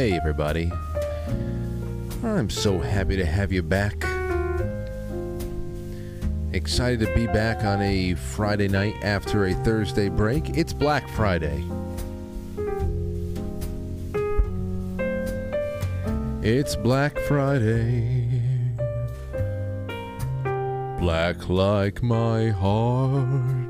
Hey, 0.00 0.16
everybody. 0.16 0.72
I'm 2.24 2.48
so 2.48 2.78
happy 2.78 3.16
to 3.16 3.26
have 3.26 3.52
you 3.52 3.62
back. 3.62 4.02
Excited 6.54 7.00
to 7.00 7.14
be 7.14 7.26
back 7.26 7.64
on 7.64 7.82
a 7.82 8.14
Friday 8.14 8.68
night 8.68 8.94
after 9.02 9.44
a 9.44 9.52
Thursday 9.52 10.08
break. 10.08 10.56
It's 10.56 10.72
Black 10.72 11.06
Friday. 11.10 11.62
It's 16.42 16.76
Black 16.76 17.18
Friday. 17.18 18.26
Black 20.98 21.46
like 21.50 22.02
my 22.02 22.48
heart. 22.48 23.60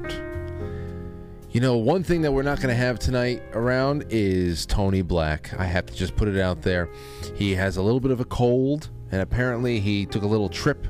You 1.52 1.60
know, 1.60 1.78
one 1.78 2.04
thing 2.04 2.22
that 2.22 2.32
we're 2.32 2.44
not 2.44 2.58
going 2.58 2.68
to 2.68 2.76
have 2.76 3.00
tonight 3.00 3.42
around 3.54 4.04
is 4.08 4.66
Tony 4.66 5.02
Black. 5.02 5.52
I 5.58 5.64
have 5.64 5.84
to 5.86 5.89
just 6.00 6.16
put 6.16 6.26
it 6.26 6.40
out 6.40 6.62
there. 6.62 6.88
He 7.36 7.54
has 7.54 7.76
a 7.76 7.82
little 7.82 8.00
bit 8.00 8.10
of 8.10 8.18
a 8.18 8.24
cold, 8.24 8.90
and 9.12 9.22
apparently 9.22 9.78
he 9.78 10.06
took 10.06 10.24
a 10.24 10.26
little 10.26 10.48
trip 10.48 10.88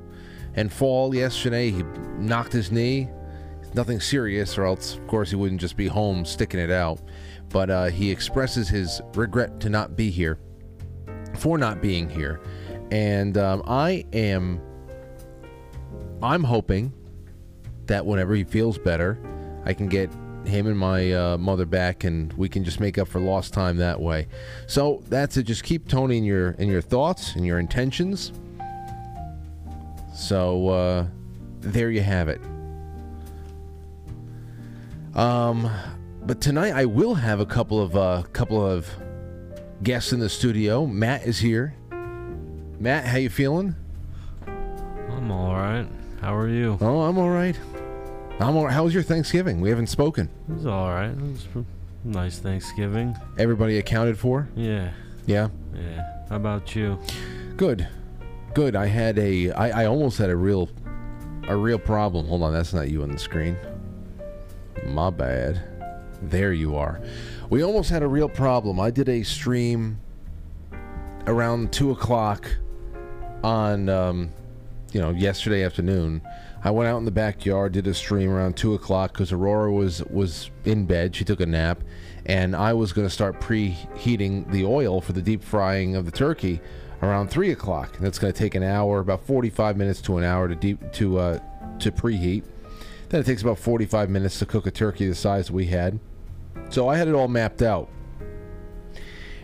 and 0.54 0.72
fall 0.72 1.14
yesterday. 1.14 1.70
He 1.70 1.82
knocked 2.16 2.52
his 2.52 2.72
knee. 2.72 3.08
Nothing 3.74 4.00
serious, 4.00 4.56
or 4.56 4.64
else, 4.64 4.96
of 4.96 5.06
course, 5.06 5.30
he 5.30 5.36
wouldn't 5.36 5.60
just 5.60 5.76
be 5.76 5.86
home 5.86 6.24
sticking 6.24 6.58
it 6.58 6.70
out. 6.70 7.00
But 7.50 7.70
uh, 7.70 7.86
he 7.86 8.10
expresses 8.10 8.68
his 8.68 9.00
regret 9.14 9.60
to 9.60 9.68
not 9.68 9.96
be 9.96 10.10
here, 10.10 10.38
for 11.36 11.58
not 11.58 11.82
being 11.82 12.08
here. 12.08 12.40
And 12.90 13.36
um, 13.36 13.62
I 13.66 14.04
am, 14.12 14.60
I'm 16.22 16.42
hoping 16.42 16.92
that 17.86 18.04
whenever 18.06 18.34
he 18.34 18.44
feels 18.44 18.78
better, 18.78 19.18
I 19.64 19.74
can 19.74 19.88
get 19.88 20.10
him 20.50 20.66
and 20.66 20.78
my 20.78 21.12
uh, 21.12 21.38
mother 21.38 21.64
back, 21.64 22.04
and 22.04 22.32
we 22.34 22.48
can 22.48 22.64
just 22.64 22.80
make 22.80 22.98
up 22.98 23.08
for 23.08 23.20
lost 23.20 23.54
time 23.54 23.78
that 23.78 24.00
way. 24.00 24.28
So 24.66 25.02
that's 25.08 25.36
it. 25.36 25.44
Just 25.44 25.64
keep 25.64 25.88
Tony 25.88 26.18
in 26.18 26.24
your 26.24 26.50
in 26.52 26.68
your 26.68 26.82
thoughts 26.82 27.34
and 27.34 27.46
your 27.46 27.58
intentions. 27.58 28.32
So 30.14 30.68
uh, 30.68 31.06
there 31.60 31.90
you 31.90 32.02
have 32.02 32.28
it. 32.28 32.40
Um, 35.14 35.70
but 36.22 36.40
tonight 36.40 36.72
I 36.72 36.84
will 36.84 37.14
have 37.14 37.40
a 37.40 37.46
couple 37.46 37.80
of 37.80 37.96
uh, 37.96 38.22
couple 38.32 38.64
of 38.64 38.88
guests 39.82 40.12
in 40.12 40.20
the 40.20 40.28
studio. 40.28 40.86
Matt 40.86 41.26
is 41.26 41.38
here. 41.38 41.74
Matt, 42.78 43.06
how 43.06 43.18
you 43.18 43.30
feeling? 43.30 43.74
I'm 44.46 45.30
all 45.30 45.54
right. 45.54 45.86
How 46.20 46.34
are 46.34 46.48
you? 46.48 46.78
Oh, 46.80 47.00
I'm 47.00 47.18
all 47.18 47.30
right. 47.30 47.58
I'm 48.40 48.56
all 48.56 48.64
right. 48.64 48.72
How 48.72 48.84
was 48.84 48.94
your 48.94 49.02
Thanksgiving? 49.02 49.60
We 49.60 49.68
haven't 49.68 49.88
spoken. 49.88 50.28
It 50.48 50.54
was 50.54 50.66
all 50.66 50.88
right. 50.88 51.10
It 51.10 51.20
was 51.20 51.46
a 51.54 51.64
nice 52.08 52.38
Thanksgiving. 52.38 53.14
Everybody 53.38 53.78
accounted 53.78 54.18
for? 54.18 54.48
Yeah, 54.56 54.92
Yeah. 55.26 55.48
yeah. 55.74 56.06
How 56.30 56.36
about 56.36 56.74
you? 56.74 56.98
Good, 57.56 57.86
good. 58.54 58.76
I 58.76 58.86
had 58.86 59.18
a, 59.18 59.50
I, 59.52 59.82
I 59.82 59.86
almost 59.86 60.16
had 60.16 60.30
a 60.30 60.36
real, 60.36 60.70
a 61.48 61.56
real 61.56 61.78
problem. 61.78 62.26
Hold 62.28 62.42
on, 62.42 62.52
that's 62.52 62.72
not 62.72 62.88
you 62.88 63.02
on 63.02 63.10
the 63.10 63.18
screen. 63.18 63.56
My 64.86 65.10
bad. 65.10 65.62
There 66.22 66.52
you 66.52 66.76
are. 66.76 67.00
We 67.50 67.62
almost 67.62 67.90
had 67.90 68.02
a 68.02 68.06
real 68.08 68.28
problem. 68.28 68.78
I 68.80 68.90
did 68.90 69.08
a 69.08 69.22
stream 69.22 69.98
around 71.26 71.72
two 71.72 71.90
o'clock 71.90 72.46
on, 73.42 73.88
um, 73.88 74.30
you 74.92 75.00
know, 75.00 75.10
yesterday 75.10 75.62
afternoon. 75.64 76.22
I 76.62 76.70
went 76.70 76.88
out 76.88 76.98
in 76.98 77.06
the 77.06 77.10
backyard, 77.10 77.72
did 77.72 77.86
a 77.86 77.94
stream 77.94 78.30
around 78.30 78.56
two 78.56 78.74
o'clock 78.74 79.12
because 79.12 79.32
Aurora 79.32 79.72
was 79.72 80.02
was 80.04 80.50
in 80.64 80.84
bed. 80.84 81.16
She 81.16 81.24
took 81.24 81.40
a 81.40 81.46
nap, 81.46 81.82
and 82.26 82.54
I 82.54 82.74
was 82.74 82.92
going 82.92 83.06
to 83.06 83.12
start 83.12 83.40
preheating 83.40 84.50
the 84.50 84.64
oil 84.66 85.00
for 85.00 85.12
the 85.12 85.22
deep 85.22 85.42
frying 85.42 85.96
of 85.96 86.04
the 86.04 86.10
turkey 86.10 86.60
around 87.02 87.30
three 87.30 87.50
o'clock. 87.50 87.96
That's 87.98 88.18
going 88.18 88.32
to 88.32 88.38
take 88.38 88.54
an 88.54 88.62
hour, 88.62 88.98
about 88.98 89.24
forty-five 89.24 89.78
minutes 89.78 90.02
to 90.02 90.18
an 90.18 90.24
hour 90.24 90.48
to 90.48 90.54
deep 90.54 90.92
to 90.92 91.18
uh, 91.18 91.38
to 91.78 91.90
preheat. 91.90 92.44
Then 93.08 93.20
it 93.20 93.24
takes 93.24 93.40
about 93.40 93.58
forty-five 93.58 94.10
minutes 94.10 94.38
to 94.40 94.46
cook 94.46 94.66
a 94.66 94.70
turkey 94.70 95.08
the 95.08 95.14
size 95.14 95.50
we 95.50 95.66
had. 95.66 95.98
So 96.68 96.88
I 96.88 96.96
had 96.96 97.08
it 97.08 97.14
all 97.14 97.28
mapped 97.28 97.62
out. 97.62 97.88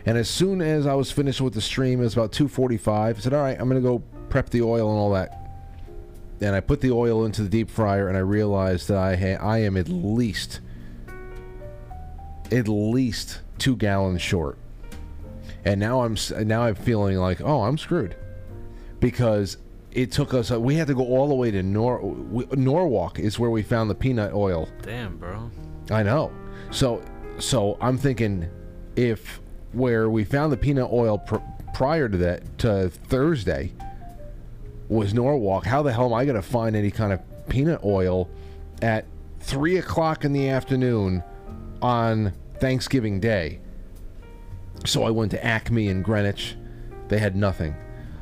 And 0.04 0.16
as 0.18 0.28
soon 0.28 0.60
as 0.60 0.86
I 0.86 0.94
was 0.94 1.10
finished 1.10 1.40
with 1.40 1.54
the 1.54 1.60
stream, 1.60 2.00
it 2.00 2.04
was 2.04 2.12
about 2.12 2.30
2:45. 2.30 3.16
I 3.16 3.20
said, 3.20 3.32
"All 3.32 3.40
right, 3.40 3.58
I'm 3.58 3.68
going 3.68 3.82
to 3.82 3.88
go 3.88 4.02
prep 4.28 4.50
the 4.50 4.60
oil 4.60 4.90
and 4.90 4.98
all 4.98 5.12
that." 5.12 5.45
And 6.40 6.54
I 6.54 6.60
put 6.60 6.80
the 6.80 6.90
oil 6.90 7.24
into 7.24 7.42
the 7.42 7.48
deep 7.48 7.70
fryer, 7.70 8.08
and 8.08 8.16
I 8.16 8.20
realized 8.20 8.88
that 8.88 8.98
I 8.98 9.16
ha- 9.16 9.42
I 9.42 9.58
am 9.58 9.76
at 9.76 9.88
least 9.88 10.60
at 12.52 12.68
least 12.68 13.40
two 13.58 13.76
gallons 13.76 14.22
short. 14.22 14.58
And 15.64 15.80
now 15.80 16.02
I'm 16.02 16.16
now 16.46 16.62
I'm 16.62 16.74
feeling 16.74 17.16
like, 17.16 17.40
oh, 17.40 17.62
I'm 17.62 17.78
screwed, 17.78 18.16
because 19.00 19.56
it 19.92 20.12
took 20.12 20.34
us. 20.34 20.50
Uh, 20.50 20.60
we 20.60 20.74
had 20.74 20.86
to 20.88 20.94
go 20.94 21.04
all 21.04 21.28
the 21.28 21.34
way 21.34 21.50
to 21.50 21.62
Nor 21.62 22.00
Norwalk 22.52 23.18
is 23.18 23.38
where 23.38 23.50
we 23.50 23.62
found 23.62 23.88
the 23.88 23.94
peanut 23.94 24.32
oil. 24.34 24.68
Damn, 24.82 25.16
bro. 25.16 25.50
I 25.90 26.02
know. 26.02 26.30
So 26.70 27.02
so 27.38 27.78
I'm 27.80 27.96
thinking 27.96 28.48
if 28.94 29.40
where 29.72 30.08
we 30.10 30.24
found 30.24 30.52
the 30.52 30.56
peanut 30.56 30.90
oil 30.92 31.18
pr- 31.18 31.36
prior 31.74 32.08
to 32.08 32.16
that 32.18 32.58
to 32.58 32.90
Thursday 32.90 33.72
was 34.88 35.14
Norwalk, 35.14 35.64
how 35.64 35.82
the 35.82 35.92
hell 35.92 36.06
am 36.06 36.14
I 36.14 36.24
going 36.24 36.36
to 36.36 36.42
find 36.42 36.76
any 36.76 36.90
kind 36.90 37.12
of 37.12 37.20
peanut 37.48 37.80
oil 37.84 38.28
at 38.82 39.04
three 39.40 39.78
o'clock 39.78 40.24
in 40.24 40.32
the 40.32 40.48
afternoon 40.48 41.22
on 41.82 42.32
Thanksgiving 42.60 43.20
Day? 43.20 43.60
So 44.84 45.04
I 45.04 45.10
went 45.10 45.30
to 45.32 45.44
Acme 45.44 45.88
in 45.88 46.02
Greenwich. 46.02 46.56
They 47.08 47.18
had 47.18 47.34
nothing. 47.34 47.74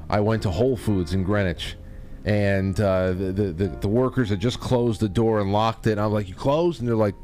I 0.09 0.21
went 0.21 0.43
to 0.45 0.51
Whole 0.51 0.77
Foods 0.77 1.15
in 1.15 1.25
Greenwich, 1.25 1.77
and 2.25 2.79
uh, 2.81 3.09
the, 3.09 3.33
the, 3.33 3.69
the 3.81 3.89
workers 3.89 4.31
had 4.31 4.41
just 4.41 4.61
closed 4.61 5.01
the 5.01 5.09
door 5.09 5.41
and 5.41 5.53
locked 5.53 5.87
it. 5.87 5.93
And 5.93 6.01
I'm 6.01 6.13
like, 6.13 6.29
"You 6.29 6.35
closed?" 6.35 6.81
And 6.81 6.89
they're 6.89 6.97
like, 6.97 7.15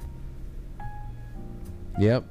"Yep, 1.98 2.24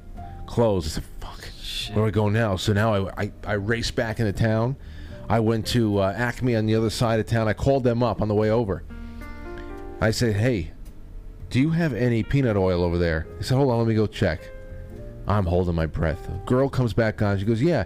closed." 0.46 0.86
I 0.86 0.90
said, 0.90 1.04
"Fuck, 1.20 1.48
Shit. 1.60 1.94
where 1.96 2.04
do 2.04 2.08
I 2.08 2.10
go 2.10 2.28
now?" 2.28 2.56
So 2.56 2.72
now 2.72 2.94
I 2.94 3.22
I, 3.22 3.32
I 3.44 3.52
raced 3.54 3.94
back 3.94 4.20
into 4.20 4.32
town. 4.32 4.76
I 5.30 5.38
went 5.38 5.64
to 5.68 6.00
uh, 6.00 6.12
Acme 6.16 6.56
on 6.56 6.66
the 6.66 6.74
other 6.74 6.90
side 6.90 7.20
of 7.20 7.26
town. 7.26 7.46
I 7.46 7.52
called 7.52 7.84
them 7.84 8.02
up 8.02 8.20
on 8.20 8.26
the 8.26 8.34
way 8.34 8.50
over. 8.50 8.82
I 10.00 10.10
said, 10.10 10.34
"Hey, 10.34 10.72
do 11.50 11.60
you 11.60 11.70
have 11.70 11.94
any 11.94 12.24
peanut 12.24 12.56
oil 12.56 12.82
over 12.82 12.98
there?" 12.98 13.28
He 13.38 13.44
said, 13.44 13.56
"Hold 13.56 13.70
on, 13.70 13.78
let 13.78 13.86
me 13.86 13.94
go 13.94 14.08
check." 14.08 14.40
I'm 15.28 15.46
holding 15.46 15.76
my 15.76 15.86
breath. 15.86 16.28
A 16.28 16.44
girl 16.46 16.68
comes 16.68 16.92
back 16.92 17.22
on. 17.22 17.38
She 17.38 17.44
goes, 17.44 17.62
"Yeah, 17.62 17.84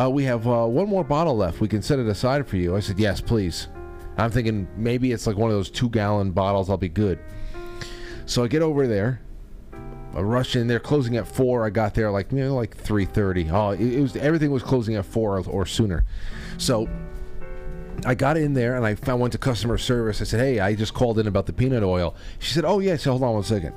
uh, 0.00 0.08
we 0.08 0.22
have 0.22 0.46
uh, 0.46 0.66
one 0.66 0.88
more 0.88 1.02
bottle 1.02 1.36
left. 1.36 1.60
We 1.60 1.66
can 1.66 1.82
set 1.82 1.98
it 1.98 2.06
aside 2.06 2.46
for 2.46 2.58
you." 2.58 2.76
I 2.76 2.80
said, 2.80 3.00
"Yes, 3.00 3.20
please." 3.20 3.66
I'm 4.16 4.30
thinking 4.30 4.68
maybe 4.76 5.10
it's 5.10 5.26
like 5.26 5.36
one 5.36 5.50
of 5.50 5.56
those 5.56 5.70
two-gallon 5.70 6.30
bottles. 6.30 6.70
I'll 6.70 6.76
be 6.76 6.88
good. 6.88 7.18
So 8.26 8.44
I 8.44 8.46
get 8.46 8.62
over 8.62 8.86
there. 8.86 9.20
I 10.14 10.20
rush 10.20 10.54
in. 10.54 10.68
They're 10.68 10.78
closing 10.78 11.16
at 11.16 11.26
four. 11.26 11.66
I 11.66 11.70
got 11.70 11.94
there 11.94 12.12
like 12.12 12.30
you 12.30 12.38
know 12.38 12.54
like 12.54 12.76
three 12.76 13.04
thirty. 13.04 13.50
Oh, 13.50 13.70
it, 13.70 13.80
it 13.80 14.00
was 14.00 14.14
everything 14.14 14.52
was 14.52 14.62
closing 14.62 14.94
at 14.94 15.04
four 15.04 15.38
or, 15.38 15.48
or 15.48 15.66
sooner. 15.66 16.04
So 16.58 16.88
I 18.06 18.14
got 18.14 18.36
in 18.36 18.54
there 18.54 18.76
and 18.76 18.84
I 18.84 18.94
found 18.94 19.20
went 19.20 19.32
to 19.32 19.38
customer 19.38 19.78
service. 19.78 20.20
I 20.20 20.24
said, 20.24 20.40
"Hey, 20.40 20.60
I 20.60 20.74
just 20.74 20.94
called 20.94 21.18
in 21.18 21.26
about 21.26 21.46
the 21.46 21.52
peanut 21.52 21.82
oil." 21.82 22.14
She 22.38 22.52
said, 22.52 22.64
"Oh 22.64 22.78
yeah." 22.78 22.96
So 22.96 23.12
"Hold 23.12 23.22
on 23.22 23.34
one 23.34 23.42
second. 23.42 23.74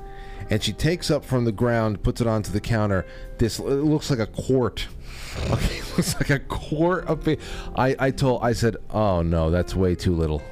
And 0.50 0.62
she 0.62 0.72
takes 0.72 1.10
up 1.10 1.24
from 1.24 1.44
the 1.44 1.52
ground, 1.52 2.02
puts 2.02 2.20
it 2.20 2.26
onto 2.26 2.50
the 2.50 2.60
counter. 2.60 3.04
This 3.36 3.60
looks 3.60 4.10
like 4.10 4.18
a 4.18 4.26
quart. 4.26 4.86
Okay, 5.50 5.80
looks 5.96 6.14
like 6.16 6.30
a 6.30 6.38
quart 6.40 7.06
of. 7.06 7.28
I 7.76 7.94
I 7.98 8.10
told 8.10 8.42
I 8.42 8.52
said, 8.54 8.76
"Oh 8.90 9.22
no, 9.22 9.50
that's 9.50 9.74
way 9.74 9.94
too 9.94 10.14
little." 10.16 10.42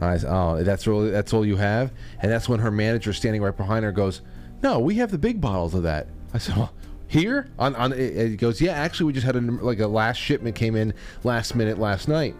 I 0.00 0.16
said, 0.16 0.30
"Oh, 0.32 0.64
that's 0.64 0.86
really 0.86 1.10
that's 1.10 1.32
all 1.32 1.46
you 1.46 1.56
have?" 1.56 1.92
And 2.20 2.32
that's 2.32 2.48
when 2.48 2.58
her 2.58 2.70
manager 2.72 3.12
standing 3.12 3.40
right 3.40 3.56
behind 3.56 3.84
her 3.84 3.92
goes, 3.92 4.20
"No, 4.62 4.80
we 4.80 4.96
have 4.96 5.12
the 5.12 5.18
big 5.18 5.40
bottles 5.40 5.74
of 5.74 5.84
that." 5.84 6.08
I 6.34 6.38
said, 6.38 6.56
well, 6.56 6.72
"Here?" 7.12 7.46
On 7.58 7.74
on 7.76 7.92
it 7.92 8.38
goes, 8.38 8.58
"Yeah, 8.58 8.72
actually, 8.72 9.08
we 9.08 9.12
just 9.12 9.26
had 9.26 9.36
a 9.36 9.40
like 9.40 9.80
a 9.80 9.86
last 9.86 10.16
shipment 10.16 10.56
came 10.56 10.74
in 10.74 10.94
last 11.24 11.54
minute 11.54 11.78
last 11.78 12.08
night." 12.08 12.34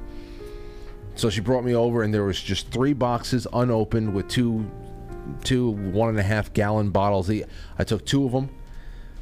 So 1.15 1.29
she 1.29 1.43
brought 1.43 1.63
me 1.63 1.75
over, 1.75 2.03
and 2.03 2.13
there 2.13 2.25
was 2.25 2.41
just 2.41 2.71
three 2.71 2.95
boxes 2.95 3.47
unopened 3.53 4.15
with 4.15 4.29
two, 4.29 4.71
two 5.45 5.69
one 5.71 6.09
and 6.09 6.19
a 6.19 6.23
half 6.23 6.55
gallon 6.55 6.89
bottles. 6.89 7.31
i 7.31 7.85
took 7.85 8.07
two 8.07 8.25
of 8.25 8.33
them. 8.33 8.49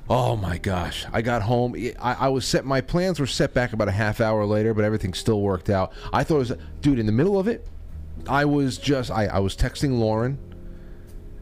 Oh 0.08 0.36
my 0.36 0.56
gosh! 0.56 1.04
I 1.12 1.20
got 1.20 1.42
home. 1.42 1.74
I, 2.00 2.14
I 2.14 2.28
was 2.28 2.44
set. 2.44 2.64
My 2.64 2.80
plans 2.80 3.18
were 3.18 3.26
set 3.26 3.52
back 3.52 3.72
about 3.72 3.88
a 3.88 3.92
half 3.92 4.20
hour 4.20 4.46
later, 4.46 4.72
but 4.72 4.84
everything 4.84 5.14
still 5.14 5.40
worked 5.40 5.68
out. 5.68 5.92
I 6.12 6.22
thought 6.22 6.36
it 6.36 6.38
was, 6.38 6.52
dude. 6.80 7.00
In 7.00 7.06
the 7.06 7.12
middle 7.12 7.40
of 7.40 7.48
it, 7.48 7.66
I 8.28 8.44
was 8.44 8.78
just. 8.78 9.10
I, 9.10 9.26
I 9.26 9.40
was 9.40 9.56
texting 9.56 9.98
Lauren, 9.98 10.38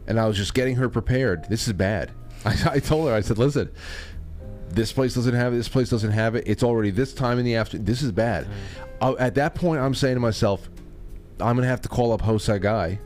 and 0.07 0.19
I 0.19 0.27
was 0.27 0.35
just 0.35 0.55
getting 0.55 0.77
her 0.77 0.89
prepared. 0.89 1.45
This 1.47 1.67
is 1.67 1.73
bad. 1.73 2.11
I, 2.45 2.55
I 2.73 2.79
told 2.79 3.07
her. 3.09 3.13
I 3.15 3.21
said, 3.21 3.37
listen. 3.37 3.69
This 4.71 4.91
place 4.93 5.15
doesn't 5.15 5.33
have 5.33 5.53
it. 5.53 5.57
This 5.57 5.67
place 5.67 5.89
doesn't 5.89 6.11
have 6.11 6.35
it. 6.35 6.43
It's 6.45 6.61
already 6.61 6.91
this 6.91 7.11
time 7.13 7.39
in 7.39 7.45
the 7.45 7.55
afternoon. 7.55 7.85
This 7.85 8.03
is 8.03 8.11
bad. 8.11 8.47
Uh, 9.01 9.15
at 9.17 9.33
that 9.35 9.55
point, 9.55 9.81
I'm 9.81 9.95
saying 9.95 10.13
to 10.15 10.19
myself, 10.19 10.69
I'm 11.39 11.55
gonna 11.55 11.67
have 11.67 11.81
to 11.81 11.89
call 11.89 12.11
up 12.11 12.21
Hosai 12.21 12.61
Guy. 12.61 12.99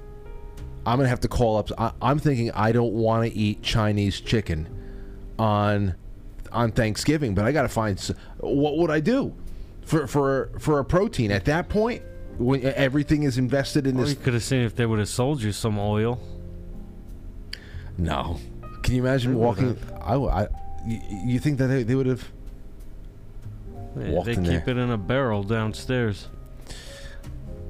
I'm 0.86 0.98
gonna 0.98 1.08
have 1.08 1.22
to 1.22 1.30
call 1.30 1.56
up. 1.58 1.70
I, 1.78 1.94
I'm 2.02 2.20
thinking 2.20 2.52
I 2.52 2.74
don't 2.74 2.92
want 2.92 3.32
to 3.32 3.38
eat 3.38 3.62
Chinese 3.62 4.20
chicken 4.20 4.68
on 5.40 5.96
on 6.52 6.74
Thanksgiving, 6.74 7.34
but 7.34 7.46
I 7.46 7.54
got 7.54 7.62
to 7.62 7.70
find 7.70 7.98
what 8.42 8.78
would 8.80 8.92
I 8.92 9.00
do 9.00 9.34
for 9.84 10.06
for 10.06 10.52
for 10.60 10.80
a 10.80 10.84
protein 10.86 11.32
at 11.32 11.46
that 11.46 11.70
point 11.70 12.02
when 12.40 12.62
everything 12.62 13.24
is 13.24 13.38
invested 13.38 13.88
in 13.88 13.96
Or 13.98 14.02
this. 14.02 14.10
you 14.10 14.16
could 14.18 14.34
have 14.34 14.44
seen 14.44 14.64
if 14.64 14.76
they 14.76 14.86
would 14.86 15.00
have 15.00 15.08
sold 15.08 15.42
you 15.42 15.54
some 15.54 15.80
oil. 15.80 16.20
No, 17.98 18.40
can 18.84 18.96
you 18.96 19.02
imagine 19.02 19.32
They 19.34 19.38
walking? 19.40 19.68
would've. 19.70 19.92
I, 20.02 20.16
I 20.16 20.48
you, 20.86 21.00
you 21.26 21.40
think 21.40 21.58
that 21.60 21.68
they, 21.68 21.84
they 21.84 21.96
would 21.96 22.06
have? 22.06 22.28
They, 23.96 24.10
Walked 24.12 24.26
they 24.26 24.34
in 24.34 24.44
keep 24.44 24.66
there. 24.66 24.78
it 24.78 24.82
in 24.82 24.92
a 24.92 24.98
barrel 24.98 25.44
downstairs. 25.44 26.28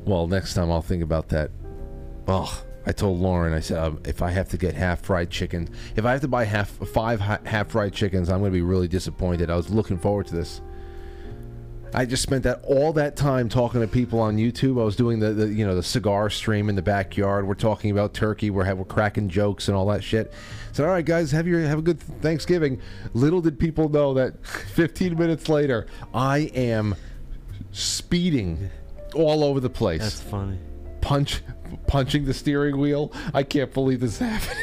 Well, 0.05 0.27
next 0.27 0.53
time 0.53 0.71
I'll 0.71 0.81
think 0.81 1.03
about 1.03 1.29
that. 1.29 1.51
Oh, 2.27 2.63
I 2.85 2.91
told 2.91 3.19
Lauren. 3.19 3.53
I 3.53 3.59
said 3.59 3.77
um, 3.77 4.01
if 4.05 4.21
I 4.21 4.31
have 4.31 4.49
to 4.49 4.57
get 4.57 4.73
half 4.75 5.01
fried 5.01 5.29
chicken, 5.29 5.69
if 5.95 6.05
I 6.05 6.11
have 6.11 6.21
to 6.21 6.27
buy 6.27 6.45
half 6.45 6.69
five 6.69 7.19
half 7.19 7.69
fried 7.69 7.93
chickens, 7.93 8.29
I'm 8.29 8.39
going 8.39 8.51
to 8.51 8.55
be 8.55 8.61
really 8.61 8.87
disappointed. 8.87 9.49
I 9.49 9.55
was 9.55 9.69
looking 9.69 9.97
forward 9.97 10.27
to 10.27 10.35
this. 10.35 10.61
I 11.95 12.05
just 12.05 12.23
spent 12.23 12.43
that 12.43 12.61
all 12.63 12.91
that 12.93 13.15
time 13.15 13.49
talking 13.49 13.79
to 13.81 13.87
people 13.87 14.19
on 14.19 14.37
YouTube. 14.37 14.81
I 14.81 14.83
was 14.83 14.95
doing 14.95 15.19
the, 15.19 15.31
the 15.33 15.47
you 15.47 15.65
know 15.65 15.75
the 15.75 15.83
cigar 15.83 16.29
stream 16.29 16.67
in 16.69 16.75
the 16.75 16.81
backyard. 16.81 17.47
We're 17.47 17.53
talking 17.53 17.91
about 17.91 18.13
turkey. 18.13 18.49
We're 18.49 18.63
have, 18.63 18.77
we're 18.79 18.85
cracking 18.85 19.29
jokes 19.29 19.67
and 19.67 19.77
all 19.77 19.85
that 19.87 20.03
shit. 20.03 20.33
So 20.73 20.83
all 20.85 20.89
right, 20.89 21.05
guys, 21.05 21.31
have 21.31 21.47
your 21.47 21.61
have 21.61 21.79
a 21.79 21.81
good 21.83 21.99
Thanksgiving. 21.99 22.81
Little 23.13 23.41
did 23.41 23.57
people 23.59 23.89
know 23.89 24.13
that 24.15 24.45
15 24.45 25.15
minutes 25.17 25.47
later, 25.47 25.85
I 26.13 26.51
am 26.55 26.95
speeding 27.71 28.69
all 29.15 29.43
over 29.43 29.59
the 29.59 29.69
place 29.69 30.01
That's 30.01 30.19
funny. 30.21 30.57
punch 31.01 31.41
punching 31.87 32.25
the 32.25 32.33
steering 32.33 32.77
wheel. 32.79 33.13
I 33.33 33.43
can't 33.43 33.71
believe 33.73 33.99
this 33.99 34.17
happened. 34.17 34.59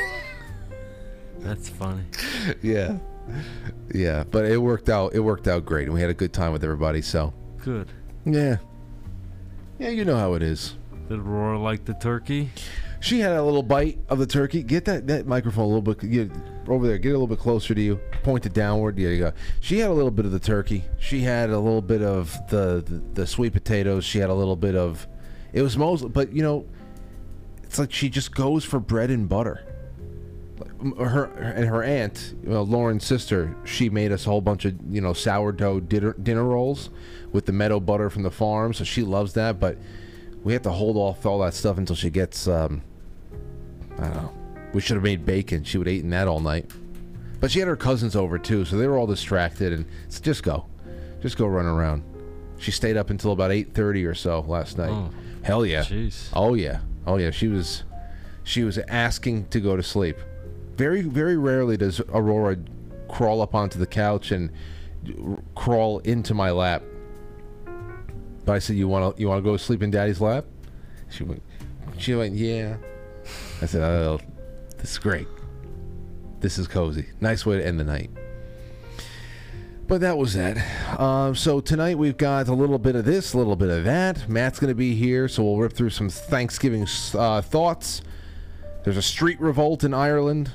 That's 1.39 1.69
funny. 1.69 2.03
yeah. 2.63 2.99
Yeah, 3.95 4.25
but 4.29 4.45
it 4.47 4.59
worked 4.61 4.89
out 4.89 5.15
it 5.15 5.21
worked 5.21 5.47
out 5.47 5.65
great 5.65 5.85
and 5.85 5.95
we 5.95 6.01
had 6.01 6.11
a 6.11 6.15
good 6.15 6.33
time 6.33 6.53
with 6.53 6.65
everybody, 6.65 7.03
so 7.03 7.33
Good. 7.63 7.89
yeah. 8.25 8.57
Yeah, 9.79 9.91
you 9.91 10.05
know 10.05 10.17
how 10.17 10.35
it 10.35 10.43
is. 10.43 10.77
Did 11.09 11.21
Aurora 11.21 11.59
like 11.59 11.85
the 11.85 11.95
turkey? 11.95 12.51
She 13.01 13.21
had 13.21 13.33
a 13.33 13.43
little 13.43 13.63
bite 13.63 13.99
of 14.11 14.19
the 14.19 14.27
turkey. 14.27 14.63
Get 14.63 14.85
that, 14.85 15.07
that 15.07 15.27
microphone 15.27 15.65
a 15.65 15.69
little 15.69 15.95
bit 15.95 16.03
yeah, 16.05 16.25
over 16.69 16.87
there. 16.87 16.99
Get 16.99 17.09
a 17.09 17.13
little 17.13 17.27
bit 17.27 17.39
closer 17.39 17.75
to 17.75 17.81
you. 17.81 17.97
Point 18.23 18.45
it 18.45 18.53
downward. 18.53 18.97
There 18.97 19.11
you 19.11 19.19
go. 19.19 19.33
She 19.61 19.79
had 19.79 19.89
a 19.89 19.95
little 19.95 20.11
bit 20.11 20.27
of 20.27 20.33
the 20.33 20.39
turkey. 20.39 20.85
She 20.99 21.21
had 21.21 21.49
a 21.49 21.59
little 21.59 21.81
bit 21.81 22.03
of 22.03 22.39
the, 22.51 22.85
the, 22.87 23.03
the 23.15 23.27
sweet 23.27 23.55
potatoes. 23.55 24.05
She 24.05 24.19
had 24.19 24.29
a 24.29 24.35
little 24.35 24.57
bit 24.57 24.77
of. 24.77 25.09
It 25.55 25.63
was 25.63 25.79
mostly, 25.79 26.11
but 26.11 26.33
you 26.33 26.43
know, 26.43 26.67
it's 27.63 27.79
like 27.79 27.91
she 27.91 28.11
just 28.11 28.35
goes 28.35 28.65
for 28.65 28.79
bread 28.79 29.11
and 29.11 29.29
butter. 29.29 29.67
Her 30.99 31.25
and 31.25 31.67
her 31.67 31.83
aunt, 31.83 32.35
Lauren's 32.45 33.05
sister, 33.05 33.57
she 33.65 33.89
made 33.89 34.13
us 34.13 34.27
a 34.27 34.31
whole 34.31 34.41
bunch 34.43 34.67
of 34.67 34.75
you 34.91 35.01
know 35.01 35.15
sourdough 35.15 35.81
dinner 35.81 36.15
dinner 36.15 36.45
rolls 36.45 36.91
with 37.33 37.47
the 37.47 37.53
meadow 37.53 37.81
butter 37.81 38.11
from 38.11 38.25
the 38.25 38.31
farm. 38.31 38.75
So 38.75 38.85
she 38.85 39.03
loves 39.03 39.33
that, 39.35 39.59
but 39.59 39.79
we 40.43 40.53
have 40.53 40.63
to 40.63 40.71
hold 40.71 40.97
off 40.97 41.25
all 41.27 41.39
that 41.41 41.55
stuff 41.55 41.79
until 41.79 41.97
she 41.97 42.11
gets 42.11 42.47
um, 42.47 42.83
I 44.01 44.05
don't 44.09 44.15
know. 44.15 44.33
We 44.73 44.81
should 44.81 44.95
have 44.95 45.03
made 45.05 45.25
bacon. 45.27 45.65
She 45.65 45.79
would 45.79 45.87
have 45.87 45.95
eaten 45.97 46.11
that 46.11 46.27
all 46.29 46.41
night. 46.41 46.71
But 47.41 47.51
she 47.51 47.59
had 47.59 47.69
her 47.69 47.77
cousins 47.77 48.15
over 48.17 48.39
too, 48.39 48.65
so 48.65 48.77
they 48.77 48.87
were 48.87 48.97
all 48.99 49.07
distracted. 49.07 49.73
And 49.73 49.85
s- 50.09 50.21
just 50.21 50.43
go, 50.43 50.67
just 51.21 51.37
go 51.37 51.47
run 51.47 51.67
around. 51.67 52.03
She 52.59 52.71
stayed 52.71 52.97
up 52.97 53.11
until 53.11 53.33
about 53.33 53.51
eight 53.51 53.75
thirty 53.75 54.05
or 54.05 54.15
so 54.15 54.41
last 54.41 54.77
night. 54.79 54.91
Oh. 54.91 55.11
Hell 55.43 55.65
yeah! 55.65 55.83
Jeez. 55.83 56.29
Oh 56.35 56.55
yeah! 56.55 56.81
Oh 57.07 57.17
yeah! 57.17 57.31
She 57.31 57.49
was, 57.49 57.85
she 58.45 58.63
was 58.65 58.79
asking 58.89 59.47
to 59.47 59.61
go 59.61 59.75
to 59.77 59.83
sleep. 59.83 60.19
Very 60.77 61.01
very 61.03 61.37
rarely 61.39 61.77
does 61.79 62.01
Aurora 62.13 62.57
crawl 63.09 63.41
up 63.41 63.55
onto 63.55 63.79
the 63.79 63.87
couch 63.87 64.31
and 64.31 64.51
r- 65.27 65.43
crawl 65.55 66.01
into 66.01 66.35
my 66.35 66.51
lap. 66.51 66.83
But 68.45 68.53
I 68.53 68.59
said, 68.59 68.77
"You 68.77 68.87
want 68.89 69.17
to 69.17 69.21
you 69.23 69.29
want 69.29 69.43
to 69.43 69.51
go 69.51 69.57
sleep 69.57 69.83
in 69.83 69.91
Daddy's 69.91 70.21
lap?" 70.21 70.45
She 71.11 71.25
went. 71.25 71.43
She 71.97 72.15
went, 72.15 72.35
"Yeah." 72.35 72.77
I 73.63 73.67
said, 73.67 73.83
"Oh, 73.83 74.21
this 74.79 74.93
is 74.93 74.99
great. 74.99 75.29
This 76.41 76.59
is 76.59 76.67
cozy. 76.67 77.07
Nice 77.21 77.45
way 77.45 77.59
to 77.59 77.67
end 77.67 77.79
the 77.79 77.85
night." 77.85 78.11
But 79.87 80.03
that 80.03 80.17
was 80.17 80.35
that. 80.35 80.57
Um, 81.01 81.35
so 81.35 81.59
tonight 81.59 81.99
we've 81.99 82.17
got 82.17 82.47
a 82.47 82.55
little 82.55 82.79
bit 82.79 82.95
of 82.95 83.05
this, 83.05 83.35
a 83.35 83.39
little 83.39 83.57
bit 83.57 83.71
of 83.71 83.83
that. 83.85 84.29
Matt's 84.29 84.61
going 84.61 84.71
to 84.71 84.75
be 84.77 84.95
here, 84.95 85.27
so 85.27 85.43
we'll 85.43 85.57
rip 85.57 85.73
through 85.73 85.91
some 85.91 86.09
Thanksgiving 86.09 86.87
uh, 87.15 87.43
thoughts. 87.43 88.01
There's 88.85 88.97
a 88.97 89.03
street 89.03 89.41
revolt 89.41 89.83
in 89.83 89.93
Ireland. 89.93 90.53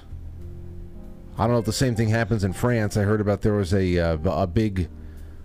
I 1.37 1.43
don't 1.43 1.51
know 1.51 1.59
if 1.59 1.65
the 1.65 1.73
same 1.73 1.95
thing 1.95 2.07
happens 2.07 2.45
in 2.45 2.53
France. 2.53 2.95
I 2.95 3.01
heard 3.01 3.19
about 3.19 3.41
there 3.41 3.55
was 3.55 3.73
a 3.73 3.99
uh, 3.99 4.17
a 4.23 4.47
big 4.47 4.87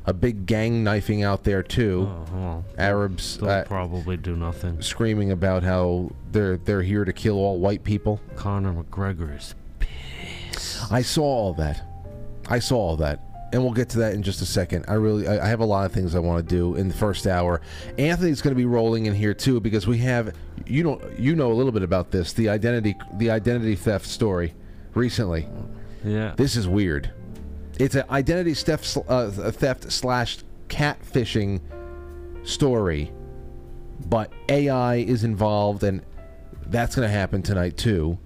a 0.06 0.12
big 0.12 0.46
gang 0.46 0.82
knifing 0.82 1.22
out 1.22 1.44
there 1.44 1.62
too. 1.62 2.08
Oh, 2.34 2.64
Arabs 2.78 3.38
they'll 3.38 3.50
uh, 3.50 3.64
probably 3.64 4.16
do 4.16 4.34
nothing. 4.36 4.80
screaming 4.82 5.30
about 5.30 5.62
how 5.62 6.10
they're 6.32 6.56
they're 6.56 6.82
here 6.82 7.04
to 7.04 7.12
kill 7.12 7.36
all 7.36 7.58
white 7.58 7.84
people. 7.84 8.20
Conor 8.36 8.82
McGregor 8.82 9.36
is 9.36 9.54
I 10.90 11.02
saw 11.02 11.24
all 11.24 11.54
that. 11.54 11.82
I 12.48 12.58
saw 12.58 12.76
all 12.76 12.96
that. 12.96 13.20
And 13.52 13.62
we'll 13.64 13.72
get 13.72 13.88
to 13.90 13.98
that 13.98 14.14
in 14.14 14.22
just 14.22 14.40
a 14.42 14.46
second. 14.46 14.84
I 14.86 14.94
really, 14.94 15.26
I 15.26 15.44
I 15.44 15.48
have 15.48 15.58
a 15.60 15.64
lot 15.64 15.84
of 15.84 15.92
things 15.92 16.14
I 16.14 16.20
want 16.20 16.48
to 16.48 16.54
do 16.54 16.76
in 16.76 16.86
the 16.86 16.94
first 16.94 17.26
hour. 17.26 17.60
Anthony's 17.98 18.40
going 18.40 18.54
to 18.54 18.58
be 18.58 18.64
rolling 18.64 19.06
in 19.06 19.14
here 19.14 19.34
too 19.34 19.60
because 19.60 19.88
we 19.88 19.98
have, 19.98 20.36
you 20.66 20.84
know, 20.84 21.00
you 21.18 21.34
know 21.34 21.50
a 21.50 21.54
little 21.54 21.72
bit 21.72 21.82
about 21.82 22.12
this, 22.12 22.32
the 22.32 22.48
identity, 22.48 22.94
the 23.14 23.30
identity 23.30 23.74
theft 23.74 24.06
story, 24.06 24.54
recently. 24.94 25.48
Yeah. 26.04 26.34
This 26.36 26.54
is 26.54 26.68
weird. 26.68 27.10
It's 27.80 27.94
an 27.94 28.04
identity 28.10 28.52
theft, 28.52 28.98
uh, 29.08 29.30
theft 29.30 29.90
slash 29.90 30.40
catfishing 30.68 31.62
story, 32.42 33.10
but 34.06 34.30
AI 34.50 34.96
is 34.96 35.24
involved, 35.24 35.82
and 35.82 36.02
that's 36.66 36.94
going 36.94 37.08
to 37.08 37.12
happen 37.12 37.40
tonight 37.40 37.78
too, 37.78 38.18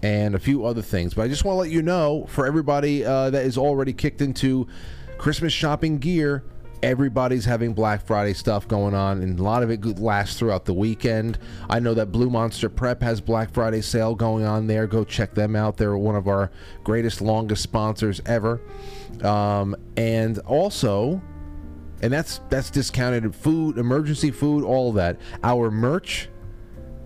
and 0.00 0.36
a 0.36 0.38
few 0.38 0.64
other 0.64 0.80
things. 0.80 1.14
But 1.14 1.22
I 1.22 1.28
just 1.28 1.44
want 1.44 1.56
to 1.56 1.60
let 1.60 1.70
you 1.70 1.82
know, 1.82 2.26
for 2.28 2.46
everybody 2.46 3.04
uh, 3.04 3.30
that 3.30 3.44
is 3.44 3.58
already 3.58 3.92
kicked 3.92 4.22
into 4.22 4.68
Christmas 5.18 5.52
shopping 5.52 5.98
gear, 5.98 6.44
everybody's 6.82 7.44
having 7.44 7.72
Black 7.72 8.06
Friday 8.06 8.34
stuff 8.34 8.66
going 8.68 8.94
on, 8.94 9.22
and 9.22 9.38
a 9.38 9.42
lot 9.42 9.62
of 9.62 9.70
it 9.70 9.98
lasts 9.98 10.38
throughout 10.38 10.64
the 10.64 10.74
weekend. 10.74 11.38
I 11.68 11.80
know 11.80 11.94
that 11.94 12.12
Blue 12.12 12.30
Monster 12.30 12.68
Prep 12.68 13.02
has 13.02 13.20
Black 13.20 13.52
Friday 13.52 13.80
sale 13.80 14.14
going 14.14 14.44
on 14.44 14.66
there. 14.66 14.86
Go 14.86 15.04
check 15.04 15.34
them 15.34 15.56
out. 15.56 15.76
They're 15.76 15.96
one 15.96 16.16
of 16.16 16.28
our 16.28 16.50
greatest, 16.84 17.20
longest 17.20 17.62
sponsors 17.62 18.20
ever. 18.26 18.60
Um, 19.22 19.76
and 19.96 20.38
also, 20.40 21.20
and 22.02 22.12
that's 22.12 22.40
that's 22.48 22.70
discounted 22.70 23.34
food, 23.34 23.78
emergency 23.78 24.30
food, 24.30 24.64
all 24.64 24.92
that. 24.92 25.18
Our 25.42 25.70
merch 25.70 26.28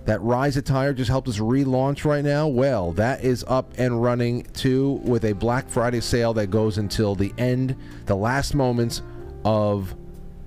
that 0.04 0.20
Rise 0.20 0.56
Attire 0.56 0.92
just 0.92 1.08
helped 1.08 1.28
us 1.28 1.38
relaunch 1.38 2.04
right 2.04 2.24
now. 2.24 2.46
Well, 2.46 2.92
that 2.92 3.24
is 3.24 3.42
up 3.48 3.72
and 3.78 4.02
running 4.02 4.44
too 4.52 5.00
with 5.02 5.24
a 5.24 5.32
Black 5.32 5.68
Friday 5.68 6.00
sale 6.00 6.34
that 6.34 6.48
goes 6.48 6.78
until 6.78 7.14
the 7.14 7.32
end, 7.38 7.74
the 8.04 8.14
last 8.14 8.54
moments 8.54 9.02
of 9.44 9.94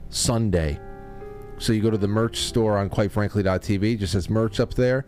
Sunday. 0.09 0.79
So 1.59 1.73
you 1.73 1.81
go 1.81 1.89
to 1.89 1.97
the 1.97 2.07
merch 2.07 2.37
store 2.37 2.77
on 2.77 2.89
quitefrankly.tv, 2.89 3.99
just 3.99 4.13
says 4.13 4.29
merch 4.29 4.59
up 4.59 4.73
there. 4.75 5.05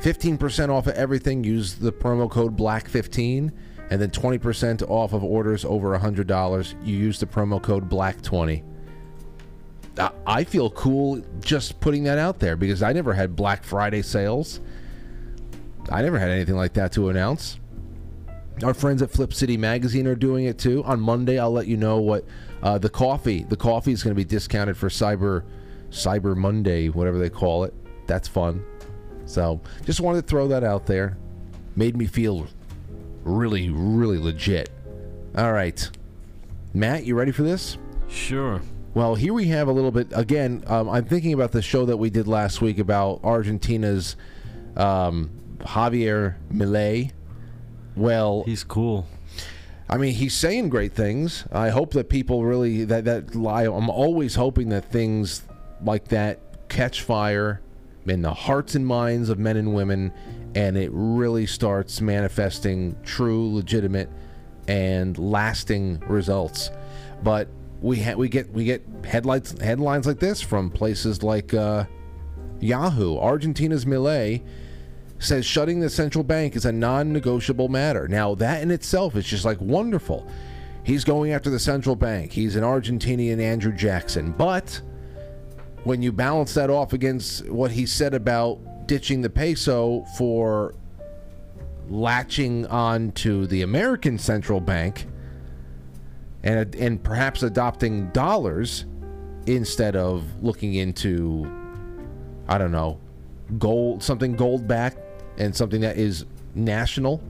15% 0.00 0.70
off 0.70 0.86
of 0.86 0.94
everything. 0.94 1.44
Use 1.44 1.74
the 1.74 1.92
promo 1.92 2.30
code 2.30 2.56
BLACK15 2.56 3.52
and 3.90 4.00
then 4.00 4.10
20% 4.10 4.82
off 4.88 5.12
of 5.12 5.22
orders 5.22 5.64
over 5.64 5.96
$100. 5.98 6.74
You 6.86 6.96
use 6.96 7.20
the 7.20 7.26
promo 7.26 7.62
code 7.62 7.88
BLACK20. 7.88 8.62
I- 9.98 10.10
I 10.26 10.44
feel 10.44 10.70
cool 10.70 11.22
just 11.40 11.78
putting 11.80 12.04
that 12.04 12.18
out 12.18 12.40
there 12.40 12.56
because 12.56 12.82
I 12.82 12.92
never 12.92 13.12
had 13.12 13.36
Black 13.36 13.62
Friday 13.62 14.02
sales. 14.02 14.60
I 15.90 16.02
never 16.02 16.18
had 16.18 16.30
anything 16.30 16.56
like 16.56 16.72
that 16.74 16.92
to 16.92 17.10
announce. 17.10 17.58
Our 18.62 18.74
friends 18.74 19.02
at 19.02 19.10
Flip 19.10 19.32
City 19.34 19.56
Magazine 19.56 20.06
are 20.06 20.14
doing 20.14 20.46
it 20.46 20.58
too. 20.58 20.82
On 20.84 20.98
Monday, 20.98 21.38
I'll 21.38 21.52
let 21.52 21.66
you 21.66 21.76
know 21.76 21.98
what 21.98 22.24
uh, 22.64 22.78
the 22.78 22.88
coffee. 22.88 23.44
The 23.44 23.56
coffee 23.56 23.92
is 23.92 24.02
going 24.02 24.12
to 24.12 24.16
be 24.16 24.24
discounted 24.24 24.76
for 24.76 24.88
Cyber 24.88 25.44
Cyber 25.90 26.36
Monday, 26.36 26.88
whatever 26.88 27.18
they 27.18 27.30
call 27.30 27.62
it. 27.62 27.72
That's 28.08 28.26
fun. 28.26 28.64
So 29.26 29.60
just 29.84 30.00
wanted 30.00 30.22
to 30.22 30.26
throw 30.26 30.48
that 30.48 30.64
out 30.64 30.86
there. 30.86 31.16
Made 31.76 31.96
me 31.96 32.06
feel 32.06 32.46
really, 33.22 33.70
really 33.70 34.18
legit. 34.18 34.70
All 35.36 35.52
right, 35.52 35.88
Matt, 36.72 37.04
you 37.04 37.14
ready 37.14 37.32
for 37.32 37.42
this? 37.42 37.78
Sure. 38.08 38.60
Well, 38.94 39.16
here 39.16 39.34
we 39.34 39.46
have 39.48 39.66
a 39.68 39.72
little 39.72 39.90
bit. 39.90 40.08
Again, 40.12 40.62
um, 40.66 40.88
I'm 40.88 41.04
thinking 41.04 41.32
about 41.32 41.52
the 41.52 41.62
show 41.62 41.84
that 41.86 41.96
we 41.96 42.10
did 42.10 42.28
last 42.28 42.60
week 42.60 42.78
about 42.78 43.20
Argentina's 43.24 44.16
um, 44.76 45.30
Javier 45.58 46.36
Milei. 46.52 47.10
Well, 47.96 48.44
He's 48.44 48.62
cool. 48.62 49.06
I 49.88 49.98
mean, 49.98 50.14
he's 50.14 50.34
saying 50.34 50.70
great 50.70 50.92
things. 50.92 51.44
I 51.52 51.68
hope 51.68 51.92
that 51.92 52.08
people 52.08 52.44
really 52.44 52.84
that 52.84 53.04
that 53.04 53.34
lie. 53.34 53.64
I'm 53.64 53.90
always 53.90 54.34
hoping 54.34 54.70
that 54.70 54.90
things 54.90 55.42
like 55.82 56.08
that 56.08 56.68
catch 56.68 57.02
fire 57.02 57.60
in 58.06 58.22
the 58.22 58.32
hearts 58.32 58.74
and 58.74 58.86
minds 58.86 59.28
of 59.28 59.38
men 59.38 59.56
and 59.56 59.74
women, 59.74 60.12
and 60.54 60.76
it 60.76 60.90
really 60.92 61.46
starts 61.46 62.00
manifesting 62.00 62.96
true, 63.02 63.54
legitimate 63.54 64.10
and 64.68 65.18
lasting 65.18 66.00
results. 66.06 66.70
But 67.22 67.48
we 67.82 68.00
ha- 68.00 68.14
we 68.14 68.30
get 68.30 68.50
we 68.52 68.64
get 68.64 68.82
headlights 69.04 69.60
headlines 69.60 70.06
like 70.06 70.18
this 70.18 70.40
from 70.40 70.70
places 70.70 71.22
like 71.22 71.52
uh, 71.52 71.84
Yahoo. 72.60 73.18
Argentina's 73.18 73.84
Milei 73.84 74.42
says 75.18 75.46
shutting 75.46 75.80
the 75.80 75.90
central 75.90 76.24
bank 76.24 76.56
is 76.56 76.64
a 76.64 76.72
non-negotiable 76.72 77.68
matter. 77.68 78.08
Now 78.08 78.34
that 78.36 78.62
in 78.62 78.70
itself 78.70 79.16
is 79.16 79.24
just 79.24 79.44
like 79.44 79.60
wonderful. 79.60 80.26
He's 80.82 81.04
going 81.04 81.32
after 81.32 81.48
the 81.48 81.58
central 81.58 81.96
bank. 81.96 82.32
He's 82.32 82.56
an 82.56 82.62
Argentinian 82.62 83.40
Andrew 83.40 83.72
Jackson, 83.72 84.32
but 84.32 84.80
when 85.84 86.02
you 86.02 86.12
balance 86.12 86.54
that 86.54 86.70
off 86.70 86.92
against 86.92 87.48
what 87.48 87.70
he 87.70 87.86
said 87.86 88.14
about 88.14 88.86
ditching 88.86 89.22
the 89.22 89.30
peso 89.30 90.04
for 90.16 90.74
latching 91.88 92.66
on 92.66 93.12
to 93.12 93.46
the 93.46 93.62
American 93.62 94.18
central 94.18 94.60
bank 94.60 95.06
and 96.42 96.74
and 96.74 97.02
perhaps 97.02 97.42
adopting 97.42 98.08
dollars 98.10 98.84
instead 99.46 99.96
of 99.96 100.24
looking 100.42 100.74
into 100.74 101.50
I 102.48 102.58
don't 102.58 102.72
know 102.72 102.98
gold 103.58 104.02
something 104.02 104.34
gold 104.34 104.66
backed 104.66 104.98
and 105.38 105.54
something 105.54 105.80
that 105.80 105.96
is 105.96 106.24
national 106.54 107.22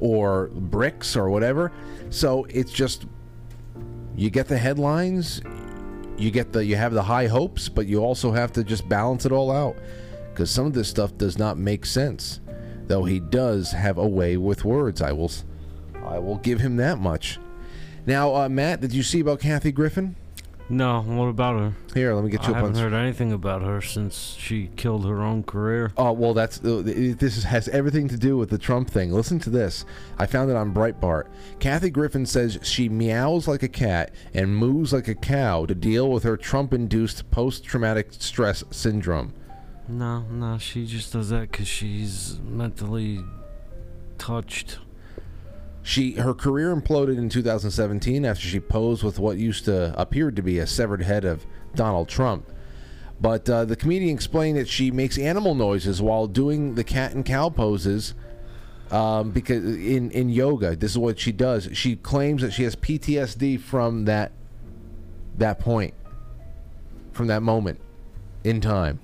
or 0.00 0.48
bricks 0.48 1.16
or 1.16 1.30
whatever. 1.30 1.72
So 2.10 2.44
it's 2.48 2.72
just 2.72 3.06
you 4.16 4.30
get 4.30 4.48
the 4.48 4.58
headlines, 4.58 5.40
you 6.16 6.30
get 6.30 6.52
the 6.52 6.64
you 6.64 6.76
have 6.76 6.92
the 6.92 7.02
high 7.02 7.26
hopes, 7.26 7.68
but 7.68 7.86
you 7.86 7.98
also 7.98 8.32
have 8.32 8.52
to 8.52 8.64
just 8.64 8.88
balance 8.88 9.24
it 9.26 9.32
all 9.32 9.50
out 9.50 9.76
because 10.30 10.50
some 10.50 10.66
of 10.66 10.72
this 10.72 10.88
stuff 10.88 11.16
does 11.18 11.38
not 11.38 11.58
make 11.58 11.84
sense. 11.84 12.40
Though 12.86 13.04
he 13.04 13.20
does 13.20 13.72
have 13.72 13.98
a 13.98 14.06
way 14.06 14.36
with 14.36 14.64
words, 14.64 15.02
I 15.02 15.12
will 15.12 15.30
I 16.04 16.18
will 16.18 16.38
give 16.38 16.60
him 16.60 16.76
that 16.76 16.98
much. 16.98 17.38
Now, 18.06 18.34
uh, 18.34 18.48
Matt, 18.48 18.80
did 18.80 18.94
you 18.94 19.02
see 19.02 19.20
about 19.20 19.40
Kathy 19.40 19.70
Griffin? 19.70 20.16
No, 20.70 21.00
what 21.00 21.26
about 21.26 21.58
her? 21.58 21.72
Here, 21.94 22.12
let 22.12 22.24
me 22.24 22.30
get 22.30 22.46
you 22.46 22.48
I 22.48 22.50
up 22.50 22.56
on. 22.56 22.64
I 22.64 22.66
haven't 22.66 22.82
heard 22.82 22.92
anything 22.92 23.32
about 23.32 23.62
her 23.62 23.80
since 23.80 24.36
she 24.38 24.68
killed 24.76 25.06
her 25.06 25.22
own 25.22 25.42
career. 25.42 25.92
Oh 25.96 26.12
well, 26.12 26.34
that's 26.34 26.62
uh, 26.62 26.82
this 26.84 27.38
is, 27.38 27.44
has 27.44 27.68
everything 27.68 28.06
to 28.08 28.18
do 28.18 28.36
with 28.36 28.50
the 28.50 28.58
Trump 28.58 28.90
thing. 28.90 29.10
Listen 29.10 29.38
to 29.40 29.50
this. 29.50 29.86
I 30.18 30.26
found 30.26 30.50
it 30.50 30.56
on 30.56 30.74
Breitbart. 30.74 31.28
Kathy 31.58 31.88
Griffin 31.88 32.26
says 32.26 32.58
she 32.62 32.90
meows 32.90 33.48
like 33.48 33.62
a 33.62 33.68
cat 33.68 34.12
and 34.34 34.54
moves 34.54 34.92
like 34.92 35.08
a 35.08 35.14
cow 35.14 35.64
to 35.64 35.74
deal 35.74 36.10
with 36.10 36.22
her 36.24 36.36
Trump-induced 36.36 37.30
post-traumatic 37.30 38.08
stress 38.10 38.62
syndrome. 38.70 39.32
No, 39.88 40.20
no, 40.24 40.58
she 40.58 40.84
just 40.84 41.14
does 41.14 41.30
that 41.30 41.50
because 41.50 41.66
she's 41.66 42.38
mentally 42.42 43.24
touched. 44.18 44.80
She 45.88 46.12
her 46.16 46.34
career 46.34 46.76
imploded 46.76 47.16
in 47.16 47.30
2017 47.30 48.26
after 48.26 48.46
she 48.46 48.60
posed 48.60 49.02
with 49.02 49.18
what 49.18 49.38
used 49.38 49.64
to 49.64 49.98
appear 49.98 50.30
to 50.30 50.42
be 50.42 50.58
a 50.58 50.66
severed 50.66 51.00
head 51.00 51.24
of 51.24 51.46
Donald 51.74 52.10
Trump. 52.10 52.46
But 53.18 53.48
uh, 53.48 53.64
the 53.64 53.74
comedian 53.74 54.14
explained 54.14 54.58
that 54.58 54.68
she 54.68 54.90
makes 54.90 55.16
animal 55.16 55.54
noises 55.54 56.02
while 56.02 56.26
doing 56.26 56.74
the 56.74 56.84
cat 56.84 57.14
and 57.14 57.24
cow 57.24 57.48
poses. 57.48 58.12
Um, 58.90 59.30
because 59.30 59.64
in 59.64 60.10
in 60.10 60.28
yoga, 60.28 60.76
this 60.76 60.90
is 60.90 60.98
what 60.98 61.18
she 61.18 61.32
does. 61.32 61.70
She 61.72 61.96
claims 61.96 62.42
that 62.42 62.52
she 62.52 62.64
has 62.64 62.76
PTSD 62.76 63.58
from 63.58 64.04
that 64.04 64.32
that 65.38 65.58
point, 65.58 65.94
from 67.12 67.28
that 67.28 67.42
moment 67.42 67.80
in 68.44 68.60
time. 68.60 69.00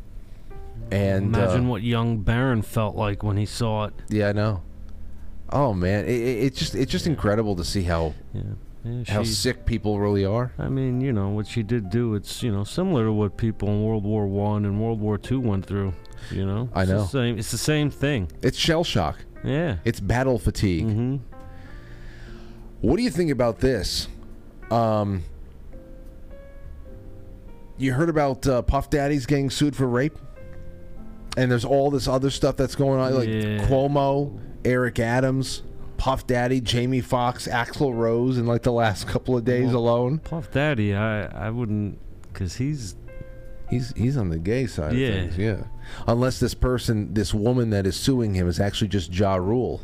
And 0.91 1.35
Imagine 1.35 1.64
uh, 1.64 1.69
what 1.71 1.83
young 1.83 2.19
Barron 2.19 2.61
felt 2.61 2.95
like 2.95 3.23
when 3.23 3.38
he 3.38 3.47
saw 3.47 3.85
it. 3.87 3.95
yeah, 4.11 4.29
I 4.29 4.33
know. 4.33 4.63
Oh 5.51 5.73
man, 5.75 6.05
it, 6.05 6.11
it, 6.11 6.45
it's 6.47 6.59
just 6.59 6.75
it's 6.75 6.91
just 6.91 7.07
incredible 7.07 7.55
to 7.57 7.65
see 7.65 7.83
how 7.83 8.15
Yeah, 8.33 8.43
yeah 8.85 9.05
how 9.09 9.23
she- 9.23 9.31
sick 9.33 9.65
people 9.67 10.01
really 10.01 10.25
are. 10.25 10.53
I 10.59 10.69
mean, 10.69 11.01
you 11.01 11.13
know 11.13 11.29
what 11.31 11.47
she 11.47 11.63
did 11.63 11.91
do. 11.91 12.15
It's 12.15 12.43
you 12.43 12.51
know 12.53 12.65
similar 12.65 13.05
to 13.05 13.13
what 13.13 13.37
people 13.37 13.69
in 13.69 13.83
World 13.85 14.05
War 14.05 14.27
One 14.27 14.65
and 14.65 14.81
World 14.81 15.01
War 15.01 15.19
Two 15.19 15.41
went 15.41 15.67
through. 15.67 15.93
You 16.31 16.47
know, 16.47 16.69
I 16.75 16.83
It's 16.83 16.91
the 16.91 16.97
know. 16.97 17.05
same. 17.07 17.39
It's 17.39 17.51
the 17.51 17.59
same 17.59 17.91
thing. 17.91 18.31
It's 18.43 18.57
shell 18.59 18.83
shock. 18.85 19.19
Yeah. 19.45 19.77
It's 19.85 20.01
battle 20.01 20.39
fatigue. 20.39 20.87
Mm-hmm. 20.87 21.17
What 22.81 22.97
do 22.97 23.03
you 23.03 23.11
think 23.11 23.31
about 23.31 23.59
this? 23.61 24.09
Um, 24.71 25.23
you 27.77 27.93
heard 27.93 28.09
about 28.09 28.47
uh, 28.47 28.63
Puff 28.63 28.89
Daddy's 28.91 29.27
getting 29.27 29.51
sued 29.51 29.75
for 29.77 29.87
rape, 29.87 30.17
and 31.37 31.50
there's 31.50 31.64
all 31.64 31.91
this 31.91 32.07
other 32.09 32.31
stuff 32.31 32.57
that's 32.57 32.75
going 32.75 33.00
on, 33.00 33.14
like 33.14 33.29
Yeah. 33.29 33.67
Cuomo, 33.67 34.38
Eric 34.64 34.99
Adams, 34.99 35.62
Puff 35.97 36.26
Daddy, 36.26 36.61
Jamie 36.61 37.00
Foxx, 37.00 37.47
Axl 37.49 37.95
Rose, 37.95 38.37
in 38.38 38.47
like 38.47 38.62
the 38.62 38.73
last 38.73 39.07
couple 39.07 39.37
of 39.37 39.45
days 39.45 39.69
Well- 39.69 39.79
alone. 39.79 40.19
Puff 40.19 40.50
Daddy, 40.50 40.95
I 40.95 41.26
I 41.47 41.50
wouldn't, 41.50 41.99
cause 42.33 42.57
he's 42.57 42.97
He's 43.71 43.95
he's 43.97 44.19
on 44.19 44.29
the 44.29 44.38
gay 44.38 44.67
side 44.67 44.93
Yeah. 44.93 45.09
of 45.09 45.14
things, 45.14 45.38
yeah. 45.38 45.57
Unless 46.07 46.38
this 46.38 46.53
person, 46.53 47.14
this 47.14 47.33
woman 47.33 47.71
that 47.71 47.87
is 47.87 47.97
suing 47.97 48.35
him, 48.35 48.47
is 48.47 48.61
actually 48.61 48.88
just 48.88 49.12
Ja 49.19 49.37
Rule. 49.37 49.81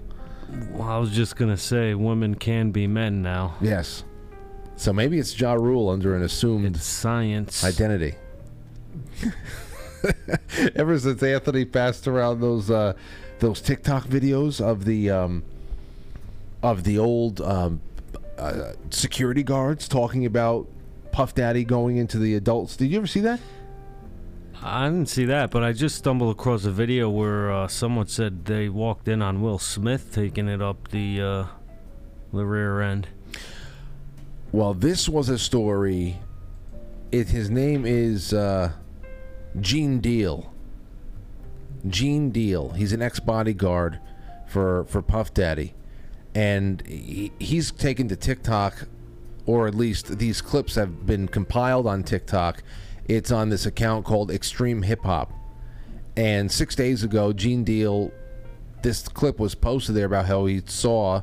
Well, 0.73 0.87
I 0.87 0.99
was 0.99 1.11
just 1.11 1.35
gonna 1.37 1.57
say, 1.57 1.95
women 1.95 2.35
can 2.35 2.73
be 2.73 2.87
men 2.87 3.23
now. 3.23 3.55
Yes. 3.61 4.05
So 4.77 4.93
maybe 4.93 5.19
it's 5.19 5.39
Ja 5.41 5.55
Rule 5.55 5.89
under 5.89 6.15
an 6.15 6.23
assumed 6.23 6.77
It's 6.77 6.85
science. 6.85 7.65
identity. 7.65 8.15
Ever 10.75 10.99
since 10.99 11.23
Anthony 11.23 11.65
passed 11.65 12.07
around 12.07 12.41
those 12.41 12.71
uh, 12.71 12.95
those 13.39 13.61
TikTok 13.61 14.05
videos 14.05 14.61
of 14.61 14.85
the 14.85 15.11
um, 15.11 15.45
of 16.63 16.85
the 16.85 16.99
old 16.99 17.41
um, 17.41 17.81
uh, 18.39 18.73
security 18.91 19.43
guards 19.43 19.89
talking 19.89 20.27
about 20.27 20.67
Puff 21.13 21.35
Daddy 21.35 21.65
going 21.65 21.97
into 21.97 22.19
the 22.19 22.35
adults, 22.35 22.77
did 22.77 22.87
you 22.87 22.99
ever 22.99 23.07
see 23.07 23.21
that? 23.21 23.41
I 24.63 24.89
didn't 24.89 25.09
see 25.09 25.25
that, 25.25 25.51
but 25.51 25.65
I 25.65 25.73
just 25.73 25.97
stumbled 25.97 26.33
across 26.33 26.67
a 26.67 26.71
video 26.71 27.09
where 27.09 27.51
uh, 27.51 27.67
someone 27.67 28.09
said 28.09 28.45
they 28.45 28.69
walked 28.69 29.09
in 29.09 29.23
on 29.23 29.41
Will 29.41 29.59
Smith 29.59 30.13
taking 30.13 30.49
it 30.49 30.61
up 30.61 30.89
the 30.89 31.21
uh, 31.21 31.45
the 32.33 32.45
rear 32.45 32.83
end. 32.83 33.09
Well, 34.53 34.75
this 34.75 35.09
was 35.09 35.31
a 35.31 35.39
story. 35.39 36.19
It 37.11 37.29
his 37.29 37.49
name 37.49 37.87
is 37.87 38.35
uh, 38.35 38.73
Gene 39.59 40.01
Deal. 40.01 40.53
Gene 41.89 42.31
Deal. 42.31 42.71
He's 42.71 42.93
an 42.93 43.03
ex-bodyguard 43.03 43.99
for 44.47 44.85
for 44.85 45.01
Puff 45.01 45.33
Daddy, 45.33 45.75
and 46.35 46.83
he, 46.87 47.33
he's 47.39 47.71
taken 47.71 48.09
to 48.09 48.17
TikTok, 48.17 48.87
or 49.47 49.67
at 49.67 49.75
least 49.75 50.19
these 50.19 50.41
clips 50.43 50.75
have 50.75 51.07
been 51.07 51.27
compiled 51.29 51.87
on 51.87 52.03
TikTok. 52.03 52.63
It's 53.07 53.33
on 53.33 53.49
this 53.49 53.67
account 53.67 54.05
called 54.05 54.31
Extreme 54.31 54.83
Hip 54.83 55.03
Hop, 55.03 55.33
and 56.17 56.51
six 56.51 56.75
days 56.75 57.03
ago, 57.03 57.33
Gene 57.33 57.65
Deal, 57.65 58.13
this 58.83 59.09
clip 59.09 59.39
was 59.39 59.55
posted 59.55 59.95
there 59.95 60.07
about 60.07 60.27
how 60.27 60.47
he 60.47 60.63
saw 60.67 61.23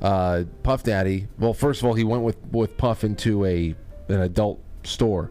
uh, 0.00 0.44
Puff 0.62 0.82
Daddy. 0.82 1.28
Well, 1.38 1.54
first 1.54 1.80
of 1.80 1.86
all, 1.86 1.94
he 1.94 2.04
went 2.04 2.22
with 2.22 2.38
with 2.50 2.76
Puff 2.76 3.04
into 3.04 3.44
a 3.44 3.74
an 4.08 4.20
adult 4.20 4.60
store, 4.84 5.30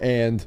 and 0.00 0.44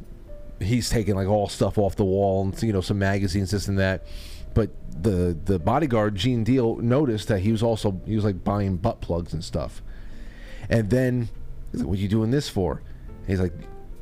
he's 0.59 0.89
taking 0.89 1.15
like 1.15 1.27
all 1.27 1.47
stuff 1.47 1.77
off 1.77 1.95
the 1.95 2.05
wall 2.05 2.43
and 2.43 2.63
you 2.63 2.73
know 2.73 2.81
some 2.81 2.99
magazines, 2.99 3.51
this 3.51 3.67
and 3.67 3.77
that. 3.79 4.05
But 4.53 4.69
the 5.01 5.37
the 5.45 5.59
bodyguard 5.59 6.15
Gene 6.15 6.43
Deal 6.43 6.77
noticed 6.77 7.27
that 7.27 7.39
he 7.39 7.51
was 7.51 7.61
also 7.61 7.99
he 8.05 8.15
was 8.15 8.23
like 8.23 8.43
buying 8.43 8.77
butt 8.77 9.01
plugs 9.01 9.33
and 9.33 9.43
stuff, 9.43 9.81
and 10.69 10.89
then 10.89 11.29
he's 11.71 11.81
like, 11.81 11.89
"What 11.89 11.97
are 11.97 12.01
you 12.01 12.07
doing 12.07 12.31
this 12.31 12.47
for?" 12.49 12.81
And 13.21 13.27
he's 13.27 13.39
like, 13.39 13.53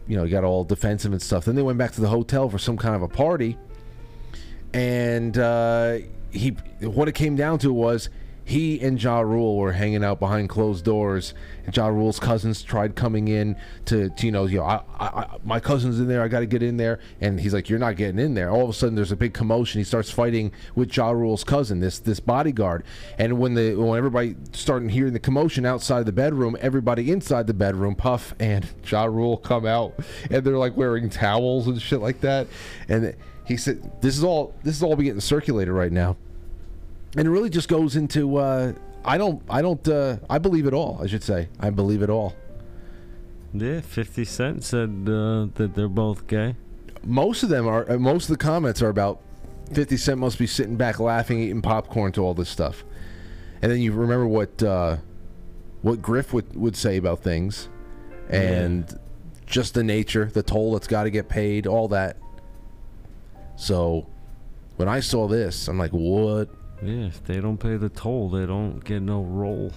"You 0.07 0.17
know, 0.17 0.25
he 0.25 0.29
got 0.29 0.43
all 0.43 0.63
defensive 0.63 1.11
and 1.11 1.21
stuff." 1.21 1.45
Then 1.45 1.55
they 1.55 1.63
went 1.63 1.77
back 1.77 1.91
to 1.93 2.01
the 2.01 2.09
hotel 2.09 2.49
for 2.49 2.59
some 2.59 2.77
kind 2.77 2.95
of 2.95 3.01
a 3.01 3.07
party, 3.07 3.57
and 4.73 5.37
uh, 5.37 5.97
he 6.31 6.49
what 6.81 7.07
it 7.07 7.13
came 7.13 7.35
down 7.35 7.57
to 7.59 7.73
was 7.73 8.09
he 8.53 8.79
and 8.81 9.01
Ja 9.01 9.19
Rule 9.19 9.57
were 9.57 9.71
hanging 9.71 10.03
out 10.03 10.19
behind 10.19 10.47
closed 10.47 10.85
doors. 10.85 11.33
Ja 11.73 11.87
Rule's 11.87 12.19
cousins 12.19 12.61
tried 12.61 12.95
coming 12.95 13.27
in 13.27 13.55
to, 13.85 14.09
to 14.11 14.25
you 14.27 14.31
know, 14.31 14.45
you 14.45 14.59
know, 14.59 14.65
I, 14.65 14.83
I, 14.99 15.05
I, 15.07 15.37
my 15.43 15.59
cousin's 15.59 15.99
in 15.99 16.07
there. 16.07 16.21
I 16.21 16.27
got 16.27 16.41
to 16.41 16.45
get 16.45 16.61
in 16.61 16.77
there. 16.77 16.99
And 17.19 17.39
he's 17.39 17.51
like, 17.51 17.67
"You're 17.67 17.79
not 17.79 17.95
getting 17.95 18.19
in 18.19 18.35
there." 18.35 18.51
All 18.51 18.63
of 18.63 18.69
a 18.69 18.73
sudden, 18.73 18.93
there's 18.93 19.11
a 19.11 19.15
big 19.15 19.33
commotion. 19.33 19.79
He 19.79 19.83
starts 19.83 20.11
fighting 20.11 20.51
with 20.75 20.95
Ja 20.95 21.09
Rule's 21.09 21.43
cousin, 21.43 21.79
this 21.79 21.97
this 21.97 22.19
bodyguard. 22.19 22.83
And 23.17 23.39
when 23.39 23.55
the 23.55 23.73
when 23.73 23.97
everybody 23.97 24.35
started 24.51 24.91
hearing 24.91 25.13
the 25.13 25.19
commotion 25.19 25.65
outside 25.65 26.05
the 26.05 26.11
bedroom, 26.11 26.55
everybody 26.61 27.11
inside 27.11 27.47
the 27.47 27.55
bedroom, 27.55 27.95
Puff 27.95 28.35
and 28.39 28.67
Ja 28.85 29.05
Rule 29.05 29.37
come 29.37 29.65
out, 29.65 29.95
and 30.29 30.45
they're 30.45 30.59
like 30.59 30.77
wearing 30.77 31.09
towels 31.09 31.65
and 31.65 31.81
shit 31.81 32.01
like 32.01 32.21
that. 32.21 32.45
And 32.87 33.15
he 33.47 33.57
said, 33.57 33.99
"This 33.99 34.15
is 34.15 34.23
all 34.23 34.53
this 34.61 34.75
is 34.75 34.83
all 34.83 34.95
be 34.95 35.05
getting 35.05 35.21
circulated 35.21 35.73
right 35.73 35.91
now." 35.91 36.17
And 37.15 37.27
it 37.27 37.31
really 37.31 37.49
just 37.49 37.67
goes 37.69 37.95
into 37.95 38.37
uh, 38.37 38.73
I 39.05 39.17
don't 39.17 39.43
I 39.49 39.61
don't 39.61 39.87
uh, 39.87 40.17
I 40.29 40.37
believe 40.37 40.65
it 40.65 40.73
all. 40.73 40.99
I 41.01 41.07
should 41.07 41.23
say 41.23 41.49
I 41.59 41.69
believe 41.69 42.01
it 42.01 42.09
all. 42.09 42.35
Yeah, 43.53 43.81
50 43.81 44.25
Cent 44.25 44.63
said 44.63 44.89
uh, 45.07 45.47
that 45.55 45.73
they're 45.75 45.87
both 45.87 46.25
gay. 46.25 46.55
Most 47.03 47.43
of 47.43 47.49
them 47.49 47.67
are. 47.67 47.89
Uh, 47.89 47.97
most 47.99 48.23
of 48.23 48.29
the 48.29 48.43
comments 48.43 48.81
are 48.81 48.89
about 48.89 49.21
Fifty 49.71 49.97
Cent 49.97 50.19
must 50.19 50.37
be 50.37 50.47
sitting 50.47 50.75
back 50.75 50.99
laughing, 50.99 51.39
eating 51.39 51.61
popcorn 51.61 52.11
to 52.13 52.21
all 52.21 52.33
this 52.33 52.49
stuff. 52.49 52.83
and 53.61 53.71
then 53.71 53.79
you 53.79 53.91
remember 53.91 54.27
what 54.27 54.61
uh, 54.61 54.97
what 55.81 56.01
Griff 56.01 56.33
would 56.33 56.55
would 56.55 56.75
say 56.75 56.97
about 56.97 57.21
things, 57.21 57.69
and 58.29 58.99
just 59.45 59.73
the 59.73 59.83
nature, 59.83 60.25
the 60.25 60.43
toll 60.43 60.73
that's 60.73 60.87
got 60.87 61.03
to 61.03 61.09
get 61.09 61.29
paid, 61.29 61.67
all 61.67 61.87
that. 61.89 62.17
So, 63.55 64.07
when 64.77 64.87
I 64.87 64.99
saw 64.99 65.27
this, 65.27 65.67
I'm 65.67 65.77
like, 65.77 65.91
what? 65.91 66.49
Yeah, 66.85 67.07
if 67.07 67.23
they 67.23 67.39
don't 67.39 67.57
pay 67.57 67.77
the 67.77 67.89
toll, 67.89 68.29
they 68.29 68.45
don't 68.45 68.83
get 68.83 69.01
no 69.01 69.21
roll. 69.23 69.71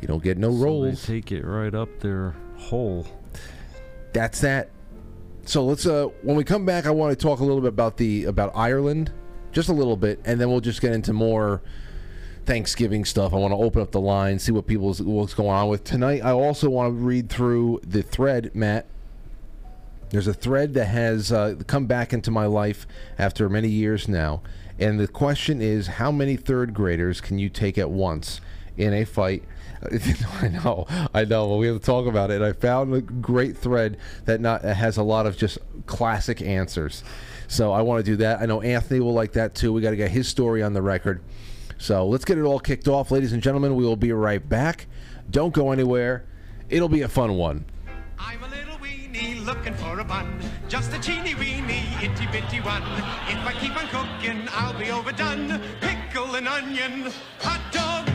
You 0.00 0.08
don't 0.08 0.22
get 0.22 0.38
no 0.38 0.50
So 0.50 0.64
rolls. 0.64 1.06
they 1.06 1.14
take 1.20 1.32
it 1.32 1.44
right 1.44 1.74
up 1.74 2.00
their 2.00 2.34
hole. 2.56 3.06
that's 4.12 4.40
that. 4.42 4.70
So 5.46 5.64
let's 5.64 5.86
uh 5.86 6.06
when 6.22 6.36
we 6.36 6.44
come 6.44 6.64
back 6.64 6.86
I 6.86 6.90
want 6.90 7.10
to 7.18 7.22
talk 7.22 7.40
a 7.40 7.44
little 7.44 7.60
bit 7.60 7.68
about 7.68 7.96
the 7.98 8.24
about 8.24 8.52
Ireland 8.56 9.12
just 9.52 9.68
a 9.68 9.72
little 9.74 9.96
bit 9.96 10.20
and 10.24 10.40
then 10.40 10.50
we'll 10.50 10.60
just 10.60 10.80
get 10.80 10.92
into 10.92 11.12
more 11.12 11.60
Thanksgiving 12.46 13.04
stuff. 13.04 13.32
I 13.32 13.36
want 13.36 13.52
to 13.52 13.56
open 13.56 13.80
up 13.82 13.90
the 13.92 14.00
line, 14.00 14.38
see 14.38 14.52
what 14.52 14.66
people's 14.66 15.00
what's 15.02 15.34
going 15.34 15.50
on 15.50 15.68
with 15.68 15.84
tonight. 15.84 16.22
I 16.24 16.30
also 16.32 16.68
want 16.70 16.88
to 16.88 16.92
read 17.04 17.28
through 17.30 17.80
the 17.86 18.02
thread, 18.02 18.50
Matt. 18.54 18.86
There's 20.10 20.26
a 20.26 20.34
thread 20.34 20.74
that 20.74 20.86
has 20.86 21.32
uh, 21.32 21.54
come 21.66 21.86
back 21.86 22.12
into 22.12 22.30
my 22.30 22.46
life 22.46 22.86
after 23.18 23.48
many 23.48 23.68
years 23.68 24.06
now, 24.08 24.42
and 24.78 24.98
the 24.98 25.08
question 25.08 25.62
is, 25.62 25.86
how 25.86 26.10
many 26.10 26.36
third 26.36 26.74
graders 26.74 27.20
can 27.20 27.38
you 27.38 27.48
take 27.48 27.78
at 27.78 27.90
once 27.90 28.40
in 28.76 28.92
a 28.92 29.04
fight? 29.04 29.44
I 30.40 30.48
know, 30.48 30.86
I 31.12 31.24
know. 31.24 31.48
But 31.48 31.56
we 31.56 31.66
have 31.66 31.78
to 31.78 31.84
talk 31.84 32.06
about 32.06 32.30
it. 32.30 32.42
I 32.42 32.52
found 32.52 32.94
a 32.94 33.00
great 33.00 33.56
thread 33.56 33.98
that 34.24 34.40
not 34.40 34.62
has 34.62 34.96
a 34.96 35.02
lot 35.02 35.26
of 35.26 35.36
just 35.36 35.58
classic 35.86 36.40
answers. 36.42 37.04
So 37.48 37.72
I 37.72 37.82
want 37.82 38.04
to 38.04 38.10
do 38.10 38.16
that. 38.16 38.40
I 38.40 38.46
know 38.46 38.62
Anthony 38.62 39.00
will 39.00 39.12
like 39.12 39.32
that 39.32 39.54
too. 39.54 39.72
We 39.72 39.82
got 39.82 39.90
to 39.90 39.96
get 39.96 40.10
his 40.10 40.26
story 40.26 40.62
on 40.62 40.72
the 40.72 40.82
record. 40.82 41.22
So 41.78 42.06
let's 42.06 42.24
get 42.24 42.38
it 42.38 42.42
all 42.42 42.60
kicked 42.60 42.88
off, 42.88 43.10
ladies 43.10 43.32
and 43.32 43.42
gentlemen. 43.42 43.76
We 43.76 43.84
will 43.84 43.96
be 43.96 44.12
right 44.12 44.46
back. 44.46 44.86
Don't 45.30 45.52
go 45.52 45.70
anywhere. 45.70 46.24
It'll 46.70 46.88
be 46.88 47.02
a 47.02 47.08
fun 47.08 47.34
one. 47.36 47.66
Looking 49.14 49.74
for 49.74 50.00
a 50.00 50.04
bun, 50.04 50.40
just 50.68 50.92
a 50.92 50.98
teeny 50.98 51.36
weeny 51.36 51.84
itty 52.02 52.26
bitty 52.32 52.60
one. 52.60 52.82
If 53.28 53.46
I 53.46 53.52
keep 53.60 53.76
on 53.76 53.86
cooking, 53.88 54.48
I'll 54.50 54.76
be 54.76 54.90
overdone. 54.90 55.60
Pickle 55.80 56.34
and 56.34 56.48
onion, 56.48 57.12
hot 57.38 57.60
dog. 57.70 58.06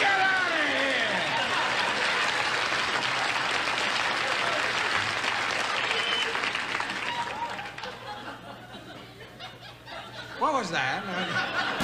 Get 0.00 0.20
out 0.20 0.50
of 0.50 0.56
here! 0.66 1.20
What 10.40 10.52
was 10.54 10.70
that? 10.72 11.83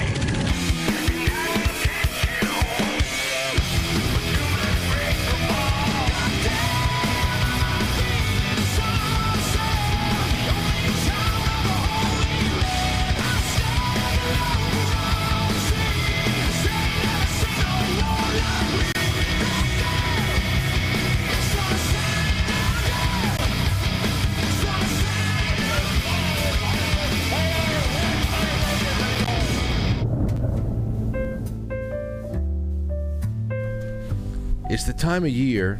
Time 35.11 35.25
of 35.25 35.29
year 35.29 35.77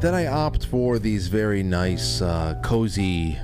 that 0.00 0.12
I 0.12 0.26
opt 0.26 0.66
for 0.66 0.98
these 0.98 1.28
very 1.28 1.62
nice, 1.62 2.20
uh, 2.20 2.60
cozy 2.62 3.38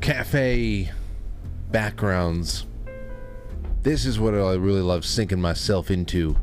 cafe 0.00 0.90
backgrounds. 1.70 2.64
This 3.82 4.06
is 4.06 4.18
what 4.18 4.32
I 4.32 4.54
really 4.54 4.80
love 4.80 5.04
sinking 5.04 5.42
myself 5.42 5.90
into. 5.90 6.34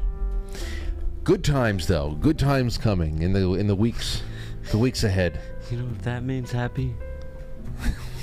Good 1.24 1.44
times, 1.44 1.88
though. 1.88 2.12
Good 2.22 2.38
times 2.38 2.78
coming 2.78 3.24
in 3.24 3.34
the 3.34 3.54
in 3.54 3.66
the 3.66 3.74
weeks, 3.74 4.22
the 4.70 4.78
weeks 4.78 5.04
ahead. 5.04 5.42
You 5.72 5.78
know 5.78 5.86
what 5.86 6.04
that 6.04 6.24
means, 6.24 6.52
happy? 6.52 6.94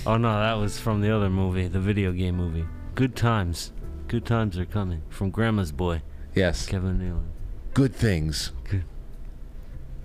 oh 0.07 0.17
no, 0.17 0.39
that 0.39 0.55
was 0.55 0.79
from 0.79 1.01
the 1.01 1.11
other 1.11 1.29
movie, 1.29 1.67
the 1.67 1.81
video 1.81 2.13
game 2.13 2.37
movie. 2.37 2.67
Good 2.95 3.17
times. 3.17 3.73
Good 4.07 4.25
times 4.25 4.57
are 4.57 4.67
coming. 4.67 5.03
From 5.09 5.31
Grandma's 5.33 5.73
Boy, 5.73 6.03
Yes, 6.33 6.67
Kevin 6.67 6.99
Nealon. 7.01 7.40
Good 7.81 7.97
things. 7.97 8.53
Good. 8.69 8.85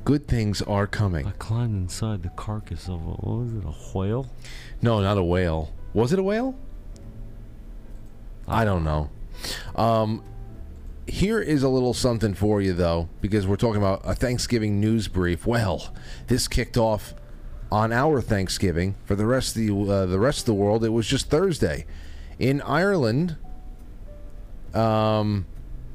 Good 0.05 0.29
things 0.29 0.61
are 0.61 0.87
coming. 0.87 1.27
I 1.27 1.31
climbed 1.31 1.75
inside 1.75 2.23
the 2.23 2.29
carcass 2.29 2.87
of 2.87 3.01
a, 3.01 3.15
what 3.19 3.39
was 3.39 3.53
it, 3.53 3.65
a 3.65 3.97
whale? 3.97 4.31
No, 4.81 5.01
not 5.01 5.17
a 5.17 5.23
whale. 5.23 5.73
Was 5.93 6.13
it 6.13 6.19
a 6.19 6.23
whale? 6.23 6.57
I 8.47 8.63
don't 8.63 8.85
know. 8.85 9.09
Um, 9.75 10.23
here 11.05 11.41
is 11.41 11.63
a 11.63 11.67
little 11.67 11.93
something 11.93 12.33
for 12.33 12.61
you, 12.61 12.71
though, 12.71 13.09
because 13.19 13.45
we're 13.45 13.57
talking 13.57 13.81
about 13.81 14.03
a 14.05 14.15
Thanksgiving 14.15 14.79
news 14.79 15.09
brief. 15.09 15.45
Well, 15.45 15.93
this 16.27 16.47
kicked 16.47 16.77
off 16.77 17.13
on 17.73 17.91
our 17.91 18.21
Thanksgiving. 18.21 18.95
For 19.03 19.17
the 19.17 19.25
rest 19.25 19.57
of 19.57 19.63
the 19.63 19.77
uh, 19.77 20.05
the 20.05 20.19
rest 20.19 20.39
of 20.39 20.45
the 20.45 20.53
world, 20.53 20.85
it 20.85 20.93
was 20.93 21.07
just 21.07 21.29
Thursday. 21.29 21.85
In 22.39 22.61
Ireland, 22.61 23.35
um, 24.73 25.45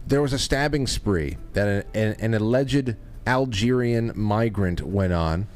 there 0.07 0.23
was 0.23 0.33
a 0.33 0.39
stabbing 0.39 0.87
spree 0.87 1.37
that 1.53 1.69
an, 1.69 1.85
an, 1.95 2.17
an 2.21 2.35
alleged 2.35 2.97
Algerian 3.27 4.13
migrant 4.15 4.83
went 4.83 5.13
on 5.13 5.47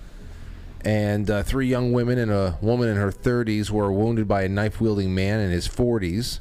and 0.85 1.30
uh, 1.30 1.42
three 1.42 1.66
young 1.66 1.92
women 1.92 2.18
and 2.18 2.30
a 2.30 2.59
woman 2.61 2.88
in 2.88 2.96
her 2.96 3.11
30s 3.11 3.70
were 3.70 3.90
wounded 3.90 4.28
by 4.28 4.42
a 4.42 4.48
knife 4.48 4.80
wielding 4.80 5.14
man 5.14 5.40
in 5.40 5.50
his 5.50 5.66
40s. 5.66 6.40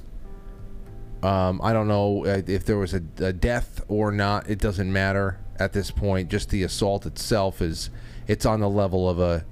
Um, 1.24 1.62
I 1.64 1.72
don't 1.72 1.88
know 1.88 2.26
uh, 2.26 2.42
if 2.46 2.66
there 2.66 2.78
was 2.78 2.94
a, 2.94 3.02
a 3.20 3.32
death 3.32 3.82
or 3.88 4.12
not. 4.12 4.50
It 4.50 4.60
doesn't 4.60 4.92
matter 4.92 5.40
at 5.58 5.72
this 5.72 5.90
point. 5.90 6.30
Just 6.30 6.50
the 6.50 6.64
assault 6.64 7.06
itself 7.06 7.62
is 7.62 7.90
it's 8.28 8.46
on 8.46 8.60
the 8.60 8.70
level 8.70 9.10
of 9.10 9.20
a 9.20 9.46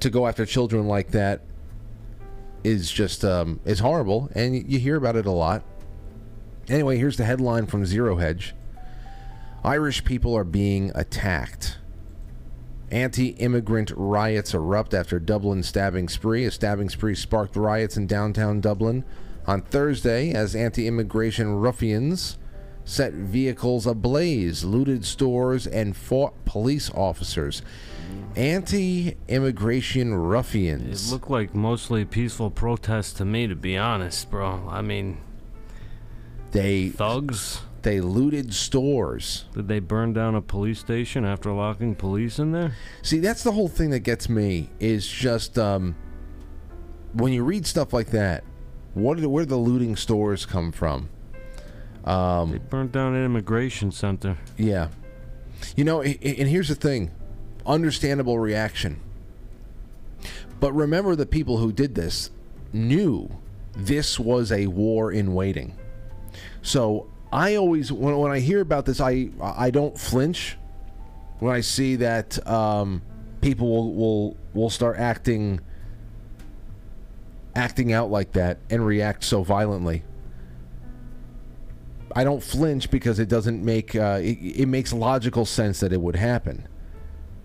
to 0.00 0.10
go 0.10 0.26
after 0.26 0.44
children 0.44 0.88
like 0.88 1.10
that 1.12 1.42
is 2.64 2.90
just 2.90 3.24
um, 3.24 3.60
is 3.64 3.78
horrible, 3.78 4.28
and 4.34 4.68
you 4.68 4.80
hear 4.80 4.96
about 4.96 5.14
it 5.14 5.26
a 5.26 5.30
lot. 5.30 5.62
Anyway, 6.68 6.98
here's 6.98 7.16
the 7.16 7.24
headline 7.24 7.66
from 7.66 7.86
Zero 7.86 8.16
Hedge: 8.16 8.54
Irish 9.64 10.04
people 10.04 10.36
are 10.36 10.44
being 10.44 10.92
attacked. 10.94 11.78
Anti 12.90 13.28
immigrant 13.30 13.92
riots 13.96 14.54
erupt 14.54 14.94
after 14.94 15.18
Dublin 15.18 15.62
stabbing 15.62 16.08
spree. 16.08 16.44
A 16.44 16.50
stabbing 16.50 16.88
spree 16.88 17.14
sparked 17.14 17.56
riots 17.56 17.96
in 17.96 18.06
downtown 18.06 18.60
Dublin 18.60 19.04
on 19.46 19.62
Thursday 19.62 20.32
as 20.32 20.54
anti 20.54 20.86
immigration 20.86 21.54
ruffians 21.54 22.38
set 22.88 23.12
vehicles 23.12 23.86
ablaze, 23.86 24.64
looted 24.64 25.04
stores, 25.04 25.66
and 25.66 25.94
fought 25.94 26.32
police 26.46 26.90
officers. 26.90 27.60
Anti 28.34 29.16
immigration 29.28 30.14
ruffians. 30.14 31.08
It 31.08 31.12
looked 31.12 31.30
like 31.30 31.54
mostly 31.54 32.04
peaceful 32.06 32.50
protests 32.50 33.12
to 33.14 33.24
me, 33.24 33.46
to 33.46 33.54
be 33.54 33.76
honest, 33.76 34.30
bro. 34.30 34.66
I 34.70 34.80
mean, 34.80 35.18
They 36.52 36.88
thugs? 36.88 37.60
they 37.82 38.00
looted 38.00 38.52
stores. 38.52 39.44
Did 39.54 39.68
they 39.68 39.78
burn 39.78 40.12
down 40.12 40.34
a 40.34 40.42
police 40.42 40.78
station 40.78 41.24
after 41.24 41.52
locking 41.52 41.94
police 41.94 42.38
in 42.38 42.52
there? 42.52 42.74
See, 43.02 43.18
that's 43.18 43.42
the 43.42 43.52
whole 43.52 43.68
thing 43.68 43.90
that 43.90 44.00
gets 44.00 44.28
me 44.28 44.70
is 44.80 45.06
just 45.06 45.58
um, 45.58 45.94
when 47.12 47.32
you 47.32 47.44
read 47.44 47.66
stuff 47.66 47.92
like 47.92 48.08
that. 48.08 48.44
What 48.94 49.16
did 49.16 49.26
where 49.26 49.44
did 49.44 49.50
the 49.50 49.56
looting 49.56 49.96
stores 49.96 50.44
come 50.44 50.72
from? 50.72 51.08
they 52.04 52.58
burned 52.58 52.92
down 52.92 53.14
an 53.14 53.24
immigration 53.24 53.92
center. 53.92 54.38
Yeah. 54.56 54.88
You 55.76 55.84
know, 55.84 56.02
and 56.02 56.48
here's 56.48 56.68
the 56.68 56.74
thing 56.74 57.10
understandable 57.66 58.38
reaction. 58.38 59.00
But 60.58 60.72
remember, 60.72 61.14
the 61.14 61.26
people 61.26 61.58
who 61.58 61.70
did 61.70 61.94
this 61.94 62.30
knew 62.72 63.30
this 63.76 64.18
was 64.18 64.50
a 64.50 64.66
war 64.66 65.12
in 65.12 65.34
waiting. 65.34 65.76
So 66.68 67.06
I 67.32 67.54
always, 67.54 67.90
when, 67.90 68.14
when 68.18 68.30
I 68.30 68.40
hear 68.40 68.60
about 68.60 68.84
this, 68.84 69.00
I, 69.00 69.30
I 69.40 69.70
don't 69.70 69.98
flinch 69.98 70.58
when 71.38 71.54
I 71.54 71.62
see 71.62 71.96
that 71.96 72.46
um, 72.46 73.00
people 73.40 73.68
will, 73.68 73.94
will, 73.94 74.36
will 74.52 74.70
start 74.70 74.98
acting 74.98 75.60
acting 77.56 77.92
out 77.92 78.10
like 78.10 78.32
that 78.32 78.58
and 78.68 78.84
react 78.84 79.24
so 79.24 79.42
violently. 79.42 80.04
I 82.14 82.22
don't 82.22 82.42
flinch 82.42 82.90
because 82.90 83.18
it 83.18 83.30
doesn't 83.30 83.64
make 83.64 83.96
uh, 83.96 84.20
it, 84.22 84.38
it 84.60 84.66
makes 84.66 84.92
logical 84.92 85.46
sense 85.46 85.80
that 85.80 85.94
it 85.94 86.00
would 86.02 86.16
happen. 86.16 86.68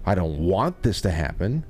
I 0.05 0.15
don't 0.15 0.37
want 0.39 0.83
this 0.83 0.99
to 0.99 1.11
happen, 1.11 1.65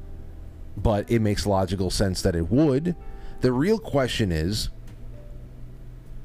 but 0.76 1.10
it 1.10 1.20
makes 1.20 1.46
logical 1.46 1.92
sense 1.92 2.24
that 2.24 2.36
it 2.36 2.50
would. 2.50 2.96
The 3.42 3.52
real 3.52 3.78
question 3.78 4.32
is 4.32 4.70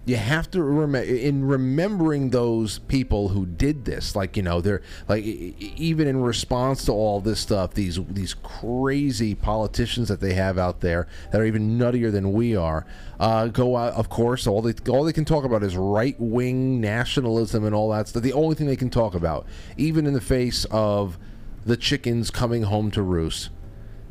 you 0.09 0.17
have 0.17 0.51
to 0.51 0.63
remember 0.63 1.07
in 1.07 1.45
remembering 1.45 2.31
those 2.31 2.79
people 2.79 3.29
who 3.29 3.45
did 3.45 3.85
this 3.85 4.17
like 4.17 4.37
you 4.37 4.43
know 4.43 4.61
they're 4.61 4.81
like 5.07 5.23
even 5.23 6.09
in 6.09 6.23
response 6.23 6.87
to 6.87 6.93
all 6.93 7.21
this 7.21 7.41
stuff 7.41 7.75
these 7.75 7.99
these 8.09 8.33
crazy 8.33 9.35
politicians 9.35 10.09
that 10.09 10.21
they 10.21 10.33
have 10.33 10.57
out 10.57 10.81
there 10.81 11.07
that 11.31 11.41
are 11.41 11.45
even 11.45 11.79
nuttier 11.79 12.11
than 12.11 12.33
we 12.33 12.57
are 12.57 12.87
uh, 13.21 13.49
go 13.49 13.77
out 13.77 13.93
of 13.95 14.09
course 14.09 14.47
all 14.47 14.63
they 14.63 14.73
all 14.91 15.05
they 15.05 15.13
can 15.13 15.27
talk 15.27 15.45
about 15.45 15.63
is 15.63 15.77
right 15.77 16.19
wing 16.19 16.81
nationalism 16.81 17.65
and 17.65 17.75
all 17.75 17.91
that 17.91 18.09
stuff. 18.09 18.23
The 18.23 18.33
only 18.33 18.55
thing 18.55 18.67
they 18.67 18.77
can 18.77 18.91
talk 18.91 19.15
about 19.15 19.47
even 19.77 20.07
in 20.07 20.15
the 20.15 20.21
face 20.21 20.65
of 20.71 21.19
the 21.67 21.77
chickens 21.77 22.31
coming 22.31 22.63
home 22.63 22.91
to 22.93 23.03
roost 23.03 23.51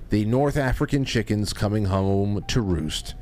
the 0.09 0.25
North 0.25 0.57
African 0.57 1.03
chickens 1.03 1.53
coming 1.53 1.85
home 1.85 2.43
to 2.47 2.61
roost 2.61 3.15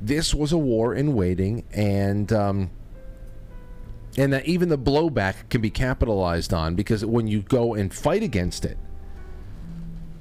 this 0.00 0.34
was 0.34 0.52
a 0.52 0.58
war 0.58 0.94
in 0.94 1.14
waiting, 1.14 1.64
and 1.72 2.32
um, 2.32 2.70
and 4.16 4.32
that 4.32 4.46
even 4.46 4.68
the 4.68 4.78
blowback 4.78 5.48
can 5.50 5.60
be 5.60 5.70
capitalized 5.70 6.52
on 6.52 6.74
because 6.74 7.04
when 7.04 7.26
you 7.26 7.42
go 7.42 7.74
and 7.74 7.92
fight 7.92 8.22
against 8.22 8.64
it, 8.64 8.78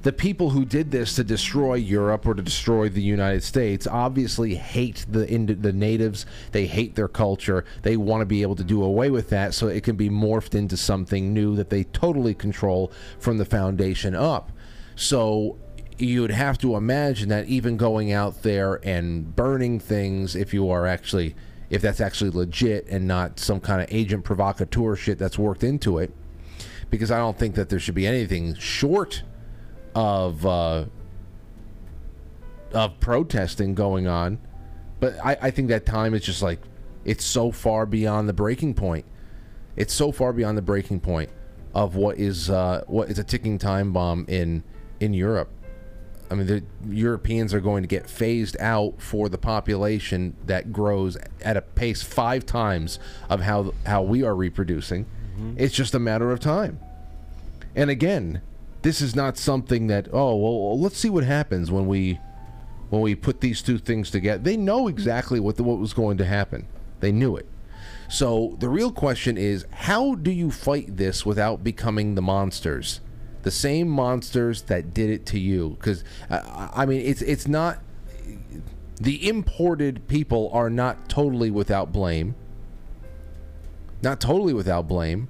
the 0.05 0.13
people 0.13 0.51
who 0.51 0.65
did 0.65 0.91
this 0.91 1.15
to 1.15 1.23
destroy 1.23 1.73
Europe 1.73 2.27
or 2.27 2.35
to 2.35 2.43
destroy 2.43 2.89
the 2.89 3.01
United 3.01 3.43
States 3.43 3.87
obviously 3.87 4.53
hate 4.53 5.05
the 5.09 5.25
the 5.25 5.73
natives. 5.73 6.27
They 6.51 6.67
hate 6.67 6.93
their 6.95 7.07
culture. 7.07 7.65
They 7.81 7.97
want 7.97 8.21
to 8.21 8.25
be 8.25 8.43
able 8.43 8.55
to 8.57 8.63
do 8.63 8.83
away 8.83 9.09
with 9.09 9.29
that 9.29 9.55
so 9.55 9.67
it 9.67 9.83
can 9.83 9.95
be 9.95 10.09
morphed 10.09 10.53
into 10.53 10.77
something 10.77 11.33
new 11.33 11.55
that 11.55 11.71
they 11.71 11.85
totally 11.85 12.35
control 12.35 12.91
from 13.17 13.39
the 13.39 13.45
foundation 13.45 14.13
up. 14.13 14.51
So 14.95 15.57
you'd 15.97 16.31
have 16.31 16.57
to 16.57 16.75
imagine 16.75 17.29
that 17.29 17.47
even 17.47 17.77
going 17.77 18.11
out 18.11 18.43
there 18.43 18.79
and 18.83 19.35
burning 19.35 19.79
things 19.79 20.35
if 20.35 20.53
you 20.53 20.69
are 20.69 20.85
actually 20.85 21.35
if 21.69 21.81
that's 21.81 21.99
actually 21.99 22.29
legit 22.29 22.85
and 22.87 23.07
not 23.07 23.39
some 23.39 23.59
kind 23.59 23.81
of 23.81 23.87
agent 23.89 24.23
provocateur 24.23 24.95
shit 24.95 25.17
that's 25.17 25.37
worked 25.37 25.63
into 25.63 25.97
it 25.97 26.11
because 26.89 27.11
I 27.11 27.17
don't 27.17 27.37
think 27.37 27.55
that 27.55 27.69
there 27.69 27.79
should 27.79 27.95
be 27.95 28.07
anything 28.07 28.55
short 28.55 29.23
of 29.93 30.45
uh, 30.45 30.85
of 32.73 32.99
protesting 32.99 33.73
going 33.73 34.07
on. 34.07 34.39
But 34.99 35.17
I, 35.23 35.37
I 35.41 35.51
think 35.51 35.69
that 35.69 35.85
time 35.85 36.13
is 36.13 36.23
just 36.23 36.41
like 36.41 36.59
it's 37.03 37.25
so 37.25 37.51
far 37.51 37.85
beyond 37.85 38.29
the 38.29 38.33
breaking 38.33 38.73
point. 38.73 39.05
It's 39.75 39.93
so 39.93 40.11
far 40.11 40.33
beyond 40.33 40.57
the 40.57 40.61
breaking 40.61 40.99
point 40.99 41.29
of 41.73 41.95
what 41.95 42.17
is 42.17 42.49
uh, 42.49 42.83
what 42.87 43.09
is 43.09 43.19
a 43.19 43.23
ticking 43.23 43.57
time 43.57 43.91
bomb 43.91 44.25
in 44.27 44.63
in 44.99 45.13
Europe. 45.13 45.49
I 46.29 46.35
mean, 46.35 46.47
the 46.47 46.63
Europeans 46.89 47.53
are 47.53 47.59
going 47.59 47.83
to 47.83 47.87
get 47.87 48.09
phased 48.09 48.57
out 48.59 48.95
for 49.01 49.29
the 49.29 49.37
population 49.37 50.35
that 50.45 50.73
grows 50.73 51.17
at 51.41 51.57
a 51.57 51.61
pace 51.61 52.01
five 52.01 52.45
times 52.45 52.99
of 53.29 53.41
how 53.41 53.73
how 53.85 54.01
we 54.01 54.23
are 54.23 54.35
reproducing. 54.35 55.05
Mm-hmm. 55.05 55.53
It's 55.57 55.75
just 55.75 55.93
a 55.93 55.99
matter 55.99 56.31
of 56.31 56.39
time. 56.39 56.79
And 57.75 57.89
again, 57.89 58.41
this 58.81 59.01
is 59.01 59.15
not 59.15 59.37
something 59.37 59.87
that 59.87 60.07
oh 60.11 60.35
well 60.35 60.79
let's 60.79 60.97
see 60.97 61.09
what 61.09 61.23
happens 61.23 61.71
when 61.71 61.87
we 61.87 62.19
when 62.89 63.01
we 63.01 63.15
put 63.15 63.41
these 63.41 63.61
two 63.61 63.77
things 63.77 64.09
together. 64.09 64.41
They 64.41 64.57
know 64.57 64.87
exactly 64.87 65.39
what 65.39 65.57
the, 65.57 65.63
what 65.63 65.79
was 65.79 65.93
going 65.93 66.17
to 66.17 66.25
happen. 66.25 66.67
They 66.99 67.11
knew 67.11 67.35
it. 67.35 67.47
So 68.07 68.55
the 68.59 68.69
real 68.69 68.91
question 68.91 69.37
is 69.37 69.65
how 69.71 70.15
do 70.15 70.31
you 70.31 70.51
fight 70.51 70.97
this 70.97 71.25
without 71.25 71.63
becoming 71.63 72.15
the 72.15 72.21
monsters? 72.21 73.01
The 73.45 73.51
same 73.51 73.87
monsters 73.87 74.63
that 74.63 74.93
did 74.93 75.09
it 75.09 75.25
to 75.27 75.39
you 75.39 75.77
cuz 75.79 76.03
uh, 76.29 76.69
I 76.73 76.85
mean 76.85 77.01
it's 77.01 77.21
it's 77.21 77.47
not 77.47 77.79
the 78.99 79.27
imported 79.27 80.07
people 80.07 80.49
are 80.53 80.69
not 80.69 81.09
totally 81.09 81.51
without 81.51 81.91
blame. 81.91 82.35
Not 84.01 84.19
totally 84.19 84.53
without 84.53 84.87
blame, 84.87 85.29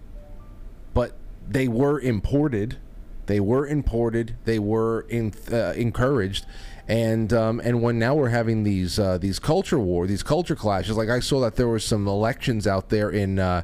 but 0.94 1.14
they 1.48 1.68
were 1.68 2.00
imported. 2.00 2.78
They 3.26 3.40
were 3.40 3.66
imported. 3.66 4.36
They 4.46 4.60
were 4.60 5.06
in, 5.10 5.34
uh, 5.52 5.74
encouraged, 5.76 6.46
and 6.88 7.32
um, 7.34 7.60
and 7.64 7.82
when 7.82 7.98
now 7.98 8.16
we're 8.16 8.30
having 8.30 8.64
these 8.64 9.00
uh, 9.00 9.18
these 9.18 9.40
culture 9.40 9.80
war, 9.80 10.08
these 10.08 10.24
culture 10.24 10.56
clashes. 10.56 10.98
Like 10.98 11.10
I 11.10 11.20
saw 11.20 11.40
that 11.42 11.56
there 11.56 11.68
were 11.68 11.80
some 11.80 12.08
elections 12.08 12.68
out 12.68 12.90
there 12.90 13.10
in 13.10 13.40
uh, 13.40 13.64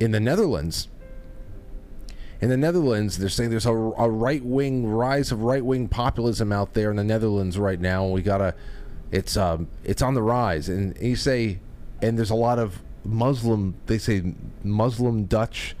in 0.00 0.10
the 0.10 0.20
Netherlands. 0.20 0.88
In 2.40 2.50
the 2.50 2.56
Netherlands, 2.56 3.18
they're 3.18 3.28
saying 3.28 3.50
there's 3.50 3.66
a, 3.66 3.72
a 3.72 4.10
right 4.10 4.44
wing 4.44 4.86
rise 4.86 5.32
of 5.32 5.42
right 5.42 5.64
wing 5.64 5.88
populism 5.88 6.52
out 6.52 6.74
there 6.74 6.90
in 6.90 6.96
the 6.96 7.04
Netherlands 7.04 7.58
right 7.58 7.80
now, 7.80 8.04
and 8.04 8.12
we 8.12 8.22
gotta. 8.22 8.54
It's 9.10 9.36
um 9.36 9.68
it's 9.84 10.02
on 10.02 10.14
the 10.14 10.22
rise, 10.22 10.68
and 10.68 10.96
you 11.00 11.16
say, 11.16 11.60
and 12.02 12.18
there's 12.18 12.30
a 12.30 12.34
lot 12.34 12.58
of 12.58 12.82
Muslim. 13.04 13.74
They 13.86 13.98
say 13.98 14.34
Muslim 14.62 15.24
Dutch 15.24 15.76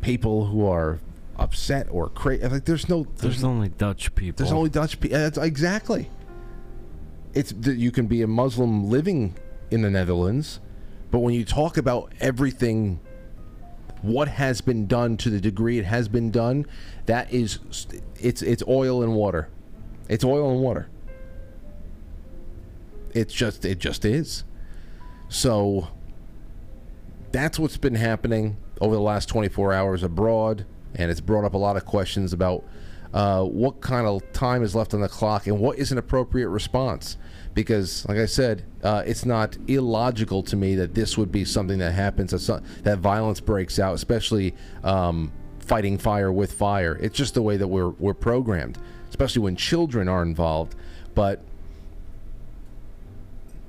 people 0.00 0.46
who 0.46 0.66
are 0.66 1.00
upset 1.38 1.88
or 1.90 2.08
crazy. 2.08 2.46
Like 2.46 2.64
there's 2.64 2.88
no 2.88 3.04
there's 3.04 3.20
There's 3.20 3.44
only 3.44 3.68
Dutch 3.70 4.14
people. 4.14 4.44
there's 4.44 4.52
only 4.52 4.70
Dutch 4.70 5.00
people. 5.00 5.42
Exactly. 5.42 6.10
It's 7.34 7.52
that 7.52 7.76
you 7.76 7.90
can 7.90 8.06
be 8.06 8.22
a 8.22 8.26
Muslim 8.26 8.88
living 8.88 9.34
in 9.70 9.82
the 9.82 9.90
Netherlands, 9.90 10.60
but 11.10 11.20
when 11.20 11.34
you 11.34 11.44
talk 11.44 11.76
about 11.76 12.12
everything, 12.20 13.00
what 14.02 14.28
has 14.28 14.60
been 14.60 14.86
done 14.86 15.16
to 15.18 15.30
the 15.30 15.40
degree 15.40 15.78
it 15.78 15.84
has 15.84 16.08
been 16.08 16.30
done, 16.30 16.66
that 17.06 17.32
is, 17.32 17.58
it's 18.20 18.42
it's 18.42 18.62
oil 18.68 19.02
and 19.02 19.14
water. 19.14 19.48
It's 20.08 20.24
oil 20.24 20.50
and 20.50 20.60
water. 20.60 20.88
It's 23.12 23.34
just 23.34 23.64
it 23.64 23.78
just 23.78 24.04
is. 24.04 24.44
So 25.28 25.88
that's 27.32 27.58
what's 27.58 27.76
been 27.76 27.96
happening 27.96 28.56
over 28.80 28.94
the 28.94 29.00
last 29.00 29.28
24 29.28 29.72
hours 29.72 30.02
abroad, 30.02 30.64
and 30.94 31.10
it's 31.10 31.20
brought 31.20 31.44
up 31.44 31.54
a 31.54 31.58
lot 31.58 31.76
of 31.76 31.84
questions 31.84 32.32
about 32.32 32.64
uh, 33.12 33.42
what 33.44 33.80
kind 33.80 34.06
of 34.06 34.32
time 34.32 34.62
is 34.62 34.74
left 34.74 34.94
on 34.94 35.00
the 35.00 35.08
clock 35.08 35.46
and 35.46 35.58
what 35.58 35.78
is 35.78 35.92
an 35.92 35.98
appropriate 35.98 36.48
response. 36.48 37.16
Because, 37.54 38.06
like 38.08 38.18
I 38.18 38.26
said, 38.26 38.64
uh, 38.82 39.02
it's 39.06 39.24
not 39.24 39.56
illogical 39.66 40.42
to 40.44 40.56
me 40.56 40.76
that 40.76 40.94
this 40.94 41.18
would 41.18 41.32
be 41.32 41.44
something 41.44 41.78
that 41.78 41.92
happens, 41.92 42.30
that, 42.30 42.62
that 42.84 42.98
violence 42.98 43.40
breaks 43.40 43.78
out, 43.78 43.94
especially 43.94 44.54
um, 44.84 45.32
fighting 45.60 45.98
fire 45.98 46.32
with 46.32 46.52
fire. 46.52 46.96
It's 47.00 47.16
just 47.16 47.34
the 47.34 47.42
way 47.42 47.56
that 47.56 47.68
we're, 47.68 47.90
we're 47.90 48.14
programmed, 48.14 48.78
especially 49.08 49.42
when 49.42 49.56
children 49.56 50.08
are 50.08 50.22
involved. 50.22 50.76
But 51.14 51.42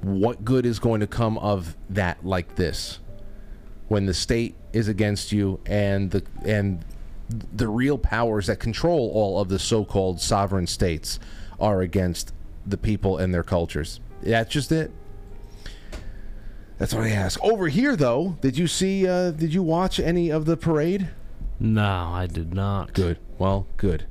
what 0.02 0.46
good 0.46 0.66
is 0.66 0.80
going 0.80 1.00
to 1.02 1.08
come 1.08 1.38
of 1.40 1.76
that 1.90 2.24
like 2.26 2.56
this? 2.56 3.00
when 3.90 4.06
the 4.06 4.14
state 4.14 4.56
is 4.72 4.88
against 4.88 5.32
you 5.34 5.60
and 5.66 6.12
the 6.12 6.24
and 6.46 6.86
the 7.54 7.68
real 7.68 7.98
powers 7.98 8.48
that 8.48 8.60
control 8.60 9.12
all 9.14 9.40
of 9.40 9.50
the 9.50 9.60
so-called 9.60 10.22
sovereign 10.22 10.66
states 10.66 11.20
are 11.60 11.82
against 11.82 12.34
the 12.66 12.78
people 12.78 13.18
and 13.18 13.34
their 13.34 13.44
cultures. 13.44 14.00
That's 14.22 14.52
just 14.52 14.72
it. 14.72 14.92
That's 16.78 16.94
what 16.94 17.04
I 17.04 17.10
ask. 17.10 17.44
Over 17.44 17.68
here, 17.68 17.96
though, 17.96 18.38
did 18.42 18.58
you 18.58 18.68
see? 18.68 19.06
Uh, 19.08 19.32
did 19.32 19.54
you 19.54 19.62
watch 19.62 20.00
any 20.00 20.30
of 20.30 20.46
the 20.46 20.56
parade? 20.56 21.10
No, 21.60 22.12
I 22.14 22.26
did 22.26 22.54
not. 22.54 22.94
Good. 22.94 23.20
Well, 23.38 23.68
good. 23.76 24.06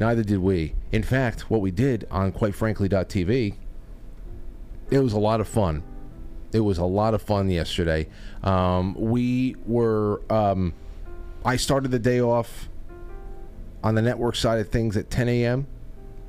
Neither 0.00 0.24
did 0.24 0.38
we. 0.38 0.74
In 0.90 1.04
fact, 1.04 1.48
what 1.50 1.60
we 1.60 1.70
did 1.70 2.06
on 2.10 2.32
quite 2.32 2.54
frankly.tv, 2.54 3.54
it 4.90 4.98
was 4.98 5.12
a 5.12 5.18
lot 5.18 5.40
of 5.40 5.46
fun. 5.46 5.84
It 6.52 6.60
was 6.60 6.78
a 6.78 6.84
lot 6.84 7.14
of 7.14 7.22
fun 7.22 7.50
yesterday. 7.50 8.08
Um, 8.42 8.94
we 8.94 9.54
were. 9.66 10.22
Um, 10.32 10.74
I 11.44 11.56
started 11.56 11.90
the 11.92 11.98
day 12.00 12.20
off 12.20 12.68
on 13.84 13.94
the 13.94 14.02
network 14.02 14.34
side 14.34 14.58
of 14.58 14.70
things 14.70 14.96
at 14.96 15.08
10 15.08 15.28
a.m. 15.28 15.66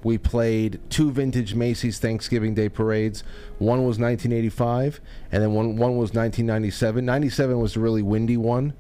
we 0.04 0.18
played 0.18 0.80
two 0.90 1.12
vintage 1.12 1.56
Macy's 1.56 2.00
Thanksgiving 2.00 2.54
Day 2.54 2.70
parades. 2.70 3.24
One 3.58 3.80
was 3.80 4.00
1985, 4.00 5.02
and 5.32 5.44
then 5.44 5.54
one 5.54 5.76
one 5.78 5.98
was 5.98 6.14
1997. 6.14 7.04
97 7.06 7.60
was 7.60 7.76
a 7.76 7.80
really 7.80 8.02
windy 8.02 8.38
one, 8.38 8.74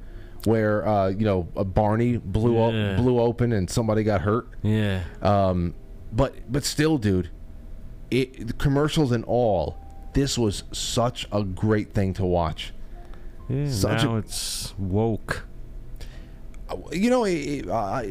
where 0.46 0.88
uh, 0.88 1.10
you 1.10 1.26
know 1.26 1.48
a 1.56 1.66
Barney 1.66 2.18
blew 2.18 2.56
Yeah. 2.56 2.96
o- 2.98 3.02
blew 3.02 3.20
open 3.20 3.52
and 3.54 3.70
somebody 3.70 4.04
got 4.04 4.22
hurt. 4.22 4.48
Yeah. 4.62 5.04
Um, 5.22 5.76
but 6.12 6.36
but 6.52 6.64
still, 6.64 6.98
dude, 6.98 7.30
it 8.10 8.48
the 8.48 8.54
commercials 8.54 9.12
and 9.12 9.24
all. 9.26 9.78
This 10.14 10.38
was 10.40 10.64
such 10.72 11.28
a 11.32 11.44
great 11.44 11.94
thing 11.94 12.14
to 12.16 12.26
watch. 12.26 12.74
Yeah, 13.48 13.70
Such 13.70 14.04
now 14.04 14.16
a- 14.16 14.18
it's 14.20 14.74
woke. 14.78 15.46
you 16.92 17.10
know, 17.10 17.24
it, 17.26 17.32
it, 17.34 17.70
uh, 17.70 18.04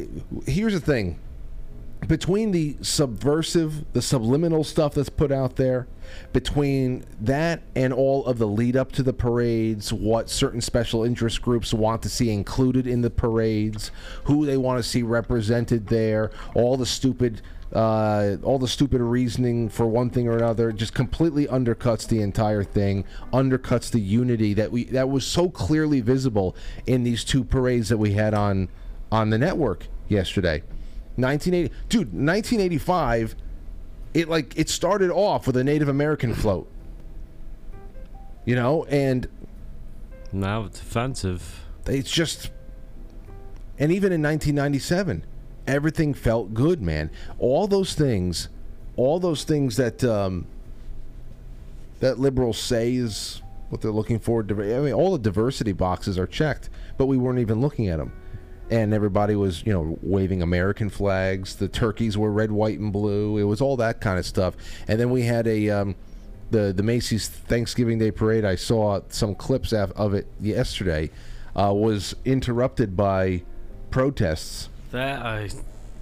here's 0.45 0.73
the 0.73 0.79
thing. 0.79 1.19
Between 2.07 2.51
the 2.51 2.77
subversive, 2.81 3.91
the 3.93 4.01
subliminal 4.01 4.63
stuff 4.63 4.93
that's 4.95 5.09
put 5.09 5.31
out 5.31 5.57
there, 5.57 5.87
between 6.33 7.03
that 7.21 7.61
and 7.75 7.93
all 7.93 8.25
of 8.25 8.37
the 8.37 8.47
lead 8.47 8.75
up 8.75 8.91
to 8.93 9.03
the 9.03 9.13
parades, 9.13 9.91
what 9.91 10.29
certain 10.29 10.61
special 10.61 11.03
interest 11.03 11.41
groups 11.41 11.73
want 11.73 12.01
to 12.03 12.09
see 12.09 12.31
included 12.31 12.87
in 12.87 13.01
the 13.01 13.09
parades, 13.09 13.91
who 14.23 14.45
they 14.45 14.57
want 14.57 14.81
to 14.81 14.89
see 14.89 15.03
represented 15.03 15.87
there, 15.87 16.31
all 16.55 16.77
the 16.77 16.85
stupid, 16.85 17.41
uh, 17.73 18.37
all 18.43 18.57
the 18.57 18.67
stupid 18.67 19.01
reasoning 19.01 19.69
for 19.69 19.85
one 19.85 20.09
thing 20.09 20.27
or 20.27 20.37
another, 20.37 20.71
just 20.71 20.93
completely 20.93 21.47
undercuts 21.47 22.07
the 22.07 22.21
entire 22.21 22.63
thing, 22.63 23.03
undercuts 23.33 23.91
the 23.91 23.99
unity 23.99 24.53
that 24.53 24.71
we 24.71 24.85
that 24.85 25.09
was 25.09 25.27
so 25.27 25.49
clearly 25.49 26.01
visible 26.01 26.55
in 26.87 27.03
these 27.03 27.23
two 27.23 27.43
parades 27.43 27.89
that 27.89 27.97
we 27.97 28.13
had 28.13 28.33
on 28.33 28.69
on 29.11 29.29
the 29.29 29.37
network 29.37 29.87
yesterday. 30.07 30.63
1980, 31.15 31.73
dude, 31.89 31.99
1985. 32.13 33.35
It 34.13 34.27
like 34.27 34.57
it 34.57 34.69
started 34.69 35.11
off 35.11 35.45
with 35.47 35.55
a 35.57 35.63
Native 35.63 35.87
American 35.87 36.33
float, 36.33 36.69
you 38.45 38.55
know, 38.55 38.85
and 38.85 39.27
Now 40.31 40.63
it's 40.65 40.81
offensive. 40.81 41.65
it's 41.85 42.09
just 42.11 42.51
and 43.77 43.91
even 43.91 44.11
in 44.11 44.21
1997 44.21 45.25
everything 45.65 46.13
felt 46.13 46.53
good 46.53 46.81
man 46.81 47.09
all 47.37 47.67
those 47.67 47.93
things 47.93 48.49
all 48.95 49.19
those 49.19 49.43
things 49.43 49.77
that 49.77 50.03
um, 50.03 50.45
that 51.99 52.19
liberals 52.19 52.57
say 52.57 52.93
is 52.95 53.41
what 53.69 53.81
they're 53.81 53.91
looking 53.91 54.19
for 54.19 54.41
i 54.49 54.53
mean 54.53 54.93
all 54.93 55.11
the 55.13 55.19
diversity 55.19 55.71
boxes 55.71 56.17
are 56.19 56.27
checked 56.27 56.69
but 56.97 57.05
we 57.05 57.17
weren't 57.17 57.39
even 57.39 57.61
looking 57.61 57.87
at 57.87 57.97
them 57.97 58.11
and 58.71 58.93
everybody 58.93 59.35
was 59.35 59.65
you 59.65 59.73
know 59.73 59.97
waving 60.01 60.41
american 60.41 60.89
flags 60.89 61.55
the 61.55 61.67
turkeys 61.67 62.17
were 62.17 62.31
red 62.31 62.51
white 62.51 62.79
and 62.79 62.93
blue 62.93 63.37
it 63.37 63.43
was 63.43 63.61
all 63.61 63.75
that 63.75 63.99
kind 63.99 64.19
of 64.19 64.25
stuff 64.25 64.55
and 64.87 64.99
then 64.99 65.09
we 65.09 65.23
had 65.23 65.47
a 65.47 65.69
um, 65.69 65.95
the 66.51 66.73
the 66.73 66.83
Macy's 66.83 67.27
Thanksgiving 67.27 67.99
Day 67.99 68.11
parade. 68.11 68.45
I 68.45 68.55
saw 68.55 69.01
some 69.09 69.35
clips 69.35 69.73
of 69.73 70.13
it 70.13 70.27
yesterday. 70.39 71.09
Uh, 71.55 71.73
was 71.73 72.15
interrupted 72.25 72.95
by 72.95 73.43
protests. 73.89 74.69
That 74.91 75.25
I 75.25 75.49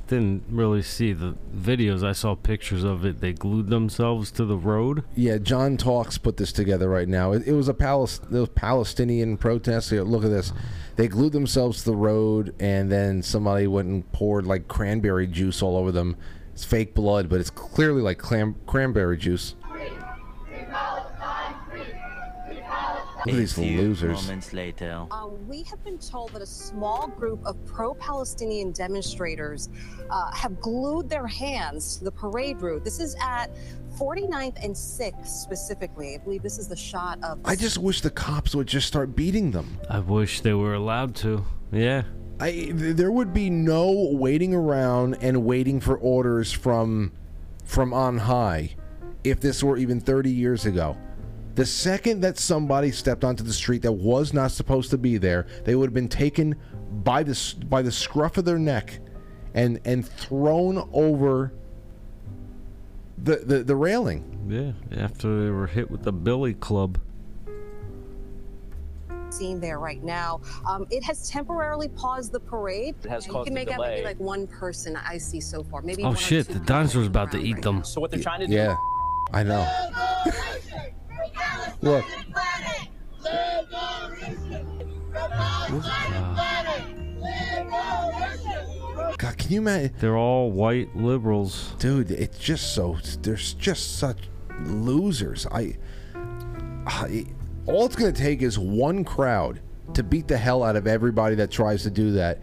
didn't 0.08 0.44
really 0.50 0.82
see 0.82 1.14
the 1.14 1.36
videos. 1.56 2.04
I 2.04 2.14
saw 2.14 2.36
pictures 2.36 2.84
of 2.84 3.06
it. 3.06 3.20
They 3.22 3.34
glued 3.34 3.68
themselves 3.68 4.32
to 4.32 4.46
the 4.46 4.58
road. 4.58 5.04
Yeah, 5.16 5.38
John 5.38 5.78
Talks 5.78 6.18
put 6.18 6.38
this 6.38 6.52
together 6.52 6.90
right 6.90 7.08
now. 7.08 7.34
It, 7.34 7.48
it 7.48 7.54
was 7.54 7.68
a 7.70 7.74
Palis- 7.74 8.30
was 8.30 8.50
Palestinian 8.50 9.38
protest. 9.38 9.90
Here, 9.90 10.04
look 10.04 10.24
at 10.24 10.30
this. 10.30 10.54
They 10.96 11.08
glued 11.08 11.34
themselves 11.34 11.80
to 11.84 11.92
the 11.92 11.96
road, 11.96 12.56
and 12.60 12.92
then 12.92 13.22
somebody 13.22 13.68
went 13.68 13.90
and 13.90 14.12
poured 14.12 14.48
like 14.48 14.68
cranberry 14.68 15.28
juice 15.28 15.62
all 15.62 15.78
over 15.78 15.92
them. 15.92 16.16
It's 16.54 16.64
fake 16.66 16.96
blood, 16.96 17.30
but 17.30 17.40
it's 17.40 17.52
clearly 17.52 18.02
like 18.02 18.18
clam- 18.18 18.56
cranberry 18.66 19.18
juice. 19.18 19.56
Look 23.26 23.28
at 23.30 23.34
these 23.34 23.58
losers. 23.58 24.24
moments 24.24 24.54
later. 24.54 25.06
Uh, 25.10 25.28
we 25.48 25.64
have 25.64 25.84
been 25.84 25.98
told 25.98 26.34
that 26.34 26.42
a 26.42 26.48
small 26.48 27.08
group 27.08 27.44
of 27.46 27.64
pro 27.66 27.94
Palestinian 27.96 28.72
demonstrators 28.72 29.70
uh, 30.10 30.32
have 30.32 30.60
glued 30.60 31.10
their 31.10 31.28
hands 31.28 31.98
to 31.98 32.06
the 32.06 32.12
parade 32.12 32.62
route. 32.62 32.84
This 32.84 33.00
is 33.00 33.16
at 33.22 33.50
49th 33.98 34.64
and 34.64 34.76
6th 34.76 35.26
specifically. 35.26 36.16
I 36.16 36.24
believe 36.24 36.44
this 36.44 36.60
is 36.60 36.68
the 36.68 36.76
shot 36.76 37.24
of. 37.24 37.40
I 37.44 37.56
just 37.56 37.80
wish 37.80 38.02
the 38.02 38.12
cops 38.12 38.54
would 38.54 38.68
just 38.68 38.88
start 38.88 39.16
beating 39.16 39.52
them. 39.52 39.80
I 39.90 40.00
wish 40.00 40.42
they 40.42 40.54
were 40.54 40.76
allowed 40.76 41.16
to. 41.18 41.44
Yeah. 41.72 42.04
I 42.40 42.70
there 42.72 43.12
would 43.12 43.34
be 43.34 43.50
no 43.50 44.12
waiting 44.12 44.54
around 44.54 45.16
and 45.22 45.44
waiting 45.44 45.80
for 45.80 45.98
orders 45.98 46.52
from 46.52 47.12
from 47.66 47.94
on 47.94 48.20
high 48.20 48.76
if 49.24 49.40
this 49.40 49.64
were 49.64 49.76
even 49.78 50.00
30 50.00 50.30
years 50.30 50.66
ago. 50.66 50.96
The 51.58 51.66
second 51.66 52.22
that 52.22 52.38
somebody 52.38 52.92
stepped 52.92 53.24
onto 53.24 53.44
the 53.44 53.52
street 53.52 53.82
that 53.82 53.92
was 53.92 54.32
not 54.32 54.52
supposed 54.52 54.92
to 54.92 54.98
be 54.98 55.18
there, 55.18 55.48
they 55.66 55.74
would 55.74 55.88
have 55.88 55.94
been 55.94 56.08
taken 56.08 56.56
by 57.04 57.24
the 57.24 57.56
by 57.66 57.82
the 57.82 57.92
scruff 57.92 58.38
of 58.38 58.46
their 58.46 58.60
neck 58.60 59.00
and 59.56 59.80
and 59.84 60.08
thrown 60.08 60.88
over 60.94 61.52
the 63.24 63.38
the, 63.38 63.64
the 63.64 63.76
railing. 63.76 64.24
Yeah. 64.48 65.02
After 65.04 65.46
they 65.46 65.50
were 65.50 65.66
hit 65.66 65.90
with 65.90 66.04
the 66.04 66.12
billy 66.12 66.54
club. 66.54 67.00
Scene 69.32 69.60
there 69.60 69.80
right 69.80 70.04
now. 70.04 70.42
Um, 70.70 70.86
it 70.92 71.04
has 71.06 71.28
temporarily 71.28 71.88
paused 71.88 72.34
the 72.34 72.40
parade. 72.40 72.94
It 73.04 73.10
has 73.10 73.26
caused 73.26 73.50
you 73.50 73.52
can 73.52 73.54
a 73.54 73.66
make 73.66 73.72
out 73.72 73.80
maybe 73.80 73.96
delay. 73.96 74.04
like 74.04 74.20
one 74.20 74.46
person 74.46 74.96
I 74.96 75.18
see 75.18 75.42
so 75.42 75.64
far. 75.64 75.82
Maybe. 75.82 76.04
Oh 76.04 76.10
one 76.10 76.18
shit! 76.18 76.46
The 76.46 76.54
people 76.54 76.66
dinosaur's 76.68 77.08
about 77.08 77.32
to 77.32 77.40
eat 77.40 77.54
right 77.56 77.64
them. 77.64 77.78
now. 77.78 77.82
So 77.82 78.00
what 78.00 78.12
they're 78.12 78.22
trying 78.22 78.42
to 78.42 78.48
do 78.48 78.54
Yeah. 78.54 78.76
I 79.34 79.42
know. 79.42 79.68
Look. 81.82 82.06
God, 89.18 89.38
can 89.38 89.52
you 89.52 89.62
imagine? 89.62 89.94
They're 90.00 90.18
all 90.18 90.52
white 90.52 90.96
liberals. 90.96 91.74
dude 91.80 92.12
it's 92.12 92.38
just 92.38 92.74
so 92.74 92.98
there's 93.22 93.54
just 93.54 93.98
such 93.98 94.18
losers 94.62 95.46
i, 95.52 95.76
I 96.86 97.26
all 97.66 97.86
it's 97.86 97.96
going 97.96 98.14
to 98.14 98.22
take 98.22 98.42
is 98.42 98.58
one 98.58 99.04
crowd 99.04 99.60
to 99.94 100.04
beat 100.04 100.28
the 100.28 100.38
hell 100.38 100.64
out 100.64 100.76
of 100.76 100.88
everybody 100.88 101.36
that 101.36 101.52
tries 101.52 101.84
to 101.84 101.90
do 101.90 102.12
that 102.12 102.42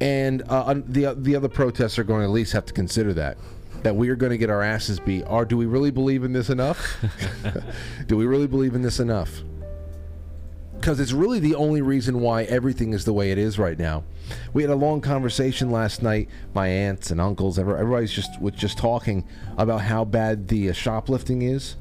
and 0.00 0.42
uh, 0.48 0.74
the 0.86 1.14
the 1.18 1.36
other 1.36 1.48
protests 1.48 1.98
are 1.98 2.04
going 2.04 2.20
to 2.20 2.24
at 2.24 2.30
least 2.30 2.52
have 2.52 2.66
to 2.66 2.72
consider 2.72 3.12
that 3.14 3.38
that 3.82 3.94
we 3.96 4.08
are 4.08 4.16
going 4.16 4.30
to 4.30 4.38
get 4.38 4.50
our 4.50 4.62
asses 4.62 5.00
beat 5.00 5.22
or 5.26 5.44
do 5.44 5.56
we 5.56 5.66
really 5.66 5.90
believe 5.90 6.24
in 6.24 6.32
this 6.32 6.50
enough 6.50 6.96
do 8.06 8.16
we 8.16 8.26
really 8.26 8.46
believe 8.46 8.74
in 8.74 8.82
this 8.82 9.00
enough 9.00 9.42
because 10.82 10.98
it's 10.98 11.12
really 11.12 11.38
the 11.38 11.54
only 11.54 11.80
reason 11.80 12.18
why 12.20 12.42
everything 12.42 12.92
is 12.92 13.04
the 13.04 13.12
way 13.12 13.30
it 13.30 13.38
is 13.38 13.56
right 13.56 13.78
now. 13.78 14.02
We 14.52 14.64
had 14.64 14.70
a 14.70 14.74
long 14.74 15.00
conversation 15.00 15.70
last 15.70 16.02
night. 16.02 16.28
My 16.54 16.66
aunts 16.66 17.12
and 17.12 17.20
uncles, 17.20 17.56
every- 17.56 17.74
everybody's 17.78 18.10
just 18.10 18.40
was 18.42 18.54
just 18.54 18.78
talking 18.78 19.24
about 19.58 19.82
how 19.82 20.04
bad 20.04 20.48
the 20.48 20.70
uh, 20.70 20.72
shoplifting 20.72 21.42
is. 21.42 21.76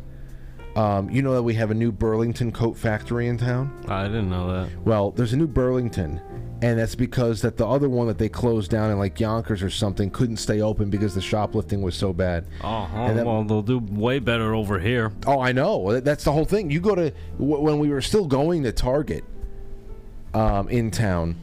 Um, 0.76 1.10
you 1.10 1.24
know 1.24 1.34
that 1.34 1.42
we 1.42 1.56
have 1.56 1.72
a 1.72 1.74
new 1.74 1.92
Burlington 1.92 2.52
coat 2.52 2.78
factory 2.78 3.28
in 3.28 3.40
town. 3.40 3.84
I 3.88 4.04
didn't 4.04 4.30
know 4.30 4.52
that. 4.54 4.70
Well, 4.86 5.10
there's 5.10 5.34
a 5.34 5.38
new 5.38 5.48
Burlington, 5.48 6.22
and 6.62 6.78
that's 6.78 6.94
because 6.96 7.42
that 7.42 7.58
the 7.58 7.66
other 7.68 7.90
one 7.90 8.08
that 8.08 8.18
they 8.18 8.30
closed 8.30 8.70
down 8.70 8.92
in 8.92 9.00
like 9.00 9.20
Yonkers 9.20 9.64
or 9.64 9.70
something 9.70 10.10
couldn't 10.12 10.38
stay 10.38 10.62
open 10.62 10.90
because 10.90 11.16
the 11.16 11.22
shoplifting 11.22 11.82
was 11.82 11.96
so 11.96 12.14
bad. 12.14 12.46
Oh, 12.64 12.88
And 12.94 13.18
then- 13.18 13.26
well, 13.26 13.44
they'll 13.44 13.62
do 13.64 13.80
way 13.80 14.20
better 14.20 14.54
over 14.54 14.80
here. 14.80 15.12
Oh, 15.26 15.40
I 15.40 15.52
know. 15.54 16.00
That's 16.00 16.24
the 16.24 16.32
whole 16.32 16.46
thing. 16.46 16.70
You 16.70 16.80
go 16.80 16.94
to 16.96 17.12
when 17.40 17.80
we 17.80 17.90
were 17.90 18.02
still 18.02 18.28
going 18.28 18.64
to 18.64 18.72
Target 18.72 19.24
um, 20.34 20.70
in 20.70 20.92
town. 20.92 21.36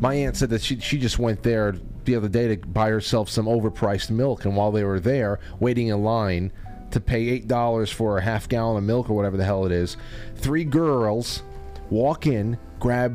My 0.00 0.14
aunt 0.14 0.36
said 0.36 0.50
that 0.50 0.62
she 0.62 0.78
she 0.80 0.98
just 0.98 1.18
went 1.18 1.42
there 1.42 1.74
the 2.04 2.14
other 2.16 2.28
day 2.28 2.54
to 2.54 2.66
buy 2.66 2.88
herself 2.88 3.28
some 3.28 3.46
overpriced 3.46 4.10
milk, 4.10 4.44
and 4.46 4.56
while 4.56 4.72
they 4.72 4.84
were 4.84 5.00
there 5.00 5.38
waiting 5.58 5.88
in 5.88 6.02
line 6.02 6.52
to 6.92 7.00
pay 7.00 7.28
eight 7.28 7.46
dollars 7.48 7.90
for 7.90 8.16
a 8.18 8.22
half 8.22 8.48
gallon 8.48 8.78
of 8.78 8.84
milk 8.84 9.10
or 9.10 9.14
whatever 9.14 9.36
the 9.36 9.44
hell 9.44 9.66
it 9.66 9.72
is, 9.72 9.96
three 10.36 10.64
girls 10.64 11.42
walk 11.90 12.26
in, 12.26 12.56
grab 12.78 13.14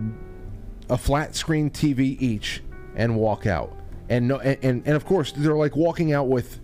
a 0.90 0.98
flat 0.98 1.36
screen 1.36 1.70
TV 1.70 2.20
each, 2.22 2.62
and 2.96 3.16
walk 3.16 3.46
out. 3.46 3.76
And 4.10 4.28
no, 4.28 4.40
and, 4.40 4.58
and, 4.64 4.84
and 4.86 4.96
of 4.96 5.06
course 5.06 5.32
they're 5.32 5.56
like 5.56 5.76
walking 5.76 6.14
out 6.14 6.28
with 6.28 6.60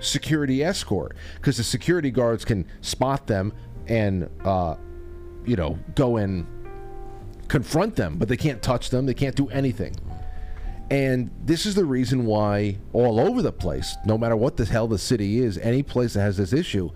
security 0.00 0.64
escort 0.64 1.16
because 1.36 1.56
the 1.56 1.64
security 1.64 2.10
guards 2.10 2.44
can 2.44 2.66
spot 2.80 3.26
them 3.26 3.52
and 3.86 4.28
uh, 4.44 4.76
you 5.44 5.56
know 5.56 5.78
go 5.94 6.16
and 6.16 6.46
confront 7.48 7.96
them, 7.96 8.16
but 8.16 8.28
they 8.28 8.36
can't 8.36 8.62
touch 8.62 8.90
them. 8.90 9.06
They 9.06 9.14
can't 9.14 9.36
do 9.36 9.48
anything. 9.48 9.96
And 10.90 11.30
this 11.44 11.66
is 11.66 11.74
the 11.76 11.84
reason 11.84 12.26
why 12.26 12.78
all 12.92 13.20
over 13.20 13.42
the 13.42 13.52
place, 13.52 13.96
no 14.04 14.18
matter 14.18 14.36
what 14.36 14.56
the 14.56 14.64
hell 14.64 14.88
the 14.88 14.98
city 14.98 15.38
is, 15.38 15.56
any 15.58 15.82
place 15.82 16.14
that 16.14 16.20
has 16.20 16.36
this 16.36 16.52
issue, 16.52 16.90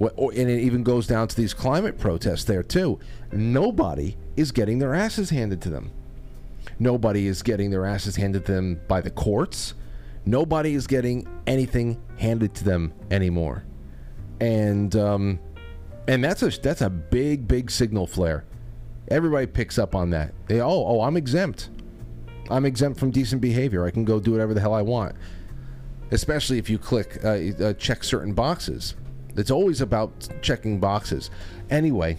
and 0.00 0.50
it 0.50 0.60
even 0.60 0.82
goes 0.82 1.06
down 1.06 1.28
to 1.28 1.36
these 1.36 1.54
climate 1.54 1.98
protests 1.98 2.44
there 2.44 2.62
too, 2.62 2.98
nobody 3.32 4.16
is 4.36 4.52
getting 4.52 4.78
their 4.78 4.94
asses 4.94 5.30
handed 5.30 5.62
to 5.62 5.70
them. 5.70 5.90
Nobody 6.78 7.26
is 7.26 7.42
getting 7.42 7.70
their 7.70 7.84
asses 7.86 8.16
handed 8.16 8.46
to 8.46 8.52
them 8.52 8.80
by 8.86 9.00
the 9.00 9.10
courts. 9.10 9.74
Nobody 10.24 10.74
is 10.74 10.86
getting 10.86 11.26
anything 11.46 12.00
handed 12.18 12.54
to 12.56 12.64
them 12.64 12.92
anymore, 13.10 13.64
and 14.40 14.94
um, 14.94 15.40
and 16.06 16.22
that's 16.22 16.42
a 16.42 16.50
that's 16.60 16.82
a 16.82 16.90
big 16.90 17.48
big 17.48 17.70
signal 17.70 18.06
flare. 18.06 18.44
Everybody 19.08 19.46
picks 19.46 19.78
up 19.78 19.94
on 19.94 20.10
that. 20.10 20.34
They 20.46 20.60
oh 20.60 20.84
oh 20.86 21.00
I'm 21.00 21.16
exempt. 21.16 21.70
I'm 22.50 22.64
exempt 22.64 22.98
from 22.98 23.10
decent 23.10 23.40
behavior. 23.40 23.84
I 23.84 23.90
can 23.90 24.04
go 24.04 24.20
do 24.20 24.32
whatever 24.32 24.54
the 24.54 24.60
hell 24.60 24.74
I 24.74 24.82
want. 24.82 25.16
Especially 26.10 26.58
if 26.58 26.70
you 26.70 26.78
click 26.78 27.18
uh, 27.24 27.28
uh, 27.28 27.72
check 27.74 28.04
certain 28.04 28.32
boxes. 28.32 28.94
It's 29.36 29.50
always 29.50 29.80
about 29.80 30.28
checking 30.42 30.80
boxes. 30.80 31.30
Anyway, 31.70 32.18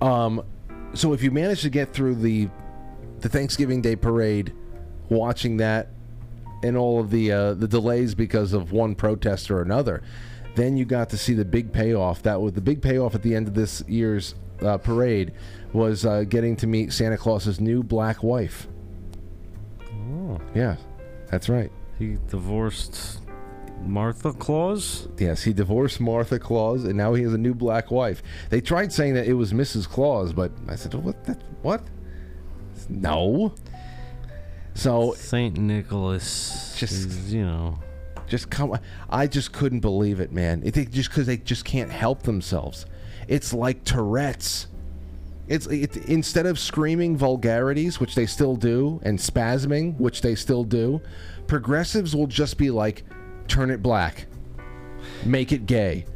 um, 0.00 0.42
so 0.94 1.12
if 1.12 1.22
you 1.22 1.30
manage 1.30 1.62
to 1.62 1.70
get 1.70 1.92
through 1.92 2.16
the 2.16 2.48
the 3.22 3.28
Thanksgiving 3.28 3.80
Day 3.80 3.96
parade, 3.96 4.52
watching 5.08 5.56
that, 5.58 5.88
and 6.62 6.76
all 6.76 7.00
of 7.00 7.10
the 7.10 7.32
uh, 7.32 7.54
the 7.54 7.66
delays 7.68 8.14
because 8.14 8.52
of 8.52 8.72
one 8.72 8.94
protest 8.94 9.50
or 9.50 9.62
another, 9.62 10.02
then 10.54 10.76
you 10.76 10.84
got 10.84 11.08
to 11.10 11.16
see 11.18 11.34
the 11.34 11.44
big 11.44 11.72
payoff. 11.72 12.22
That 12.22 12.40
was 12.40 12.52
the 12.52 12.60
big 12.60 12.82
payoff 12.82 13.14
at 13.14 13.22
the 13.22 13.34
end 13.34 13.48
of 13.48 13.54
this 13.54 13.82
year's 13.88 14.34
uh, 14.60 14.78
parade 14.78 15.32
was 15.72 16.04
uh, 16.04 16.22
getting 16.22 16.54
to 16.56 16.66
meet 16.66 16.92
Santa 16.92 17.16
Claus's 17.16 17.58
new 17.60 17.82
black 17.82 18.22
wife. 18.22 18.68
Oh, 19.90 20.40
Yeah, 20.54 20.76
that's 21.30 21.48
right. 21.48 21.70
he 21.98 22.18
divorced 22.28 23.20
Martha 23.84 24.32
Claus. 24.32 25.08
Yes, 25.18 25.42
he 25.42 25.52
divorced 25.52 26.00
Martha 26.00 26.38
Claus, 26.38 26.84
and 26.84 26.96
now 26.96 27.14
he 27.14 27.22
has 27.22 27.32
a 27.34 27.38
new 27.38 27.54
black 27.54 27.90
wife. 27.90 28.22
They 28.50 28.60
tried 28.60 28.92
saying 28.92 29.14
that 29.14 29.26
it 29.26 29.32
was 29.34 29.52
Mrs. 29.52 29.88
Claus, 29.88 30.32
but 30.32 30.52
I 30.68 30.76
said, 30.76 30.94
"What? 30.94 31.24
That, 31.24 31.42
what? 31.62 31.82
No." 33.00 33.54
So 34.74 35.14
Saint 35.16 35.58
Nicholas. 35.58 36.74
Just- 36.78 36.92
is, 36.92 37.32
you 37.34 37.44
know. 37.44 37.78
just 38.26 38.50
come. 38.50 38.78
I 39.10 39.26
just 39.26 39.52
couldn't 39.52 39.80
believe 39.80 40.20
it, 40.20 40.32
man. 40.32 40.62
It, 40.64 40.74
they, 40.74 40.84
just 40.86 41.10
because 41.10 41.26
they 41.26 41.36
just 41.36 41.64
can't 41.64 41.90
help 41.90 42.22
themselves. 42.22 42.86
It's 43.28 43.52
like 43.52 43.84
Tourette's. 43.84 44.66
It's 45.48 45.66
it, 45.66 45.96
instead 46.08 46.46
of 46.46 46.58
screaming 46.58 47.16
vulgarities, 47.16 48.00
which 48.00 48.14
they 48.14 48.26
still 48.26 48.56
do, 48.56 49.00
and 49.02 49.18
spasming, 49.18 49.98
which 49.98 50.22
they 50.22 50.34
still 50.34 50.64
do, 50.64 51.00
progressives 51.46 52.16
will 52.16 52.26
just 52.28 52.56
be 52.56 52.70
like, 52.70 53.04
"Turn 53.48 53.70
it 53.70 53.82
black, 53.82 54.26
make 55.24 55.52
it 55.52 55.66
gay." 55.66 56.06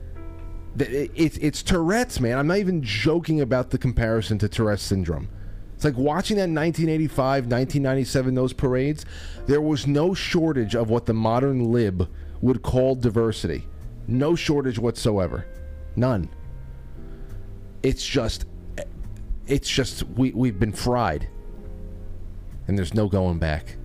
Th- 0.78 0.88
it- 0.90 1.10
It's 1.14 1.36
it's 1.38 1.62
Tourette's, 1.62 2.20
man. 2.20 2.38
I'm 2.38 2.46
not 2.46 2.58
even 2.58 2.82
joking 2.82 3.40
about 3.42 3.70
the 3.70 3.78
comparison 3.78 4.38
to 4.38 4.48
Tourette's 4.48 4.82
syndrome. 4.82 5.28
It's 5.76 5.84
like 5.84 5.96
watching 5.96 6.38
that 6.38 6.48
1985, 6.48 7.44
1997, 7.44 8.34
those 8.34 8.54
parades. 8.54 9.04
There 9.46 9.60
was 9.60 9.86
no 9.86 10.14
shortage 10.14 10.74
of 10.74 10.88
what 10.88 11.04
the 11.04 11.12
modern 11.12 11.70
lib 11.70 12.10
would 12.40 12.62
call 12.62 12.94
diversity. 12.94 13.68
No 14.08 14.34
shortage 14.34 14.78
whatsoever. 14.78 15.46
None. 15.94 16.30
It's 17.82 18.06
just, 18.06 18.46
it's 19.46 19.68
just, 19.68 20.04
we, 20.04 20.32
we've 20.32 20.58
been 20.58 20.72
fried. 20.72 21.28
And 22.68 22.78
there's 22.78 22.94
no 22.94 23.06
going 23.06 23.38
back. 23.38 23.76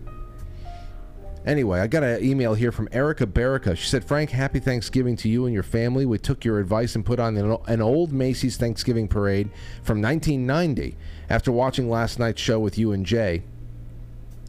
Anyway, 1.45 1.79
I 1.79 1.87
got 1.87 2.03
an 2.03 2.23
email 2.23 2.53
here 2.53 2.71
from 2.71 2.87
Erica 2.93 3.25
Berica. 3.25 3.75
She 3.75 3.89
said, 3.89 4.05
Frank, 4.05 4.29
happy 4.29 4.59
Thanksgiving 4.59 5.17
to 5.17 5.29
you 5.29 5.45
and 5.45 5.53
your 5.53 5.63
family. 5.63 6.05
We 6.05 6.19
took 6.19 6.45
your 6.45 6.59
advice 6.59 6.95
and 6.95 7.05
put 7.05 7.19
on 7.19 7.35
an, 7.35 7.81
old 7.81 8.13
Macy's 8.13 8.57
Thanksgiving 8.57 9.07
parade 9.09 9.49
from 9.83 10.01
1990 10.01 10.95
after 11.31 11.49
watching 11.49 11.89
last 11.89 12.19
night's 12.19 12.41
show 12.41 12.59
with 12.59 12.77
you 12.77 12.91
and 12.91 13.05
Jay. 13.05 13.41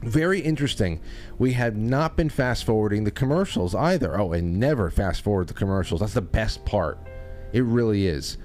Very 0.02 0.40
interesting. 0.40 1.00
We 1.38 1.52
had 1.52 1.76
not 1.76 2.16
been 2.16 2.28
fast 2.28 2.64
forwarding 2.64 3.04
the 3.04 3.12
commercials 3.12 3.72
either. 3.72 4.18
Oh, 4.18 4.32
and 4.32 4.58
never 4.58 4.90
fast 4.90 5.22
forward 5.22 5.46
the 5.46 5.54
commercials. 5.54 6.00
That's 6.00 6.14
the 6.14 6.20
best 6.20 6.64
part. 6.64 6.98
It 7.52 7.62
really 7.62 8.08
is. 8.08 8.36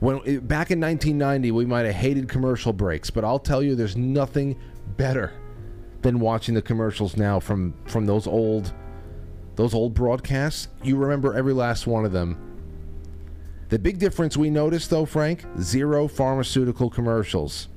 When 0.00 0.16
back 0.46 0.70
in 0.70 0.80
1990, 0.80 1.50
we 1.50 1.66
might 1.66 1.84
have 1.84 1.94
hated 1.94 2.26
commercial 2.26 2.72
breaks, 2.72 3.10
but 3.10 3.22
I'll 3.22 3.38
tell 3.38 3.62
you, 3.62 3.74
there's 3.74 3.98
nothing 3.98 4.56
better 4.96 5.34
than 6.00 6.20
watching 6.20 6.54
the 6.54 6.62
commercials 6.62 7.18
now 7.18 7.38
from 7.38 7.74
from 7.84 8.06
those 8.06 8.26
old 8.26 8.72
those 9.56 9.74
old 9.74 9.92
broadcasts. 9.92 10.68
You 10.82 10.96
remember 10.96 11.34
every 11.34 11.52
last 11.52 11.86
one 11.86 12.06
of 12.06 12.12
them. 12.12 12.38
The 13.68 13.78
big 13.78 13.98
difference 13.98 14.38
we 14.38 14.48
noticed 14.48 14.88
though, 14.88 15.04
Frank, 15.04 15.44
zero 15.60 16.08
pharmaceutical 16.08 16.88
commercials. 16.88 17.68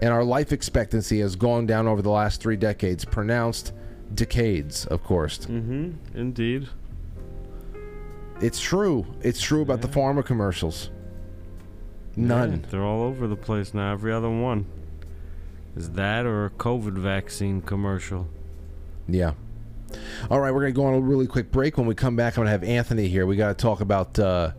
And 0.00 0.12
our 0.12 0.24
life 0.24 0.52
expectancy 0.52 1.20
has 1.20 1.34
gone 1.34 1.66
down 1.66 1.88
over 1.88 2.02
the 2.02 2.10
last 2.10 2.40
3 2.40 2.56
decades, 2.56 3.04
pronounced 3.04 3.72
decades, 4.14 4.86
of 4.86 5.02
course. 5.02 5.38
Mm-hmm. 5.38 5.92
Indeed. 6.14 6.68
It's 8.40 8.60
true. 8.60 9.06
It's 9.22 9.40
true 9.40 9.62
about 9.62 9.80
the 9.82 9.88
pharma 9.88 10.24
commercials. 10.24 10.90
None. 12.14 12.50
Yeah, 12.52 12.68
they're 12.70 12.84
all 12.84 13.02
over 13.02 13.26
the 13.26 13.36
place 13.36 13.74
now. 13.74 13.92
Every 13.92 14.12
other 14.12 14.30
one 14.30 14.66
is 15.76 15.90
that 15.90 16.26
or 16.26 16.46
a 16.46 16.50
COVID 16.50 16.94
vaccine 16.94 17.60
commercial. 17.62 18.28
Yeah. 19.08 19.32
All 20.30 20.40
right, 20.40 20.52
we're 20.52 20.60
gonna 20.60 20.72
go 20.72 20.84
on 20.84 20.94
a 20.94 21.00
really 21.00 21.26
quick 21.26 21.50
break. 21.50 21.78
When 21.78 21.86
we 21.86 21.94
come 21.94 22.16
back, 22.16 22.36
I'm 22.36 22.42
gonna 22.42 22.50
have 22.50 22.64
Anthony 22.64 23.08
here. 23.08 23.26
We 23.26 23.36
gotta 23.36 23.54
talk 23.54 23.80
about 23.80 24.18
uh, 24.18 24.52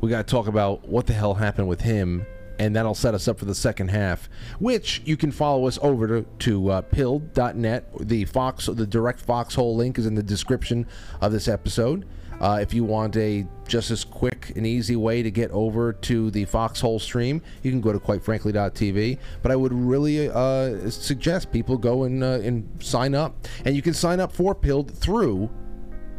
we 0.00 0.10
gotta 0.10 0.24
talk 0.24 0.46
about 0.46 0.86
what 0.86 1.06
the 1.06 1.12
hell 1.12 1.34
happened 1.34 1.68
with 1.68 1.80
him, 1.80 2.26
and 2.58 2.74
that'll 2.74 2.94
set 2.94 3.14
us 3.14 3.28
up 3.28 3.38
for 3.38 3.44
the 3.44 3.54
second 3.54 3.88
half. 3.88 4.28
Which 4.58 5.02
you 5.04 5.16
can 5.16 5.32
follow 5.32 5.66
us 5.66 5.78
over 5.82 6.06
to 6.08 6.26
to 6.40 6.70
uh, 6.70 6.80
pilled.net. 6.82 8.08
The 8.08 8.24
Fox, 8.24 8.66
the 8.66 8.86
direct 8.86 9.20
Foxhole 9.20 9.76
link 9.76 9.98
is 9.98 10.06
in 10.06 10.14
the 10.14 10.22
description 10.22 10.86
of 11.20 11.32
this 11.32 11.48
episode. 11.48 12.06
Uh, 12.40 12.58
if 12.60 12.74
you 12.74 12.84
want 12.84 13.16
a 13.16 13.46
just 13.66 13.90
as 13.90 14.04
quick 14.04 14.52
and 14.56 14.66
easy 14.66 14.96
way 14.96 15.22
to 15.22 15.30
get 15.30 15.50
over 15.52 15.92
to 15.92 16.30
the 16.30 16.44
Foxhole 16.44 16.98
stream, 16.98 17.40
you 17.62 17.70
can 17.70 17.80
go 17.80 17.92
to 17.92 17.98
quitefrankly.tv. 17.98 19.18
But 19.42 19.52
I 19.52 19.56
would 19.56 19.72
really 19.72 20.28
uh, 20.28 20.90
suggest 20.90 21.52
people 21.52 21.78
go 21.78 22.04
and 22.04 22.22
uh, 22.22 22.40
and 22.42 22.68
sign 22.82 23.14
up, 23.14 23.46
and 23.64 23.76
you 23.76 23.82
can 23.82 23.94
sign 23.94 24.20
up 24.20 24.32
for 24.32 24.54
Pilled 24.54 24.90
through 24.90 25.50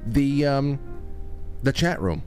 the 0.07 0.45
um, 0.45 0.79
the 1.63 1.73
chat 1.73 2.01
room, 2.01 2.23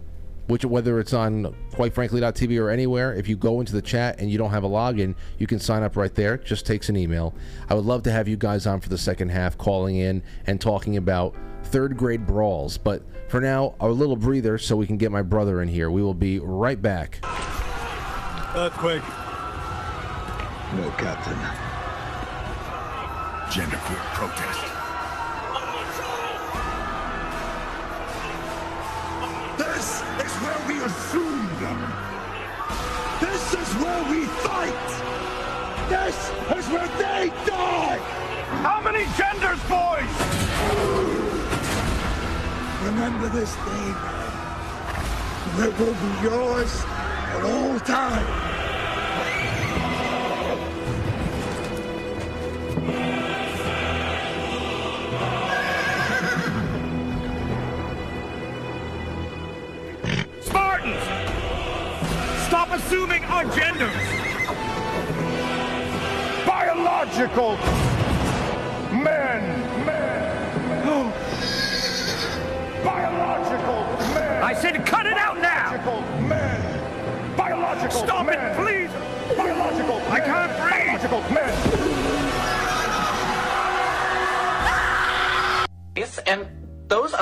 which 0.48 0.64
whether 0.64 0.98
it's 0.98 1.12
on 1.12 1.54
quite 1.72 1.94
quitefrankly.tv 1.94 2.60
or 2.60 2.70
anywhere, 2.70 3.14
if 3.14 3.28
you 3.28 3.36
go 3.36 3.60
into 3.60 3.72
the 3.72 3.82
chat 3.82 4.18
and 4.18 4.30
you 4.30 4.36
don't 4.36 4.50
have 4.50 4.64
a 4.64 4.68
login, 4.68 5.14
you 5.38 5.46
can 5.46 5.58
sign 5.58 5.82
up 5.82 5.96
right 5.96 6.14
there. 6.14 6.34
It 6.34 6.44
just 6.44 6.66
takes 6.66 6.88
an 6.88 6.96
email. 6.96 7.34
I 7.68 7.74
would 7.74 7.84
love 7.84 8.02
to 8.04 8.10
have 8.10 8.26
you 8.26 8.36
guys 8.36 8.66
on 8.66 8.80
for 8.80 8.88
the 8.88 8.98
second 8.98 9.28
half, 9.28 9.56
calling 9.56 9.96
in 9.96 10.22
and 10.46 10.60
talking 10.60 10.96
about 10.96 11.36
third 11.64 11.96
grade 11.96 12.26
brawls. 12.26 12.78
But 12.78 13.02
for 13.28 13.40
now, 13.40 13.74
a 13.80 13.88
little 13.88 14.16
breather 14.16 14.58
so 14.58 14.76
we 14.76 14.86
can 14.86 14.96
get 14.96 15.12
my 15.12 15.22
brother 15.22 15.62
in 15.62 15.68
here. 15.68 15.90
We 15.90 16.02
will 16.02 16.14
be 16.14 16.38
right 16.38 16.80
back. 16.80 17.20
Earthquake. 18.54 19.02
No, 20.74 20.90
Captain. 20.98 21.38
Genderqueer 23.50 24.14
protest. 24.14 24.67
Assume 30.88 31.46
them. 31.60 31.80
This 33.20 33.44
is 33.52 33.68
where 33.82 34.02
we 34.10 34.24
fight. 34.46 34.88
This 35.90 36.16
is 36.56 36.64
where 36.72 36.88
they 36.96 37.28
die. 37.44 37.98
How 38.64 38.80
many 38.80 39.04
genders, 39.18 39.60
boys? 39.68 40.14
Remember 42.88 43.28
this 43.28 43.54
day, 43.54 43.88
man. 44.02 44.28
It 45.66 45.78
will 45.78 45.98
be 46.06 46.12
yours 46.22 46.72
for 47.32 47.42
all 47.44 47.80
time. 47.80 48.47
Genders! 63.58 63.92
Biological 66.46 67.56
men! 68.92 69.42
Men! 69.84 71.12
Biological 72.84 73.82
men! 74.14 74.42
I 74.42 74.54
said 74.54 74.86
cut 74.86 75.06
it 75.06 75.16
out 75.16 75.40
now! 75.40 75.76
Biological 75.76 76.20
men! 76.22 77.36
Biological 77.36 78.04
Stop 78.04 78.26
men. 78.26 78.38
it, 78.38 78.56
please! 78.56 79.36
Biological 79.36 79.96
I 80.08 80.20
can't 80.20 80.52
breathe! 80.60 81.10
Biological 81.10 81.20
men! 81.34 81.87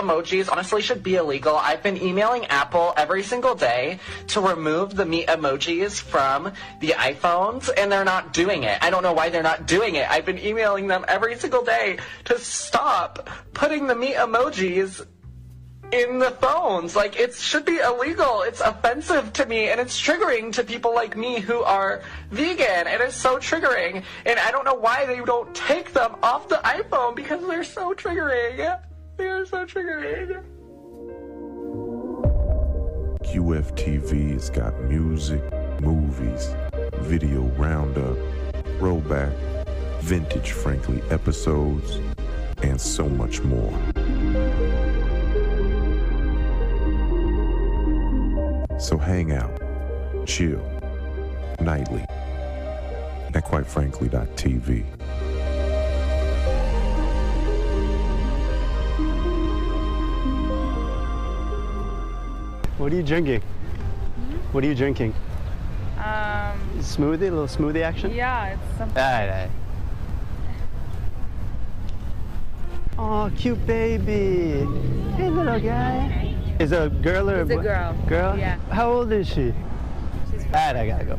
Emojis 0.06 0.50
honestly 0.50 0.82
should 0.82 1.02
be 1.02 1.16
illegal. 1.16 1.56
I've 1.56 1.82
been 1.82 2.00
emailing 2.00 2.46
Apple 2.46 2.94
every 2.96 3.22
single 3.22 3.54
day 3.54 3.98
to 4.28 4.40
remove 4.40 4.94
the 4.94 5.04
meat 5.04 5.26
emojis 5.26 6.00
from 6.00 6.52
the 6.80 6.90
iPhones, 6.90 7.70
and 7.76 7.90
they're 7.90 8.04
not 8.04 8.32
doing 8.32 8.62
it. 8.62 8.78
I 8.82 8.90
don't 8.90 9.02
know 9.02 9.12
why 9.12 9.30
they're 9.30 9.42
not 9.42 9.66
doing 9.66 9.96
it. 9.96 10.08
I've 10.08 10.24
been 10.24 10.38
emailing 10.38 10.86
them 10.86 11.04
every 11.08 11.36
single 11.36 11.64
day 11.64 11.98
to 12.24 12.38
stop 12.38 13.28
putting 13.52 13.86
the 13.86 13.94
meat 13.94 14.14
emojis 14.14 15.06
in 15.92 16.18
the 16.18 16.30
phones. 16.32 16.96
Like, 16.96 17.18
it 17.18 17.34
should 17.34 17.64
be 17.64 17.78
illegal. 17.78 18.42
It's 18.42 18.60
offensive 18.60 19.32
to 19.34 19.46
me, 19.46 19.68
and 19.68 19.80
it's 19.80 20.00
triggering 20.00 20.52
to 20.54 20.64
people 20.64 20.94
like 20.94 21.16
me 21.16 21.40
who 21.40 21.62
are 21.62 22.02
vegan. 22.30 22.86
It 22.86 23.00
is 23.00 23.14
so 23.14 23.38
triggering. 23.38 24.02
And 24.24 24.38
I 24.38 24.50
don't 24.50 24.64
know 24.64 24.74
why 24.74 25.06
they 25.06 25.20
don't 25.20 25.54
take 25.54 25.92
them 25.92 26.16
off 26.22 26.48
the 26.48 26.56
iPhone 26.56 27.14
because 27.14 27.46
they're 27.46 27.64
so 27.64 27.94
triggering. 27.94 28.80
Are 29.18 29.46
so 29.46 29.64
triggering. 29.64 30.42
QFTV's 33.24 34.50
got 34.50 34.78
music, 34.82 35.40
movies, 35.80 36.54
video 37.00 37.42
roundup, 37.56 38.16
throwback, 38.78 39.32
vintage, 40.00 40.52
frankly, 40.52 41.02
episodes, 41.08 41.98
and 42.62 42.78
so 42.78 43.08
much 43.08 43.40
more. 43.42 43.72
So 48.78 48.98
hang 48.98 49.32
out, 49.32 49.58
chill, 50.26 50.60
nightly, 51.60 52.04
and 53.32 53.42
quite 53.44 53.66
frankly, 53.66 54.08
.tv. 54.08 54.84
What 62.78 62.92
are 62.92 62.96
you 62.96 63.02
drinking? 63.02 63.40
What 64.52 64.62
are 64.62 64.66
you 64.66 64.74
drinking? 64.74 65.14
Um, 65.96 66.60
Smoothie, 66.78 67.28
a 67.28 67.32
little 67.32 67.46
smoothie 67.46 67.82
action? 67.82 68.12
yeah, 68.12 68.48
it's 68.48 68.78
something. 68.78 69.02
All 69.02 69.12
right, 69.12 69.28
all 69.28 69.36
right. 69.38 69.50
Oh, 72.98 73.30
cute 73.36 73.66
baby. 73.66 74.66
Hey, 75.16 75.30
little 75.30 75.58
guy. 75.58 76.34
Is 76.58 76.72
a 76.72 76.90
girl 77.02 77.30
or 77.30 77.40
a 77.40 77.44
baby? 77.46 77.54
It's 77.54 77.54
a 77.54 77.56
boy? 77.56 77.62
girl. 77.62 77.96
Girl? 78.08 78.38
Yeah. 78.38 78.58
How 78.70 78.90
old 78.92 79.10
is 79.10 79.26
she? 79.26 79.54
She's 80.30 80.44
All 80.44 80.50
right, 80.52 80.76
I 80.76 80.86
gotta 80.86 81.04
go. 81.04 81.18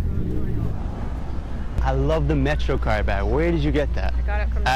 I 1.81 1.91
love 1.91 2.27
the 2.27 2.35
Metro 2.35 2.77
card 2.77 3.07
bag. 3.07 3.23
Where 3.23 3.51
did 3.51 3.61
you 3.61 3.71
get 3.71 3.93
that? 3.95 4.13
I 4.13 4.21
got 4.21 4.41
it 4.41 4.49
from 4.53 4.63
the. 4.63 4.69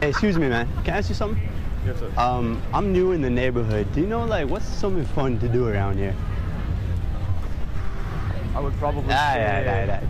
Hey, 0.00 0.08
excuse 0.08 0.38
me, 0.38 0.48
man. 0.48 0.66
Can 0.84 0.94
I 0.94 0.98
ask 0.98 1.10
you 1.10 1.14
something? 1.14 1.49
Yes, 1.86 1.98
sir. 1.98 2.10
Um, 2.18 2.60
I'm 2.74 2.92
new 2.92 3.12
in 3.12 3.22
the 3.22 3.30
neighborhood. 3.30 3.90
Do 3.94 4.00
you 4.00 4.06
know 4.06 4.24
like 4.24 4.48
what's 4.48 4.66
something 4.66 5.04
fun 5.04 5.38
to 5.40 5.48
do 5.48 5.66
around 5.68 5.96
here? 5.96 6.14
I 8.54 8.60
would 8.60 8.74
probably 8.74 9.12
Ah, 9.14 9.32
say. 9.32 9.40
yeah, 9.40 9.60
yeah, 9.60 9.84
yeah. 9.86 10.00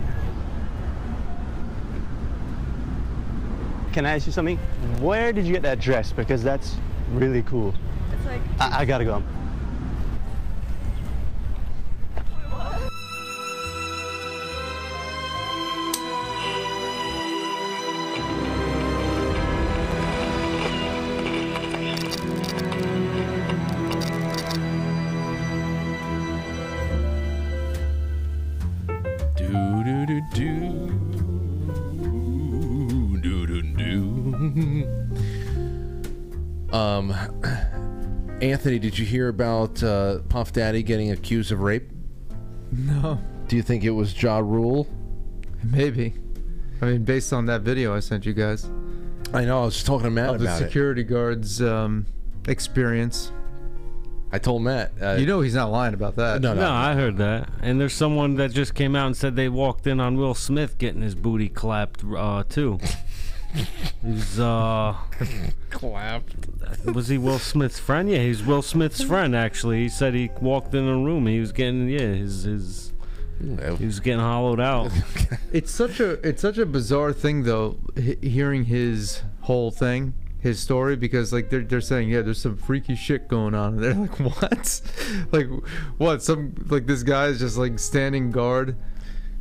Can 3.93 4.05
I 4.05 4.15
ask 4.15 4.25
you 4.25 4.31
something? 4.31 4.57
Where 4.99 5.31
did 5.33 5.45
you 5.45 5.53
get 5.53 5.61
that 5.63 5.79
dress? 5.79 6.11
Because 6.11 6.43
that's 6.43 6.75
really 7.13 7.43
cool. 7.43 7.73
It's 8.13 8.25
like 8.25 8.41
I, 8.59 8.79
I 8.81 8.85
gotta 8.85 9.03
go. 9.05 9.21
Anthony, 38.61 38.77
did 38.77 38.99
you 38.99 39.07
hear 39.07 39.27
about 39.27 39.81
uh, 39.81 40.19
Puff 40.29 40.53
Daddy 40.53 40.83
getting 40.83 41.09
accused 41.09 41.51
of 41.51 41.61
rape? 41.61 41.89
No. 42.71 43.19
Do 43.47 43.55
you 43.55 43.63
think 43.63 43.83
it 43.83 43.89
was 43.89 44.21
Ja 44.21 44.37
Rule? 44.37 44.87
Maybe. 45.63 46.13
I 46.79 46.85
mean, 46.85 47.03
based 47.03 47.33
on 47.33 47.47
that 47.47 47.61
video 47.61 47.95
I 47.95 48.01
sent 48.01 48.23
you 48.23 48.33
guys. 48.33 48.69
I 49.33 49.45
know. 49.45 49.63
I 49.63 49.65
was 49.65 49.83
talking 49.83 50.03
to 50.03 50.11
Matt 50.11 50.35
of 50.35 50.41
the 50.41 50.45
about 50.45 50.61
it. 50.61 50.65
security 50.65 51.01
guard's 51.01 51.59
um, 51.59 52.05
experience. 52.47 53.31
I 54.31 54.37
told 54.37 54.61
Matt. 54.61 54.91
Uh, 55.01 55.13
you 55.13 55.25
know 55.25 55.41
he's 55.41 55.55
not 55.55 55.71
lying 55.71 55.95
about 55.95 56.17
that. 56.17 56.41
No, 56.41 56.71
I 56.71 56.93
heard 56.93 57.17
that. 57.17 57.49
And 57.63 57.81
there's 57.81 57.95
someone 57.95 58.35
that 58.35 58.51
just 58.51 58.75
came 58.75 58.95
out 58.95 59.07
and 59.07 59.17
said 59.17 59.35
they 59.35 59.49
walked 59.49 59.87
in 59.87 59.99
on 59.99 60.17
Will 60.17 60.35
Smith 60.35 60.77
getting 60.77 61.01
his 61.01 61.15
booty 61.15 61.49
clapped 61.49 62.03
uh, 62.03 62.43
too. 62.47 62.77
He's 64.03 64.39
uh 64.39 64.95
clapped. 65.69 66.35
Was 66.85 67.07
he 67.07 67.17
Will 67.17 67.39
Smith's 67.39 67.79
friend? 67.79 68.09
Yeah, 68.09 68.19
he's 68.19 68.43
Will 68.43 68.61
Smith's 68.61 69.03
friend. 69.03 69.35
Actually, 69.35 69.81
he 69.83 69.89
said 69.89 70.13
he 70.13 70.29
walked 70.41 70.73
in 70.73 70.87
a 70.87 70.97
room. 70.97 71.27
He 71.27 71.39
was 71.39 71.51
getting 71.51 71.89
yeah 71.89 71.99
his 72.13 72.43
his. 72.43 72.93
He 73.79 73.85
was 73.85 73.99
getting 73.99 74.19
hollowed 74.19 74.59
out. 74.59 74.91
It's 75.51 75.71
such 75.71 75.99
a 75.99 76.11
it's 76.27 76.41
such 76.41 76.57
a 76.57 76.65
bizarre 76.65 77.11
thing 77.11 77.43
though, 77.43 77.77
he- 77.95 78.17
hearing 78.21 78.65
his 78.65 79.21
whole 79.41 79.69
thing, 79.71 80.13
his 80.39 80.59
story, 80.59 80.95
because 80.95 81.33
like 81.33 81.49
they're 81.49 81.63
they're 81.63 81.81
saying 81.81 82.09
yeah, 82.09 82.21
there's 82.21 82.39
some 82.39 82.55
freaky 82.55 82.95
shit 82.95 83.27
going 83.27 83.53
on, 83.53 83.73
and 83.73 83.83
they're 83.83 83.93
like 83.95 84.17
what, 84.41 84.81
like 85.31 85.47
what? 85.97 86.23
Some 86.23 86.53
like 86.69 86.85
this 86.85 87.03
guy 87.03 87.27
is 87.27 87.39
just 87.39 87.57
like 87.57 87.79
standing 87.79 88.31
guard. 88.31 88.77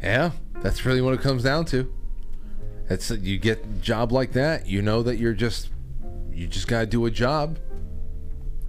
Yeah, 0.03 0.33
that's 0.63 0.85
really 0.85 1.01
what 1.03 1.15
it 1.15 1.21
comes 1.21 1.43
down 1.45 1.65
to. 1.67 1.93
It's 2.91 3.11
you 3.11 3.39
get 3.39 3.65
a 3.65 3.69
job 3.81 4.11
like 4.11 4.33
that, 4.33 4.67
you 4.67 4.83
know 4.83 5.03
that 5.05 5.19
you're 5.19 5.33
just 5.33 5.71
you 6.33 6.47
just 6.47 6.67
gotta 6.67 6.87
do 6.87 7.07
a 7.07 7.11
job. 7.11 7.59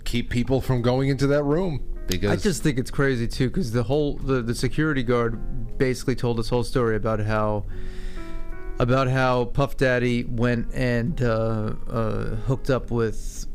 Keep 0.04 0.30
people 0.30 0.62
from 0.62 0.82
going 0.82 1.10
into 1.10 1.28
that 1.28 1.44
room 1.44 1.84
because 2.08 2.32
I 2.32 2.36
just 2.36 2.62
think 2.62 2.78
it's 2.78 2.92
crazy 2.92 3.28
too, 3.28 3.50
because 3.50 3.72
the 3.72 3.84
whole 3.84 4.18
the, 4.18 4.42
the 4.42 4.54
security 4.54 5.04
guard 5.04 5.78
basically 5.78 6.16
told 6.16 6.38
this 6.38 6.50
whole 6.50 6.64
story 6.64 6.96
about 6.96 7.20
how 7.20 7.66
about 8.78 9.08
how 9.08 9.46
Puff 9.46 9.78
Daddy 9.78 10.24
went 10.24 10.72
and 10.74 11.22
uh, 11.22 11.74
uh, 11.90 12.36
hooked 12.48 12.70
up 12.70 12.92
with 12.92 13.48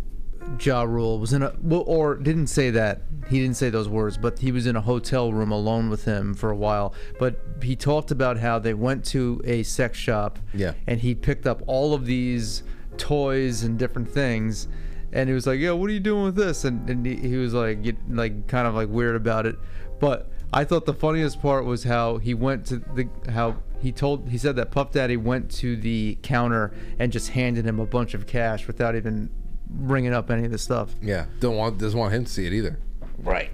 Ja 0.60 0.82
Rule 0.82 1.18
was 1.18 1.32
in 1.32 1.42
a 1.42 1.52
well, 1.62 1.84
or 1.86 2.14
didn't 2.16 2.46
say 2.46 2.70
that 2.70 3.02
he 3.28 3.40
didn't 3.40 3.56
say 3.56 3.70
those 3.70 3.88
words, 3.88 4.16
but 4.16 4.38
he 4.38 4.52
was 4.52 4.66
in 4.66 4.76
a 4.76 4.80
hotel 4.80 5.32
room 5.32 5.50
alone 5.50 5.90
with 5.90 6.04
him 6.04 6.34
for 6.34 6.50
a 6.50 6.56
while. 6.56 6.94
But 7.18 7.40
he 7.62 7.74
talked 7.76 8.10
about 8.10 8.38
how 8.38 8.58
they 8.58 8.74
went 8.74 9.04
to 9.06 9.40
a 9.44 9.62
sex 9.64 9.98
shop, 9.98 10.38
Yeah. 10.54 10.74
and 10.86 11.00
he 11.00 11.14
picked 11.14 11.46
up 11.46 11.62
all 11.66 11.92
of 11.94 12.06
these 12.06 12.62
toys 12.96 13.62
and 13.62 13.78
different 13.78 14.08
things 14.08 14.68
and 15.12 15.28
he 15.28 15.34
was 15.34 15.46
like 15.46 15.60
yeah 15.60 15.70
what 15.70 15.90
are 15.90 15.92
you 15.92 16.00
doing 16.00 16.24
with 16.24 16.34
this 16.34 16.64
and, 16.64 16.88
and 16.88 17.04
he, 17.04 17.14
he 17.16 17.36
was 17.36 17.52
like 17.52 17.78
like 18.08 18.46
kind 18.46 18.66
of 18.66 18.74
like 18.74 18.88
weird 18.88 19.14
about 19.14 19.44
it 19.44 19.54
but 20.00 20.30
i 20.54 20.64
thought 20.64 20.86
the 20.86 20.94
funniest 20.94 21.40
part 21.42 21.66
was 21.66 21.84
how 21.84 22.16
he 22.16 22.32
went 22.32 22.64
to 22.64 22.78
the 22.94 23.06
how 23.30 23.54
he 23.82 23.92
told 23.92 24.26
he 24.30 24.38
said 24.38 24.56
that 24.56 24.70
puff 24.70 24.92
daddy 24.92 25.16
went 25.16 25.50
to 25.50 25.76
the 25.76 26.16
counter 26.22 26.72
and 26.98 27.12
just 27.12 27.28
handed 27.28 27.66
him 27.66 27.78
a 27.78 27.84
bunch 27.86 28.14
of 28.14 28.26
cash 28.26 28.66
without 28.66 28.96
even 28.96 29.28
bringing 29.68 30.12
up 30.12 30.30
any 30.30 30.44
of 30.44 30.52
this 30.52 30.62
stuff 30.62 30.94
Yeah, 31.02 31.26
don't 31.40 31.56
want 31.56 31.78
doesn't 31.78 31.98
want 31.98 32.14
him 32.14 32.24
to 32.24 32.30
see 32.30 32.46
it 32.46 32.52
either. 32.52 32.78
Right. 33.18 33.50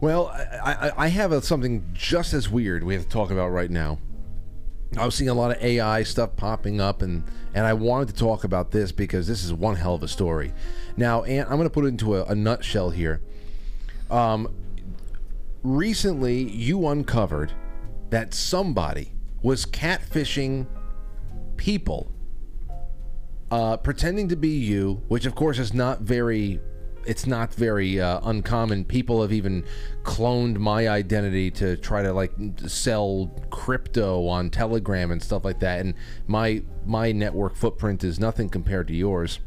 Well, 0.00 0.28
I, 0.28 0.88
I, 0.88 1.04
I 1.04 1.08
have 1.08 1.32
a, 1.32 1.40
something 1.40 1.88
just 1.94 2.34
as 2.34 2.48
weird 2.48 2.84
we 2.84 2.94
have 2.94 3.04
to 3.04 3.08
talk 3.08 3.30
about 3.30 3.48
right 3.48 3.70
now. 3.70 3.98
I 4.96 5.04
was 5.04 5.14
seeing 5.14 5.30
a 5.30 5.34
lot 5.34 5.50
of 5.50 5.62
AI 5.62 6.02
stuff 6.02 6.36
popping 6.36 6.80
up, 6.80 7.02
and 7.02 7.24
and 7.54 7.64
I 7.64 7.72
wanted 7.72 8.08
to 8.08 8.14
talk 8.14 8.44
about 8.44 8.70
this 8.70 8.92
because 8.92 9.26
this 9.26 9.44
is 9.44 9.52
one 9.52 9.76
hell 9.76 9.94
of 9.94 10.02
a 10.02 10.08
story. 10.08 10.52
Now, 10.96 11.24
and 11.24 11.42
I'm 11.48 11.56
going 11.56 11.68
to 11.68 11.70
put 11.70 11.84
it 11.84 11.88
into 11.88 12.16
a, 12.16 12.24
a 12.24 12.34
nutshell 12.34 12.90
here. 12.90 13.20
Um, 14.10 14.54
recently, 15.62 16.42
you 16.42 16.86
uncovered 16.88 17.52
that 18.10 18.34
somebody 18.34 19.12
was 19.42 19.66
catfishing 19.66 20.66
people 21.56 22.13
uh, 23.54 23.76
pretending 23.76 24.28
to 24.28 24.34
be 24.34 24.48
you, 24.48 25.00
which 25.06 25.26
of 25.26 25.36
course 25.36 25.60
is 25.60 25.72
not 25.72 26.00
very, 26.00 26.58
it's 27.06 27.24
not 27.24 27.54
very 27.54 28.00
uh, 28.00 28.18
uncommon. 28.24 28.84
People 28.84 29.22
have 29.22 29.32
even 29.32 29.64
cloned 30.02 30.58
my 30.58 30.88
identity 30.88 31.52
to 31.52 31.76
try 31.76 32.02
to 32.02 32.12
like 32.12 32.32
sell 32.66 33.30
crypto 33.50 34.26
on 34.26 34.50
Telegram 34.50 35.12
and 35.12 35.22
stuff 35.22 35.44
like 35.44 35.60
that. 35.60 35.78
And 35.78 35.94
my 36.26 36.64
my 36.84 37.12
network 37.12 37.54
footprint 37.54 38.02
is 38.02 38.18
nothing 38.18 38.48
compared 38.48 38.88
to 38.88 38.94
yours. 38.94 39.38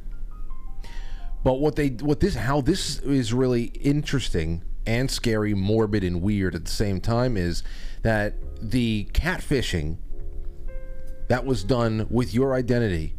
But 1.44 1.56
what 1.56 1.76
they 1.76 1.90
what 1.90 2.22
this 2.22 2.36
how 2.36 2.62
this 2.62 3.00
is 3.00 3.34
really 3.34 3.74
interesting 3.82 4.64
and 4.86 5.12
scary, 5.12 5.54
morbid 5.54 6.06
and 6.06 6.22
weird 6.22 6.56
at 6.56 6.64
the 6.64 6.72
same 6.72 7.02
time 7.02 7.36
is 7.36 7.62
that 8.04 8.36
the 8.62 9.10
catfishing 9.12 9.98
that 11.28 11.44
was 11.44 11.66
done 11.66 12.08
with 12.10 12.34
your 12.34 12.54
identity 12.54 13.17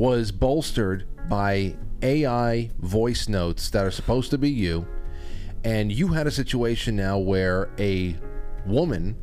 was 0.00 0.32
bolstered 0.32 1.06
by 1.28 1.76
AI 2.00 2.70
voice 2.78 3.28
notes 3.28 3.68
that 3.68 3.84
are 3.84 3.90
supposed 3.90 4.30
to 4.30 4.38
be 4.38 4.48
you, 4.48 4.86
and 5.62 5.92
you 5.92 6.08
had 6.08 6.26
a 6.26 6.30
situation 6.30 6.96
now 6.96 7.18
where 7.18 7.68
a 7.78 8.16
woman 8.64 9.14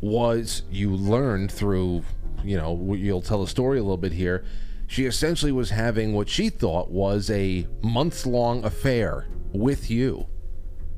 was 0.00 0.64
you 0.72 0.90
learned 0.90 1.52
through 1.52 2.02
you 2.42 2.56
know 2.56 2.94
you'll 2.94 3.22
tell 3.22 3.40
the 3.40 3.46
story 3.46 3.78
a 3.78 3.82
little 3.82 3.96
bit 3.96 4.12
here 4.12 4.44
she 4.88 5.06
essentially 5.06 5.52
was 5.52 5.70
having 5.70 6.12
what 6.12 6.28
she 6.28 6.48
thought 6.48 6.90
was 6.90 7.30
a 7.30 7.66
months 7.80 8.26
long 8.26 8.64
affair 8.64 9.26
with 9.52 9.88
you 9.88 10.26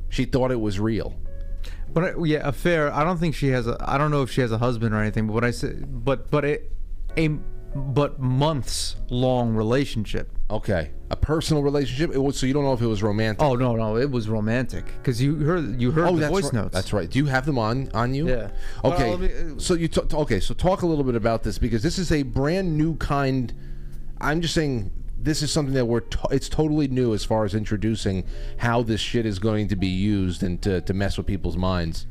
she 0.09 0.25
thought 0.25 0.51
it 0.51 0.61
was 0.61 0.81
real 0.81 1.15
But 1.93 2.05
uh, 2.05 2.25
yeah, 2.25 2.49
affair. 2.49 2.93
I 2.93 3.05
don't 3.05 3.19
think 3.19 3.35
she 3.35 3.49
has 3.49 3.67
a. 3.67 3.77
I 3.81 3.99
don't 3.99 4.11
know 4.11 4.23
if 4.23 4.31
she 4.31 4.41
has 4.41 4.53
a 4.53 4.59
husband 4.59 4.95
or 4.95 5.01
anything. 5.01 5.27
But 5.27 5.33
what 5.35 5.45
I 5.45 5.53
said, 5.53 6.05
but 6.05 6.31
but 6.31 6.45
it, 6.45 6.73
a 7.17 7.39
but 7.75 8.19
months 8.19 8.97
long 9.11 9.55
relationship. 9.55 10.31
okay 10.51 10.91
a 11.11 11.17
personal 11.17 11.63
relationship 11.63 12.11
it 12.15 12.19
was 12.19 12.37
so 12.39 12.47
you 12.47 12.53
don't 12.53 12.65
know 12.65 12.73
if 12.73 12.81
it 12.81 12.87
was 12.87 13.03
romantic 13.03 13.43
Oh 13.43 13.55
no 13.55 13.77
no, 13.77 13.97
it 13.97 14.11
was 14.11 14.29
romantic 14.29 14.85
because 14.99 15.21
you 15.23 15.37
heard 15.37 15.81
you 15.81 15.91
heard 15.91 16.09
oh 16.09 16.17
the 16.17 16.29
voice 16.29 16.45
right. 16.45 16.53
notes. 16.55 16.75
that's 16.75 16.93
right 16.93 17.09
do 17.11 17.19
you 17.19 17.27
have 17.27 17.45
them 17.47 17.59
on 17.59 17.91
on 17.95 18.15
you 18.15 18.29
Yeah. 18.29 18.51
Okay 18.85 19.17
me- 19.17 19.27
uh, 19.33 19.59
so 19.59 19.75
you 19.75 19.89
t- 19.89 20.01
okay 20.13 20.41
so 20.41 20.55
talk 20.55 20.83
a 20.83 20.87
little 20.87 21.05
bit 21.05 21.15
about 21.15 21.43
this 21.43 21.59
because 21.59 21.83
this 21.83 21.99
is 21.99 22.11
a 22.13 22.23
brand 22.23 22.77
new 22.77 22.97
kind 22.97 23.53
i'm 24.21 24.41
just 24.41 24.55
saying 24.55 24.91
this 25.21 25.43
is 25.43 25.51
something 25.51 25.75
that 25.75 25.85
we're 25.87 26.01
to- 26.01 26.29
it's 26.31 26.49
totally 26.49 26.89
new 26.89 27.13
as 27.15 27.25
far 27.25 27.45
as 27.45 27.55
introducing 27.55 28.25
how 28.59 28.83
this 28.83 29.01
shit 29.01 29.27
is 29.27 29.39
going 29.39 29.69
to 29.69 29.77
be 29.77 29.89
used 29.89 30.43
and 30.43 30.61
to, 30.63 30.81
to 30.83 30.95
mess 30.95 31.17
with 31.19 31.27
people's 31.27 31.57
minds 31.57 32.07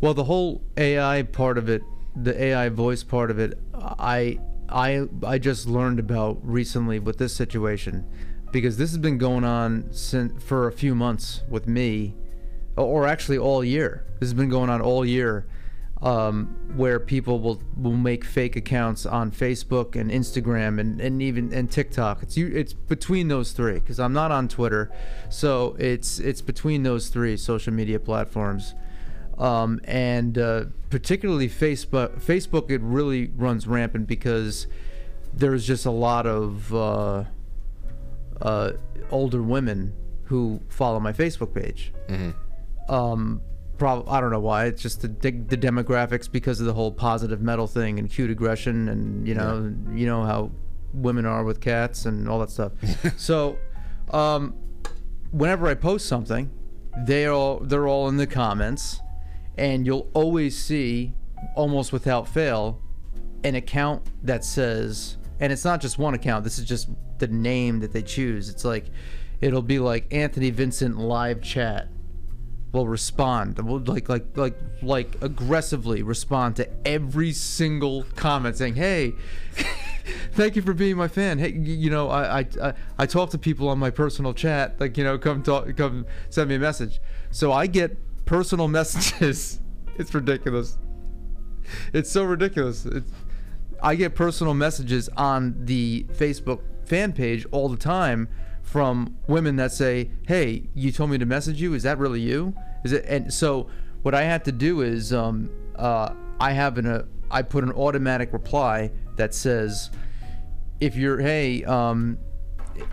Well, 0.00 0.14
the 0.14 0.24
whole 0.24 0.62
AI 0.76 1.22
part 1.24 1.58
of 1.58 1.68
it, 1.68 1.82
the 2.14 2.40
AI 2.40 2.68
voice 2.68 3.02
part 3.02 3.30
of 3.32 3.38
it, 3.40 3.58
I 3.74 4.38
I 4.68 5.06
I 5.24 5.38
just 5.38 5.66
learned 5.66 5.98
about 5.98 6.38
recently 6.42 6.98
with 6.98 7.18
this 7.18 7.34
situation 7.34 8.06
because 8.52 8.76
this 8.76 8.90
has 8.90 8.98
been 8.98 9.18
going 9.18 9.44
on 9.44 9.88
since 9.90 10.42
for 10.42 10.68
a 10.68 10.72
few 10.72 10.94
months 10.94 11.42
with 11.48 11.66
me, 11.66 12.14
or 12.76 13.06
actually 13.06 13.38
all 13.38 13.64
year. 13.64 14.04
This 14.20 14.28
has 14.28 14.34
been 14.34 14.48
going 14.48 14.70
on 14.70 14.80
all 14.80 15.04
year, 15.04 15.46
um, 16.02 16.56
where 16.76 16.98
people 17.00 17.40
will 17.40 17.62
will 17.76 17.96
make 17.96 18.24
fake 18.24 18.56
accounts 18.56 19.06
on 19.06 19.30
Facebook 19.30 19.96
and 19.96 20.10
Instagram 20.10 20.80
and, 20.80 21.00
and 21.00 21.22
even 21.22 21.52
and 21.52 21.70
TikTok. 21.70 22.22
It's 22.22 22.36
you. 22.36 22.48
It's 22.48 22.72
between 22.72 23.28
those 23.28 23.52
three 23.52 23.74
because 23.74 23.98
I'm 24.00 24.12
not 24.12 24.30
on 24.32 24.48
Twitter, 24.48 24.90
so 25.30 25.76
it's 25.78 26.18
it's 26.18 26.42
between 26.42 26.82
those 26.82 27.08
three 27.08 27.36
social 27.36 27.72
media 27.72 27.98
platforms 27.98 28.74
um, 29.38 29.80
and 29.84 30.36
uh, 30.36 30.64
particularly 30.90 31.48
Facebook. 31.48 32.20
Facebook 32.20 32.70
it 32.70 32.80
really 32.82 33.30
runs 33.36 33.66
rampant 33.66 34.06
because 34.06 34.66
there's 35.32 35.66
just 35.66 35.86
a 35.86 35.90
lot 35.90 36.26
of 36.26 36.74
uh, 36.74 37.24
uh, 38.42 38.72
older 39.10 39.42
women 39.42 39.94
who 40.24 40.60
follow 40.68 41.00
my 41.00 41.12
Facebook 41.12 41.54
page. 41.54 41.92
Um, 42.88 43.40
prob- 43.78 44.08
I 44.08 44.20
don't 44.20 44.30
know 44.30 44.40
why. 44.40 44.66
It's 44.66 44.82
just 44.82 45.02
the, 45.02 45.08
the, 45.08 45.30
the 45.30 45.56
demographics 45.56 46.30
because 46.30 46.60
of 46.60 46.66
the 46.66 46.72
whole 46.72 46.92
positive 46.92 47.40
metal 47.40 47.66
thing 47.66 47.98
and 47.98 48.10
cute 48.10 48.30
aggression, 48.30 48.88
and 48.88 49.26
you 49.26 49.34
know, 49.34 49.74
you 49.92 50.06
know 50.06 50.24
how 50.24 50.50
women 50.92 51.26
are 51.26 51.44
with 51.44 51.60
cats 51.60 52.06
and 52.06 52.28
all 52.28 52.38
that 52.40 52.50
stuff. 52.50 52.72
so, 53.16 53.58
um, 54.10 54.54
whenever 55.30 55.66
I 55.66 55.74
post 55.74 56.06
something, 56.06 56.50
they 57.06 57.26
all 57.26 57.60
they're 57.60 57.86
all 57.86 58.08
in 58.08 58.16
the 58.16 58.26
comments, 58.26 59.00
and 59.58 59.84
you'll 59.84 60.08
always 60.14 60.56
see, 60.56 61.14
almost 61.54 61.92
without 61.92 62.28
fail, 62.28 62.80
an 63.44 63.54
account 63.54 64.02
that 64.22 64.44
says, 64.44 65.16
and 65.40 65.52
it's 65.52 65.64
not 65.64 65.80
just 65.80 65.98
one 65.98 66.14
account. 66.14 66.44
This 66.44 66.58
is 66.58 66.64
just 66.64 66.88
the 67.18 67.28
name 67.28 67.80
that 67.80 67.92
they 67.92 68.02
choose. 68.02 68.48
It's 68.48 68.64
like, 68.64 68.86
it'll 69.40 69.62
be 69.62 69.78
like 69.78 70.12
Anthony 70.12 70.50
Vincent 70.50 70.98
live 70.98 71.42
chat 71.42 71.88
will 72.72 72.86
respond 72.86 73.58
will 73.58 73.80
like 73.80 74.08
like 74.08 74.26
like 74.36 74.54
like 74.82 75.16
aggressively 75.22 76.02
respond 76.02 76.54
to 76.54 76.68
every 76.86 77.32
single 77.32 78.04
comment 78.14 78.56
saying 78.56 78.74
hey 78.74 79.14
thank 80.32 80.54
you 80.54 80.60
for 80.60 80.74
being 80.74 80.94
my 80.94 81.08
fan 81.08 81.38
hey 81.38 81.50
you 81.52 81.88
know 81.88 82.10
I, 82.10 82.40
I 82.40 82.46
i 82.62 82.74
i 82.98 83.06
talk 83.06 83.30
to 83.30 83.38
people 83.38 83.70
on 83.70 83.78
my 83.78 83.88
personal 83.90 84.34
chat 84.34 84.78
like 84.80 84.98
you 84.98 85.04
know 85.04 85.16
come 85.16 85.42
talk 85.42 85.74
come 85.78 86.04
send 86.28 86.50
me 86.50 86.56
a 86.56 86.58
message 86.58 87.00
so 87.30 87.52
i 87.52 87.66
get 87.66 87.96
personal 88.28 88.68
messages. 88.78 89.60
It's 89.96 90.14
ridiculous. 90.14 90.78
It's 91.92 92.10
so 92.10 92.24
ridiculous. 92.24 92.86
It's, 92.86 93.10
i 93.80 93.94
get 93.94 94.12
personal 94.16 94.54
messages 94.54 95.08
on 95.16 95.54
the 95.64 96.04
facebook 96.14 96.60
fan 96.84 97.12
page 97.12 97.46
all 97.52 97.68
the 97.68 97.76
time 97.76 98.28
from 98.60 99.16
women 99.28 99.54
that 99.54 99.70
say 99.70 100.10
hey 100.26 100.68
you 100.74 100.90
told 100.90 101.10
me 101.10 101.18
to 101.18 101.26
message 101.26 101.60
you. 101.60 101.74
Is 101.74 101.84
that 101.84 101.98
really 101.98 102.20
you? 102.20 102.54
Is 102.84 102.92
it 102.92 103.04
and 103.06 103.32
so 103.32 103.68
what 104.02 104.14
i 104.14 104.22
had 104.22 104.44
to 104.44 104.52
do 104.52 104.82
is 104.82 105.12
um 105.12 105.50
uh 105.76 106.12
i 106.40 106.52
have 106.52 106.76
an 106.78 106.86
a 106.86 107.04
i 107.30 107.40
put 107.42 107.62
an 107.64 107.72
automatic 107.72 108.32
reply 108.32 108.90
that 109.16 109.32
says 109.34 109.90
if 110.80 110.96
you're 110.96 111.20
hey 111.20 111.64
um 111.64 112.18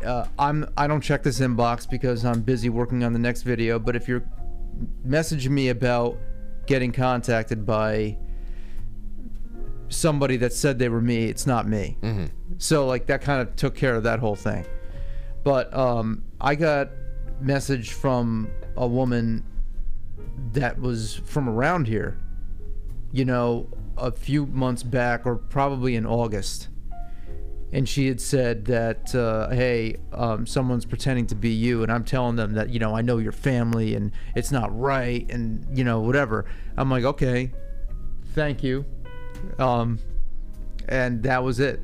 uh, 0.04 0.26
i'm 0.40 0.68
i 0.78 0.88
don't 0.88 1.02
check 1.02 1.24
this 1.24 1.40
inbox 1.40 1.90
because 1.90 2.26
i'm 2.26 2.42
busy 2.42 2.70
working 2.70 3.04
on 3.04 3.14
the 3.14 3.20
next 3.20 3.44
video 3.44 3.78
but 3.78 3.96
if 3.96 4.08
you're 4.08 4.24
messaging 5.06 5.52
me 5.52 5.70
about 5.70 6.18
getting 6.68 6.92
contacted 6.92 7.66
by 7.66 8.18
somebody 9.90 10.38
that 10.38 10.52
said 10.52 10.80
they 10.80 10.90
were 10.90 11.02
me 11.02 11.26
it's 11.26 11.46
not 11.46 11.68
me. 11.68 11.98
So 12.58 12.88
like 12.88 13.06
that 13.08 13.22
kind 13.22 13.42
of 13.42 13.56
took 13.56 13.76
care 13.76 13.96
of 13.96 14.04
that 14.04 14.20
whole 14.20 14.36
thing. 14.36 14.66
But 15.44 15.74
um, 15.74 16.24
I 16.42 16.56
got 16.56 16.90
message 17.40 17.92
from 17.94 18.50
a 18.76 18.88
woman 18.88 19.44
that 20.54 20.80
was 20.80 21.16
from 21.26 21.48
around 21.48 21.88
here, 21.88 22.18
you 23.12 23.26
know, 23.26 23.70
a 23.98 24.12
few 24.12 24.48
months 24.48 24.84
back 24.84 25.26
or 25.26 25.36
probably 25.36 25.96
in 25.96 26.06
August. 26.06 26.70
And 27.74 27.90
she 27.90 28.08
had 28.08 28.22
said 28.22 28.66
that, 28.66 29.14
uh, 29.14 29.50
hey, 29.50 29.98
um, 30.14 30.46
someone's 30.46 30.86
pretending 30.86 31.28
to 31.28 31.36
be 31.36 31.50
you, 31.50 31.84
and 31.84 31.92
I'm 31.92 32.06
telling 32.06 32.36
them 32.36 32.54
that, 32.54 32.70
you 32.70 32.80
know, 32.80 32.96
I 32.96 33.02
know 33.02 33.18
your 33.18 33.34
family 33.34 33.96
and 33.96 34.12
it's 34.36 34.52
not 34.52 34.78
right, 34.78 35.30
and, 35.30 35.66
you 35.78 35.84
know, 35.84 36.00
whatever. 36.00 36.46
I'm 36.78 36.90
like, 36.90 37.04
okay, 37.04 37.52
thank 38.34 38.64
you. 38.64 38.86
Um, 39.60 40.00
and 40.88 41.24
that 41.24 41.44
was 41.44 41.60
it. 41.60 41.80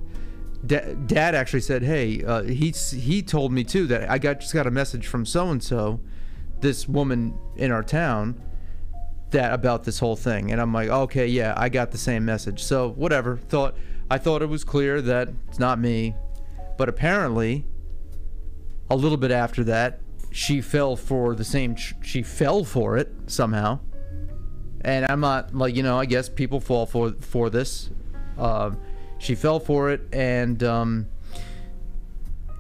Da- 0.66 0.94
Dad 1.08 1.34
actually 1.34 1.62
said, 1.62 1.82
"Hey, 1.84 2.24
uh, 2.24 2.44
he 2.44 2.72
he 2.72 3.24
told 3.24 3.52
me 3.52 3.64
too 3.64 3.88
that 3.88 4.10
I 4.10 4.18
got 4.18 4.42
just 4.42 4.54
got 4.54 4.68
a 4.68 4.72
message 4.72 5.08
from 5.08 5.26
so 5.26 5.50
and 5.50 5.62
so, 5.62 6.00
this 6.60 6.88
woman 6.88 7.34
in 7.56 7.72
our 7.72 7.84
town, 7.84 8.40
that 9.32 9.54
about 9.54 9.84
this 9.84 10.00
whole 10.00 10.16
thing." 10.16 10.52
And 10.52 10.62
I'm 10.62 10.74
like, 10.74 10.90
"Okay, 10.90 11.28
yeah, 11.28 11.54
I 11.58 11.70
got 11.70 11.92
the 11.92 11.98
same 11.98 12.26
message." 12.26 12.64
So 12.64 12.90
whatever. 12.90 13.38
Thought 13.38 13.76
I 14.12 14.18
thought 14.18 14.42
it 14.42 14.50
was 14.50 14.66
clear 14.66 15.02
that 15.04 15.30
it's 15.48 15.58
not 15.58 15.80
me, 15.80 16.16
but 16.78 16.90
apparently, 16.90 17.64
a 18.90 18.96
little 18.98 19.18
bit 19.18 19.32
after 19.32 19.64
that, 19.64 20.02
she 20.32 20.60
fell 20.60 20.98
for 20.98 21.34
the 21.34 21.46
same. 21.46 21.78
She 21.78 22.22
fell 22.22 22.66
for 22.66 22.98
it 22.98 23.10
somehow, 23.28 23.80
and 24.82 25.06
I'm 25.06 25.22
not 25.22 25.56
like 25.56 25.78
you 25.78 25.84
know. 25.84 25.98
I 25.98 26.04
guess 26.04 26.28
people 26.28 26.60
fall 26.60 26.86
for 26.86 27.14
for 27.22 27.50
this. 27.50 27.90
Um, 28.38 28.82
she 29.18 29.34
fell 29.34 29.62
for 29.62 29.92
it, 29.92 30.02
and 30.12 30.62
um, 30.62 31.08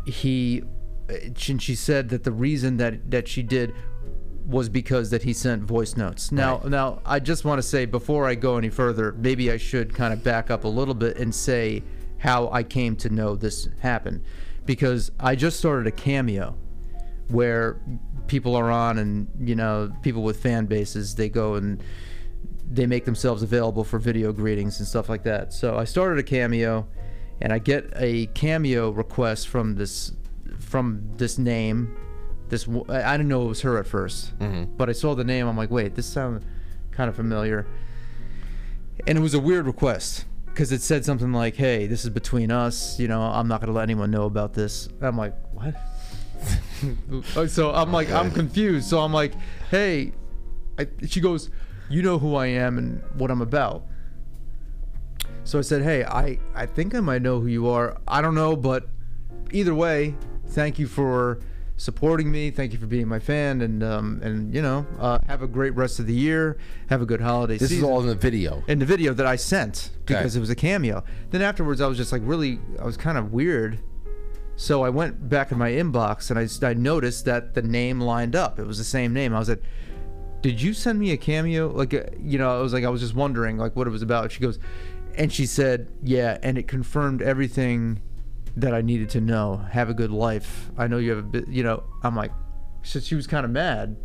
he. 0.05 0.63
And 1.09 1.61
she 1.61 1.75
said 1.75 2.07
that 2.09 2.23
the 2.23 2.31
reason 2.31 2.77
that 2.77 3.11
that 3.11 3.27
she 3.27 3.43
did 3.43 3.73
was 4.45 4.69
because 4.69 5.09
that 5.11 5.23
he 5.23 5.33
sent 5.33 5.63
voice 5.63 5.95
notes. 5.95 6.31
Now, 6.31 6.61
now 6.65 7.01
I 7.05 7.19
just 7.19 7.45
want 7.45 7.59
to 7.59 7.63
say 7.63 7.85
before 7.85 8.27
I 8.27 8.35
go 8.35 8.57
any 8.57 8.69
further, 8.69 9.13
maybe 9.13 9.51
I 9.51 9.57
should 9.57 9.93
kind 9.93 10.13
of 10.13 10.23
back 10.23 10.49
up 10.49 10.63
a 10.63 10.67
little 10.67 10.93
bit 10.93 11.17
and 11.17 11.33
say 11.33 11.83
how 12.17 12.49
I 12.51 12.63
came 12.63 12.95
to 12.97 13.09
know 13.09 13.35
this 13.35 13.69
happened, 13.79 14.23
because 14.65 15.11
I 15.19 15.35
just 15.35 15.59
started 15.59 15.87
a 15.87 15.91
cameo 15.91 16.55
where 17.29 17.79
people 18.27 18.55
are 18.55 18.71
on 18.71 18.97
and 18.99 19.27
you 19.39 19.55
know 19.55 19.91
people 20.01 20.23
with 20.23 20.41
fan 20.41 20.65
bases 20.65 21.15
they 21.15 21.27
go 21.29 21.55
and 21.55 21.83
they 22.69 22.85
make 22.85 23.03
themselves 23.03 23.43
available 23.43 23.83
for 23.83 23.99
video 23.99 24.31
greetings 24.31 24.79
and 24.79 24.87
stuff 24.87 25.09
like 25.09 25.23
that. 25.23 25.51
So 25.51 25.77
I 25.77 25.83
started 25.83 26.19
a 26.19 26.23
cameo, 26.23 26.87
and 27.41 27.51
I 27.51 27.59
get 27.59 27.91
a 27.95 28.27
cameo 28.27 28.91
request 28.91 29.49
from 29.49 29.75
this 29.75 30.13
from 30.59 31.01
this 31.17 31.37
name. 31.37 31.95
This 32.51 32.67
I 32.89 33.13
didn't 33.13 33.29
know 33.29 33.45
it 33.45 33.47
was 33.47 33.61
her 33.61 33.77
at 33.77 33.85
1st 33.85 34.33
mm-hmm. 34.33 34.63
but 34.75 34.89
I 34.89 34.91
saw 34.91 35.15
the 35.15 35.23
name. 35.23 35.47
I'm 35.47 35.55
like, 35.55 35.71
wait, 35.71 35.95
this 35.95 36.05
sounds 36.05 36.43
kind 36.91 37.09
of 37.09 37.15
familiar. 37.15 37.65
And 39.07 39.17
it 39.17 39.21
was 39.21 39.33
a 39.33 39.39
weird 39.39 39.65
request 39.65 40.25
because 40.47 40.73
it 40.73 40.81
said 40.81 41.05
something 41.05 41.31
like, 41.31 41.55
"Hey, 41.55 41.87
this 41.87 42.03
is 42.03 42.09
between 42.09 42.51
us. 42.51 42.99
You 42.99 43.07
know, 43.07 43.21
I'm 43.21 43.47
not 43.47 43.61
gonna 43.61 43.71
let 43.71 43.83
anyone 43.83 44.11
know 44.11 44.25
about 44.25 44.53
this." 44.53 44.87
And 44.87 45.03
I'm 45.03 45.17
like, 45.17 45.33
what? 45.53 45.75
Oh, 47.35 47.45
so 47.45 47.71
I'm 47.71 47.93
like, 47.93 48.09
I'm 48.09 48.31
confused. 48.31 48.89
So 48.89 49.01
I'm 49.01 49.13
like, 49.13 49.33
hey, 49.69 50.13
I, 50.79 50.87
she 51.05 51.21
goes, 51.21 51.51
you 51.91 52.01
know 52.01 52.17
who 52.17 52.33
I 52.33 52.47
am 52.47 52.79
and 52.79 53.03
what 53.19 53.29
I'm 53.29 53.41
about. 53.41 53.85
So 55.43 55.59
I 55.59 55.61
said, 55.61 55.83
"Hey, 55.83 56.03
I 56.03 56.39
I 56.53 56.65
think 56.65 56.95
I 56.95 56.99
might 56.99 57.21
know 57.21 57.39
who 57.39 57.47
you 57.47 57.69
are. 57.69 57.97
I 58.07 58.21
don't 58.21 58.35
know, 58.35 58.55
but 58.55 58.89
either 59.51 59.73
way, 59.73 60.15
thank 60.47 60.79
you 60.79 60.87
for 60.87 61.39
supporting 61.81 62.31
me. 62.31 62.51
Thank 62.51 62.73
you 62.73 62.79
for 62.79 62.85
being 62.85 63.07
my 63.07 63.19
fan, 63.19 63.61
and 63.61 63.83
um, 63.83 64.21
and 64.23 64.53
you 64.53 64.61
know, 64.61 64.85
uh, 64.99 65.19
have 65.27 65.41
a 65.41 65.47
great 65.47 65.75
rest 65.75 65.99
of 65.99 66.05
the 66.07 66.13
year. 66.13 66.57
Have 66.89 67.01
a 67.01 67.05
good 67.05 67.21
holiday 67.21 67.57
This 67.57 67.71
is 67.71 67.83
all 67.83 67.99
in 68.01 68.07
the 68.07 68.15
video. 68.15 68.63
in 68.67 68.79
the 68.79 68.85
video 68.85 69.13
that 69.13 69.25
I 69.25 69.35
sent 69.35 69.89
because 70.05 70.33
Okay. 70.33 70.37
it 70.37 70.39
was 70.39 70.49
a 70.49 70.55
cameo. 70.55 71.03
Then 71.31 71.41
afterwards, 71.41 71.81
I 71.81 71.87
was 71.87 71.97
just 71.97 72.11
like 72.11 72.21
really, 72.23 72.59
I 72.79 72.85
was 72.85 72.97
kind 72.97 73.17
of 73.17 73.33
weird. 73.33 73.79
So 74.55 74.83
I 74.83 74.89
went 74.89 75.27
back 75.27 75.51
in 75.51 75.57
my 75.57 75.71
inbox 75.71 76.29
and 76.29 76.37
I, 76.37 76.69
I 76.69 76.73
noticed 76.75 77.25
that 77.25 77.55
the 77.55 77.63
name 77.63 77.99
lined 77.99 78.35
up. 78.35 78.59
It 78.59 78.67
was 78.67 78.77
the 78.77 78.83
same 78.83 79.11
name. 79.11 79.33
I 79.33 79.39
was 79.39 79.49
like, 79.49 79.63
"Did 80.41 80.61
you 80.61 80.73
send 80.73 80.99
me 80.99 81.11
a 81.11 81.17
cameo?" 81.17 81.69
Like, 81.69 81.93
uh, 81.95 82.03
you 82.19 82.37
know, 82.37 82.59
I 82.59 82.61
was 82.61 82.73
like, 82.73 82.83
I 82.83 82.89
was 82.89 83.01
just 83.01 83.15
wondering 83.15 83.57
like 83.57 83.75
what 83.75 83.87
it 83.87 83.91
was 83.91 84.03
about. 84.03 84.31
She 84.31 84.39
goes, 84.39 84.59
and 85.15 85.33
she 85.33 85.47
said, 85.47 85.87
"Yeah," 86.03 86.37
and 86.43 86.59
it 86.59 86.67
confirmed 86.67 87.23
everything 87.23 88.01
that 88.57 88.73
I 88.73 88.81
needed 88.81 89.09
to 89.11 89.21
know. 89.21 89.57
Have 89.71 89.89
a 89.89 89.93
good 89.93 90.11
life. 90.11 90.69
I 90.77 90.87
know 90.87 90.97
you 90.97 91.11
have 91.11 91.19
a 91.19 91.23
bit. 91.23 91.47
You 91.47 91.63
know, 91.63 91.83
I'm 92.03 92.15
like, 92.15 92.31
so 92.83 92.99
she 92.99 93.15
was 93.15 93.27
kind 93.27 93.45
of 93.45 93.51
mad 93.51 93.97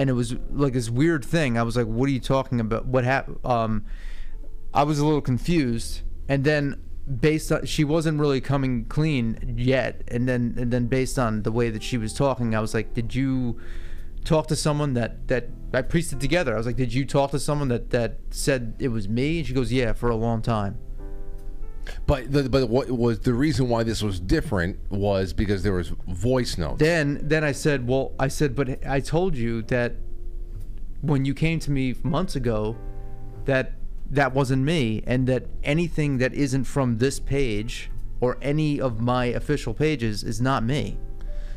and 0.00 0.08
it 0.08 0.14
was 0.14 0.34
like 0.50 0.72
this 0.72 0.88
weird 0.88 1.22
thing. 1.22 1.58
I 1.58 1.62
was 1.62 1.76
like, 1.76 1.86
"What 1.86 2.08
are 2.08 2.12
you 2.12 2.20
talking 2.20 2.58
about? 2.58 2.86
What 2.86 3.04
happened?" 3.04 3.44
Um, 3.44 3.84
I 4.72 4.82
was 4.82 4.98
a 4.98 5.04
little 5.04 5.20
confused, 5.20 6.00
and 6.26 6.42
then 6.42 6.80
based 7.20 7.52
on 7.52 7.66
she 7.66 7.84
wasn't 7.84 8.18
really 8.18 8.40
coming 8.40 8.86
clean 8.86 9.56
yet, 9.58 10.02
and 10.08 10.26
then 10.26 10.54
and 10.56 10.72
then 10.72 10.86
based 10.86 11.18
on 11.18 11.42
the 11.42 11.52
way 11.52 11.68
that 11.68 11.82
she 11.82 11.98
was 11.98 12.14
talking, 12.14 12.54
I 12.54 12.60
was 12.60 12.72
like, 12.72 12.94
"Did 12.94 13.14
you 13.14 13.60
talk 14.24 14.46
to 14.46 14.56
someone 14.56 14.94
that 14.94 15.28
that 15.28 15.50
I 15.74 15.82
pieced 15.82 16.14
it 16.14 16.20
together?" 16.20 16.54
I 16.54 16.56
was 16.56 16.66
like, 16.66 16.76
"Did 16.76 16.94
you 16.94 17.04
talk 17.04 17.32
to 17.32 17.38
someone 17.38 17.68
that 17.68 17.90
that 17.90 18.20
said 18.30 18.76
it 18.78 18.88
was 18.88 19.06
me?" 19.06 19.40
And 19.40 19.46
she 19.46 19.52
goes, 19.52 19.70
"Yeah, 19.70 19.92
for 19.92 20.08
a 20.08 20.16
long 20.16 20.40
time." 20.40 20.78
But 22.06 22.30
the, 22.32 22.48
but 22.48 22.68
what 22.68 22.90
was 22.90 23.20
the 23.20 23.34
reason 23.34 23.68
why 23.68 23.82
this 23.82 24.02
was 24.02 24.20
different 24.20 24.78
was 24.90 25.32
because 25.32 25.62
there 25.62 25.72
was 25.72 25.88
voice 26.08 26.58
notes. 26.58 26.78
Then 26.78 27.20
then 27.22 27.44
I 27.44 27.52
said, 27.52 27.86
"Well, 27.86 28.12
I 28.18 28.28
said, 28.28 28.54
but 28.54 28.84
I 28.86 29.00
told 29.00 29.36
you 29.36 29.62
that 29.62 29.96
when 31.00 31.24
you 31.24 31.34
came 31.34 31.58
to 31.60 31.70
me 31.70 31.94
months 32.02 32.36
ago 32.36 32.76
that 33.46 33.72
that 34.10 34.34
wasn't 34.34 34.62
me 34.64 35.02
and 35.06 35.26
that 35.28 35.46
anything 35.62 36.18
that 36.18 36.34
isn't 36.34 36.64
from 36.64 36.98
this 36.98 37.20
page 37.20 37.90
or 38.20 38.36
any 38.42 38.80
of 38.80 39.00
my 39.00 39.26
official 39.26 39.74
pages 39.74 40.22
is 40.22 40.40
not 40.40 40.62
me." 40.64 40.98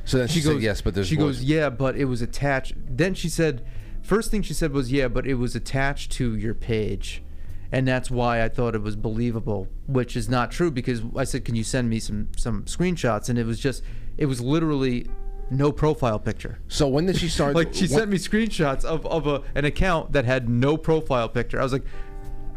So 0.05 0.17
then 0.17 0.27
she, 0.27 0.41
said 0.41 0.61
yes, 0.61 0.81
but 0.81 0.93
there's 0.95 1.07
She 1.07 1.15
voice. 1.15 1.37
goes, 1.37 1.43
"Yeah, 1.43 1.69
but 1.69 1.95
it 1.95 2.05
was 2.05 2.21
attached." 2.21 2.73
Then 2.75 3.13
she 3.13 3.29
said, 3.29 3.65
first 4.01 4.31
thing 4.31 4.41
she 4.41 4.53
said 4.53 4.71
was, 4.73 4.91
"Yeah, 4.91 5.07
but 5.07 5.25
it 5.25 5.35
was 5.35 5.55
attached 5.55 6.11
to 6.13 6.35
your 6.35 6.53
page." 6.53 7.23
And 7.73 7.87
that's 7.87 8.11
why 8.11 8.43
I 8.43 8.49
thought 8.49 8.75
it 8.75 8.83
was 8.83 8.95
believable, 8.95 9.67
which 9.87 10.15
is 10.15 10.29
not 10.29 10.51
true 10.51 10.69
because 10.69 11.01
I 11.15 11.23
said, 11.23 11.43
"Can 11.43 11.55
you 11.55 11.63
send 11.63 11.89
me 11.89 11.99
some 11.99 12.27
some 12.37 12.65
screenshots?" 12.65 13.29
And 13.29 13.39
it 13.39 13.47
was 13.47 13.59
just 13.59 13.81
it 14.15 14.27
was 14.27 14.39
literally 14.39 15.07
no 15.49 15.71
profile 15.71 16.19
picture. 16.19 16.59
So 16.67 16.87
when 16.87 17.07
did 17.07 17.17
she 17.17 17.27
start? 17.37 17.55
like 17.55 17.73
she 17.73 17.87
sent 17.87 18.11
me 18.11 18.17
screenshots 18.17 18.85
of, 18.85 19.07
of 19.07 19.25
a, 19.25 19.41
an 19.55 19.65
account 19.65 20.11
that 20.11 20.23
had 20.23 20.47
no 20.47 20.77
profile 20.77 21.27
picture. 21.27 21.59
I 21.59 21.63
was 21.63 21.73
like, 21.73 21.85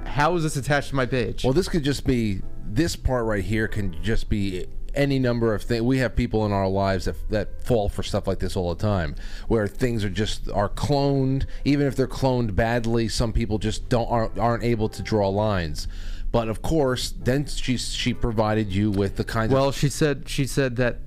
"How 0.04 0.36
is 0.36 0.42
this 0.42 0.56
attached 0.56 0.90
to 0.90 0.94
my 0.94 1.06
page?" 1.06 1.44
Well, 1.44 1.54
this 1.54 1.70
could 1.70 1.82
just 1.82 2.04
be 2.06 2.42
this 2.68 2.94
part 2.94 3.24
right 3.24 3.42
here 3.42 3.68
can 3.68 3.96
just 4.02 4.28
be 4.28 4.66
any 4.96 5.18
number 5.18 5.54
of 5.54 5.62
things. 5.62 5.82
We 5.82 5.98
have 5.98 6.16
people 6.16 6.46
in 6.46 6.52
our 6.52 6.68
lives 6.68 7.04
that 7.04 7.16
that 7.30 7.62
fall 7.62 7.88
for 7.88 8.02
stuff 8.02 8.26
like 8.26 8.38
this 8.38 8.56
all 8.56 8.74
the 8.74 8.82
time, 8.82 9.14
where 9.48 9.66
things 9.66 10.04
are 10.04 10.10
just 10.10 10.50
are 10.50 10.68
cloned. 10.68 11.46
Even 11.64 11.86
if 11.86 11.96
they're 11.96 12.08
cloned 12.08 12.54
badly, 12.54 13.08
some 13.08 13.32
people 13.32 13.58
just 13.58 13.88
don't 13.88 14.10
aren't, 14.10 14.38
aren't 14.38 14.64
able 14.64 14.88
to 14.88 15.02
draw 15.02 15.28
lines. 15.28 15.88
But 16.32 16.48
of 16.48 16.62
course, 16.62 17.14
then 17.16 17.46
she 17.46 17.76
she 17.76 18.12
provided 18.12 18.72
you 18.72 18.90
with 18.90 19.16
the 19.16 19.24
kind 19.24 19.52
Well, 19.52 19.68
of 19.68 19.76
she 19.76 19.88
said 19.88 20.28
she 20.28 20.46
said 20.46 20.76
that 20.76 20.98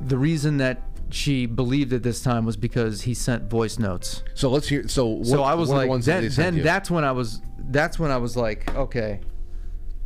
the 0.00 0.16
reason 0.16 0.58
that 0.58 0.82
she 1.10 1.46
believed 1.46 1.92
it 1.92 2.02
this 2.02 2.22
time 2.22 2.44
was 2.44 2.56
because 2.56 3.02
he 3.02 3.14
sent 3.14 3.50
voice 3.50 3.78
notes. 3.78 4.22
So 4.34 4.50
let's 4.50 4.68
hear. 4.68 4.88
So 4.88 5.22
so 5.22 5.42
I 5.42 5.54
was 5.54 5.68
what 5.68 5.88
like, 5.88 6.02
then, 6.02 6.28
then 6.28 6.62
that's 6.62 6.90
when 6.90 7.04
I 7.04 7.12
was 7.12 7.40
that's 7.70 7.98
when 7.98 8.10
I 8.10 8.16
was 8.16 8.36
like, 8.36 8.74
okay. 8.74 9.20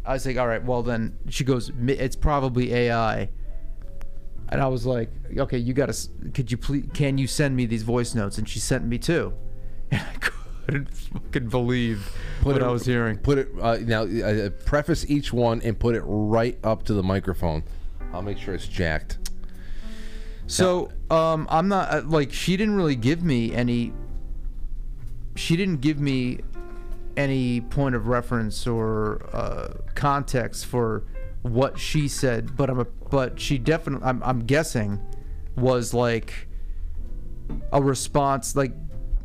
I 0.05 0.14
was 0.14 0.26
like, 0.26 0.36
all 0.36 0.46
right, 0.48 0.62
well 0.64 0.82
then 0.82 1.16
she 1.28 1.44
goes, 1.44 1.70
it's 1.86 2.16
probably 2.16 2.74
AI. 2.74 3.30
And 4.48 4.61
I 4.61 4.66
was 4.66 4.84
like, 4.84 5.11
okay, 5.36 5.59
you 5.59 5.72
gotta, 5.72 5.96
could 6.34 6.50
you 6.50 6.59
please, 6.59 6.86
can 6.92 7.16
you 7.18 7.26
send 7.26 7.57
me 7.57 7.64
these 7.66 7.82
voice 7.84 8.14
notes? 8.14 8.36
And 8.38 8.48
she 8.48 8.59
sent 8.59 8.84
me 8.84 8.98
two. 8.98 9.32
And 9.92 10.00
I 10.00 10.14
couldn't 10.70 10.94
fucking 10.94 11.48
believe 11.48 12.09
what 12.44 12.55
it- 12.57 12.62
I 12.62 12.68
was 12.68 12.86
hearing. 12.86 13.18
Put 13.18 13.38
it 13.38 13.48
uh, 13.61 13.78
now. 13.82 14.05
Uh, 14.05 14.48
preface 14.64 15.05
each 15.11 15.32
one 15.32 15.61
and 15.62 15.76
put 15.76 15.96
it 15.96 16.03
right 16.07 16.57
up 16.62 16.84
to 16.84 16.94
the 16.94 17.03
microphone. 17.03 17.64
I'll 18.12 18.22
make 18.22 18.38
sure 18.38 18.55
it's 18.55 18.68
jacked. 18.68 19.18
So, 20.46 20.92
um, 21.11 21.48
I'm 21.50 21.66
not 21.66 21.90
uh, 21.92 22.03
like 22.05 22.32
she 22.32 22.57
didn't 22.57 22.76
really 22.76 22.94
give 22.94 23.24
me 23.24 23.53
any. 23.53 23.92
She 25.34 25.57
didn't 25.57 25.80
give 25.80 25.98
me 25.98 26.38
any 27.16 27.60
point 27.60 27.94
of 27.94 28.06
reference 28.08 28.66
or 28.66 29.24
uh, 29.32 29.74
context 29.94 30.66
for 30.66 31.04
what 31.42 31.78
she 31.78 32.08
said, 32.08 32.56
but 32.56 32.70
I'm 32.70 32.80
a, 32.80 32.84
but 32.84 33.38
she 33.40 33.58
definitely 33.58 34.06
I'm, 34.06 34.22
I'm 34.22 34.40
guessing 34.40 35.00
was 35.56 35.92
like 35.92 36.48
a 37.72 37.82
response 37.82 38.56
like 38.56 38.72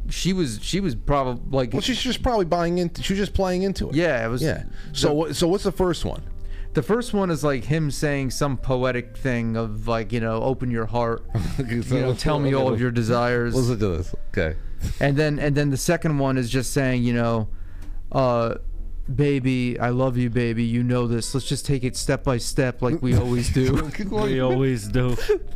she 0.09 0.33
was 0.33 0.59
she 0.61 0.79
was 0.79 0.95
probably 0.95 1.41
like 1.51 1.73
Well, 1.73 1.81
she's 1.81 2.01
just 2.01 2.23
probably 2.23 2.45
buying 2.45 2.77
into. 2.77 3.03
She 3.03 3.13
was 3.13 3.19
just 3.19 3.33
playing 3.33 3.63
into 3.63 3.89
it. 3.89 3.95
yeah 3.95 4.25
it 4.25 4.29
was 4.29 4.41
Yeah. 4.41 4.63
So 4.93 5.13
what? 5.13 5.35
So 5.35 5.47
what's 5.47 5.63
the 5.63 5.71
first 5.71 6.05
one? 6.05 6.23
The 6.73 6.83
first 6.83 7.13
one 7.13 7.31
is 7.31 7.43
like 7.43 7.63
him 7.63 7.89
saying 7.89 8.31
some 8.31 8.57
poetic 8.57 9.17
thing 9.17 9.57
of 9.57 9.88
like 9.88 10.11
you 10.13 10.19
know 10.19 10.41
open 10.43 10.71
your 10.71 10.85
heart, 10.85 11.25
you 11.57 11.83
know 11.89 12.13
tell 12.13 12.39
me 12.39 12.53
all 12.53 12.71
of 12.71 12.79
your 12.79 12.91
desires. 12.91 13.55
Listen 13.55 13.79
to 13.79 13.97
this. 13.97 14.15
Okay. 14.29 14.57
and 14.99 15.17
then 15.17 15.39
and 15.39 15.55
then 15.55 15.71
the 15.71 15.77
second 15.77 16.17
one 16.19 16.38
is 16.38 16.49
just 16.49 16.71
saying 16.71 17.03
you 17.03 17.13
know 17.13 17.47
uh 18.12 18.55
baby 19.16 19.80
i 19.80 19.89
love 19.89 20.18
you 20.18 20.30
baby 20.30 20.66
you 20.66 20.84
know 20.84 21.08
this 21.08 21.34
let's 21.34 21.47
just 21.47 21.66
take 21.66 21.86
it 21.86 21.95
step 21.95 22.26
by 22.26 22.38
step 22.38 22.82
like 22.82 23.01
we 23.01 23.16
always 23.16 23.49
do 23.53 23.89
We 24.10 24.41
always 24.41 24.88
do. 24.89 25.16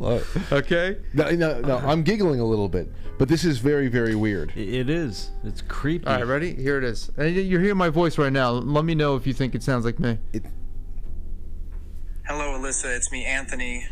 okay 0.52 0.96
No, 1.12 1.30
no, 1.30 1.60
no. 1.60 1.76
I'm 1.78 2.02
giggling 2.02 2.40
a 2.40 2.44
little 2.46 2.68
bit, 2.68 2.90
but 3.18 3.28
this 3.28 3.44
is 3.44 3.58
very, 3.58 3.88
very 3.88 4.14
weird. 4.14 4.52
It 4.56 4.88
is. 4.88 5.30
It's 5.44 5.60
creepy. 5.60 6.06
all 6.06 6.14
right 6.14 6.26
ready 6.26 6.54
here 6.54 6.78
it 6.78 6.84
is 6.84 7.10
and 7.18 7.34
you're 7.36 7.60
hearing 7.60 7.76
my 7.76 7.90
voice 7.90 8.16
right 8.16 8.32
now 8.32 8.50
let 8.50 8.84
me 8.84 8.94
know 8.94 9.16
if 9.16 9.26
you 9.26 9.34
think 9.34 9.54
it 9.54 9.62
sounds 9.62 9.84
like 9.84 9.98
me 9.98 10.18
It... 10.32 10.44
Hello, 12.26 12.58
Alyssa. 12.58 12.96
It's 12.96 13.10
me, 13.12 13.24
Anthony. 13.26 13.86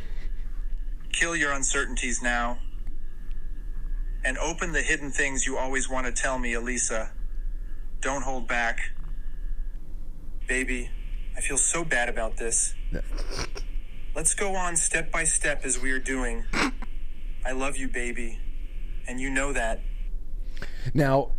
Kill 1.12 1.34
your 1.36 1.52
uncertainties 1.52 2.22
now. 2.22 2.58
And 4.24 4.38
open 4.38 4.72
the 4.72 4.82
hidden 4.82 5.10
things 5.10 5.46
you 5.46 5.58
always 5.58 5.90
want 5.90 6.06
to 6.06 6.12
tell 6.12 6.38
me, 6.38 6.54
Elisa. 6.54 7.12
Don't 8.00 8.22
hold 8.22 8.48
back. 8.48 8.80
Baby, 10.46 10.90
I 11.36 11.40
feel 11.40 11.58
so 11.58 11.84
bad 11.84 12.08
about 12.08 12.36
this. 12.36 12.74
Let's 14.14 14.34
go 14.34 14.56
on 14.56 14.76
step 14.76 15.12
by 15.12 15.24
step 15.24 15.64
as 15.64 15.80
we 15.80 15.90
are 15.92 15.98
doing. 15.98 16.44
I 17.44 17.52
love 17.52 17.76
you, 17.76 17.88
baby. 17.88 18.38
And 19.06 19.20
you 19.20 19.30
know 19.30 19.52
that. 19.52 19.80
Now, 20.94 21.32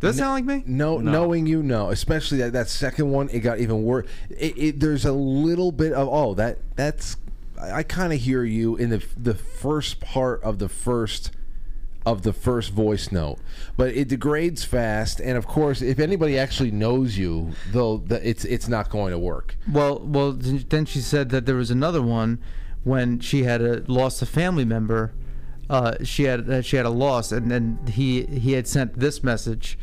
does 0.00 0.16
that 0.16 0.22
sound 0.22 0.34
like 0.34 0.44
me? 0.44 0.64
No, 0.66 0.98
knowing 0.98 1.46
you 1.46 1.62
know, 1.62 1.90
especially 1.90 2.38
that, 2.38 2.54
that 2.54 2.68
second 2.68 3.10
one, 3.10 3.28
it 3.30 3.40
got 3.40 3.60
even 3.60 3.82
worse. 3.82 4.06
It, 4.30 4.56
it, 4.56 4.80
there's 4.80 5.04
a 5.04 5.12
little 5.12 5.72
bit 5.72 5.92
of 5.92 6.08
oh 6.08 6.34
that 6.34 6.58
that's 6.74 7.16
I, 7.60 7.72
I 7.72 7.82
kind 7.82 8.12
of 8.12 8.18
hear 8.18 8.42
you 8.42 8.76
in 8.76 8.90
the 8.90 9.04
the 9.16 9.34
first 9.34 10.00
part 10.00 10.42
of 10.42 10.58
the 10.58 10.70
first 10.70 11.32
of 12.06 12.22
the 12.22 12.32
first 12.32 12.72
voice 12.72 13.12
note, 13.12 13.38
but 13.76 13.90
it 13.94 14.08
degrades 14.08 14.64
fast, 14.64 15.20
and 15.20 15.36
of 15.36 15.46
course, 15.46 15.82
if 15.82 15.98
anybody 15.98 16.38
actually 16.38 16.70
knows 16.70 17.18
you, 17.18 17.52
though, 17.72 17.98
that 18.06 18.22
it's 18.24 18.44
it's 18.44 18.68
not 18.68 18.88
going 18.90 19.12
to 19.12 19.18
work. 19.18 19.56
well 19.70 20.00
well 20.00 20.32
then 20.32 20.84
she 20.84 21.00
said 21.00 21.30
that 21.30 21.46
there 21.46 21.56
was 21.56 21.70
another 21.70 22.02
one 22.02 22.40
when 22.84 23.20
she 23.20 23.42
had 23.42 23.60
a, 23.60 23.84
lost 23.86 24.22
a 24.22 24.26
family 24.26 24.64
member 24.64 25.12
uh, 25.70 25.94
she 26.02 26.24
had 26.24 26.50
uh, 26.50 26.60
she 26.60 26.76
had 26.76 26.84
a 26.84 26.90
loss 26.90 27.30
and 27.30 27.50
then 27.50 27.78
he 27.92 28.24
he 28.24 28.52
had 28.52 28.66
sent 28.66 28.98
this 28.98 29.22
message 29.22 29.78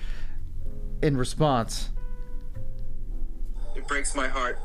in 1.02 1.16
response 1.16 1.92
It 3.76 3.88
breaks 3.88 4.14
my 4.14 4.28
heart 4.28 4.60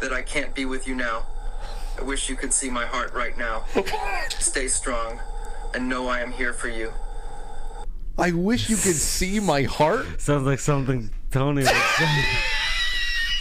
that 0.00 0.12
I 0.12 0.22
can't 0.22 0.54
be 0.54 0.64
with 0.64 0.86
you 0.86 0.94
now. 0.94 1.24
I 1.98 2.02
wish 2.02 2.28
you 2.28 2.36
could 2.36 2.52
see 2.52 2.70
my 2.70 2.84
heart 2.84 3.14
right 3.14 3.36
now. 3.38 3.64
Stay 4.38 4.68
strong 4.68 5.18
and 5.74 5.88
know 5.88 6.08
I 6.08 6.20
am 6.20 6.32
here 6.32 6.52
for 6.52 6.68
you. 6.68 6.92
I 8.16 8.30
wish 8.32 8.70
you 8.70 8.76
could 8.76 8.94
see 8.94 9.40
my 9.40 9.62
heart. 9.62 10.06
Sounds 10.20 10.46
like 10.46 10.60
something 10.60 11.10
Tony 11.30 11.62
would 11.62 11.66
say. 11.68 12.24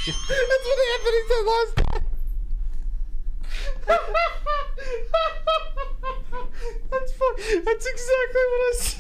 That's 0.06 0.66
what 0.66 0.80
Anthony 0.94 1.22
said 1.28 1.46
last 1.46 1.76
time. 1.78 2.04
That's 6.92 7.12
fun. 7.14 7.34
That's 7.66 7.86
exactly 7.86 8.42
what 8.52 8.62
I 8.64 8.74
said. 8.78 9.00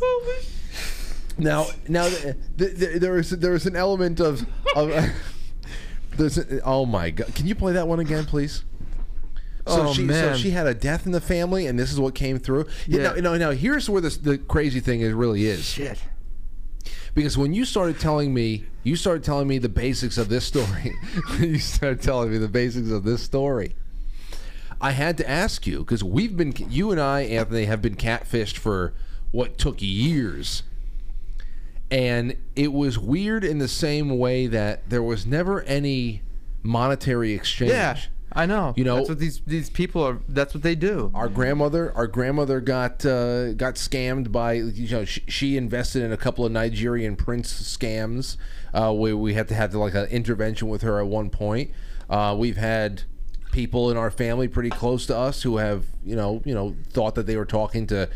Holy 0.00 0.38
Now, 1.38 1.66
now 1.88 2.08
th- 2.08 2.36
th- 2.58 2.78
th- 2.78 3.00
there 3.00 3.18
is 3.18 3.30
there 3.30 3.54
is 3.54 3.66
an 3.66 3.76
element 3.76 4.20
of 4.20 4.46
of 4.74 4.90
a, 6.20 6.60
oh 6.62 6.86
my 6.86 7.10
god! 7.10 7.34
Can 7.34 7.46
you 7.46 7.54
play 7.54 7.72
that 7.72 7.88
one 7.88 8.00
again, 8.00 8.24
please? 8.24 8.64
So 9.66 9.88
Oh, 9.88 9.94
she 9.94 10.06
so 10.08 10.36
she 10.36 10.50
had 10.50 10.66
a 10.66 10.74
death 10.74 11.06
in 11.06 11.12
the 11.12 11.20
family, 11.20 11.66
and 11.66 11.78
this 11.78 11.90
is 11.90 11.98
what 11.98 12.14
came 12.14 12.38
through. 12.38 12.66
Yeah. 12.86 13.00
Yeah. 13.00 13.20
Now, 13.20 13.32
now, 13.32 13.36
now 13.36 13.50
here's 13.52 13.88
where 13.88 14.02
this, 14.02 14.18
the 14.18 14.36
crazy 14.36 14.80
thing 14.80 15.00
is 15.00 15.14
really 15.14 15.46
is. 15.46 15.64
Shit. 15.64 16.02
Because 17.14 17.38
when 17.38 17.54
you 17.54 17.64
started 17.64 17.98
telling 17.98 18.34
me, 18.34 18.64
you 18.82 18.96
started 18.96 19.24
telling 19.24 19.48
me 19.48 19.58
the 19.58 19.68
basics 19.68 20.18
of 20.18 20.28
this 20.28 20.44
story. 20.44 20.94
you 21.38 21.58
started 21.58 22.02
telling 22.02 22.30
me 22.30 22.38
the 22.38 22.48
basics 22.48 22.90
of 22.90 23.04
this 23.04 23.22
story. 23.22 23.74
I 24.80 24.90
had 24.90 25.16
to 25.18 25.30
ask 25.30 25.66
you 25.66 25.78
because 25.78 26.04
we've 26.04 26.36
been, 26.36 26.52
you 26.68 26.90
and 26.90 27.00
I, 27.00 27.22
Anthony, 27.22 27.64
have 27.64 27.80
been 27.80 27.94
catfished 27.94 28.58
for 28.58 28.92
what 29.30 29.56
took 29.56 29.80
years. 29.80 30.64
And 31.90 32.36
it 32.56 32.72
was 32.72 32.98
weird 32.98 33.44
in 33.44 33.58
the 33.58 33.68
same 33.68 34.18
way 34.18 34.46
that 34.48 34.88
there 34.90 35.02
was 35.02 35.26
never 35.26 35.62
any 35.62 36.22
monetary 36.62 37.32
exchange. 37.34 37.70
Yeah, 37.70 37.98
I 38.32 38.46
know. 38.46 38.74
You 38.76 38.84
know- 38.84 38.96
that's 38.96 39.08
what 39.10 39.18
these 39.18 39.40
these 39.46 39.70
people 39.70 40.02
are. 40.02 40.18
That's 40.28 40.54
what 40.54 40.62
they 40.62 40.74
do. 40.74 41.10
Our 41.14 41.28
grandmother, 41.28 41.92
our 41.94 42.06
grandmother 42.06 42.60
got 42.60 43.04
uh, 43.06 43.52
got 43.52 43.74
scammed 43.74 44.32
by 44.32 44.54
you 44.54 44.88
know 44.88 45.04
she, 45.04 45.22
she 45.28 45.56
invested 45.56 46.02
in 46.02 46.10
a 46.12 46.16
couple 46.16 46.44
of 46.44 46.50
Nigerian 46.52 47.14
prince 47.16 47.52
scams 47.52 48.36
uh, 48.72 48.92
where 48.92 49.16
we 49.16 49.34
had 49.34 49.46
to 49.48 49.54
have 49.54 49.70
to, 49.72 49.78
like 49.78 49.94
an 49.94 50.06
intervention 50.06 50.68
with 50.68 50.82
her 50.82 50.98
at 51.00 51.06
one 51.06 51.30
point. 51.30 51.70
Uh, 52.10 52.34
we've 52.36 52.56
had 52.56 53.02
people 53.52 53.88
in 53.90 53.96
our 53.96 54.10
family 54.10 54.48
pretty 54.48 54.70
close 54.70 55.06
to 55.06 55.16
us 55.16 55.42
who 55.42 55.58
have 55.58 55.84
you 56.04 56.16
know 56.16 56.42
you 56.44 56.54
know 56.54 56.74
thought 56.90 57.14
that 57.14 57.26
they 57.26 57.36
were 57.36 57.44
talking 57.44 57.86
to 57.86 58.08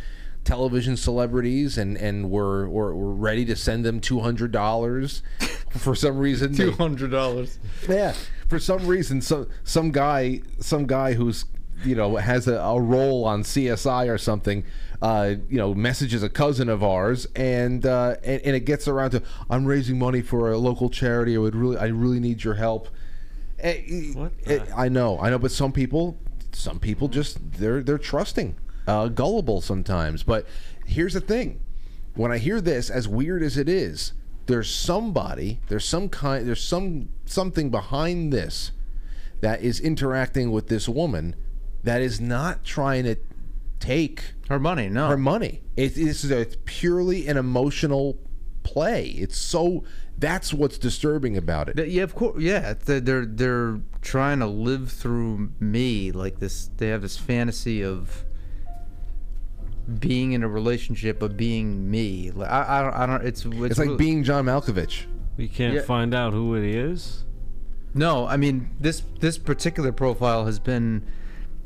television 0.49 0.97
celebrities 0.97 1.77
and 1.77 1.97
and 1.99 2.31
were 2.31 2.69
were, 2.71 2.97
were 2.97 3.13
ready 3.13 3.45
to 3.45 3.55
send 3.55 3.85
them 3.85 4.01
two 4.01 4.21
hundred 4.21 4.51
dollars 4.51 5.23
for 5.71 5.95
some 5.95 6.19
reason. 6.19 6.55
Two 6.55 6.73
hundred 6.73 7.11
dollars. 7.11 7.59
yeah. 7.87 8.15
For 8.49 8.59
some 8.59 8.87
reason, 8.87 9.21
some 9.21 9.47
some 9.63 9.91
guy, 9.91 10.41
some 10.59 10.87
guy 10.87 11.13
who's 11.13 11.45
you 11.85 11.95
know 11.95 12.17
has 12.17 12.49
a, 12.49 12.55
a 12.55 12.81
role 12.81 13.27
on 13.27 13.43
CSI 13.43 14.09
or 14.09 14.17
something, 14.17 14.65
uh, 15.03 15.35
you 15.51 15.59
know, 15.59 15.75
messages 15.75 16.23
a 16.23 16.31
cousin 16.31 16.71
of 16.71 16.83
ours, 16.83 17.27
and, 17.37 17.85
uh, 17.85 18.17
and 18.25 18.41
and 18.43 18.57
it 18.57 18.65
gets 18.65 18.89
around 18.89 19.11
to 19.11 19.23
I'm 19.51 19.67
raising 19.67 19.99
money 19.99 20.23
for 20.23 20.51
a 20.51 20.57
local 20.57 20.89
charity. 20.89 21.37
I 21.37 21.39
would 21.41 21.55
really, 21.55 21.77
I 21.77 21.89
really 21.89 22.21
need 22.21 22.43
your 22.43 22.55
help. 22.55 22.89
what? 24.15 24.33
I 24.75 24.89
know, 24.89 25.21
I 25.21 25.29
know, 25.29 25.39
but 25.39 25.51
some 25.51 25.73
people, 25.73 26.17
some 26.53 26.81
people 26.81 27.09
just 27.09 27.37
they're 27.59 27.83
they're 27.83 27.99
trusting, 27.99 28.57
uh, 28.89 29.09
gullible 29.09 29.61
sometimes. 29.61 30.25
But 30.25 30.47
here's 30.87 31.15
the 31.15 31.21
thing: 31.21 31.61
when 32.15 32.33
I 32.33 32.39
hear 32.39 32.61
this, 32.61 32.91
as 32.91 33.07
weird 33.07 33.43
as 33.43 33.57
it 33.57 33.69
is, 33.69 34.13
there's 34.47 34.75
somebody, 34.75 35.61
there's 35.69 35.85
some 35.85 36.09
kind, 36.09 36.49
there's 36.49 36.65
some 36.65 37.11
something 37.27 37.71
behind 37.71 38.33
this 38.33 38.73
that 39.41 39.63
is 39.63 39.79
interacting 39.79 40.51
with 40.51 40.67
this 40.69 40.89
woman 40.89 41.37
that 41.85 42.03
is 42.03 42.21
not 42.21 42.65
trying 42.65 43.05
to 43.05 43.17
take 43.79 44.33
her 44.49 44.59
money. 44.59 44.89
No, 44.89 45.09
her 45.09 45.17
money. 45.17 45.63
It, 45.77 45.97
it's, 45.97 46.25
it's 46.25 46.57
purely 46.65 47.29
an 47.29 47.37
emotional 47.37 48.19
play. 48.65 49.07
It's 49.11 49.39
so 49.39 49.85
that's 50.19 50.53
what's 50.53 50.79
disturbing 50.79 51.37
about 51.37 51.69
it. 51.69 51.89
Yeah, 51.89 52.03
of 52.03 52.15
course. 52.15 52.43
Yeah, 52.43 52.75
they're, 52.75 53.01
they're 53.01 53.27
they're 53.27 53.81
trying 54.03 54.41
to 54.41 54.47
live 54.47 54.91
through 54.91 55.53
me 55.61 56.11
like 56.11 56.41
this. 56.41 56.71
They 56.77 56.89
have 56.89 57.03
this 57.03 57.17
fantasy 57.17 57.83
of 57.83 58.25
being 59.99 60.33
in 60.33 60.43
a 60.43 60.49
relationship 60.49 61.19
but 61.19 61.37
being 61.37 61.91
me. 61.91 62.31
Like, 62.31 62.51
I, 62.51 62.79
I 62.79 62.83
don't. 62.83 62.95
I 62.95 63.07
don't. 63.07 63.27
It's 63.27 63.45
it's, 63.45 63.57
It's 63.57 63.79
like 63.79 63.87
really- 63.87 63.97
being 63.99 64.25
John 64.25 64.45
Malkovich. 64.45 65.05
We 65.37 65.49
can't 65.49 65.75
Yeah. 65.75 65.83
find 65.83 66.15
out 66.15 66.33
who 66.33 66.55
it 66.57 66.65
is. 66.65 67.25
No, 67.95 68.27
I 68.27 68.37
mean 68.37 68.71
this 68.81 69.03
this 69.21 69.39
particular 69.39 69.93
profile 69.93 70.45
has 70.47 70.59
been 70.59 71.07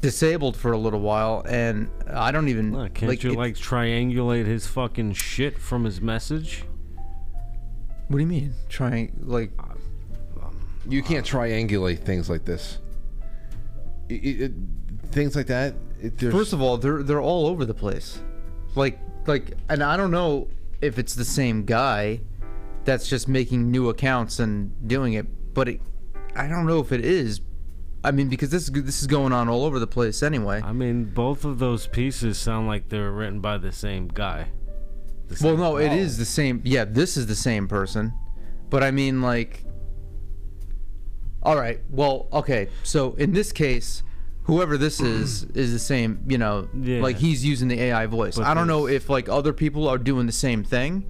disabled 0.01 0.57
for 0.57 0.73
a 0.73 0.79
little 0.79 1.01
while, 1.01 1.43
and 1.49 1.89
I 2.09 2.31
don't 2.33 2.49
even 2.49 2.73
Can't 2.95 3.09
like. 3.09 3.23
you 3.25 3.33
it- 3.33 3.37
like 3.37 3.55
triangulate 3.57 4.47
his 4.47 4.67
fucking 4.67 5.15
shit 5.15 5.59
from 5.59 5.85
his 5.85 6.01
message? 6.01 6.65
what 8.09 8.19
do 8.19 8.23
you 8.25 8.29
mean? 8.29 8.53
Trying 8.69 9.17
like 9.23 9.53
You 10.89 11.03
can't 11.03 11.25
triangulate 11.27 12.01
things 12.01 12.29
like 12.29 12.45
this. 12.45 12.79
It, 14.09 14.15
it, 14.15 14.41
it- 14.43 14.53
things 15.13 15.37
like 15.37 15.47
that. 15.47 15.75
It, 16.01 16.19
First 16.19 16.53
of 16.53 16.61
all, 16.61 16.77
they're 16.79 17.03
they're 17.03 17.21
all 17.21 17.47
over 17.47 17.65
the 17.65 17.75
place. 17.75 18.21
Like 18.75 18.99
like 19.27 19.55
and 19.69 19.83
I 19.83 19.97
don't 19.97 20.11
know 20.11 20.49
if 20.81 20.99
it's 20.99 21.15
the 21.15 21.25
same 21.25 21.65
guy 21.65 22.21
that's 22.85 23.09
just 23.09 23.29
making 23.29 23.71
new 23.71 23.89
accounts 23.89 24.41
and 24.41 24.73
doing 24.89 25.13
it, 25.13 25.27
but 25.55 25.69
it, 25.69 25.81
I 26.35 26.49
don't 26.49 26.67
know 26.67 26.81
if 26.81 26.91
it 26.93 27.05
is. 27.05 27.41
I 28.05 28.11
mean 28.11 28.29
because 28.29 28.51
this 28.51 28.65
is 28.65 28.71
this 28.71 29.01
is 29.01 29.07
going 29.07 29.33
on 29.33 29.49
all 29.49 29.65
over 29.65 29.79
the 29.79 29.87
place 29.87 30.23
anyway. 30.25 30.61
I 30.65 30.73
mean, 30.73 31.05
both 31.05 31.45
of 31.45 31.61
those 31.61 31.87
pieces 31.87 32.37
sound 32.37 32.67
like 32.67 32.89
they 32.89 32.99
were 32.99 33.13
written 33.13 33.41
by 33.41 33.59
the 33.59 33.71
same 33.71 34.09
guy. 34.09 34.49
The 35.29 35.35
Well, 35.45 35.53
same- 35.55 35.61
no, 35.61 35.77
it 35.77 35.93
is 35.93 36.19
the 36.19 36.25
same. 36.25 36.63
Yeah, 36.65 36.85
this 36.85 37.17
is 37.17 37.27
the 37.29 37.37
same 37.37 37.69
person. 37.69 38.13
But 38.71 38.83
I 38.83 38.91
mean 38.91 39.23
like 39.23 39.65
All 41.45 41.57
right. 41.57 41.81
Well, 41.91 42.29
okay. 42.33 42.69
So 42.83 43.15
in 43.15 43.33
this 43.33 43.53
case, 43.53 44.03
whoever 44.45 44.77
this 44.77 45.01
is 45.01 45.45
is 45.55 45.73
the 45.73 45.79
same, 45.79 46.25
you 46.29 46.39
know, 46.39 46.69
like 46.75 47.17
he's 47.17 47.45
using 47.45 47.69
the 47.69 47.81
AI 47.81 48.07
voice. 48.07 48.37
But 48.37 48.47
I 48.47 48.55
don't 48.55 48.67
know 48.67 48.87
if 48.87 49.09
like 49.09 49.29
other 49.29 49.53
people 49.53 49.89
are 49.89 49.99
doing 49.99 50.27
the 50.27 50.33
same 50.33 50.65
thing. 50.65 51.07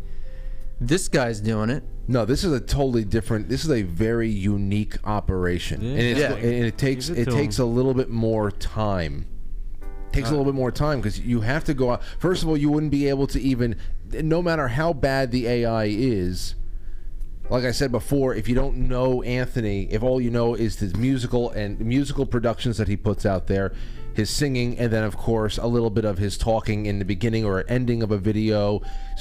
This 0.80 1.09
guy's 1.09 1.41
doing 1.41 1.70
it. 1.70 1.85
No, 2.09 2.24
this 2.24 2.43
is 2.43 2.53
a 2.53 2.61
totally 2.61 3.05
different. 3.05 3.49
This 3.49 3.64
is 3.64 3.70
a 3.70 3.83
very 3.83 4.28
unique 4.28 4.97
operation, 5.05 5.80
and, 5.80 5.99
it's, 6.01 6.18
Yeah. 6.18 6.33
and 6.33 6.64
it 6.64 6.76
takes 6.76 7.09
it 7.09 7.18
it, 7.18 7.24
to 7.26 7.30
takes 7.30 7.59
a 7.59 7.64
little 7.64 7.95
bit 7.95 8.11
more 8.11 8.51
time. 8.51 9.26
Takes 10.11 10.28
a 10.28 10.35
uh, 10.35 10.37
little 10.37 10.45
bit 10.53 10.57
more 10.57 10.72
time 10.72 11.01
because 11.01 11.20
you 11.20 11.41
have 11.43 11.64
to 11.64 11.74
go 11.74 11.93
out. 11.93 12.03
First 12.18 12.43
of 12.43 12.49
all, 12.49 12.57
you 12.57 12.68
wouldn't 12.70 12.91
be 12.91 13.09
able 13.09 13.28
to 13.28 13.41
even, 13.41 13.76
no 14.11 14.43
matter 14.43 14.68
how 14.68 14.93
bad 14.93 15.30
the 15.30 15.47
AI 15.47 15.85
is. 15.85 16.57
Like 17.51 17.64
I 17.64 17.72
said 17.72 17.93
before, 17.93 18.34
if 18.34 18.49
you 18.49 18.55
don't 18.55 18.88
know 18.88 19.22
Anthony, 19.22 19.84
if 19.90 20.03
all 20.03 20.20
you 20.20 20.30
know 20.30 20.55
is 20.55 20.78
his 20.78 20.97
musical 20.97 21.51
and 21.51 21.78
musical 21.80 22.24
productions 22.24 22.78
that 22.78 22.88
he 22.88 22.97
puts 22.97 23.26
out 23.26 23.47
there, 23.47 23.72
his 24.14 24.30
singing, 24.30 24.78
and 24.78 24.93
then 24.93 25.05
of 25.05 25.16
course 25.16 25.59
a 25.59 25.66
little 25.66 25.90
bit 25.90 26.05
of 26.05 26.18
his 26.18 26.38
talking 26.38 26.86
in 26.86 26.99
the 26.99 27.05
beginning 27.05 27.45
or 27.45 27.64
ending 27.68 28.03
of 28.03 28.11
a 28.11 28.18
video, 28.18 28.80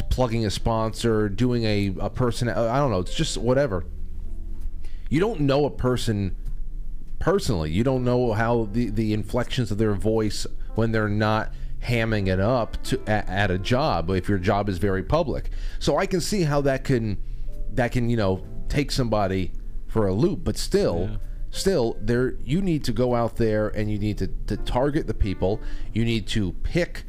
plugging 0.09 0.45
a 0.45 0.49
sponsor, 0.49 1.30
doing 1.30 1.63
a, 1.65 1.93
a 1.99 2.09
person, 2.09 2.47
I 2.47 2.78
don't 2.78 2.91
know, 2.91 2.99
it's 2.99 3.15
just 3.15 3.38
whatever. 3.38 3.86
You 5.09 5.19
don't 5.19 5.41
know 5.41 5.65
a 5.65 5.69
person 5.69 6.36
personally. 7.19 7.72
You 7.72 7.84
don't 7.84 8.03
know 8.03 8.34
how 8.34 8.69
the, 8.72 8.89
the 8.89 9.13
inflections 9.13 9.72
of 9.72 9.78
their 9.78 9.93
voice 9.93 10.47
when 10.76 10.91
they're 10.91 11.09
not 11.09 11.53
hamming 11.84 12.28
it 12.28 12.39
up 12.39 12.82
to 12.84 13.01
at, 13.07 13.28
at 13.28 13.51
a 13.51 13.57
job 13.57 14.09
if 14.09 14.30
your 14.30 14.38
job 14.38 14.69
is 14.69 14.78
very 14.78 15.03
public. 15.03 15.49
So 15.80 15.97
I 15.97 16.05
can 16.05 16.22
see 16.22 16.43
how 16.43 16.61
that 16.61 16.84
can 16.84 17.17
that 17.74 17.91
can, 17.91 18.09
you 18.09 18.17
know, 18.17 18.43
take 18.69 18.91
somebody 18.91 19.51
for 19.88 20.07
a 20.07 20.13
loop, 20.13 20.43
but 20.43 20.57
still 20.57 21.19
still 21.51 21.97
there 22.01 22.36
you 22.45 22.61
need 22.61 22.82
to 22.82 22.93
go 22.93 23.13
out 23.13 23.36
there 23.36 23.67
and 23.67 23.91
you 23.91 23.99
need 23.99 24.17
to, 24.17 24.28
to 24.47 24.57
target 24.57 25.05
the 25.05 25.13
people. 25.13 25.61
You 25.93 26.05
need 26.05 26.28
to 26.28 26.53
pick 26.63 27.03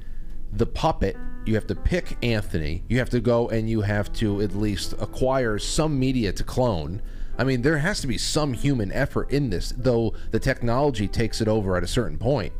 the 0.52 0.66
puppet. 0.66 1.16
You 1.46 1.54
have 1.54 1.66
to 1.68 1.74
pick 1.74 2.16
Anthony. 2.22 2.84
You 2.88 2.98
have 2.98 3.10
to 3.10 3.20
go 3.20 3.48
and 3.48 3.70
you 3.70 3.80
have 3.82 4.12
to 4.14 4.40
at 4.42 4.54
least 4.54 4.92
acquire 4.94 5.58
some 5.58 5.98
media 5.98 6.32
to 6.32 6.44
clone. 6.44 7.02
I 7.38 7.44
mean, 7.44 7.62
there 7.62 7.78
has 7.78 8.00
to 8.02 8.06
be 8.06 8.18
some 8.18 8.52
human 8.52 8.92
effort 8.92 9.30
in 9.30 9.50
this, 9.50 9.72
though 9.76 10.12
the 10.30 10.38
technology 10.38 11.08
takes 11.08 11.40
it 11.40 11.48
over 11.48 11.76
at 11.76 11.82
a 11.82 11.88
certain 11.88 12.18
point. 12.18 12.52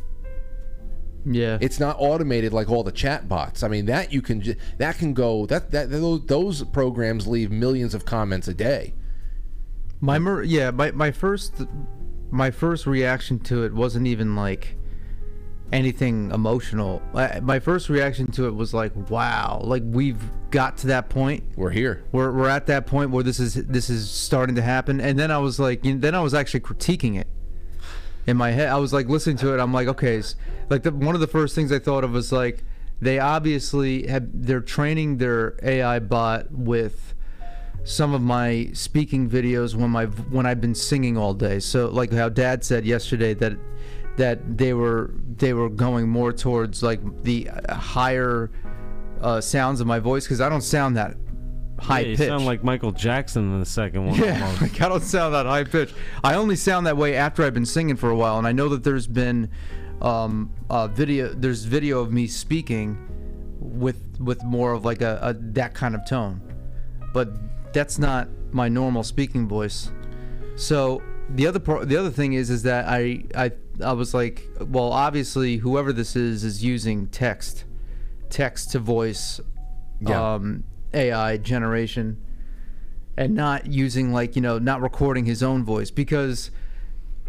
Yeah. 1.25 1.59
It's 1.61 1.79
not 1.79 1.97
automated 1.99 2.53
like 2.53 2.70
all 2.70 2.83
the 2.83 2.93
chat 2.93 3.29
bots. 3.29 3.62
I 3.62 3.68
mean, 3.68 3.87
that 3.87 4.12
you 4.12 4.23
can 4.23 4.57
that 4.79 4.99
can 4.99 5.14
go 5.14 5.47
that 5.47 5.70
that 5.70 5.91
those, 5.91 6.64
programs 6.64 7.27
leave 7.27 7.51
millions 7.51 7.95
of 7.95 8.05
comments 8.05 8.49
a 8.49 8.55
day. 8.55 8.95
My 10.01 10.18
mer- 10.18 10.43
yeah, 10.43 10.70
my 10.70 10.91
my 10.91 11.11
first 11.11 11.62
my 12.31 12.51
first 12.51 12.87
reaction 12.87 13.39
to 13.41 13.64
it 13.64 13.73
wasn't 13.73 14.07
even 14.07 14.35
like 14.35 14.77
anything 15.73 16.31
emotional. 16.33 17.03
I, 17.14 17.41
my 17.41 17.59
first 17.61 17.89
reaction 17.89 18.31
to 18.33 18.47
it 18.47 18.55
was 18.55 18.75
like, 18.75 18.95
wow, 19.11 19.61
like 19.62 19.83
we've 19.87 20.23
got 20.51 20.77
to 20.79 20.89
that 20.89 21.09
point. 21.09 21.45
We're 21.57 21.70
here. 21.70 22.05
We're 22.12 22.33
we're 22.33 22.49
at 22.49 22.66
that 22.66 22.87
point 22.87 23.11
where 23.11 23.23
this 23.23 23.39
is 23.39 23.55
this 23.55 23.89
is 23.91 24.11
starting 24.11 24.57
to 24.57 24.62
happen. 24.62 25.01
And 25.01 25.18
then 25.18 25.31
I 25.31 25.39
was 25.39 25.61
like, 25.61 25.85
you 25.85 25.95
know, 25.95 26.01
then 26.01 26.14
I 26.14 26.20
was 26.20 26.35
actually 26.35 26.61
critiquing 26.61 27.18
it 27.18 27.29
in 28.27 28.37
my 28.37 28.51
head. 28.51 28.68
I 28.68 28.79
was 28.79 28.93
like 28.93 29.09
listening 29.09 29.37
to 29.39 29.55
it. 29.55 29.61
I'm 29.61 29.73
like, 29.73 29.89
okay, 29.89 30.23
like 30.73 30.85
the, 30.85 30.91
one 30.91 31.14
of 31.14 31.20
the 31.20 31.27
first 31.27 31.55
things 31.55 31.70
I 31.70 31.79
thought 31.79 32.03
of 32.03 32.12
was 32.12 32.33
like 32.33 32.64
they 33.03 33.18
obviously 33.18 34.07
have 34.07 34.27
they're 34.33 34.62
training 34.62 35.18
their 35.18 35.55
AI 35.62 35.99
bot 35.99 36.51
with 36.51 37.14
some 37.85 38.14
of 38.14 38.23
my 38.23 38.70
speaking 38.73 39.29
videos 39.29 39.75
when 39.75 39.91
my 39.91 40.07
when 40.07 40.47
I've 40.47 40.62
been 40.62 40.75
singing 40.75 41.18
all 41.18 41.35
day. 41.35 41.61
So 41.61 41.89
like 41.89 42.11
how 42.11 42.31
Dad 42.31 42.64
said 42.64 42.87
yesterday 42.87 43.35
that 43.35 43.53
that 44.16 44.57
they 44.57 44.73
were 44.73 45.11
they 45.37 45.53
were 45.53 45.68
going 45.68 46.09
more 46.09 46.33
towards 46.33 46.83
like 46.83 47.01
the 47.23 47.51
uh, 47.51 47.75
higher 47.75 48.51
uh, 49.20 49.43
sounds 49.43 49.83
of 49.83 49.87
my 49.87 49.99
voice 49.99 50.25
because 50.25 50.41
I 50.41 50.49
don't 50.49 50.62
sound 50.62 50.97
that 50.97 51.16
high 51.79 52.01
yeah, 52.01 52.07
you 52.09 52.16
pitch. 52.16 52.29
sound 52.29 52.47
like 52.47 52.64
Michael 52.64 52.93
Jackson 52.93 53.53
in 53.53 53.61
the 53.61 53.66
second 53.66 54.07
one. 54.07 54.14
Yeah, 54.14 54.57
like 54.62 54.81
I 54.81 54.89
don't 54.89 55.03
sound 55.03 55.35
that 55.35 55.45
high 55.45 55.64
pitch. 55.64 55.93
I 56.25 56.35
only 56.35 56.57
sound 56.57 56.87
that 56.87 56.97
way 56.97 57.14
after 57.14 57.43
I've 57.43 57.53
been 57.53 57.66
singing 57.66 57.97
for 57.97 58.09
a 58.09 58.16
while, 58.16 58.39
and 58.39 58.47
I 58.47 58.53
know 58.53 58.70
that 58.70 58.85
there's 58.85 59.07
been 59.07 59.51
um, 60.03 60.53
uh, 60.68 60.88
video. 60.88 61.32
There's 61.32 61.64
video 61.64 62.00
of 62.00 62.12
me 62.12 62.26
speaking 62.26 62.98
with 63.61 64.03
with 64.20 64.42
more 64.44 64.72
of 64.72 64.84
like 64.84 65.00
a, 65.00 65.18
a 65.22 65.34
that 65.34 65.74
kind 65.74 65.94
of 65.94 66.07
tone, 66.07 66.40
but 67.14 67.72
that's 67.72 67.98
not 67.98 68.28
my 68.50 68.68
normal 68.68 69.03
speaking 69.03 69.48
voice. 69.48 69.90
So 70.57 71.00
the 71.30 71.46
other 71.46 71.59
part, 71.61 71.88
the 71.88 71.96
other 71.96 72.11
thing 72.11 72.34
is, 72.34 72.50
is 72.50 72.64
that 72.64 72.86
I 72.86 73.24
I 73.34 73.53
I 73.82 73.92
was 73.92 74.12
like, 74.12 74.46
well, 74.61 74.92
obviously 74.92 75.57
whoever 75.59 75.92
this 75.92 76.16
is 76.16 76.44
is 76.44 76.62
using 76.62 77.07
text, 77.07 77.64
text 78.28 78.72
to 78.72 78.78
voice, 78.78 79.40
Yeah. 80.00 80.34
um, 80.34 80.64
AI 80.92 81.38
generation 81.38 82.18
and 83.16 83.34
not 83.34 83.66
using 83.66 84.12
like 84.12 84.34
you 84.36 84.42
know 84.42 84.59
not 84.59 84.80
recording 84.80 85.24
his 85.26 85.42
own 85.42 85.64
voice 85.64 85.90
because 85.90 86.50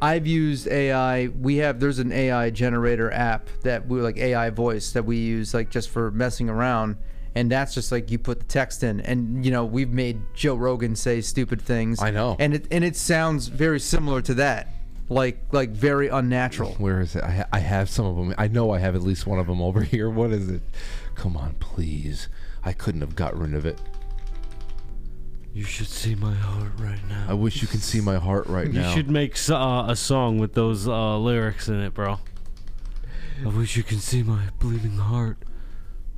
I've 0.03 0.27
used 0.27 0.67
AI. 0.67 1.27
We 1.27 1.57
have 1.57 1.79
there's 1.79 1.99
an 1.99 2.11
AI 2.11 2.49
generator 2.49 3.09
app 3.11 3.47
that 3.63 3.87
we 3.87 4.01
like 4.01 4.17
AI 4.17 4.49
voice 4.49 4.91
that 4.91 5.05
we 5.05 5.17
use 5.17 5.53
like 5.53 5.69
just 5.69 5.89
for 5.89 6.11
messing 6.11 6.49
around, 6.49 6.97
and 7.35 7.49
that's 7.49 7.73
just 7.73 7.89
like 7.91 8.11
you 8.11 8.19
put 8.19 8.39
the 8.39 8.45
text 8.45 8.83
in, 8.83 8.99
and 8.99 9.45
you 9.45 9.51
know 9.51 9.63
we've 9.63 9.91
made 9.91 10.21
Joe 10.33 10.55
Rogan 10.55 10.95
say 10.97 11.21
stupid 11.21 11.61
things. 11.61 12.01
I 12.01 12.11
know. 12.11 12.35
and 12.37 12.53
it 12.53 12.67
and 12.69 12.83
it 12.83 12.97
sounds 12.97 13.47
very 13.47 13.79
similar 13.79 14.21
to 14.23 14.33
that, 14.33 14.67
like 15.07 15.39
like 15.53 15.69
very 15.69 16.09
unnatural. 16.09 16.73
Where 16.73 16.99
is 16.99 17.15
it? 17.15 17.23
I, 17.23 17.31
ha- 17.31 17.47
I 17.53 17.59
have 17.59 17.89
some 17.89 18.05
of 18.05 18.15
them. 18.17 18.35
I 18.37 18.49
know 18.49 18.71
I 18.71 18.79
have 18.79 18.95
at 18.95 19.03
least 19.03 19.25
one 19.25 19.39
of 19.39 19.47
them 19.47 19.61
over 19.61 19.81
here. 19.93 20.09
What 20.09 20.31
is 20.31 20.49
it? 20.49 20.61
Come 21.15 21.37
on, 21.37 21.55
please. 21.61 22.27
I 22.65 22.73
couldn't 22.73 23.01
have 23.01 23.15
got 23.15 23.37
rid 23.37 23.53
of 23.53 23.65
it. 23.65 23.79
You 25.53 25.63
should 25.63 25.87
see 25.87 26.15
my 26.15 26.33
heart 26.33 26.71
right 26.79 26.99
now. 27.07 27.27
I 27.29 27.35
wish 27.35 27.61
you 27.61 27.67
could 27.67 27.83
see 27.83 28.01
my 28.01 28.15
heart 28.15 28.47
right 28.47 28.65
You 28.65 28.73
now. 28.73 28.89
You 28.89 28.95
should 28.95 29.09
make 29.09 29.37
uh, 29.49 29.85
a 29.87 29.95
song 29.95 30.39
with 30.39 30.53
those 30.53 30.87
uh, 30.87 31.17
lyrics 31.19 31.67
in 31.67 31.79
it, 31.79 31.93
bro. 31.93 32.19
I 33.45 33.49
wish 33.49 33.77
you 33.77 33.83
can 33.83 33.99
see 33.99 34.23
my 34.23 34.45
bleeding 34.57 34.97
heart. 34.97 35.37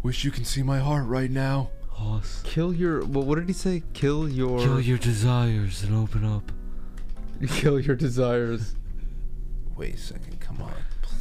Wish 0.03 0.23
you 0.23 0.31
can 0.31 0.45
see 0.45 0.63
my 0.63 0.79
heart 0.79 1.05
right 1.05 1.29
now. 1.29 1.71
Hoss. 1.89 2.41
Kill 2.45 2.73
your. 2.73 3.03
Well, 3.05 3.25
what 3.25 3.35
did 3.35 3.47
he 3.49 3.53
say? 3.53 3.83
Kill 3.93 4.29
your. 4.29 4.59
Kill 4.59 4.79
your 4.79 4.97
desires 4.97 5.83
and 5.83 5.93
open 5.93 6.23
up. 6.23 6.51
Kill 7.47 7.79
your 7.79 7.95
desires. 7.95 8.75
Wait 9.75 9.95
a 9.95 9.97
second. 9.97 10.39
Come 10.39 10.61
on. 10.61 10.73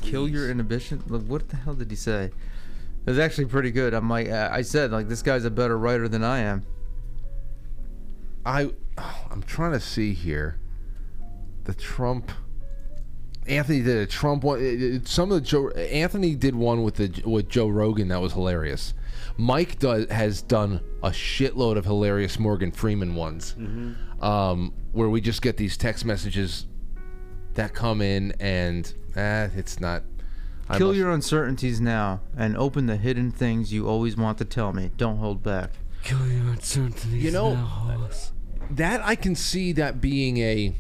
Kill 0.03 0.29
your 0.29 0.51
inhibition. 0.51 1.03
Like, 1.09 1.23
what 1.23 1.49
the 1.49 1.57
hell 1.57 1.75
did 1.75 1.91
he 1.91 1.97
say? 1.97 2.27
It 2.27 3.11
was 3.11 3.19
actually 3.19 3.47
pretty 3.47 3.73
good. 3.73 3.93
I'm 3.93 4.09
like, 4.09 4.29
uh, 4.29 4.51
I 4.53 4.63
said, 4.63 4.93
like, 4.93 5.09
this 5.09 5.23
guy's 5.23 5.45
a 5.45 5.51
better 5.51 5.77
writer 5.77 6.09
than 6.09 6.23
I 6.23 6.39
am. 6.41 6.65
I 8.45 8.71
I'm 9.31 9.43
trying 9.43 9.73
to 9.73 9.81
see 9.81 10.15
here. 10.15 10.59
The 11.65 11.75
Trump. 11.75 12.31
Anthony 13.47 13.83
did 13.83 13.99
a 13.99 14.07
Trump 14.07 14.43
one. 14.43 14.59
it- 14.61 14.83
it- 14.83 15.09
Some 15.09 15.31
of 15.31 15.37
the 15.37 15.41
Joe 15.43 15.69
Anthony 15.71 16.35
did 16.35 16.55
one 16.55 16.83
with 16.83 16.95
the 16.95 17.23
with 17.27 17.49
Joe 17.49 17.69
Rogan 17.69 18.09
that 18.09 18.21
was 18.21 18.33
hilarious. 18.33 18.95
Mike 19.37 19.79
does 19.79 20.09
has 20.11 20.41
done 20.43 20.81
a 21.03 21.11
shitload 21.11 21.77
of 21.77 21.85
hilarious 21.85 22.39
Morgan 22.39 22.71
Freeman 22.71 23.15
ones, 23.15 23.55
um, 24.21 24.73
where 24.93 25.09
we 25.11 25.21
just 25.21 25.43
get 25.43 25.57
these 25.59 25.77
text 25.77 26.05
messages 26.05 26.67
that 27.55 27.75
come 27.75 28.01
in 28.01 28.33
and 28.41 28.93
eh, 29.17 29.49
it's 29.57 29.79
not. 29.81 30.03
Kill 30.79 30.89
must- 30.89 30.99
your 30.99 31.11
uncertainties 31.11 31.81
now 31.83 32.21
and 32.37 32.57
open 32.57 32.87
the 32.87 32.97
hidden 32.97 33.31
things 33.31 33.73
you 33.73 33.87
always 33.87 34.17
want 34.17 34.39
to 34.39 34.45
tell 34.47 34.73
me. 34.73 34.91
Don't 34.97 35.19
hold 35.19 35.43
back. 35.43 35.73
Kill 36.05 36.27
your 36.29 36.51
uncertainties 36.51 37.25
You 37.25 37.31
know, 37.31 37.55
now, 37.55 37.65
Hoss. 37.65 38.33
that 38.71 39.01
I 39.05 39.15
can 39.15 39.35
see 39.35 39.73
that 39.73 40.01
being 40.01 40.37
a 40.39 40.77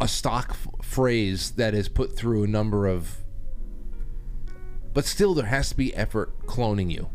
a 0.00 0.08
stock 0.08 0.50
f- 0.50 0.68
phrase 0.82 1.52
that 1.52 1.74
is 1.74 1.88
put 1.88 2.16
through 2.16 2.44
a 2.44 2.46
number 2.46 2.86
of 2.86 3.16
but 4.92 5.04
still 5.04 5.34
there 5.34 5.46
has 5.46 5.68
to 5.70 5.76
be 5.76 5.94
effort 5.94 6.46
cloning 6.46 6.90
you 6.92 7.08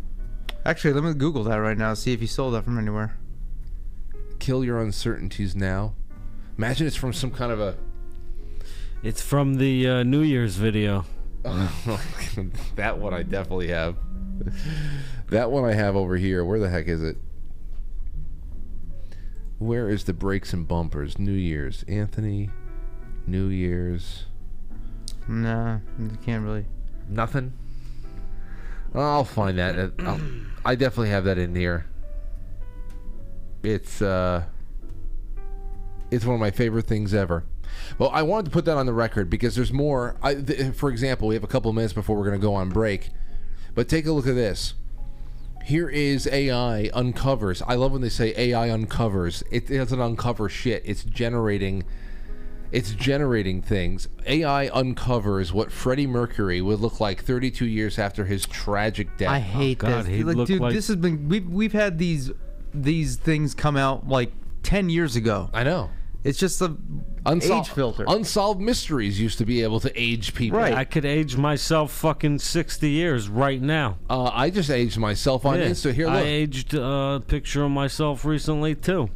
Actually, 0.66 0.94
let 0.94 1.04
me 1.06 1.14
Google 1.14 1.44
that 1.46 1.56
right 1.56 1.78
now. 1.78 1.94
See 1.94 2.12
if 2.12 2.20
you 2.22 2.28
sold 2.28 2.54
that 2.54 2.64
from 2.66 2.78
anywhere. 2.78 3.18
kill 4.40 4.64
your 4.66 4.82
uncertainties 4.82 5.56
now 5.56 5.94
imagine 6.58 6.86
it's 6.88 6.96
from 6.98 7.14
some 7.14 7.32
kind 7.32 7.52
of 7.52 7.60
a 7.62 7.76
It's 9.04 9.22
from 9.22 9.56
the 9.56 9.88
uh, 9.88 10.04
New 10.04 10.22
Year's 10.22 10.56
video. 10.58 11.06
that 12.76 12.98
one 12.98 13.14
I 13.14 13.24
definitely 13.24 13.70
have 13.70 13.96
that 15.32 15.52
one 15.52 15.66
I 15.66 15.74
have 15.74 15.96
over 15.96 16.18
here 16.18 16.44
where 16.44 16.60
the 16.60 16.70
heck 16.70 16.88
is 16.88 17.04
it 17.04 17.18
where 19.58 19.90
is 19.90 20.06
the 20.06 20.14
brakes 20.14 20.54
and 20.54 20.68
bumpers 20.68 21.20
New 21.20 21.34
Year's 21.34 21.84
Anthony 21.88 22.50
New 23.28 23.48
Year's 23.48 24.26
Nah, 25.30 25.78
you 26.00 26.10
can't 26.26 26.44
really. 26.44 26.66
Nothing. 27.08 27.54
I'll 28.96 29.24
find 29.24 29.60
that. 29.60 29.94
I'll, 30.00 30.20
I 30.66 30.74
definitely 30.74 31.10
have 31.10 31.26
that 31.26 31.38
in 31.38 31.56
here. 31.56 31.86
It's 33.62 34.02
uh, 34.02 34.46
it's 36.10 36.26
one 36.26 36.34
of 36.34 36.40
my 36.40 36.50
favorite 36.50 36.88
things 36.88 37.14
ever. 37.14 37.46
Well, 38.00 38.10
I 38.12 38.24
wanted 38.24 38.46
to 38.46 38.52
put 38.52 38.66
that 38.66 38.78
on 38.78 38.88
the 38.88 38.94
record 38.94 39.30
because 39.30 39.56
there's 39.56 39.72
more. 39.72 40.16
I, 40.24 40.34
th- 40.34 40.74
for 40.74 40.90
example, 40.90 41.28
we 41.28 41.36
have 41.36 41.44
a 41.44 41.48
couple 41.48 41.70
of 41.70 41.76
minutes 41.76 41.94
before 41.94 42.18
we're 42.18 42.26
going 42.26 42.40
to 42.40 42.42
go 42.42 42.56
on 42.56 42.70
break, 42.70 43.12
but 43.76 43.88
take 43.88 44.08
a 44.08 44.12
look 44.12 44.26
at 44.26 44.34
this. 44.34 44.74
Here 45.66 45.90
is 45.90 46.28
AI 46.28 46.90
uncovers. 46.94 47.62
I 47.62 47.76
love 47.76 47.92
when 47.92 48.02
they 48.02 48.10
say 48.10 48.34
AI 48.36 48.72
uncovers. 48.72 49.44
It 49.52 49.68
doesn't 49.68 50.00
uncover 50.00 50.50
shit. 50.50 50.82
It's 50.86 51.04
generating. 51.04 51.84
It's 52.72 52.92
generating 52.92 53.62
things. 53.62 54.08
AI 54.26 54.70
uncovers 54.70 55.52
what 55.52 55.72
Freddie 55.72 56.08
Mercury 56.08 56.62
would 56.62 56.80
look 56.80 57.00
like 57.00 57.24
32 57.24 57.66
years 57.66 57.98
after 57.98 58.26
his 58.26 58.46
tragic 58.46 59.18
death. 59.18 59.30
I 59.30 59.38
oh, 59.38 59.42
hate 59.42 59.78
God, 59.80 60.06
this. 60.06 60.26
Like, 60.26 60.36
look 60.36 60.48
dude, 60.48 60.62
like- 60.62 60.74
this 60.74 60.88
has 60.88 60.98
been 60.98 61.30
we've 61.30 61.50
we've 61.50 61.74
had 61.74 61.98
these 61.98 62.32
these 62.74 63.16
things 63.16 63.56
come 63.56 63.76
out 63.76 64.08
like 64.08 64.32
ten 64.64 64.90
years 64.90 65.16
ago. 65.16 65.50
I 65.54 65.64
know. 65.64 65.90
It's 66.24 66.38
just 66.38 66.60
the 66.60 66.78
Unsol- 67.26 67.62
age 67.62 67.70
filter. 67.70 68.04
Unsolved 68.08 68.60
mysteries 68.60 69.20
used 69.20 69.38
to 69.38 69.46
be 69.46 69.64
able 69.64 69.80
to 69.80 69.92
age 69.96 70.34
people. 70.34 70.60
Right. 70.60 70.74
I 70.74 70.84
could 70.84 71.06
age 71.06 71.38
myself 71.38 71.92
fucking 71.94 72.40
60 72.40 72.90
years 72.90 73.30
right 73.30 73.62
now. 73.62 73.98
Uh, 74.10 74.24
I 74.34 74.50
just 74.50 74.70
aged 74.70 74.98
myself 74.98 75.46
on 75.46 75.60
Yeah. 75.60 75.68
Insta. 75.70 75.94
Here, 75.94 76.08
I 76.10 76.18
look. 76.18 76.26
aged 76.26 76.74
a 76.74 77.24
picture 77.26 77.64
of 77.64 77.72
myself 77.72 78.26
recently, 78.26 78.76
too. 78.76 79.10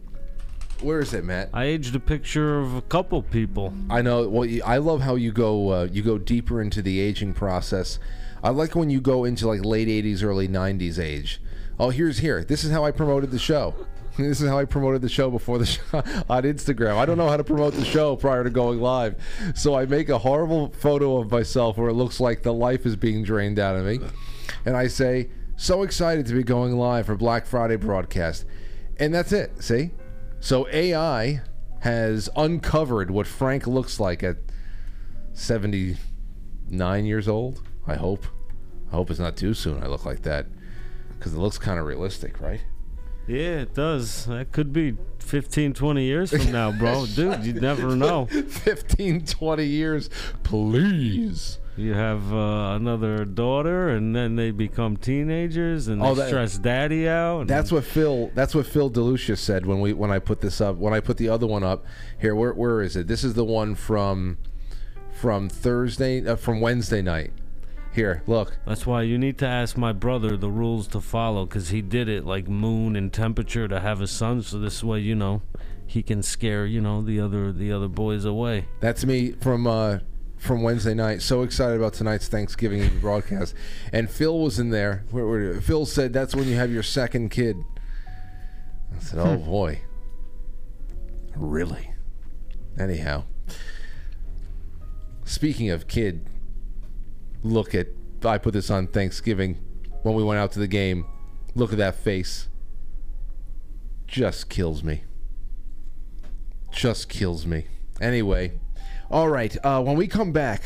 Where 0.81 0.99
is 0.99 1.13
it, 1.13 1.23
Matt? 1.23 1.49
I 1.53 1.65
aged 1.65 1.95
a 1.95 1.99
picture 1.99 2.59
of 2.59 2.75
a 2.75 2.81
couple 2.81 3.21
people. 3.21 3.73
I 3.89 4.01
know. 4.01 4.27
Well, 4.27 4.45
you- 4.45 4.63
I 4.65 4.77
love 4.77 5.01
how 5.01 5.15
you 5.15 5.31
go. 5.31 5.69
Uh, 5.69 5.87
you 5.91 6.01
go 6.03 6.17
deeper 6.17 6.61
into 6.61 6.81
the 6.81 6.99
aging 6.99 7.33
process. 7.33 7.99
I 8.43 8.49
like 8.49 8.75
when 8.75 8.89
you 8.89 8.99
go 8.99 9.23
into 9.23 9.47
like 9.47 9.63
late 9.63 9.87
'80s, 9.87 10.23
early 10.23 10.47
'90s 10.49 10.99
age. 10.99 11.41
Oh, 11.79 11.89
here's 11.89 12.17
here. 12.19 12.43
This 12.43 12.63
is 12.65 12.71
how 12.71 12.83
I 12.85 12.91
promoted 12.91 13.31
the 13.31 13.39
show. 13.39 13.73
This 14.17 14.41
is 14.41 14.47
how 14.47 14.59
I 14.59 14.65
promoted 14.65 15.01
the 15.01 15.09
show 15.09 15.31
before 15.31 15.57
the 15.57 15.65
show 15.65 15.81
on 16.29 16.43
Instagram. 16.43 16.97
I 16.97 17.05
don't 17.05 17.17
know 17.17 17.29
how 17.29 17.37
to 17.37 17.43
promote 17.43 17.73
the 17.73 17.83
show 17.83 18.15
prior 18.15 18.43
to 18.43 18.49
going 18.51 18.79
live, 18.79 19.15
so 19.55 19.73
I 19.75 19.85
make 19.85 20.09
a 20.09 20.19
horrible 20.19 20.69
photo 20.69 21.17
of 21.17 21.31
myself 21.31 21.77
where 21.77 21.89
it 21.89 21.93
looks 21.93 22.19
like 22.19 22.43
the 22.43 22.53
life 22.53 22.85
is 22.85 22.95
being 22.95 23.23
drained 23.23 23.57
out 23.57 23.75
of 23.75 23.85
me, 23.85 23.99
and 24.65 24.77
I 24.77 24.87
say, 24.87 25.29
"So 25.55 25.81
excited 25.81 26.27
to 26.27 26.33
be 26.33 26.43
going 26.43 26.77
live 26.77 27.07
for 27.07 27.15
Black 27.15 27.47
Friday 27.47 27.75
broadcast," 27.75 28.45
and 28.99 29.13
that's 29.13 29.31
it. 29.31 29.63
See, 29.63 29.91
so 30.39 30.67
AI 30.71 31.41
has 31.79 32.29
uncovered 32.35 33.09
what 33.09 33.25
Frank 33.25 33.65
looks 33.65 33.99
like 33.99 34.21
at 34.21 34.37
79 35.33 37.05
years 37.05 37.27
old. 37.27 37.61
I 37.87 37.95
hope. 37.95 38.27
I 38.91 38.95
hope 38.95 39.09
it's 39.09 39.19
not 39.19 39.35
too 39.35 39.55
soon. 39.55 39.81
I 39.81 39.87
look 39.87 40.05
like 40.05 40.21
that 40.21 40.45
because 41.17 41.33
it 41.33 41.39
looks 41.39 41.57
kind 41.57 41.79
of 41.79 41.85
realistic, 41.87 42.39
right? 42.39 42.61
Yeah, 43.27 43.61
it 43.61 43.73
does. 43.73 44.25
That 44.25 44.51
could 44.51 44.73
be 44.73 44.97
15, 45.19 45.73
20 45.73 46.03
years 46.03 46.31
from 46.31 46.51
now, 46.51 46.71
bro. 46.71 47.05
Dude, 47.15 47.45
you 47.45 47.53
never 47.53 47.95
know. 47.95 48.25
15, 48.25 49.25
20 49.25 49.63
years, 49.65 50.09
please. 50.43 51.59
You 51.75 51.93
have 51.93 52.31
uh, 52.31 52.75
another 52.75 53.25
daughter, 53.25 53.89
and 53.89 54.15
then 54.15 54.35
they 54.35 54.51
become 54.51 54.95
teenagers, 54.97 55.87
and 55.87 56.01
they 56.01 56.05
Oh, 56.05 56.13
that- 56.15 56.27
stress 56.27 56.57
daddy 56.59 57.07
out. 57.09 57.41
and- 57.41 57.49
That's 57.49 57.71
what 57.71 57.83
Phil. 57.83 58.29
That's 58.35 58.53
what 58.53 58.67
Phil 58.67 58.91
Delucia 58.91 59.35
said 59.37 59.65
when 59.65 59.79
we 59.79 59.91
when 59.93 60.11
I 60.11 60.19
put 60.19 60.41
this 60.41 60.61
up. 60.61 60.75
When 60.75 60.93
I 60.93 60.99
put 60.99 61.17
the 61.17 61.29
other 61.29 61.47
one 61.47 61.63
up 61.63 61.83
here, 62.19 62.35
where 62.35 62.53
where 62.53 62.81
is 62.81 62.95
it? 62.95 63.07
This 63.07 63.23
is 63.23 63.33
the 63.33 63.43
one 63.45 63.73
from 63.73 64.37
from 65.13 65.49
Thursday 65.49 66.23
uh, 66.27 66.35
from 66.35 66.61
Wednesday 66.61 67.01
night. 67.01 67.33
Here, 67.93 68.23
look. 68.25 68.57
That's 68.65 68.87
why 68.87 69.03
you 69.03 69.17
need 69.19 69.37
to 69.37 69.45
ask 69.47 69.77
my 69.77 69.93
brother 69.93 70.35
the 70.35 70.49
rules 70.49 70.87
to 70.89 70.99
follow, 71.01 71.45
because 71.45 71.69
he 71.69 71.81
did 71.81 72.09
it 72.09 72.25
like 72.25 72.47
moon 72.47 72.95
and 72.95 73.13
temperature 73.13 73.67
to 73.67 73.79
have 73.79 74.01
a 74.01 74.07
son. 74.07 74.41
So 74.41 74.57
this 74.59 74.83
way, 74.83 74.99
you 74.99 75.13
know, 75.13 75.43
he 75.85 76.01
can 76.01 76.23
scare 76.23 76.65
you 76.65 76.81
know 76.81 77.01
the 77.03 77.19
other 77.19 77.51
the 77.51 77.71
other 77.71 77.87
boys 77.87 78.25
away. 78.25 78.65
That's 78.79 79.05
me 79.05 79.33
from 79.33 79.67
uh, 79.67 79.99
from 80.37 80.63
Wednesday 80.63 80.95
night. 80.95 81.21
So 81.21 81.43
excited 81.43 81.77
about 81.77 81.93
tonight's 81.93 82.27
Thanksgiving 82.27 82.81
Eve 82.81 82.99
broadcast. 82.99 83.53
And 83.91 84.09
Phil 84.09 84.39
was 84.39 84.57
in 84.57 84.71
there. 84.71 85.05
Where, 85.11 85.27
where, 85.27 85.61
Phil 85.61 85.85
said 85.85 86.13
that's 86.13 86.35
when 86.35 86.47
you 86.47 86.55
have 86.55 86.71
your 86.71 86.81
second 86.83 87.29
kid. 87.29 87.57
I 88.95 88.99
said, 88.99 89.19
"Oh 89.19 89.37
Hmm. 89.37 89.45
boy, 89.45 89.81
really?" 91.35 91.91
Anyhow, 92.79 93.25
speaking 95.25 95.69
of 95.69 95.87
kid, 95.87 96.27
look 97.43 97.75
at 97.75 97.87
I 98.25 98.37
put 98.37 98.53
this 98.53 98.69
on 98.69 98.87
Thanksgiving 98.87 99.59
when 100.03 100.15
we 100.15 100.23
went 100.23 100.39
out 100.39 100.51
to 100.53 100.59
the 100.59 100.67
game. 100.67 101.05
Look 101.55 101.71
at 101.71 101.77
that 101.77 101.95
face. 101.95 102.47
Just 104.07 104.49
kills 104.49 104.83
me. 104.83 105.03
Just 106.71 107.09
kills 107.09 107.45
me. 107.45 107.65
Anyway, 108.01 108.53
all 109.09 109.29
right. 109.29 109.55
Uh, 109.63 109.81
when 109.81 109.95
we 109.95 110.07
come 110.07 110.31
back, 110.31 110.63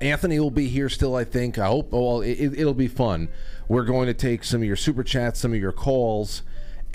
Anthony 0.00 0.40
will 0.40 0.50
be 0.50 0.68
here 0.68 0.88
still, 0.88 1.14
I 1.14 1.24
think. 1.24 1.58
I 1.58 1.66
hope. 1.66 1.92
Well, 1.92 2.20
it, 2.20 2.38
it'll 2.58 2.74
be 2.74 2.88
fun. 2.88 3.28
We're 3.68 3.84
going 3.84 4.06
to 4.06 4.14
take 4.14 4.44
some 4.44 4.62
of 4.62 4.66
your 4.66 4.76
super 4.76 5.04
chats, 5.04 5.40
some 5.40 5.52
of 5.52 5.60
your 5.60 5.72
calls, 5.72 6.42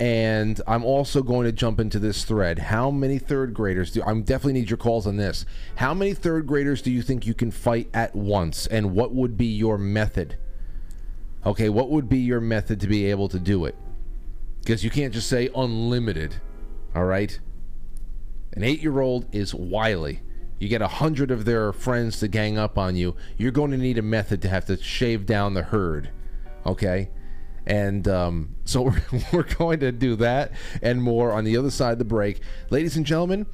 and 0.04 0.60
I'm 0.66 0.84
also 0.84 1.22
going 1.22 1.46
to 1.46 1.52
jump 1.52 1.80
into 1.80 1.98
this 1.98 2.26
thread. 2.26 2.58
How 2.58 2.90
many 2.90 3.18
third 3.18 3.54
graders 3.54 3.90
do 3.90 4.02
I 4.02 4.12
definitely 4.20 4.52
need 4.52 4.68
your 4.68 4.76
calls 4.76 5.06
on 5.06 5.16
this? 5.16 5.46
How 5.76 5.94
many 5.94 6.12
third 6.12 6.46
graders 6.46 6.82
do 6.82 6.90
you 6.90 7.00
think 7.00 7.26
you 7.26 7.32
can 7.32 7.50
fight 7.50 7.88
at 7.94 8.14
once, 8.14 8.66
and 8.66 8.94
what 8.94 9.14
would 9.14 9.38
be 9.38 9.46
your 9.46 9.78
method? 9.78 10.36
Okay, 11.46 11.70
what 11.70 11.88
would 11.88 12.10
be 12.10 12.18
your 12.18 12.42
method 12.42 12.80
to 12.80 12.86
be 12.86 13.06
able 13.06 13.30
to 13.30 13.38
do 13.38 13.64
it? 13.64 13.76
Because 14.60 14.84
you 14.84 14.90
can't 14.90 15.14
just 15.14 15.26
say 15.26 15.48
unlimited. 15.56 16.34
All 16.94 17.06
right. 17.06 17.40
An 18.52 18.62
eight-year-old 18.62 19.34
is 19.34 19.54
wily. 19.54 20.20
You 20.58 20.68
get 20.68 20.82
a 20.82 20.88
hundred 20.88 21.30
of 21.30 21.46
their 21.46 21.72
friends 21.72 22.20
to 22.20 22.28
gang 22.28 22.58
up 22.58 22.76
on 22.76 22.94
you. 22.94 23.16
You're 23.38 23.52
going 23.52 23.70
to 23.70 23.78
need 23.78 23.96
a 23.96 24.02
method 24.02 24.42
to 24.42 24.50
have 24.50 24.66
to 24.66 24.76
shave 24.76 25.24
down 25.24 25.54
the 25.54 25.62
herd. 25.62 26.10
Okay? 26.66 27.08
And 27.66 28.06
um, 28.08 28.54
so 28.64 28.82
we're, 28.82 29.02
we're 29.32 29.42
going 29.42 29.80
to 29.80 29.92
do 29.92 30.16
that 30.16 30.52
and 30.82 31.02
more 31.02 31.32
on 31.32 31.44
the 31.44 31.56
other 31.56 31.70
side 31.70 31.92
of 31.92 31.98
the 31.98 32.04
break. 32.04 32.40
Ladies 32.70 32.96
and 32.96 33.06
gentlemen, 33.06 33.46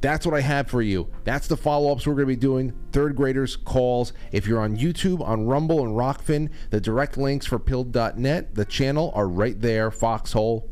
that's 0.00 0.26
what 0.26 0.34
I 0.34 0.40
have 0.40 0.68
for 0.68 0.82
you. 0.82 1.08
That's 1.24 1.48
the 1.48 1.56
follow 1.56 1.90
ups 1.90 2.06
we're 2.06 2.14
going 2.14 2.28
to 2.28 2.34
be 2.34 2.36
doing. 2.36 2.72
Third 2.92 3.16
graders 3.16 3.56
calls. 3.56 4.12
If 4.30 4.46
you're 4.46 4.60
on 4.60 4.76
YouTube, 4.76 5.20
on 5.20 5.46
Rumble, 5.46 5.84
and 5.84 5.96
Rokfin, 5.96 6.50
the 6.70 6.80
direct 6.80 7.16
links 7.16 7.46
for 7.46 7.58
pilled.net, 7.58 8.54
the 8.54 8.64
channel, 8.64 9.10
are 9.14 9.26
right 9.26 9.60
there. 9.60 9.90
Foxhole, 9.90 10.68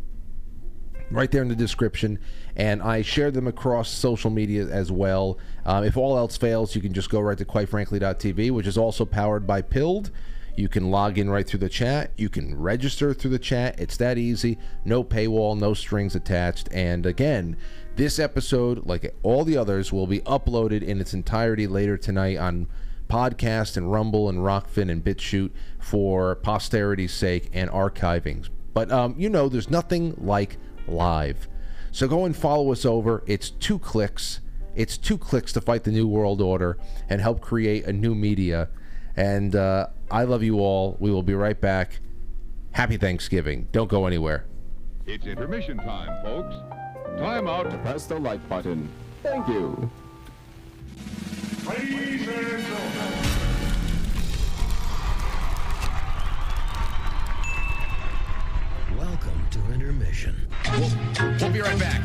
right 1.10 1.30
there 1.30 1.42
in 1.42 1.48
the 1.48 1.56
description. 1.56 2.18
And 2.56 2.82
I 2.82 3.02
share 3.02 3.30
them 3.30 3.46
across 3.46 3.90
social 3.90 4.30
media 4.30 4.66
as 4.66 4.92
well. 4.92 5.38
Um, 5.64 5.84
if 5.84 5.96
all 5.96 6.16
else 6.16 6.36
fails, 6.36 6.76
you 6.76 6.82
can 6.82 6.92
just 6.92 7.10
go 7.10 7.20
right 7.20 7.38
to 7.38 7.44
quitefrankly.tv, 7.44 8.50
which 8.50 8.66
is 8.66 8.78
also 8.78 9.04
powered 9.04 9.46
by 9.46 9.62
Pilled. 9.62 10.10
You 10.56 10.68
can 10.68 10.90
log 10.90 11.18
in 11.18 11.28
right 11.28 11.46
through 11.46 11.60
the 11.60 11.68
chat. 11.68 12.12
You 12.16 12.28
can 12.28 12.56
register 12.56 13.12
through 13.12 13.32
the 13.32 13.38
chat. 13.38 13.78
It's 13.80 13.96
that 13.96 14.18
easy. 14.18 14.58
No 14.84 15.02
paywall, 15.02 15.58
no 15.58 15.74
strings 15.74 16.14
attached. 16.14 16.68
And 16.72 17.06
again, 17.06 17.56
this 17.96 18.18
episode, 18.18 18.86
like 18.86 19.14
all 19.22 19.44
the 19.44 19.56
others, 19.56 19.92
will 19.92 20.06
be 20.06 20.20
uploaded 20.20 20.82
in 20.82 21.00
its 21.00 21.12
entirety 21.12 21.66
later 21.66 21.96
tonight 21.96 22.38
on 22.38 22.68
podcast 23.08 23.76
and 23.76 23.90
Rumble 23.90 24.28
and 24.28 24.38
Rokfin 24.38 24.90
and 24.90 25.04
BitChute 25.04 25.50
for 25.80 26.36
posterity's 26.36 27.12
sake 27.12 27.50
and 27.52 27.68
archiving. 27.70 28.48
But 28.72 28.90
um, 28.92 29.14
you 29.18 29.28
know, 29.28 29.48
there's 29.48 29.70
nothing 29.70 30.14
like 30.18 30.56
live. 30.86 31.48
So 31.90 32.08
go 32.08 32.24
and 32.24 32.36
follow 32.36 32.72
us 32.72 32.84
over. 32.84 33.22
It's 33.26 33.50
two 33.50 33.78
clicks. 33.78 34.40
It's 34.74 34.98
two 34.98 35.18
clicks 35.18 35.52
to 35.52 35.60
fight 35.60 35.84
the 35.84 35.92
New 35.92 36.08
World 36.08 36.40
Order 36.40 36.78
and 37.08 37.20
help 37.20 37.40
create 37.40 37.86
a 37.86 37.92
new 37.92 38.14
media. 38.14 38.68
And 39.16 39.54
uh, 39.54 39.88
I 40.10 40.24
love 40.24 40.42
you 40.42 40.60
all. 40.60 40.96
We 40.98 41.10
will 41.10 41.22
be 41.22 41.34
right 41.34 41.60
back. 41.60 42.00
Happy 42.72 42.96
Thanksgiving. 42.96 43.68
Don't 43.70 43.88
go 43.88 44.06
anywhere. 44.06 44.46
It's 45.06 45.26
intermission 45.26 45.76
time, 45.78 46.22
folks. 46.24 46.56
Time 47.18 47.46
out 47.46 47.70
to 47.70 47.78
press 47.78 48.06
the 48.06 48.18
like 48.18 48.46
button. 48.48 48.88
Thank 49.22 49.46
you. 49.46 49.90
Ladies 51.68 52.28
and 52.28 52.62
gentlemen. 52.62 53.24
Welcome 58.98 59.46
to 59.50 59.72
intermission. 59.72 60.48
We'll, 60.72 60.90
we'll 61.40 61.50
be 61.50 61.60
right 61.60 61.78
back. 61.78 62.02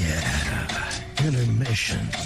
Yeah, 0.00 1.24
intermission. 1.24 2.25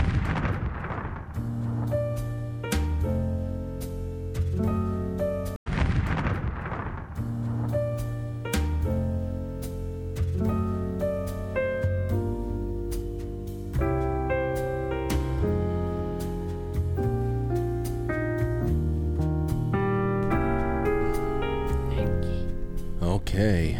Okay. 23.41 23.75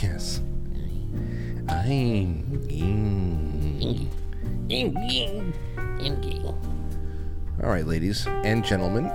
Yes. 0.00 0.40
I'm. 1.68 2.48
All 7.62 7.68
right, 7.68 7.86
ladies 7.86 8.26
and 8.26 8.64
gentlemen. 8.64 9.12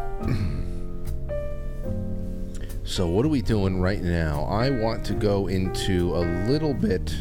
So, 2.83 3.07
what 3.07 3.25
are 3.25 3.29
we 3.29 3.41
doing 3.41 3.81
right 3.81 4.03
now? 4.03 4.43
I 4.43 4.69
want 4.69 5.03
to 5.05 5.15
go 5.15 5.47
into 5.47 6.15
a 6.15 6.21
little 6.47 6.75
bit 6.75 7.11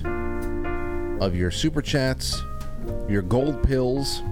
of 1.22 1.34
your 1.34 1.50
super 1.50 1.80
chats, 1.80 2.42
your 3.08 3.22
gold 3.22 3.62
pills, 3.62 4.22